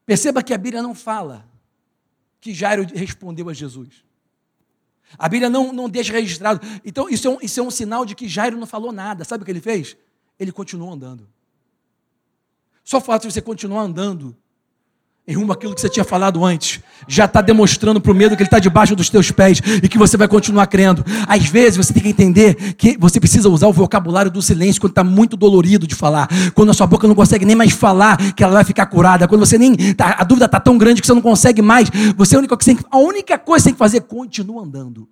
Perceba 0.04 0.42
que 0.42 0.52
a 0.52 0.58
Bíblia 0.58 0.82
não 0.82 0.94
fala 0.94 1.48
que 2.38 2.52
Jairo 2.52 2.86
respondeu 2.94 3.48
a 3.48 3.54
Jesus. 3.54 4.11
A 5.18 5.28
Bíblia 5.28 5.50
não, 5.50 5.72
não 5.72 5.88
deixa 5.88 6.12
registrado. 6.12 6.60
Então, 6.84 7.08
isso 7.08 7.26
é, 7.26 7.30
um, 7.30 7.38
isso 7.40 7.60
é 7.60 7.62
um 7.62 7.70
sinal 7.70 8.04
de 8.04 8.14
que 8.14 8.28
Jairo 8.28 8.56
não 8.56 8.66
falou 8.66 8.92
nada. 8.92 9.24
Sabe 9.24 9.42
o 9.42 9.44
que 9.44 9.50
ele 9.50 9.60
fez? 9.60 9.96
Ele 10.38 10.52
continuou 10.52 10.92
andando. 10.92 11.28
Só 12.84 12.98
o 12.98 13.00
fato 13.00 13.26
de 13.26 13.32
você 13.32 13.40
continuar 13.40 13.82
andando 13.82 14.36
em 15.26 15.34
rumo 15.34 15.52
àquilo 15.52 15.72
que 15.72 15.80
você 15.80 15.88
tinha 15.88 16.04
falado 16.04 16.44
antes, 16.44 16.80
já 17.06 17.26
está 17.26 17.40
demonstrando 17.40 18.00
para 18.00 18.10
o 18.10 18.14
medo 18.14 18.36
que 18.36 18.42
ele 18.42 18.48
está 18.48 18.58
debaixo 18.58 18.96
dos 18.96 19.08
teus 19.08 19.30
pés 19.30 19.60
e 19.80 19.88
que 19.88 19.96
você 19.96 20.16
vai 20.16 20.26
continuar 20.26 20.66
crendo. 20.66 21.04
Às 21.28 21.46
vezes 21.46 21.76
você 21.76 21.92
tem 21.92 22.02
que 22.02 22.08
entender 22.08 22.74
que 22.74 22.96
você 22.98 23.20
precisa 23.20 23.48
usar 23.48 23.68
o 23.68 23.72
vocabulário 23.72 24.32
do 24.32 24.42
silêncio 24.42 24.80
quando 24.80 24.90
está 24.90 25.04
muito 25.04 25.36
dolorido 25.36 25.86
de 25.86 25.94
falar, 25.94 26.28
quando 26.54 26.70
a 26.70 26.74
sua 26.74 26.88
boca 26.88 27.06
não 27.06 27.14
consegue 27.14 27.44
nem 27.44 27.54
mais 27.54 27.72
falar 27.72 28.16
que 28.34 28.42
ela 28.42 28.54
vai 28.54 28.64
ficar 28.64 28.86
curada, 28.86 29.28
quando 29.28 29.46
você 29.46 29.56
nem 29.56 29.94
tá, 29.94 30.16
a 30.18 30.24
dúvida 30.24 30.46
está 30.46 30.58
tão 30.58 30.76
grande 30.76 31.00
que 31.00 31.06
você 31.06 31.14
não 31.14 31.22
consegue 31.22 31.62
mais. 31.62 31.88
Você 32.16 32.34
a 32.34 32.38
única, 32.38 32.58
a 32.90 32.98
única 32.98 33.38
coisa 33.38 33.62
que 33.62 33.62
você 33.62 33.68
tem 33.68 33.74
que 33.74 33.78
fazer 33.78 33.98
é 33.98 34.00
continua 34.00 34.64
andando. 34.64 35.08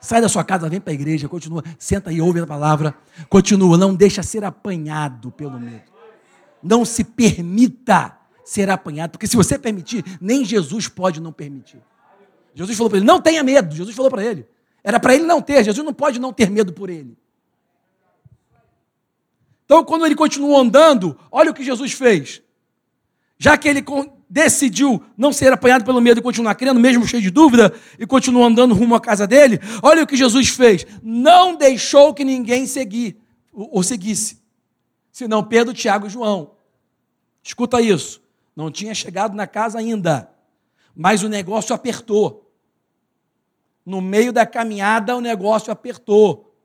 Sai 0.00 0.20
da 0.20 0.28
sua 0.28 0.42
casa, 0.42 0.68
vem 0.68 0.80
para 0.80 0.92
a 0.92 0.94
igreja, 0.94 1.28
continua, 1.28 1.62
senta 1.78 2.12
e 2.12 2.20
ouve 2.20 2.40
a 2.40 2.46
palavra, 2.46 2.94
continua, 3.28 3.78
não 3.78 3.94
deixa 3.94 4.22
ser 4.24 4.44
apanhado 4.44 5.30
pelo 5.30 5.58
medo. 5.60 5.82
Não 6.62 6.84
se 6.84 7.04
permita 7.04 8.15
será 8.46 8.74
apanhado, 8.74 9.10
porque 9.10 9.26
se 9.26 9.36
você 9.36 9.58
permitir, 9.58 10.04
nem 10.20 10.44
Jesus 10.44 10.86
pode 10.86 11.20
não 11.20 11.32
permitir. 11.32 11.82
Jesus 12.54 12.76
falou 12.78 12.88
para 12.88 12.98
ele: 12.98 13.06
não 13.06 13.20
tenha 13.20 13.42
medo. 13.42 13.74
Jesus 13.74 13.94
falou 13.94 14.10
para 14.10 14.24
ele. 14.24 14.46
Era 14.84 15.00
para 15.00 15.16
ele 15.16 15.24
não 15.24 15.42
ter, 15.42 15.64
Jesus 15.64 15.84
não 15.84 15.92
pode 15.92 16.20
não 16.20 16.32
ter 16.32 16.48
medo 16.48 16.72
por 16.72 16.88
ele. 16.88 17.18
Então, 19.64 19.84
quando 19.84 20.06
ele 20.06 20.14
continuou 20.14 20.56
andando, 20.56 21.18
olha 21.30 21.50
o 21.50 21.54
que 21.54 21.64
Jesus 21.64 21.92
fez. 21.92 22.40
Já 23.36 23.58
que 23.58 23.68
ele 23.68 23.84
decidiu 24.30 25.02
não 25.18 25.32
ser 25.32 25.52
apanhado 25.52 25.84
pelo 25.84 26.00
medo 26.00 26.20
e 26.20 26.22
continuar 26.22 26.54
crendo, 26.54 26.78
mesmo 26.78 27.04
cheio 27.04 27.20
de 27.20 27.30
dúvida, 27.30 27.74
e 27.98 28.06
continuou 28.06 28.44
andando 28.44 28.74
rumo 28.74 28.94
à 28.94 29.00
casa 29.00 29.26
dele, 29.26 29.58
olha 29.82 30.04
o 30.04 30.06
que 30.06 30.16
Jesus 30.16 30.48
fez. 30.50 30.86
Não 31.02 31.56
deixou 31.56 32.14
que 32.14 32.24
ninguém 32.24 32.64
seguir, 32.64 33.20
ou 33.52 33.82
seguisse. 33.82 34.40
Senão 35.10 35.42
Pedro, 35.42 35.74
Tiago 35.74 36.06
e 36.06 36.10
João. 36.10 36.52
Escuta 37.42 37.80
isso. 37.80 38.24
Não 38.56 38.70
tinha 38.70 38.94
chegado 38.94 39.36
na 39.36 39.46
casa 39.46 39.78
ainda, 39.78 40.30
mas 40.94 41.22
o 41.22 41.28
negócio 41.28 41.74
apertou. 41.74 42.50
No 43.84 44.00
meio 44.00 44.32
da 44.32 44.46
caminhada, 44.46 45.14
o 45.14 45.20
negócio 45.20 45.70
apertou. 45.70 46.56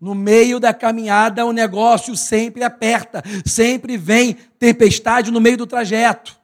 No 0.00 0.14
meio 0.14 0.60
da 0.60 0.72
caminhada, 0.72 1.44
o 1.44 1.52
negócio 1.52 2.16
sempre 2.16 2.62
aperta, 2.62 3.22
sempre 3.44 3.96
vem 3.96 4.34
tempestade 4.58 5.30
no 5.30 5.40
meio 5.40 5.56
do 5.56 5.66
trajeto. 5.66 6.40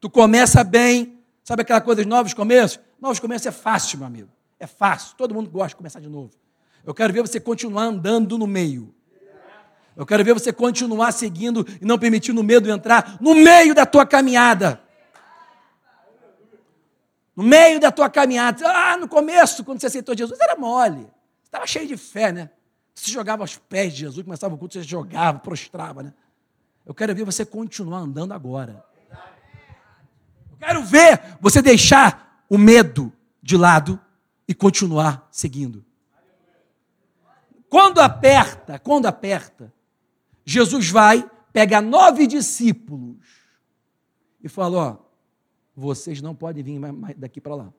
Tu 0.00 0.08
começa 0.08 0.64
bem, 0.64 1.18
sabe 1.44 1.62
aquela 1.62 1.80
coisa 1.80 2.02
de 2.02 2.08
novos 2.08 2.32
começos? 2.32 2.80
Novos 3.00 3.18
começos 3.18 3.46
é 3.46 3.52
fácil, 3.52 3.98
meu 3.98 4.06
amigo. 4.06 4.28
É 4.58 4.66
fácil, 4.66 5.16
todo 5.16 5.34
mundo 5.34 5.50
gosta 5.50 5.70
de 5.70 5.76
começar 5.76 6.00
de 6.00 6.08
novo. 6.08 6.30
Eu 6.84 6.94
quero 6.94 7.12
ver 7.12 7.22
você 7.22 7.38
continuar 7.38 7.84
andando 7.84 8.38
no 8.38 8.46
meio. 8.46 8.94
Eu 10.00 10.06
quero 10.06 10.24
ver 10.24 10.32
você 10.32 10.50
continuar 10.50 11.12
seguindo 11.12 11.66
e 11.78 11.84
não 11.84 11.98
permitindo 11.98 12.40
o 12.40 12.42
medo 12.42 12.70
entrar 12.70 13.18
no 13.20 13.34
meio 13.34 13.74
da 13.74 13.84
tua 13.84 14.06
caminhada. 14.06 14.80
No 17.36 17.42
meio 17.42 17.78
da 17.78 17.92
tua 17.92 18.08
caminhada. 18.08 18.66
Ah, 18.66 18.96
no 18.96 19.06
começo, 19.06 19.62
quando 19.62 19.78
você 19.78 19.88
aceitou 19.88 20.16
Jesus, 20.16 20.40
era 20.40 20.56
mole. 20.56 21.06
Estava 21.44 21.66
cheio 21.66 21.86
de 21.86 21.98
fé, 21.98 22.32
né? 22.32 22.48
Você 22.94 23.10
jogava 23.10 23.42
aos 23.42 23.58
pés 23.58 23.92
de 23.92 23.98
Jesus, 23.98 24.24
começava 24.24 24.54
o 24.54 24.56
culto, 24.56 24.72
você 24.72 24.82
jogava, 24.82 25.38
prostrava, 25.38 26.02
né? 26.02 26.14
Eu 26.86 26.94
quero 26.94 27.14
ver 27.14 27.26
você 27.26 27.44
continuar 27.44 27.98
andando 27.98 28.32
agora. 28.32 28.82
Eu 30.50 30.56
quero 30.58 30.82
ver 30.82 31.20
você 31.42 31.60
deixar 31.60 32.42
o 32.48 32.56
medo 32.56 33.12
de 33.42 33.54
lado 33.54 34.00
e 34.48 34.54
continuar 34.54 35.28
seguindo. 35.30 35.84
Quando 37.68 38.00
aperta, 38.00 38.78
quando 38.78 39.04
aperta, 39.04 39.70
Jesus 40.50 40.90
vai, 40.90 41.30
pega 41.52 41.80
nove 41.80 42.26
discípulos 42.26 43.16
e 44.42 44.48
fala: 44.48 44.76
Ó, 44.76 44.96
vocês 45.76 46.20
não 46.20 46.34
podem 46.34 46.64
vir 46.64 46.76
mais 46.80 47.16
daqui 47.16 47.40
para 47.40 47.54
lá. 47.54 47.72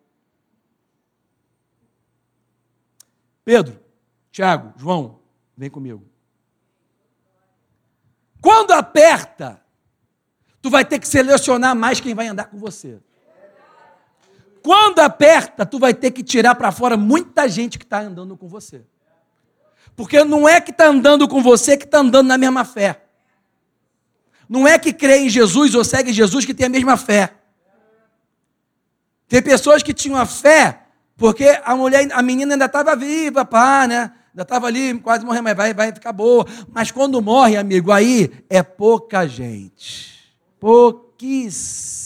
Pedro, 3.43 3.77
Tiago, 4.31 4.73
João, 4.77 5.19
vem 5.57 5.69
comigo. 5.69 6.07
Quando 8.39 8.71
aperta, 8.71 9.61
tu 10.61 10.69
vai 10.69 10.85
ter 10.85 10.99
que 10.99 11.07
selecionar 11.09 11.75
mais 11.75 11.99
quem 11.99 12.15
vai 12.15 12.27
andar 12.27 12.45
com 12.45 12.57
você. 12.57 13.01
Quando 14.63 14.99
aperta, 14.99 15.65
tu 15.65 15.77
vai 15.77 15.93
ter 15.93 16.11
que 16.11 16.23
tirar 16.23 16.55
para 16.55 16.71
fora 16.71 16.95
muita 16.95 17.49
gente 17.49 17.77
que 17.77 17.83
está 17.83 17.99
andando 17.99 18.37
com 18.37 18.47
você. 18.47 18.85
Porque 19.95 20.23
não 20.23 20.47
é 20.47 20.59
que 20.61 20.71
está 20.71 20.87
andando 20.87 21.27
com 21.27 21.41
você 21.43 21.77
que 21.77 21.85
está 21.85 21.99
andando 21.99 22.27
na 22.27 22.37
mesma 22.37 22.65
fé. 22.65 23.03
Não 24.47 24.67
é 24.67 24.77
que 24.77 24.91
crê 24.91 25.19
em 25.19 25.29
Jesus 25.29 25.75
ou 25.75 25.83
segue 25.83 26.11
Jesus 26.11 26.45
que 26.45 26.53
tem 26.53 26.65
a 26.65 26.69
mesma 26.69 26.97
fé. 26.97 27.33
Tem 29.27 29.41
pessoas 29.41 29.81
que 29.81 29.93
tinham 29.93 30.17
a 30.17 30.25
fé 30.25 30.81
porque 31.15 31.45
a 31.63 31.75
mulher, 31.75 32.11
a 32.11 32.21
menina 32.23 32.55
ainda 32.55 32.65
estava 32.65 32.95
viva, 32.95 33.45
pá, 33.45 33.87
né? 33.87 34.11
Ainda 34.31 34.41
estava 34.41 34.65
ali, 34.65 34.99
quase 34.99 35.23
morrendo, 35.23 35.43
mas 35.43 35.55
vai, 35.55 35.73
vai 35.73 35.93
ficar 35.93 36.11
boa. 36.11 36.47
Mas 36.73 36.89
quando 36.89 37.21
morre, 37.21 37.57
amigo, 37.57 37.91
aí 37.91 38.31
é 38.49 38.63
pouca 38.63 39.27
gente. 39.27 40.35
Pouquíssima. 40.59 42.01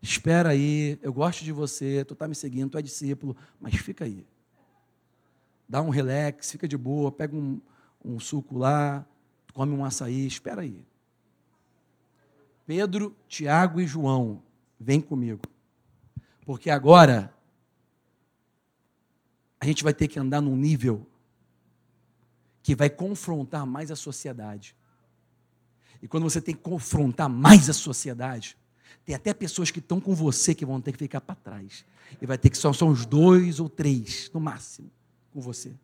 Espera 0.00 0.48
aí, 0.48 0.98
eu 1.02 1.12
gosto 1.12 1.44
de 1.44 1.52
você, 1.52 2.04
tu 2.06 2.14
está 2.14 2.26
me 2.26 2.34
seguindo, 2.34 2.70
tu 2.70 2.78
é 2.78 2.82
discípulo, 2.82 3.36
mas 3.60 3.74
fica 3.76 4.04
aí 4.06 4.24
dá 5.72 5.80
um 5.80 5.88
relax, 5.88 6.50
fica 6.50 6.68
de 6.68 6.76
boa, 6.76 7.10
pega 7.10 7.34
um, 7.34 7.58
um 8.04 8.20
suco 8.20 8.58
lá, 8.58 9.06
come 9.54 9.72
um 9.72 9.82
açaí, 9.82 10.26
espera 10.26 10.60
aí. 10.60 10.84
Pedro, 12.66 13.16
Tiago 13.26 13.80
e 13.80 13.86
João, 13.86 14.42
vem 14.78 15.00
comigo. 15.00 15.40
Porque 16.44 16.68
agora 16.68 17.34
a 19.58 19.64
gente 19.64 19.82
vai 19.82 19.94
ter 19.94 20.08
que 20.08 20.18
andar 20.18 20.42
num 20.42 20.54
nível 20.54 21.06
que 22.62 22.74
vai 22.74 22.90
confrontar 22.90 23.64
mais 23.64 23.90
a 23.90 23.96
sociedade. 23.96 24.76
E 26.02 26.06
quando 26.06 26.24
você 26.24 26.42
tem 26.42 26.54
que 26.54 26.60
confrontar 26.60 27.30
mais 27.30 27.70
a 27.70 27.72
sociedade, 27.72 28.58
tem 29.06 29.14
até 29.14 29.32
pessoas 29.32 29.70
que 29.70 29.78
estão 29.78 30.02
com 30.02 30.14
você 30.14 30.54
que 30.54 30.66
vão 30.66 30.82
ter 30.82 30.92
que 30.92 30.98
ficar 30.98 31.22
para 31.22 31.34
trás. 31.34 31.82
E 32.20 32.26
vai 32.26 32.36
ter 32.36 32.50
que 32.50 32.58
só 32.58 32.74
são 32.74 32.88
os 32.88 33.06
dois 33.06 33.58
ou 33.58 33.70
três, 33.70 34.30
no 34.34 34.38
máximo, 34.38 34.90
com 35.32 35.40
você. 35.40 35.74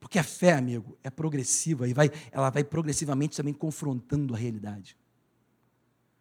Porque 0.00 0.18
a 0.18 0.22
fé, 0.22 0.52
amigo, 0.52 0.96
é 1.02 1.10
progressiva 1.10 1.88
e 1.88 1.92
vai, 1.92 2.10
ela 2.30 2.50
vai 2.50 2.62
progressivamente 2.62 3.36
também 3.36 3.52
confrontando 3.52 4.34
a 4.34 4.36
realidade. 4.36 4.96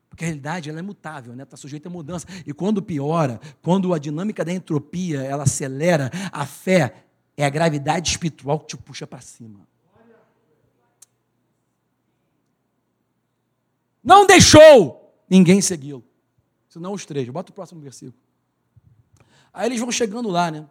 Porque 0.09 0.23
a 0.23 0.27
realidade 0.27 0.69
ela 0.69 0.79
é 0.79 0.81
mutável, 0.81 1.33
está 1.33 1.35
né? 1.35 1.45
Tá 1.45 1.57
sujeita 1.57 1.89
a 1.89 1.91
mudança. 1.91 2.25
E 2.45 2.53
quando 2.53 2.81
piora, 2.81 3.39
quando 3.61 3.93
a 3.93 3.99
dinâmica 3.99 4.45
da 4.45 4.53
entropia 4.53 5.21
ela 5.21 5.43
acelera, 5.43 6.09
a 6.31 6.45
fé 6.45 7.05
é 7.37 7.45
a 7.45 7.49
gravidade 7.49 8.09
espiritual 8.09 8.59
que 8.59 8.67
te 8.67 8.77
puxa 8.77 9.05
para 9.05 9.21
cima. 9.21 9.67
Não 14.03 14.25
deixou 14.25 15.13
ninguém 15.29 15.61
segui-lo. 15.61 16.03
Senão 16.69 16.93
os 16.93 17.05
três. 17.05 17.27
Bota 17.29 17.51
o 17.51 17.55
próximo 17.55 17.81
versículo. 17.81 18.17
Aí 19.55 19.67
eles 19.67 19.79
vão 19.79 19.91
chegando 19.91 20.29
lá, 20.29 20.51
né? 20.51 20.67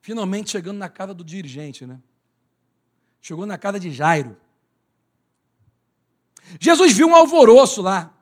Finalmente 0.00 0.50
chegando 0.50 0.78
na 0.78 0.88
casa 0.88 1.12
do 1.12 1.24
dirigente, 1.24 1.84
né? 1.84 1.98
Chegou 3.20 3.44
na 3.44 3.58
casa 3.58 3.80
de 3.80 3.90
Jairo. 3.90 4.36
Jesus 6.60 6.92
viu 6.92 7.08
um 7.08 7.14
alvoroço 7.14 7.82
lá. 7.82 8.14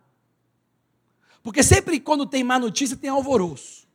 Porque 1.43 1.63
sempre 1.63 2.01
quando 2.01 2.27
tem 2.27 2.43
má 2.43 2.59
notícia, 2.59 2.97
tem 2.97 3.11
alvoroço. 3.11 3.87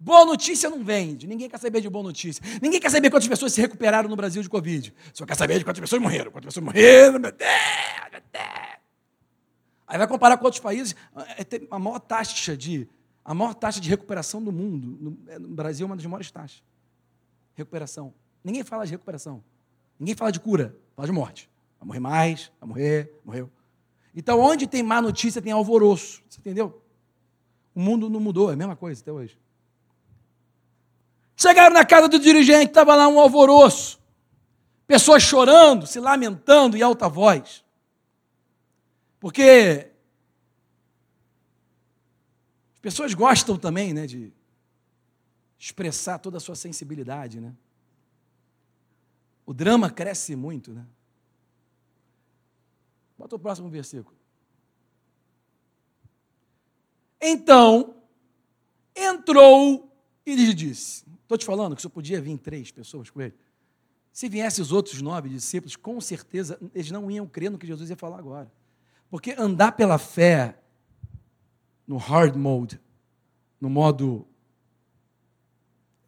Boa 0.00 0.24
notícia 0.24 0.68
não 0.68 0.82
vende. 0.82 1.28
Ninguém 1.28 1.48
quer 1.48 1.58
saber 1.58 1.80
de 1.80 1.88
boa 1.88 2.02
notícia. 2.02 2.42
Ninguém 2.60 2.80
quer 2.80 2.90
saber 2.90 3.08
quantas 3.08 3.28
pessoas 3.28 3.52
se 3.52 3.60
recuperaram 3.60 4.08
no 4.08 4.16
Brasil 4.16 4.42
de 4.42 4.48
Covid. 4.48 4.92
Só 5.12 5.24
quer 5.24 5.36
saber 5.36 5.58
de 5.58 5.64
quantas 5.64 5.80
pessoas 5.80 6.02
morreram. 6.02 6.32
Quantas 6.32 6.46
pessoas 6.46 6.64
morreram, 6.64 7.20
meu 7.20 7.30
Deus, 7.30 8.10
meu 8.10 8.20
Deus. 8.32 8.78
Aí 9.86 9.98
vai 9.98 10.08
comparar 10.08 10.38
com 10.38 10.44
outros 10.46 10.60
países. 10.60 10.96
É, 11.38 11.46
a 11.70 11.78
maior 11.78 12.00
taxa 12.00 12.56
de, 12.56 12.88
a 13.24 13.34
maior 13.34 13.54
taxa 13.54 13.80
de 13.80 13.88
recuperação 13.88 14.42
do 14.42 14.52
mundo. 14.52 14.98
No, 15.00 15.18
é, 15.30 15.38
no 15.38 15.48
Brasil 15.48 15.84
é 15.84 15.86
uma 15.88 15.96
das 15.96 16.04
maiores 16.06 16.30
taxas. 16.30 16.62
Recuperação. 17.54 18.12
Ninguém 18.42 18.64
fala 18.64 18.84
de 18.84 18.92
recuperação. 18.92 19.42
Ninguém 19.98 20.14
fala 20.14 20.32
de 20.32 20.40
cura. 20.40 20.76
Fala 20.96 21.06
de 21.06 21.12
morte. 21.12 21.50
Vai 21.78 21.86
morrer 21.86 22.00
mais, 22.00 22.52
vai 22.60 22.68
morrer, 22.68 23.20
morreu. 23.24 23.50
Então, 24.14 24.40
onde 24.40 24.66
tem 24.66 24.82
má 24.82 25.00
notícia, 25.00 25.40
tem 25.40 25.52
alvoroço. 25.52 26.22
Você 26.28 26.40
entendeu? 26.40 26.82
O 27.74 27.80
mundo 27.80 28.10
não 28.10 28.20
mudou, 28.20 28.50
é 28.50 28.54
a 28.54 28.56
mesma 28.56 28.76
coisa 28.76 29.00
até 29.00 29.10
hoje. 29.10 29.38
Chegaram 31.36 31.74
na 31.74 31.84
casa 31.84 32.08
do 32.08 32.18
dirigente, 32.18 32.66
estava 32.66 32.94
lá 32.94 33.08
um 33.08 33.18
alvoroço. 33.18 34.00
Pessoas 34.86 35.22
chorando, 35.22 35.86
se 35.86 35.98
lamentando 35.98 36.76
em 36.76 36.82
alta 36.82 37.08
voz. 37.08 37.64
Porque 39.18 39.91
pessoas 42.82 43.14
gostam 43.14 43.56
também 43.56 43.94
né, 43.94 44.06
de 44.06 44.32
expressar 45.58 46.18
toda 46.18 46.36
a 46.36 46.40
sua 46.40 46.56
sensibilidade. 46.56 47.40
Né? 47.40 47.54
O 49.46 49.54
drama 49.54 49.88
cresce 49.88 50.34
muito. 50.34 50.72
Né? 50.72 50.84
Bota 53.16 53.36
o 53.36 53.38
próximo 53.38 53.70
versículo. 53.70 54.16
Então, 57.20 57.94
entrou 58.96 59.96
e 60.26 60.34
lhe 60.34 60.52
disse: 60.52 61.04
Estou 61.22 61.38
te 61.38 61.46
falando 61.46 61.76
que 61.76 61.82
só 61.82 61.88
podia 61.88 62.20
vir 62.20 62.36
três 62.36 62.72
pessoas 62.72 63.08
com 63.08 63.22
ele. 63.22 63.34
Se 64.12 64.28
viessem 64.28 64.60
os 64.60 64.72
outros 64.72 65.00
nove 65.00 65.28
discípulos, 65.28 65.76
com 65.76 66.00
certeza 66.00 66.60
eles 66.74 66.90
não 66.90 67.08
iam 67.08 67.26
crer 67.26 67.50
no 67.50 67.58
que 67.58 67.66
Jesus 67.66 67.88
ia 67.88 67.96
falar 67.96 68.18
agora. 68.18 68.52
Porque 69.08 69.34
andar 69.38 69.72
pela 69.72 69.98
fé 69.98 70.58
no 71.92 71.98
hard 71.98 72.36
mode, 72.36 72.80
no 73.60 73.68
modo 73.68 74.26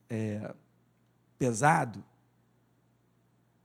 é, 0.08 0.54
pesado, 1.38 2.02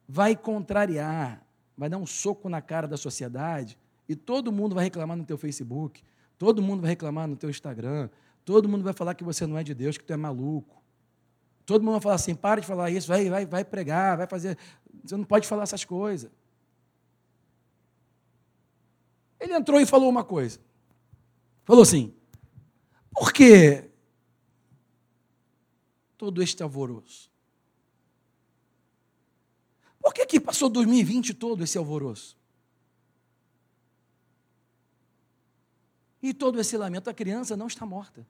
vai 0.06 0.36
contrariar, 0.36 1.41
vai 1.78 1.88
dar 1.88 1.98
um 1.98 2.06
soco 2.06 2.50
na 2.50 2.62
cara 2.62 2.90
da 2.90 2.98
sociedade 2.98 3.80
e 4.10 4.18
todo 4.18 4.52
mundo 4.52 4.76
vai 4.76 4.84
reclamar 4.84 5.16
no 5.16 5.24
teu 5.24 5.38
Facebook, 5.38 6.04
todo 6.38 6.62
mundo 6.62 6.82
vai 6.82 6.90
reclamar 6.90 7.26
no 7.26 7.38
teu 7.38 7.50
Instagram, 7.50 8.10
todo 8.44 8.68
mundo 8.68 8.84
vai 8.84 8.91
falar 8.91 9.14
que 9.14 9.24
você 9.24 9.48
não 9.48 9.58
é 9.58 9.64
de 9.64 9.74
Deus, 9.74 9.98
que 9.98 10.04
tu 10.04 10.12
é 10.12 10.18
maluco. 10.18 10.84
Todo 11.66 11.82
mundo 11.86 11.94
vai 11.94 12.02
falar 12.02 12.16
assim: 12.16 12.36
para 12.36 12.60
de 12.60 12.68
falar 12.68 12.91
isso, 12.91 13.08
vai, 13.08 13.30
vai, 13.30 13.46
vai 13.46 13.64
pregar, 13.64 14.18
vai 14.18 14.28
fazer. 14.28 14.58
Você 15.06 15.16
não 15.16 15.24
pode 15.24 15.48
falar 15.48 15.64
essas 15.64 15.86
coisas. 15.86 16.30
Ele 19.40 19.54
entrou 19.54 19.80
e 19.80 19.86
falou 19.86 20.10
uma 20.10 20.26
coisa. 20.26 20.60
Falou 21.70 21.84
assim: 21.84 22.12
por 23.12 23.32
que 23.32 23.88
todo 26.18 26.41
este 26.41 26.64
alvoroço? 26.64 27.30
Por 30.02 30.12
que, 30.12 30.26
que 30.26 30.40
passou 30.40 30.68
2020 30.68 31.36
todo 31.36 31.64
esse 31.64 31.78
alvoroço? 31.78 32.36
E 36.24 36.34
todo 36.34 36.60
esse 36.60 36.76
lamento, 36.76 37.08
a 37.08 37.14
criança 37.14 37.56
não 37.56 37.68
está 37.68 37.86
morta. 37.86 38.22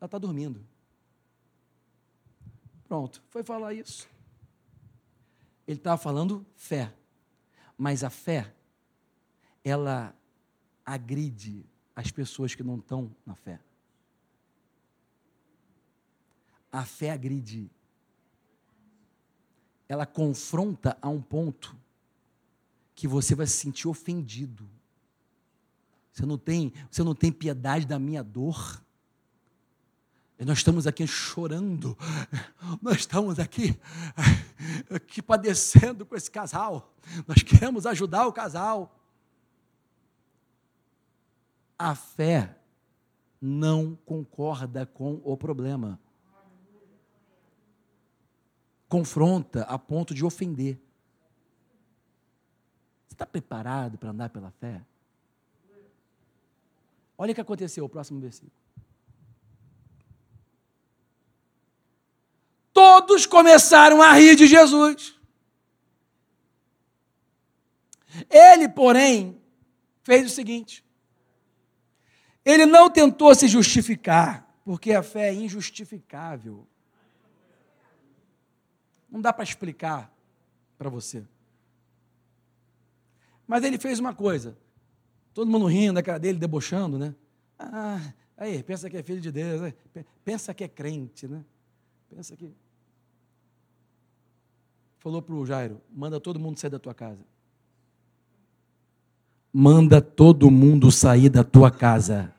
Ela 0.00 0.06
está 0.08 0.18
dormindo. 0.18 0.66
Pronto, 2.88 3.22
foi 3.30 3.44
falar 3.44 3.74
isso. 3.74 4.08
Ele 5.68 5.78
estava 5.78 5.96
falando 5.96 6.44
fé. 6.56 6.92
Mas 7.76 8.02
a 8.02 8.10
fé, 8.10 8.52
ela 9.62 10.12
agride 10.88 11.66
as 11.94 12.10
pessoas 12.10 12.54
que 12.54 12.62
não 12.62 12.78
estão 12.78 13.14
na 13.26 13.34
fé. 13.34 13.60
A 16.72 16.84
fé 16.84 17.10
agride. 17.10 17.70
Ela 19.86 20.06
confronta 20.06 20.96
a 21.02 21.08
um 21.08 21.20
ponto 21.20 21.76
que 22.94 23.06
você 23.06 23.34
vai 23.34 23.46
se 23.46 23.52
sentir 23.52 23.86
ofendido. 23.86 24.68
Você 26.10 26.24
não 26.24 26.38
tem, 26.38 26.72
você 26.90 27.02
não 27.04 27.14
tem 27.14 27.30
piedade 27.30 27.86
da 27.86 27.98
minha 27.98 28.22
dor. 28.22 28.82
E 30.38 30.44
nós 30.44 30.58
estamos 30.58 30.86
aqui 30.86 31.06
chorando, 31.06 31.98
nós 32.80 32.98
estamos 32.98 33.38
aqui, 33.38 33.78
aqui 34.88 35.20
padecendo 35.20 36.06
com 36.06 36.14
esse 36.14 36.30
casal, 36.30 36.94
nós 37.26 37.42
queremos 37.42 37.84
ajudar 37.86 38.26
o 38.26 38.32
casal. 38.32 38.97
A 41.78 41.94
fé 41.94 42.56
não 43.40 43.96
concorda 44.04 44.84
com 44.84 45.20
o 45.24 45.36
problema. 45.36 46.00
Confronta 48.88 49.62
a 49.62 49.78
ponto 49.78 50.14
de 50.14 50.24
ofender. 50.24 50.76
Você 53.06 53.14
está 53.14 53.26
preparado 53.26 53.96
para 53.96 54.10
andar 54.10 54.30
pela 54.30 54.50
fé? 54.50 54.82
Olha 57.16 57.32
o 57.32 57.34
que 57.34 57.40
aconteceu, 57.40 57.84
o 57.84 57.88
próximo 57.88 58.20
versículo. 58.20 58.52
todos 63.08 63.26
começaram 63.26 64.00
a 64.00 64.12
rir 64.12 64.36
de 64.36 64.46
Jesus. 64.46 65.18
Ele, 68.30 68.68
porém, 68.68 69.40
fez 70.04 70.26
o 70.26 70.34
seguinte: 70.34 70.84
ele 72.48 72.64
não 72.64 72.88
tentou 72.88 73.34
se 73.34 73.46
justificar, 73.46 74.48
porque 74.64 74.92
a 74.92 75.02
fé 75.02 75.28
é 75.28 75.34
injustificável. 75.34 76.66
Não 79.10 79.20
dá 79.20 79.34
para 79.34 79.44
explicar 79.44 80.10
para 80.78 80.88
você. 80.88 81.22
Mas 83.46 83.62
ele 83.64 83.76
fez 83.76 83.98
uma 83.98 84.14
coisa. 84.14 84.56
Todo 85.34 85.50
mundo 85.50 85.66
rindo 85.66 85.92
da 85.94 86.02
cara 86.02 86.18
dele, 86.18 86.38
debochando, 86.38 86.98
né? 86.98 87.14
Ah, 87.58 88.14
aí, 88.34 88.62
pensa 88.62 88.88
que 88.88 88.96
é 88.96 89.02
filho 89.02 89.20
de 89.20 89.30
Deus, 89.30 89.60
né? 89.60 89.74
pensa 90.24 90.54
que 90.54 90.64
é 90.64 90.68
crente, 90.68 91.28
né? 91.28 91.44
Pensa 92.08 92.34
que 92.34 92.50
falou 94.96 95.20
para 95.20 95.34
o 95.34 95.44
Jairo: 95.44 95.82
manda 95.90 96.18
todo 96.18 96.40
mundo 96.40 96.58
sair 96.58 96.70
da 96.70 96.78
tua 96.78 96.94
casa. 96.94 97.20
Manda 99.52 100.00
todo 100.00 100.50
mundo 100.50 100.90
sair 100.90 101.28
da 101.28 101.44
tua 101.44 101.70
casa. 101.70 102.34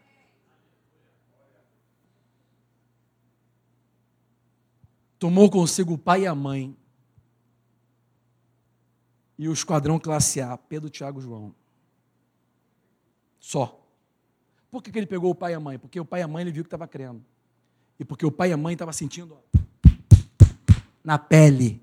Tomou 5.20 5.52
consigo 5.52 5.94
o 5.94 5.98
pai 5.98 6.22
e 6.22 6.28
a 6.28 6.34
mãe. 6.34 6.76
E 9.38 9.50
o 9.50 9.54
esquadrão 9.54 10.00
classe 10.00 10.40
A, 10.40 10.58
Pedro, 10.58 10.90
Tiago, 10.90 11.20
João. 11.20 11.54
Só. 13.40 13.86
Por 14.72 14.82
que, 14.82 14.92
que 14.92 14.98
ele 14.98 15.06
pegou 15.06 15.32
o 15.32 15.36
pai 15.36 15.52
e 15.52 15.56
a 15.56 15.60
mãe? 15.60 15.78
Porque 15.78 16.00
o 16.00 16.06
pai 16.06 16.22
e 16.22 16.24
a 16.24 16.28
mãe 16.28 16.42
ele 16.42 16.52
viu 16.52 16.64
que 16.64 16.68
estava 16.68 16.88
crendo. 16.88 17.24
E 18.00 18.06
porque 18.06 18.26
o 18.26 18.32
pai 18.32 18.50
e 18.50 18.54
a 18.54 18.58
mãe 18.58 18.74
estavam 18.74 18.94
sentindo 18.94 19.38
na 21.04 21.18
pele. 21.18 21.82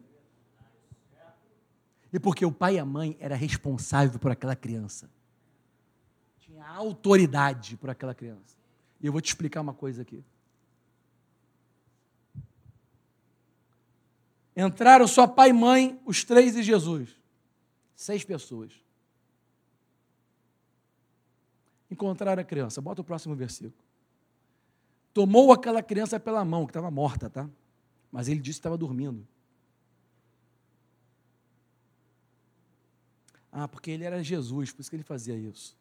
E 2.13 2.19
porque 2.19 2.47
o 2.47 2.53
pai 2.53 2.77
e 2.77 2.79
a 2.79 2.85
mãe 2.85 3.17
era 3.21 3.35
responsável 3.35 4.19
por 4.19 4.31
aquela 4.31 4.57
criança. 4.57 5.11
Tinha 6.39 6.67
autoridade 6.67 7.77
por 7.77 7.91
aquela 7.91 8.15
criança. 8.15 8.57
E 9.01 9.07
eu 9.07 9.13
vou 9.13 9.21
te 9.21 9.27
explicar 9.27 9.61
uma 9.61 9.75
coisa 9.75 10.03
aqui. 10.03 10.25
Entraram 14.57 15.07
só 15.07 15.27
pai 15.27 15.51
e 15.51 15.53
mãe, 15.53 16.01
os 16.07 16.25
três 16.25 16.57
e 16.57 16.63
Jesus. 16.63 17.15
Seis 17.95 18.25
pessoas. 18.25 18.73
Encontraram 21.91 22.41
a 22.41 22.45
criança. 22.45 22.81
Bota 22.81 23.03
o 23.03 23.05
próximo 23.05 23.37
versículo. 23.37 23.85
Tomou 25.13 25.53
aquela 25.53 25.83
criança 25.83 26.19
pela 26.19 26.45
mão, 26.45 26.67
que 26.67 26.71
estava 26.71 26.91
morta, 26.91 27.29
tá? 27.29 27.49
Mas 28.11 28.29
ele 28.29 28.41
disse 28.41 28.59
que 28.59 28.61
estava 28.61 28.79
dormindo. 28.79 29.27
Ah, 33.53 33.69
porque 33.69 33.91
ele 33.91 34.05
era 34.05 34.23
Jesus, 34.23 34.73
por 34.73 34.81
isso 34.81 34.91
que 34.91 34.97
ele 34.97 35.03
fazia 35.03 35.35
isso. 35.35 35.77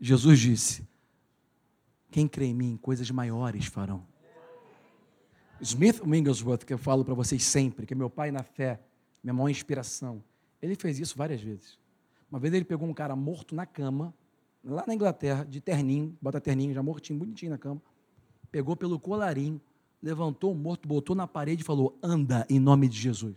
Jesus 0.00 0.38
disse: 0.38 0.88
Quem 2.10 2.26
crê 2.26 2.46
em 2.46 2.54
mim, 2.54 2.76
coisas 2.76 3.10
maiores 3.10 3.66
farão. 3.66 4.04
Smith 5.60 6.00
Wigglesworth, 6.04 6.64
que 6.64 6.72
eu 6.72 6.78
falo 6.78 7.04
para 7.04 7.14
vocês 7.14 7.42
sempre, 7.42 7.84
que 7.84 7.94
é 7.94 7.96
meu 7.96 8.08
pai 8.08 8.30
na 8.30 8.42
fé, 8.42 8.80
minha 9.22 9.34
maior 9.34 9.48
inspiração, 9.48 10.22
ele 10.62 10.74
fez 10.74 10.98
isso 10.98 11.16
várias 11.16 11.40
vezes. 11.40 11.78
Uma 12.30 12.38
vez 12.38 12.52
ele 12.54 12.64
pegou 12.64 12.88
um 12.88 12.94
cara 12.94 13.16
morto 13.16 13.54
na 13.54 13.66
cama, 13.66 14.14
lá 14.62 14.84
na 14.86 14.94
Inglaterra, 14.94 15.44
de 15.44 15.60
terninho, 15.60 16.16
bota 16.20 16.40
terninho, 16.40 16.72
já 16.74 16.82
mortinho, 16.82 17.18
bonitinho 17.18 17.50
na 17.50 17.58
cama, 17.58 17.82
pegou 18.50 18.76
pelo 18.76 18.98
colarinho, 19.00 19.60
levantou 20.02 20.52
o 20.52 20.54
morto, 20.54 20.86
botou 20.86 21.16
na 21.16 21.26
parede 21.26 21.62
e 21.62 21.64
falou: 21.64 21.98
anda 22.02 22.46
em 22.48 22.60
nome 22.60 22.88
de 22.88 22.98
Jesus. 22.98 23.36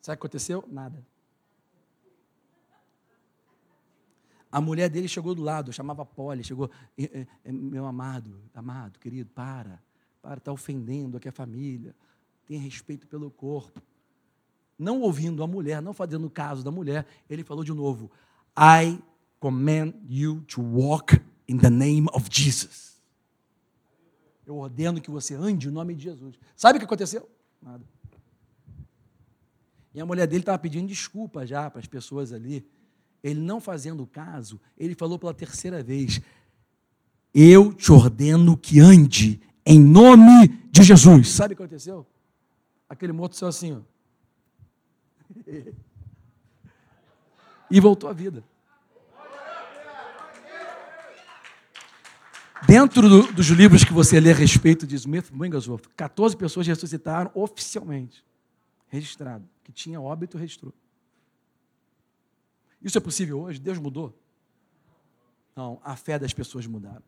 Sabe 0.00 0.14
o 0.14 0.18
que 0.18 0.26
aconteceu? 0.26 0.64
Nada. 0.68 1.04
A 4.50 4.60
mulher 4.60 4.88
dele 4.88 5.06
chegou 5.06 5.34
do 5.34 5.42
lado, 5.42 5.72
chamava 5.72 6.04
Polly, 6.04 6.42
chegou, 6.42 6.68
meu 7.46 7.86
amado, 7.86 8.40
amado, 8.52 8.98
querido, 8.98 9.30
para 9.30 9.80
para 10.22 10.38
estar 10.38 10.52
ofendendo 10.52 11.16
aqui 11.16 11.28
a 11.28 11.32
família, 11.32 11.94
tenha 12.46 12.60
respeito 12.60 13.06
pelo 13.06 13.30
corpo. 13.30 13.80
Não 14.78 15.00
ouvindo 15.00 15.42
a 15.42 15.46
mulher, 15.46 15.80
não 15.82 15.92
fazendo 15.92 16.28
caso 16.30 16.64
da 16.64 16.70
mulher, 16.70 17.06
ele 17.28 17.44
falou 17.44 17.62
de 17.62 17.72
novo: 17.72 18.10
I 18.56 18.98
command 19.38 19.94
you 20.08 20.42
to 20.42 20.62
walk 20.62 21.20
in 21.48 21.58
the 21.58 21.70
name 21.70 22.06
of 22.12 22.28
Jesus. 22.30 23.00
Eu 24.46 24.56
ordeno 24.56 25.00
que 25.00 25.10
você 25.10 25.34
ande 25.34 25.68
em 25.68 25.70
nome 25.70 25.94
de 25.94 26.04
Jesus. 26.04 26.38
Sabe 26.56 26.76
o 26.76 26.80
que 26.80 26.84
aconteceu? 26.84 27.28
Nada. 27.62 27.84
E 29.94 30.00
a 30.00 30.06
mulher 30.06 30.26
dele 30.26 30.42
estava 30.42 30.58
pedindo 30.58 30.88
desculpa 30.88 31.46
já 31.46 31.68
para 31.70 31.80
as 31.80 31.86
pessoas 31.86 32.32
ali. 32.32 32.66
Ele 33.22 33.40
não 33.40 33.60
fazendo 33.60 34.06
caso, 34.06 34.60
ele 34.78 34.94
falou 34.94 35.18
pela 35.18 35.34
terceira 35.34 35.82
vez: 35.82 36.20
Eu 37.34 37.72
te 37.72 37.92
ordeno 37.92 38.56
que 38.56 38.80
ande 38.80 39.40
em 39.64 39.80
nome 39.80 40.48
de 40.70 40.82
Jesus. 40.82 41.30
Sabe 41.30 41.54
o 41.54 41.56
que 41.56 41.62
aconteceu? 41.62 42.06
Aquele 42.88 43.12
morto 43.12 43.36
saiu 43.36 43.48
assim, 43.48 43.72
ó. 43.76 43.80
E 47.70 47.80
voltou 47.80 48.10
à 48.10 48.12
vida. 48.12 48.42
Dentro 52.66 53.08
do, 53.08 53.32
dos 53.32 53.46
livros 53.46 53.84
que 53.84 53.92
você 53.92 54.20
lê 54.20 54.32
a 54.32 54.34
respeito 54.34 54.86
de 54.86 54.94
Smith 54.96 55.30
Wigglesworth, 55.32 55.88
14 55.96 56.36
pessoas 56.36 56.66
ressuscitaram 56.66 57.30
oficialmente, 57.34 58.24
registrado, 58.88 59.48
que 59.64 59.72
tinha 59.72 60.00
óbito 60.00 60.36
registrou. 60.36 60.74
Isso 62.82 62.98
é 62.98 63.00
possível 63.00 63.40
hoje? 63.40 63.58
Deus 63.58 63.78
mudou? 63.78 64.18
Não, 65.54 65.80
a 65.84 65.96
fé 65.96 66.18
das 66.18 66.32
pessoas 66.32 66.66
mudaram. 66.66 67.02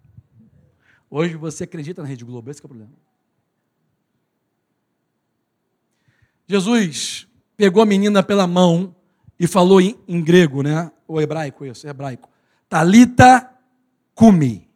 Hoje 1.14 1.36
você 1.36 1.64
acredita 1.64 2.01
na 2.01 2.09
Rede 2.09 2.24
Globo, 2.24 2.51
esse 2.51 2.62
é 2.62 2.64
o 2.64 2.68
problema. 2.68 2.90
Jesus 6.47 7.28
pegou 7.55 7.82
a 7.82 7.86
menina 7.86 8.22
pela 8.22 8.47
mão 8.47 8.97
e 9.39 9.47
falou 9.47 9.78
em, 9.78 9.94
em 10.09 10.22
grego, 10.24 10.62
né? 10.62 10.90
O 11.06 11.20
hebraico, 11.20 11.66
isso, 11.66 11.86
hebraico. 11.86 12.30
Talita 12.66 13.55
kumi. 14.14 14.66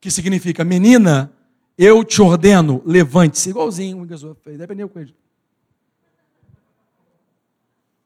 Que 0.00 0.10
significa, 0.10 0.64
menina, 0.64 1.30
eu 1.76 2.02
te 2.02 2.22
ordeno, 2.22 2.80
levante-se. 2.86 3.50
Igualzinho 3.50 4.00
o 4.00 4.08
Jesus 4.08 4.38
fez, 4.42 4.56
dependeu 4.56 4.88
com 4.88 4.98
ele. 4.98 5.14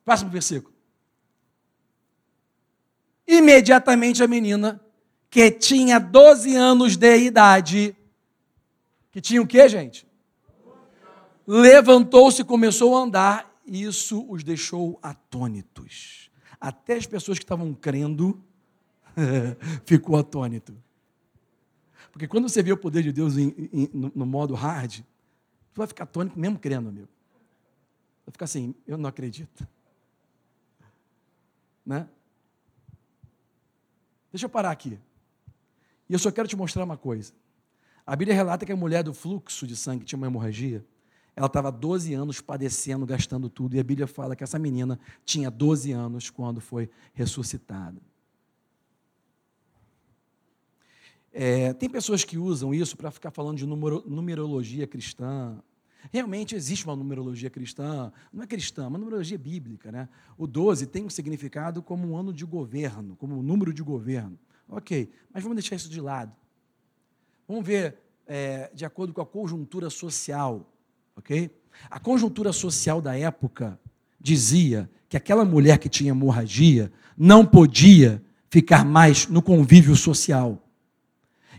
Próximo 0.05 0.28
versículo. 0.28 0.74
Imediatamente 3.28 4.24
a 4.24 4.27
menina 4.27 4.81
que 5.31 5.51
tinha 5.51 5.99
12 5.99 6.55
anos 6.55 6.97
de 6.97 7.17
idade, 7.19 7.97
que 9.11 9.21
tinha 9.21 9.43
o 9.43 9.47
que, 9.47 9.69
gente? 9.69 10.07
Levantou-se 11.47 12.43
e 12.43 12.45
começou 12.45 12.97
a 12.97 13.01
andar, 13.01 13.63
e 13.67 13.83
isso 13.83 14.25
os 14.29 14.43
deixou 14.43 14.99
atônitos. 15.03 16.31
Até 16.61 16.95
as 16.95 17.07
pessoas 17.07 17.39
que 17.39 17.45
estavam 17.45 17.73
crendo 17.75 18.43
ficou 19.85 20.17
atônito. 20.17 20.77
Porque 22.13 22.27
quando 22.27 22.49
você 22.49 22.63
vê 22.63 22.73
o 22.73 22.77
poder 22.77 23.03
de 23.03 23.13
Deus 23.13 23.37
em, 23.37 23.55
em, 23.73 23.91
no, 23.93 24.11
no, 24.15 24.27
modo 24.27 24.55
hard, 24.55 25.01
tu 25.73 25.79
vai 25.79 25.87
ficar 25.87 26.05
atônito 26.05 26.39
mesmo 26.39 26.59
crendo, 26.59 26.89
amigo. 26.89 27.09
Vai 28.27 28.33
ficar 28.33 28.45
assim, 28.45 28.75
eu 28.87 28.99
não 28.99 29.09
acredito. 29.09 29.67
Né? 31.85 32.09
Deixa 34.33 34.47
eu 34.47 34.51
parar 34.51 34.71
aqui. 34.71 34.99
E 36.09 36.13
eu 36.13 36.19
só 36.19 36.31
quero 36.31 36.49
te 36.49 36.57
mostrar 36.57 36.85
uma 36.85 36.97
coisa. 36.97 37.33
A 38.07 38.17
Bíblia 38.17 38.35
relata 38.35 38.65
que 38.65 38.73
a 38.73 38.77
mulher 38.77 39.05
do 39.05 39.13
fluxo 39.13 39.67
de 39.67 39.77
sangue 39.77 40.05
tinha 40.05 40.17
uma 40.17 40.27
hemorragia. 40.27 40.85
Ela 41.37 41.47
estava 41.47 41.71
12 41.71 42.15
anos 42.15 42.41
padecendo, 42.41 43.05
gastando 43.07 43.49
tudo. 43.51 43.77
E 43.77 43.79
a 43.79 43.85
Bíblia 43.85 44.07
fala 44.07 44.35
que 44.35 44.43
essa 44.43 44.59
menina 44.59 44.99
tinha 45.25 45.51
12 45.51 45.93
anos 45.93 46.31
quando 46.31 46.61
foi 46.61 46.91
ressuscitada. 47.13 48.01
É, 51.31 51.73
tem 51.75 51.89
pessoas 51.89 52.25
que 52.25 52.39
usam 52.39 52.75
isso 52.75 52.97
para 52.97 53.11
ficar 53.11 53.31
falando 53.31 53.59
de 53.59 53.67
numero, 53.67 54.03
numerologia 54.07 54.87
cristã. 54.87 55.63
Realmente 56.11 56.55
existe 56.55 56.87
uma 56.87 56.97
numerologia 56.97 57.51
cristã, 57.51 58.11
não 58.33 58.43
é 58.43 58.47
cristã, 58.47 58.85
é 58.85 58.89
uma 58.89 58.99
numerologia 58.99 59.39
bíblica. 59.39 59.93
Né? 59.93 60.09
O 60.37 60.47
12 60.47 60.87
tem 60.87 61.05
um 61.05 61.11
significado 61.11 61.83
como 61.83 62.09
um 62.09 62.17
ano 62.17 62.33
de 62.33 62.45
governo, 62.45 63.15
como 63.17 63.39
um 63.39 63.43
número 63.43 63.73
de 63.73 63.83
governo. 63.83 64.39
Ok, 64.69 65.11
mas 65.32 65.43
vamos 65.43 65.57
deixar 65.57 65.77
isso 65.77 65.89
de 65.89 66.01
lado. 66.01 66.32
Vamos 67.47 67.65
ver 67.65 67.97
é, 68.27 68.70
de 68.74 68.85
acordo 68.85 69.12
com 69.12 69.23
a 69.23 69.27
conjuntura 69.27 69.89
social, 69.89 70.70
ok? 71.16 71.51
A 71.90 71.99
conjuntura 71.99 72.53
social 72.53 73.01
da 73.01 73.16
época 73.16 73.78
dizia 74.20 74.90
que 75.09 75.16
aquela 75.16 75.45
mulher 75.45 75.78
que 75.78 75.89
tinha 75.89 76.11
hemorragia 76.11 76.93
não 77.16 77.47
podia 77.47 78.23
ficar 78.51 78.85
mais 78.85 79.27
no 79.27 79.40
convívio 79.40 79.97
social. 79.97 80.62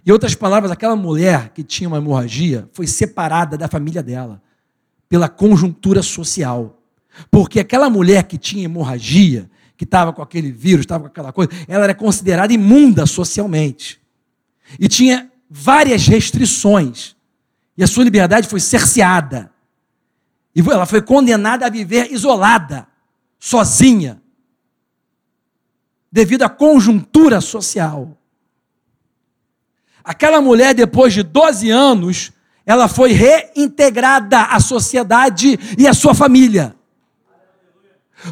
Em 0.06 0.12
outras 0.12 0.36
palavras, 0.36 0.72
aquela 0.72 0.96
mulher 0.96 1.50
que 1.50 1.64
tinha 1.64 1.88
uma 1.88 1.98
hemorragia 1.98 2.70
foi 2.74 2.88
separada 2.88 3.58
da 3.58 3.68
família 3.68 4.04
dela 4.04 4.42
pela 5.08 5.28
conjuntura 5.28 6.04
social. 6.04 6.82
Porque 7.32 7.60
aquela 7.60 7.90
mulher 7.90 8.24
que 8.24 8.38
tinha 8.38 8.64
hemorragia, 8.64 9.50
que 9.80 9.86
estava 9.86 10.12
com 10.12 10.22
aquele 10.22 10.52
vírus, 10.52 10.82
estava 10.82 11.06
com 11.06 11.08
aquela 11.08 11.32
coisa, 11.32 11.54
ela 11.66 11.86
era 11.86 11.96
considerada 11.96 12.52
imunda 12.52 13.06
socialmente. 13.06 13.98
E 14.78 14.90
tinha 14.90 15.32
várias 15.50 16.06
restrições. 16.06 17.16
E 17.78 17.84
a 17.84 17.88
sua 17.88 18.04
liberdade 18.04 18.46
foi 18.46 18.60
cerceada. 18.60 19.50
E 20.54 20.60
ela 20.60 20.86
foi 20.86 21.02
condenada 21.02 21.66
a 21.66 21.70
viver 21.70 22.12
isolada, 22.12 22.90
sozinha, 23.40 24.22
devido 26.12 26.44
à 26.44 26.50
conjuntura 26.50 27.40
social. 27.40 28.18
Aquela 30.04 30.42
mulher, 30.42 30.74
depois 30.74 31.14
de 31.14 31.24
12 31.24 31.70
anos, 31.70 32.34
ela 32.66 32.90
foi 32.90 33.14
reintegrada 33.14 34.42
à 34.42 34.60
sociedade 34.60 35.58
e 35.78 35.88
à 35.88 35.94
sua 35.94 36.14
família. 36.14 36.76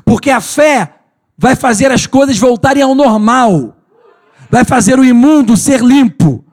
Porque 0.03 0.29
a 0.29 0.41
fé 0.41 0.96
vai 1.37 1.55
fazer 1.55 1.91
as 1.91 2.07
coisas 2.07 2.37
voltarem 2.37 2.81
ao 2.81 2.95
normal, 2.95 3.75
vai 4.49 4.65
fazer 4.65 4.97
o 4.99 5.05
imundo 5.05 5.55
ser 5.55 5.81
limpo, 5.81 6.43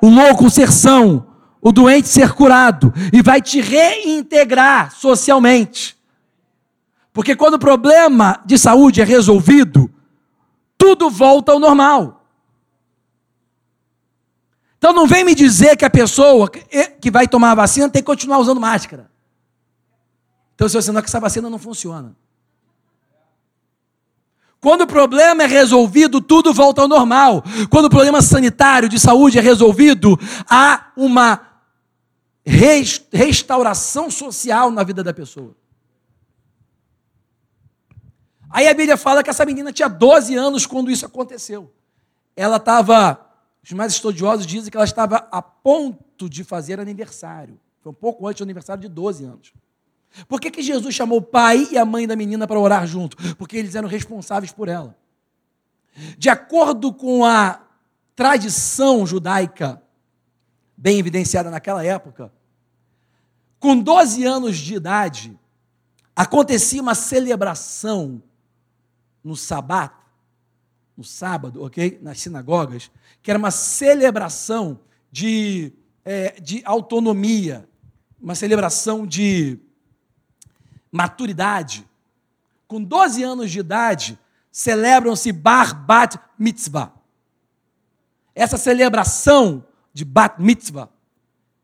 o 0.00 0.08
louco 0.08 0.48
ser 0.48 0.72
são, 0.72 1.26
o 1.60 1.70
doente 1.70 2.08
ser 2.08 2.32
curado, 2.32 2.92
e 3.12 3.20
vai 3.20 3.42
te 3.42 3.60
reintegrar 3.60 4.92
socialmente. 4.94 5.98
Porque 7.12 7.36
quando 7.36 7.54
o 7.54 7.58
problema 7.58 8.40
de 8.46 8.56
saúde 8.56 9.02
é 9.02 9.04
resolvido, 9.04 9.90
tudo 10.78 11.10
volta 11.10 11.52
ao 11.52 11.58
normal. 11.58 12.24
Então 14.78 14.94
não 14.94 15.06
vem 15.06 15.22
me 15.22 15.34
dizer 15.34 15.76
que 15.76 15.84
a 15.84 15.90
pessoa 15.90 16.48
que 16.48 17.10
vai 17.10 17.28
tomar 17.28 17.50
a 17.50 17.56
vacina 17.56 17.90
tem 17.90 18.00
que 18.00 18.06
continuar 18.06 18.38
usando 18.38 18.58
máscara. 18.58 19.10
Então 20.54 20.66
se 20.66 20.74
você 20.74 20.90
não 20.90 21.00
é 21.00 21.02
que 21.02 21.08
essa 21.08 21.20
vacina 21.20 21.50
não 21.50 21.58
funciona. 21.58 22.16
Quando 24.60 24.82
o 24.82 24.86
problema 24.86 25.44
é 25.44 25.46
resolvido, 25.46 26.20
tudo 26.20 26.52
volta 26.52 26.82
ao 26.82 26.88
normal. 26.88 27.42
Quando 27.70 27.86
o 27.86 27.90
problema 27.90 28.20
sanitário 28.20 28.88
de 28.88 29.00
saúde 29.00 29.38
é 29.38 29.40
resolvido, 29.40 30.18
há 30.48 30.92
uma 30.94 31.40
restauração 32.44 34.10
social 34.10 34.70
na 34.70 34.82
vida 34.82 35.02
da 35.02 35.14
pessoa. 35.14 35.56
Aí 38.50 38.68
a 38.68 38.74
Bíblia 38.74 38.96
fala 38.96 39.22
que 39.22 39.30
essa 39.30 39.46
menina 39.46 39.72
tinha 39.72 39.88
12 39.88 40.34
anos 40.34 40.66
quando 40.66 40.90
isso 40.90 41.06
aconteceu. 41.06 41.72
Ela 42.36 42.56
estava, 42.56 43.18
os 43.62 43.72
mais 43.72 43.92
estudiosos 43.92 44.46
dizem 44.46 44.70
que 44.70 44.76
ela 44.76 44.84
estava 44.84 45.28
a 45.30 45.40
ponto 45.40 46.28
de 46.28 46.44
fazer 46.44 46.80
aniversário. 46.80 47.58
Foi 47.80 47.92
um 47.92 47.94
pouco 47.94 48.26
antes 48.26 48.40
do 48.40 48.44
aniversário 48.44 48.82
de 48.82 48.88
12 48.88 49.24
anos. 49.24 49.52
Por 50.28 50.40
que, 50.40 50.50
que 50.50 50.62
Jesus 50.62 50.94
chamou 50.94 51.18
o 51.18 51.22
pai 51.22 51.68
e 51.70 51.78
a 51.78 51.84
mãe 51.84 52.06
da 52.06 52.16
menina 52.16 52.46
para 52.46 52.58
orar 52.58 52.86
junto? 52.86 53.16
Porque 53.36 53.56
eles 53.56 53.74
eram 53.74 53.88
responsáveis 53.88 54.52
por 54.52 54.68
ela. 54.68 54.96
De 56.18 56.28
acordo 56.28 56.92
com 56.92 57.24
a 57.24 57.62
tradição 58.14 59.06
judaica, 59.06 59.82
bem 60.76 60.98
evidenciada 60.98 61.50
naquela 61.50 61.84
época, 61.84 62.32
com 63.58 63.78
12 63.78 64.24
anos 64.24 64.56
de 64.56 64.74
idade, 64.74 65.38
acontecia 66.16 66.80
uma 66.80 66.94
celebração 66.94 68.22
no 69.22 69.36
sabat, 69.36 69.94
no 70.96 71.04
sábado, 71.04 71.62
ok? 71.62 71.98
Nas 72.02 72.20
sinagogas, 72.20 72.90
que 73.22 73.30
era 73.30 73.38
uma 73.38 73.50
celebração 73.50 74.80
de, 75.10 75.72
é, 76.04 76.40
de 76.40 76.62
autonomia, 76.64 77.68
uma 78.20 78.34
celebração 78.34 79.06
de 79.06 79.58
maturidade. 80.90 81.88
Com 82.66 82.82
12 82.82 83.22
anos 83.22 83.50
de 83.50 83.60
idade, 83.60 84.18
celebram-se 84.50 85.32
Bar 85.32 85.74
Bat 85.84 86.18
Mitzvah. 86.38 86.92
Essa 88.34 88.56
celebração 88.56 89.64
de 89.92 90.04
Bat 90.04 90.40
Mitzvah 90.40 90.88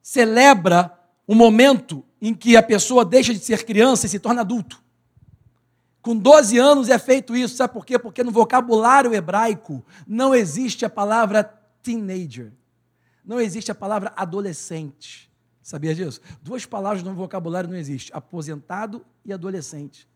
celebra 0.03 0.97
o 1.27 1.35
momento 1.35 2.05
em 2.21 2.35
que 2.35 2.57
a 2.57 2.63
pessoa 2.63 3.05
deixa 3.05 3.33
de 3.33 3.41
ser 3.41 3.65
criança 3.65 4.07
e 4.07 4.09
se 4.09 4.19
torna 4.19 4.43
adulto. 4.43 4.83
Com 6.01 6.17
12 6.17 6.57
anos 6.57 6.89
é 6.89 6.99
feito 6.99 7.35
isso, 7.35 7.57
sabe 7.57 7.73
por 7.73 7.85
quê? 7.85 7.99
Porque 7.99 8.23
no 8.23 8.31
vocabulário 8.31 9.13
hebraico 9.13 9.85
não 10.07 10.33
existe 10.33 10.85
a 10.85 10.91
palavra 10.91 11.43
teenager, 11.83 12.53
não 13.25 13.41
existe 13.41 13.73
a 13.73 13.75
palavra 13.75 14.13
adolescente. 14.17 15.29
Sabia 15.67 15.93
disso? 15.93 16.21
Duas 16.41 16.65
palavras 16.65 17.03
no 17.03 17.13
vocabulário 17.13 17.69
não 17.69 17.77
existem: 17.77 18.17
aposentado 18.17 19.05
e 19.25 19.33
adolescente. 19.33 20.07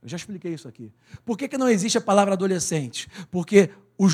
Eu 0.00 0.08
já 0.08 0.16
expliquei 0.16 0.54
isso 0.54 0.68
aqui. 0.68 0.92
Por 1.24 1.36
que, 1.36 1.48
que 1.48 1.58
não 1.58 1.68
existe 1.68 1.98
a 1.98 2.00
palavra 2.00 2.34
adolescente? 2.34 3.08
Porque 3.28 3.70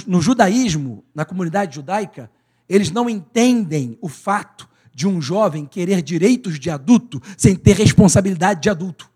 no 0.06 0.22
judaísmo, 0.22 1.04
na 1.14 1.26
comunidade 1.26 1.74
judaica, 1.74 2.30
eles 2.66 2.90
não 2.90 3.10
entendem 3.10 3.98
o 4.00 4.08
fato 4.08 4.66
de 4.94 5.06
um 5.06 5.20
jovem 5.20 5.66
querer 5.66 6.00
direitos 6.00 6.58
de 6.58 6.70
adulto 6.70 7.20
sem 7.36 7.54
ter 7.54 7.76
responsabilidade 7.76 8.62
de 8.62 8.70
adulto. 8.70 9.10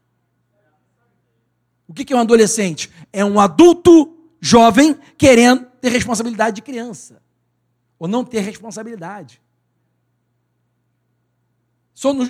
O 1.89 1.95
que 1.95 2.12
é 2.12 2.16
um 2.16 2.20
adolescente? 2.20 2.91
É 3.11 3.24
um 3.24 3.41
adulto 3.41 4.15
jovem 4.39 4.95
querendo 5.16 5.65
ter 5.81 5.89
responsabilidade 5.89 6.57
de 6.57 6.62
criança, 6.62 7.23
ou 7.99 8.07
não 8.07 8.23
ter 8.23 8.41
responsabilidade. 8.41 9.43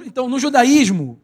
Então, 0.05 0.29
no 0.29 0.39
judaísmo, 0.39 1.21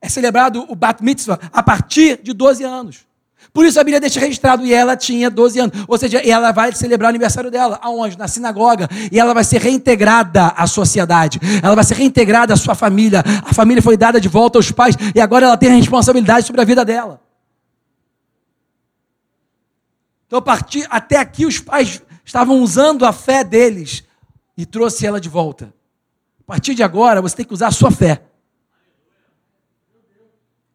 é 0.00 0.08
celebrado 0.08 0.64
o 0.68 0.74
Bat 0.74 1.02
Mitzvah 1.02 1.38
a 1.52 1.62
partir 1.62 2.20
de 2.22 2.32
12 2.32 2.62
anos. 2.64 3.06
Por 3.52 3.64
isso 3.64 3.80
a 3.80 3.84
Bíblia 3.84 4.00
deixa 4.00 4.20
registrado, 4.20 4.66
e 4.66 4.72
ela 4.72 4.96
tinha 4.96 5.30
12 5.30 5.58
anos. 5.60 5.84
Ou 5.88 5.96
seja, 5.96 6.18
ela 6.18 6.52
vai 6.52 6.72
celebrar 6.72 7.08
o 7.08 7.10
aniversário 7.10 7.50
dela. 7.50 7.78
Aonde? 7.82 8.18
Na 8.18 8.28
sinagoga. 8.28 8.88
E 9.10 9.18
ela 9.18 9.32
vai 9.32 9.44
ser 9.44 9.60
reintegrada 9.60 10.48
à 10.48 10.66
sociedade. 10.66 11.40
Ela 11.62 11.74
vai 11.74 11.84
ser 11.84 11.94
reintegrada 11.94 12.54
à 12.54 12.56
sua 12.56 12.74
família. 12.74 13.22
A 13.42 13.54
família 13.54 13.82
foi 13.82 13.96
dada 13.96 14.20
de 14.20 14.28
volta 14.28 14.58
aos 14.58 14.70
pais. 14.70 14.96
E 15.14 15.20
agora 15.20 15.46
ela 15.46 15.56
tem 15.56 15.70
a 15.70 15.74
responsabilidade 15.74 16.46
sobre 16.46 16.60
a 16.60 16.64
vida 16.64 16.84
dela. 16.84 17.20
Então, 20.26 20.42
partir, 20.42 20.86
até 20.90 21.16
aqui, 21.16 21.46
os 21.46 21.60
pais 21.60 22.02
estavam 22.24 22.60
usando 22.60 23.06
a 23.06 23.12
fé 23.12 23.44
deles 23.44 24.04
e 24.56 24.66
trouxe 24.66 25.06
ela 25.06 25.20
de 25.20 25.28
volta. 25.28 25.72
A 26.46 26.52
partir 26.52 26.76
de 26.76 26.82
agora, 26.84 27.20
você 27.20 27.34
tem 27.34 27.44
que 27.44 27.52
usar 27.52 27.66
a 27.66 27.72
sua 27.72 27.90
fé. 27.90 28.24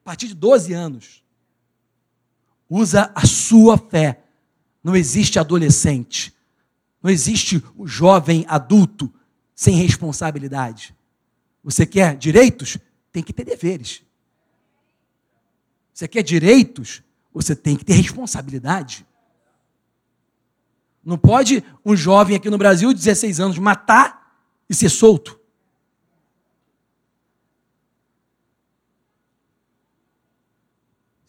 A 0.01 0.03
partir 0.03 0.27
de 0.27 0.35
12 0.35 0.73
anos, 0.73 1.23
usa 2.69 3.09
a 3.15 3.25
sua 3.25 3.77
fé. 3.77 4.21
Não 4.83 4.97
existe 4.97 5.39
adolescente. 5.39 6.35
Não 7.01 7.09
existe 7.09 7.63
o 7.77 7.87
jovem 7.87 8.45
adulto 8.49 9.11
sem 9.55 9.75
responsabilidade. 9.75 10.93
Você 11.63 11.85
quer 11.85 12.17
direitos? 12.17 12.77
Tem 13.09 13.23
que 13.23 13.31
ter 13.31 13.45
deveres. 13.45 14.01
Você 15.93 16.05
quer 16.05 16.21
direitos? 16.21 17.01
Você 17.33 17.55
tem 17.55 17.77
que 17.77 17.85
ter 17.85 17.93
responsabilidade. 17.93 19.05
Não 21.01 21.17
pode 21.17 21.63
um 21.85 21.95
jovem 21.95 22.35
aqui 22.35 22.49
no 22.49 22.57
Brasil, 22.57 22.91
de 22.91 22.99
16 22.99 23.39
anos, 23.39 23.57
matar 23.57 24.35
e 24.69 24.75
ser 24.75 24.89
solto. 24.89 25.40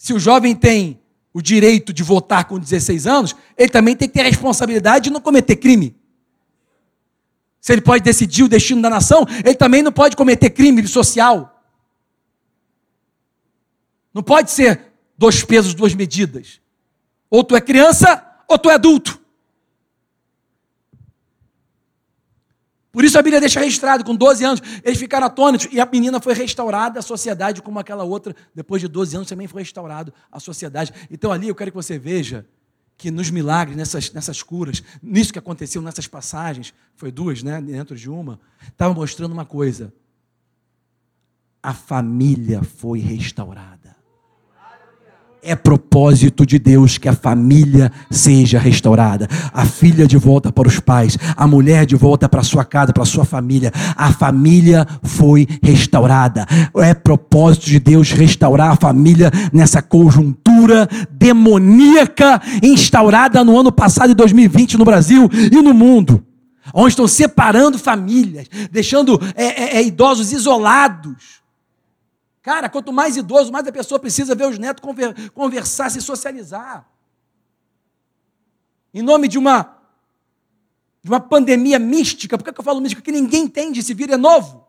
Se 0.03 0.13
o 0.13 0.19
jovem 0.19 0.53
tem 0.53 1.01
o 1.33 1.41
direito 1.41 1.93
de 1.93 2.03
votar 2.03 2.47
com 2.47 2.59
16 2.59 3.07
anos, 3.07 3.37
ele 3.57 3.69
também 3.69 3.95
tem 3.95 4.09
que 4.09 4.15
ter 4.15 4.23
a 4.23 4.25
responsabilidade 4.25 5.05
de 5.05 5.11
não 5.11 5.21
cometer 5.21 5.55
crime. 5.55 5.95
Se 7.61 7.73
ele 7.73 7.83
pode 7.83 8.03
decidir 8.03 8.43
o 8.43 8.49
destino 8.49 8.83
da 8.83 8.91
nação, 8.91 9.25
ele 9.45 9.55
também 9.55 9.81
não 9.81 9.93
pode 9.93 10.17
cometer 10.17 10.51
crime 10.51 10.85
social. 10.89 11.65
Não 14.13 14.25
pode 14.25 14.51
ser 14.51 14.93
dois 15.17 15.45
pesos, 15.45 15.73
duas 15.73 15.95
medidas. 15.95 16.61
Ou 17.31 17.45
tu 17.45 17.55
é 17.55 17.61
criança, 17.61 18.27
ou 18.49 18.59
tu 18.59 18.69
é 18.71 18.75
adulto. 18.75 19.22
Por 22.93 23.05
isso 23.05 23.19
a 23.19 23.23
Bíblia 23.23 23.41
deixa 23.41 23.59
registrado, 23.59 24.05
com 24.05 24.15
12 24.15 24.45
anos, 24.45 24.63
eles 24.85 24.99
ficaram 24.99 25.27
atônitos 25.27 25.67
e 25.73 25.81
a 25.81 25.87
menina 25.87 26.21
foi 26.21 26.35
restaurada 26.35 26.99
à 26.99 27.03
sociedade 27.03 27.63
como 27.63 27.79
aquela 27.79 28.05
outra, 28.05 28.37
depois 28.55 28.83
de 28.83 28.87
12 28.87 29.17
anos 29.17 29.29
também 29.29 29.49
foi 29.49 29.63
restaurado 29.63 30.13
à 30.31 30.39
sociedade. 30.39 30.93
Então 31.11 31.33
ali 31.33 31.49
eu 31.49 31.55
quero 31.55 31.71
que 31.71 31.75
você 31.75 31.99
veja 31.99 32.47
que 32.99 33.11
nos 33.11 33.31
milagres, 33.31 33.77
nessas, 33.77 34.13
nessas 34.13 34.43
curas, 34.43 34.83
nisso 35.03 35.33
que 35.33 35.39
aconteceu 35.39 35.81
nessas 35.81 36.07
passagens, 36.07 36.75
foi 36.95 37.11
duas, 37.11 37.43
né, 37.43 37.61
dentro 37.63 37.97
de 37.97 38.11
uma, 38.11 38.39
estava 38.69 38.93
mostrando 38.93 39.33
uma 39.33 39.47
coisa. 39.47 39.93
A 41.63 41.73
família 41.73 42.63
foi 42.63 43.01
restaurada 43.01 43.82
é 45.45 45.57
propósito 45.57 46.47
de 46.47 46.57
Deus 46.57 46.99
que 46.99 47.09
a 47.09 47.15
família 47.15 47.91
seja 48.09 48.61
restaurada, 48.61 49.27
a 49.53 49.65
filha 49.65 50.07
de 50.07 50.17
volta 50.17 50.53
para 50.53 50.69
os 50.69 50.79
pais, 50.79 51.19
a 51.37 51.49
mulher 51.49 51.85
de 51.85 51.97
volta 51.97 52.29
para 52.29 52.45
sua 52.45 52.65
casa, 52.65 52.93
para 52.93 53.05
sua 53.05 53.25
família. 53.25 53.73
A 53.97 54.13
família 54.13 54.87
foi 55.03 55.49
restaurada. 55.61 56.47
É 56.77 56.95
propósito 56.95 57.67
de 57.67 57.81
Deus 57.81 58.13
restaurar 58.13 58.71
a 58.71 58.77
família 58.77 59.33
nessa 59.53 59.83
conjuntura 59.83 60.89
demoníaca 61.11 62.41
instaurada 62.63 63.43
no 63.43 63.59
ano 63.59 63.73
passado, 63.73 64.13
em 64.13 64.15
2020, 64.17 64.79
no 64.79 64.85
Brasil 64.85 65.29
e 65.51 65.61
no 65.61 65.75
mundo. 65.75 66.25
Onde 66.73 66.91
estão 66.91 67.09
separando 67.09 67.77
famílias, 67.81 68.47
deixando 68.71 69.21
é, 69.35 69.45
é, 69.45 69.77
é 69.79 69.83
idosos 69.83 70.31
isolados 70.31 71.42
Cara, 72.43 72.69
quanto 72.69 72.93
mais 72.93 73.17
idoso, 73.17 73.53
mais 73.53 73.67
a 73.67 73.73
pessoa 73.73 74.01
precisa 74.01 74.35
ver 74.35 74.49
os 74.49 74.59
netos 74.59 74.85
conversar, 75.33 75.91
se 75.91 76.01
socializar. 76.01 76.89
Em 78.93 79.01
nome 79.01 79.29
de 79.29 79.39
uma, 79.39 79.79
de 81.03 81.09
uma 81.09 81.21
pandemia 81.21 81.79
mística, 81.79 82.37
por 82.37 82.45
que 82.45 82.61
eu 82.61 82.65
falo 82.65 82.81
mística? 82.81 83.01
Porque 83.01 83.13
ninguém 83.13 83.45
entende, 83.45 83.79
esse 83.79 83.95
vírus 83.95 84.15
é 84.15 84.19
novo. 84.19 84.67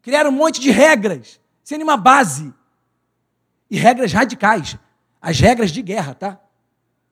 Criaram 0.00 0.30
um 0.30 0.34
monte 0.34 0.60
de 0.60 0.70
regras, 0.70 1.38
sem 1.62 1.76
nenhuma 1.76 1.98
base. 1.98 2.52
E 3.70 3.76
regras 3.76 4.12
radicais. 4.12 4.78
As 5.20 5.38
regras 5.38 5.70
de 5.70 5.82
guerra, 5.82 6.14
tá? 6.14 6.40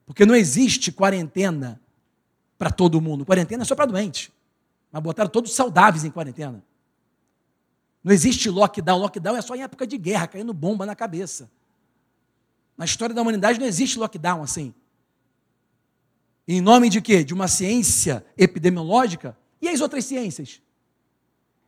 Porque 0.07 0.25
não 0.25 0.35
existe 0.35 0.91
quarentena 0.91 1.79
para 2.57 2.71
todo 2.71 2.99
mundo. 2.99 3.23
Quarentena 3.23 3.61
é 3.61 3.65
só 3.65 3.75
para 3.75 3.85
doente. 3.85 4.33
Mas 4.91 5.03
botaram 5.03 5.29
todos 5.29 5.53
saudáveis 5.53 6.03
em 6.03 6.09
quarentena. 6.09 6.63
Não 8.09 8.15
existe 8.15 8.49
lockdown. 8.49 8.97
Lockdown 8.97 9.37
é 9.37 9.41
só 9.43 9.55
em 9.55 9.61
época 9.61 9.85
de 9.85 9.95
guerra, 9.95 10.25
caindo 10.25 10.51
bomba 10.51 10.83
na 10.83 10.95
cabeça. 10.95 11.47
Na 12.75 12.83
história 12.83 13.13
da 13.13 13.21
humanidade 13.21 13.59
não 13.59 13.67
existe 13.67 13.99
lockdown 13.99 14.41
assim. 14.41 14.73
Em 16.47 16.59
nome 16.59 16.89
de 16.89 17.01
quê? 17.01 17.23
De 17.23 17.35
uma 17.35 17.47
ciência 17.47 18.25
epidemiológica? 18.35 19.37
E 19.61 19.69
as 19.69 19.79
outras 19.79 20.05
ciências? 20.05 20.59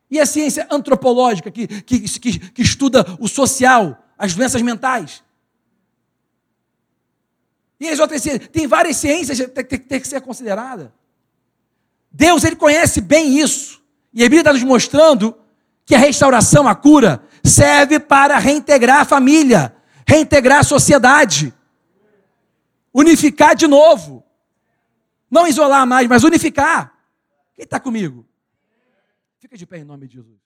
E 0.09 0.19
a 0.19 0.26
ciência 0.26 0.68
antropológica, 0.72 1.51
que, 1.51 1.68
que, 1.68 1.99
que, 2.19 2.39
que 2.39 2.61
estuda 2.63 3.05
o 3.19 3.27
social, 3.27 4.03
as 4.18 4.34
doenças 4.34 4.63
mentais? 4.63 5.23
E 7.80 7.88
as 7.88 7.99
outras 7.99 8.19
ciências? 8.23 8.47
Tem 8.47 8.65
várias 8.65 8.97
ciências 8.97 9.39
que 9.39 9.47
tem, 9.47 9.63
tem, 9.63 9.80
tem 9.80 10.01
que 10.01 10.07
ser 10.07 10.19
considerada. 10.22 10.91
Deus, 12.11 12.43
Ele 12.43 12.55
conhece 12.55 12.99
bem 12.99 13.39
isso. 13.39 13.80
E 14.11 14.23
a 14.23 14.26
Bíblia 14.26 14.41
está 14.41 14.53
nos 14.53 14.63
mostrando 14.63 15.39
que 15.91 15.95
a 15.95 15.99
restauração, 15.99 16.69
a 16.69 16.73
cura, 16.73 17.22
serve 17.43 17.99
para 17.99 18.38
reintegrar 18.38 19.01
a 19.01 19.05
família, 19.05 19.76
reintegrar 20.07 20.59
a 20.59 20.63
sociedade, 20.63 21.53
unificar 22.93 23.53
de 23.57 23.68
novo. 23.68 24.23
Não 25.30 25.45
isolar 25.45 25.85
mais, 25.85 26.07
mas 26.07 26.23
unificar. 26.23 26.97
Quem 27.53 27.65
está 27.65 27.77
comigo? 27.77 28.26
Fica 29.38 29.57
de 29.57 29.65
pé 29.65 29.80
em 29.80 29.84
nome 29.84 30.07
de 30.07 30.13
Jesus. 30.13 30.39